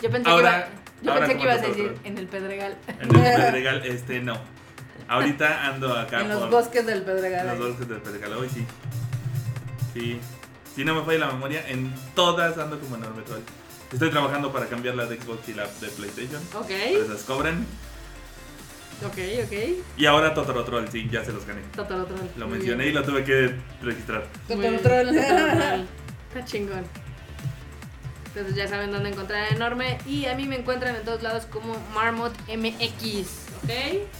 Yo 0.00 0.10
pensé 0.10 0.30
Ahora- 0.30 0.66
que, 0.66 0.70
iba, 0.70 1.02
yo 1.02 1.12
ahora 1.12 1.26
pensé 1.26 1.36
que 1.38 1.42
ibas 1.44 1.58
a 1.62 1.66
decir 1.66 1.96
en 2.04 2.18
el 2.18 2.26
Pedregal. 2.28 2.76
en 2.86 3.00
el 3.02 3.08
Pedregal, 3.22 3.84
este 3.86 4.20
no. 4.20 4.38
Ahorita 5.08 5.66
ando 5.66 5.96
acá 5.96 6.20
en 6.22 6.28
los 6.28 6.40
por 6.40 6.50
bosques 6.50 6.86
del 6.86 7.02
Pedregal. 7.02 7.48
en 7.48 7.58
los 7.58 7.68
bosques 7.68 7.88
del 7.88 7.98
Pedregal, 8.00 8.32
hoy 8.34 8.48
sí. 8.48 8.66
Sí. 9.92 10.20
Si 10.74 10.84
no 10.84 10.94
me 10.94 11.04
falla 11.04 11.26
la 11.26 11.32
memoria, 11.32 11.68
en 11.68 11.94
todas 12.14 12.58
ando 12.58 12.78
como 12.80 12.96
Enormetrol. 12.96 13.40
Estoy 13.92 14.10
trabajando 14.10 14.52
para 14.52 14.66
cambiar 14.66 14.96
la 14.96 15.06
de 15.06 15.20
Xbox 15.20 15.48
y 15.48 15.54
la 15.54 15.66
de 15.66 15.88
PlayStation. 15.88 16.42
Ok, 16.54 16.66
Pero 16.68 17.04
esas 17.04 17.22
cobran. 17.22 17.64
ok, 19.06 19.18
ok. 19.44 19.52
Y 19.96 20.06
ahora 20.06 20.34
Totoro 20.34 20.64
Troll, 20.64 20.88
sí, 20.90 21.08
ya 21.12 21.24
se 21.24 21.32
los 21.32 21.46
gané. 21.46 21.60
Totoro 21.76 22.04
Troll. 22.06 22.26
Lo 22.36 22.48
mencioné 22.48 22.88
y 22.88 22.92
lo 22.92 23.04
tuve 23.04 23.22
que 23.22 23.54
registrar. 23.82 24.26
Muy 24.48 24.56
Totoro 24.56 24.70
bien. 24.70 24.82
Troll. 24.82 25.06
Totoro 25.06 25.50
Troll. 25.58 25.84
Está 26.34 26.44
chingón. 26.44 26.84
Entonces 28.28 28.56
ya 28.56 28.66
saben 28.66 28.90
dónde 28.90 29.10
encontrar 29.10 29.44
a 29.44 29.48
Enorme. 29.50 29.98
Y 30.06 30.24
a 30.26 30.34
mí 30.34 30.48
me 30.48 30.56
encuentran 30.56 30.96
en 30.96 31.04
todos 31.04 31.22
lados 31.22 31.44
como 31.46 31.76
Marmot 31.94 32.32
MX. 32.48 33.43
¿Ok? 33.64 33.70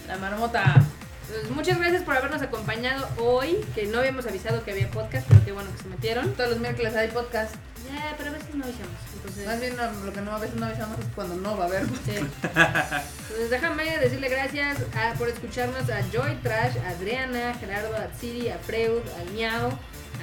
La 0.08 0.16
marmota. 0.18 0.82
Entonces, 1.26 1.50
muchas 1.50 1.78
gracias 1.78 2.02
por 2.02 2.16
habernos 2.16 2.42
acompañado 2.42 3.08
hoy. 3.18 3.58
Que 3.74 3.86
no 3.86 3.98
habíamos 4.00 4.26
avisado 4.26 4.62
que 4.64 4.72
había 4.72 4.90
podcast, 4.90 5.26
pero 5.28 5.44
qué 5.44 5.52
bueno 5.52 5.70
que 5.76 5.82
se 5.82 5.88
metieron. 5.88 6.32
Todos 6.34 6.50
los 6.50 6.58
miércoles 6.60 6.94
hay 6.94 7.08
podcast. 7.08 7.54
Ya, 7.90 8.14
pero 8.16 8.30
a 8.30 8.32
veces 8.34 8.54
no 8.54 8.64
avisamos. 8.64 8.94
Entonces, 9.14 9.46
Más 9.46 9.60
bien 9.60 9.76
no, 9.76 9.90
lo 10.04 10.12
que 10.12 10.20
no 10.20 10.32
a 10.32 10.38
veces 10.38 10.56
no 10.56 10.66
avisamos 10.66 10.98
es 10.98 11.06
cuando 11.14 11.34
no 11.36 11.56
va 11.56 11.64
a 11.64 11.68
haber. 11.68 11.84
Sí. 12.04 12.16
Entonces 12.16 13.50
déjame 13.50 13.98
decirle 13.98 14.28
gracias 14.28 14.78
a- 14.96 15.14
por 15.14 15.28
escucharnos 15.28 15.88
a 15.90 16.00
Joy 16.12 16.36
Trash, 16.42 16.76
a 16.78 16.90
Adriana, 16.90 17.54
Gerardo, 17.60 17.94
a 17.96 18.06
Tsiri, 18.08 18.48
a 18.50 18.58
Freud, 18.58 19.02
al 19.20 19.30
Miau, 19.32 19.70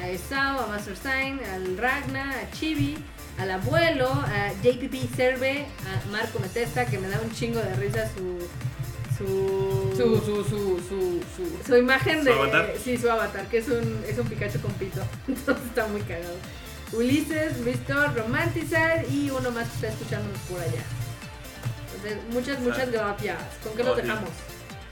a 0.02 0.07
Esao, 0.10 0.61
a 0.61 0.68
Master 0.68 0.95
Sign, 0.98 1.39
al 1.53 1.77
Ragna, 1.77 2.31
a 2.31 2.52
Chibi, 2.52 2.98
al 3.39 3.52
abuelo, 3.52 4.10
a 4.11 4.52
JPP 4.64 5.15
Serve, 5.15 5.65
a 5.85 6.11
Marco 6.11 6.39
Metesta, 6.39 6.85
que 6.85 6.98
me 6.99 7.07
da 7.10 7.19
un 7.23 7.31
chingo 7.34 7.60
de 7.60 7.73
risa 7.76 8.07
su. 8.15 8.48
Su. 9.22 9.93
Su, 9.95 10.15
su, 10.26 10.43
su, 10.43 10.80
su, 10.89 11.23
su. 11.35 11.64
su 11.68 11.77
imagen 11.77 12.19
¿Su 12.19 12.26
de. 12.26 12.34
avatar? 12.34 12.73
Sí, 12.84 12.98
su 12.98 13.10
avatar, 13.10 13.45
que 13.48 13.57
es 13.60 13.68
un, 13.68 14.03
es 14.07 14.18
un 14.18 14.27
Pikachu 14.27 14.60
con 14.60 14.72
pito. 14.73 15.02
Entonces 15.27 15.65
está 15.65 15.88
muy 15.88 16.02
cagado. 16.02 16.35
Ulises, 16.93 17.64
Víctor, 17.64 18.14
Romanticizar 18.15 19.06
y 19.10 19.30
uno 19.30 19.52
más 19.52 19.68
que 19.69 19.76
está 19.76 19.88
escuchándonos 19.89 20.39
por 20.41 20.60
allá. 20.60 20.81
Entonces, 21.95 22.19
muchas, 22.31 22.60
muchas 22.60 22.88
Ah. 22.88 22.91
gracias. 22.91 23.38
¿Con 23.64 23.73
qué 23.77 23.84
los 23.84 23.95
sí. 23.95 24.02
dejamos? 24.02 24.30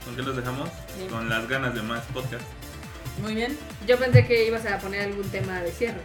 ¿Con 0.04 0.16
qué 0.16 0.22
los 0.22 0.36
dejamos? 0.36 0.68
Sí. 0.96 1.06
Con 1.10 1.28
las 1.28 1.48
ganas 1.48 1.74
de 1.74 1.82
más 1.82 2.04
podcast. 2.14 2.44
Muy 3.22 3.34
bien. 3.34 3.58
Yo 3.86 3.98
pensé 3.98 4.26
que 4.26 4.46
ibas 4.46 4.64
a 4.64 4.78
poner 4.78 5.02
algún 5.02 5.28
tema 5.30 5.60
de 5.60 5.70
cierre. 5.72 6.00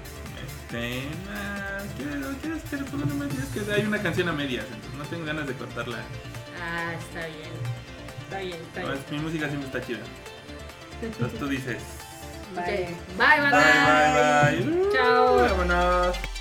Este, 0.45 1.03
ah, 1.33 1.77
quiero, 1.95 2.59
quiero, 2.69 2.85
poner 2.87 3.05
una 3.05 3.25
media, 3.25 3.39
es 3.41 3.65
que 3.65 3.71
hay 3.71 3.83
una 3.85 4.01
canción 4.01 4.27
a 4.27 4.33
medias, 4.33 4.65
entonces 4.65 4.97
no 4.97 5.05
tengo 5.05 5.25
ganas 5.25 5.47
de 5.47 5.53
cortarla. 5.53 5.97
Ah, 6.61 6.93
está 6.99 7.27
bien. 7.27 7.51
Está 8.25 8.39
bien, 8.39 8.59
está 8.61 8.81
No, 8.81 8.87
bien. 8.87 8.99
es- 8.99 9.11
mi 9.11 9.19
música 9.19 9.47
siempre 9.47 9.67
está 9.67 9.85
chida. 9.85 9.99
Entonces 11.01 11.39
tú 11.39 11.47
dices. 11.47 11.81
Bye. 12.55 12.95
Bye, 13.17 13.41
banda. 13.41 13.59
Bye, 13.59 14.61
bye, 14.63 14.63
bye. 14.63 14.91
Chao. 14.93 15.35
Vámonos. 15.37 16.34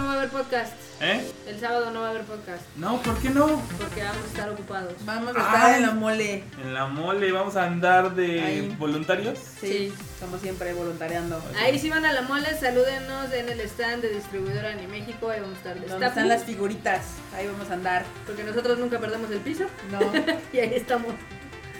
No 0.00 0.06
va 0.06 0.12
a 0.14 0.16
haber 0.16 0.30
podcast. 0.30 0.72
¿Eh? 1.02 1.30
El 1.46 1.60
sábado 1.60 1.90
no 1.90 2.00
va 2.00 2.06
a 2.06 2.10
haber 2.10 2.22
podcast. 2.22 2.62
No, 2.76 3.02
¿por 3.02 3.18
qué 3.18 3.28
no? 3.28 3.60
Porque 3.78 4.02
vamos 4.02 4.22
a 4.24 4.26
estar 4.28 4.48
ocupados. 4.48 4.94
Vamos 5.04 5.36
a 5.36 5.40
estar 5.40 5.66
Ay. 5.66 5.74
en 5.74 5.82
la 5.82 5.90
mole. 5.92 6.44
En 6.62 6.72
la 6.72 6.86
mole 6.86 7.30
vamos 7.32 7.54
a 7.56 7.66
andar 7.66 8.14
de 8.14 8.40
Ahí. 8.40 8.76
voluntarios. 8.78 9.38
Sí, 9.60 9.92
como 10.18 10.38
siempre, 10.38 10.72
voluntariando. 10.72 11.42
Ahí 11.58 11.78
si 11.78 11.90
van 11.90 12.06
a 12.06 12.14
la 12.14 12.22
mole, 12.22 12.48
salúdenos 12.58 13.30
en 13.34 13.50
el 13.50 13.60
stand 13.60 14.00
de 14.00 14.08
distribuidora 14.08 14.70
Ani 14.70 14.86
México. 14.86 15.28
Ahí 15.28 15.40
vamos 15.40 15.56
a 15.56 15.58
estar 15.58 15.74
de 15.74 15.80
¿Dónde 15.80 15.94
staff, 15.96 16.08
están 16.12 16.28
las 16.28 16.44
figuritas? 16.44 17.02
Ahí 17.36 17.46
vamos 17.46 17.68
a 17.68 17.74
andar. 17.74 18.06
Porque 18.26 18.42
nosotros 18.42 18.78
nunca 18.78 18.98
perdemos 18.98 19.30
el 19.30 19.40
piso. 19.40 19.64
No, 19.92 20.00
Y 20.54 20.60
ahí 20.60 20.72
estamos 20.76 21.12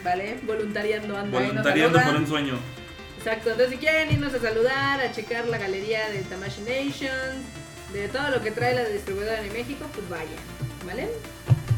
¿vale? 0.05 0.39
voluntariando. 0.43 1.17
anda. 1.17 1.41
Voluntariando 1.41 2.03
por 2.03 2.17
un 2.17 2.27
sueño. 2.27 2.59
Exacto, 3.17 3.51
entonces 3.51 3.71
si 3.71 3.79
quieren 3.79 4.13
irnos 4.13 4.35
a 4.35 4.41
saludar, 4.41 5.01
a 5.01 5.11
checar 5.11 5.47
la 5.47 5.57
galería 5.59 6.09
de 6.11 6.19
Tamashi 6.21 6.63
Nation, 6.63 7.60
de 7.93 8.09
todo 8.09 8.31
lo 8.31 8.43
que 8.43 8.51
trae 8.51 8.75
la 8.75 8.85
distribuidora 8.85 9.43
de 9.43 9.51
México, 9.51 9.85
pues 9.95 10.09
vayan, 10.09 10.29
¿vale? 10.87 11.09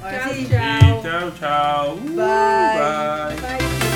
Ahora 0.03 0.25
Chao, 0.25 0.35
sí. 0.35 0.49
chao. 0.51 0.81
Sí, 0.81 1.09
chao, 1.09 1.33
chao. 1.39 1.95
Uh, 1.95 2.17
Bye. 2.17 3.37
bye. 3.41 3.92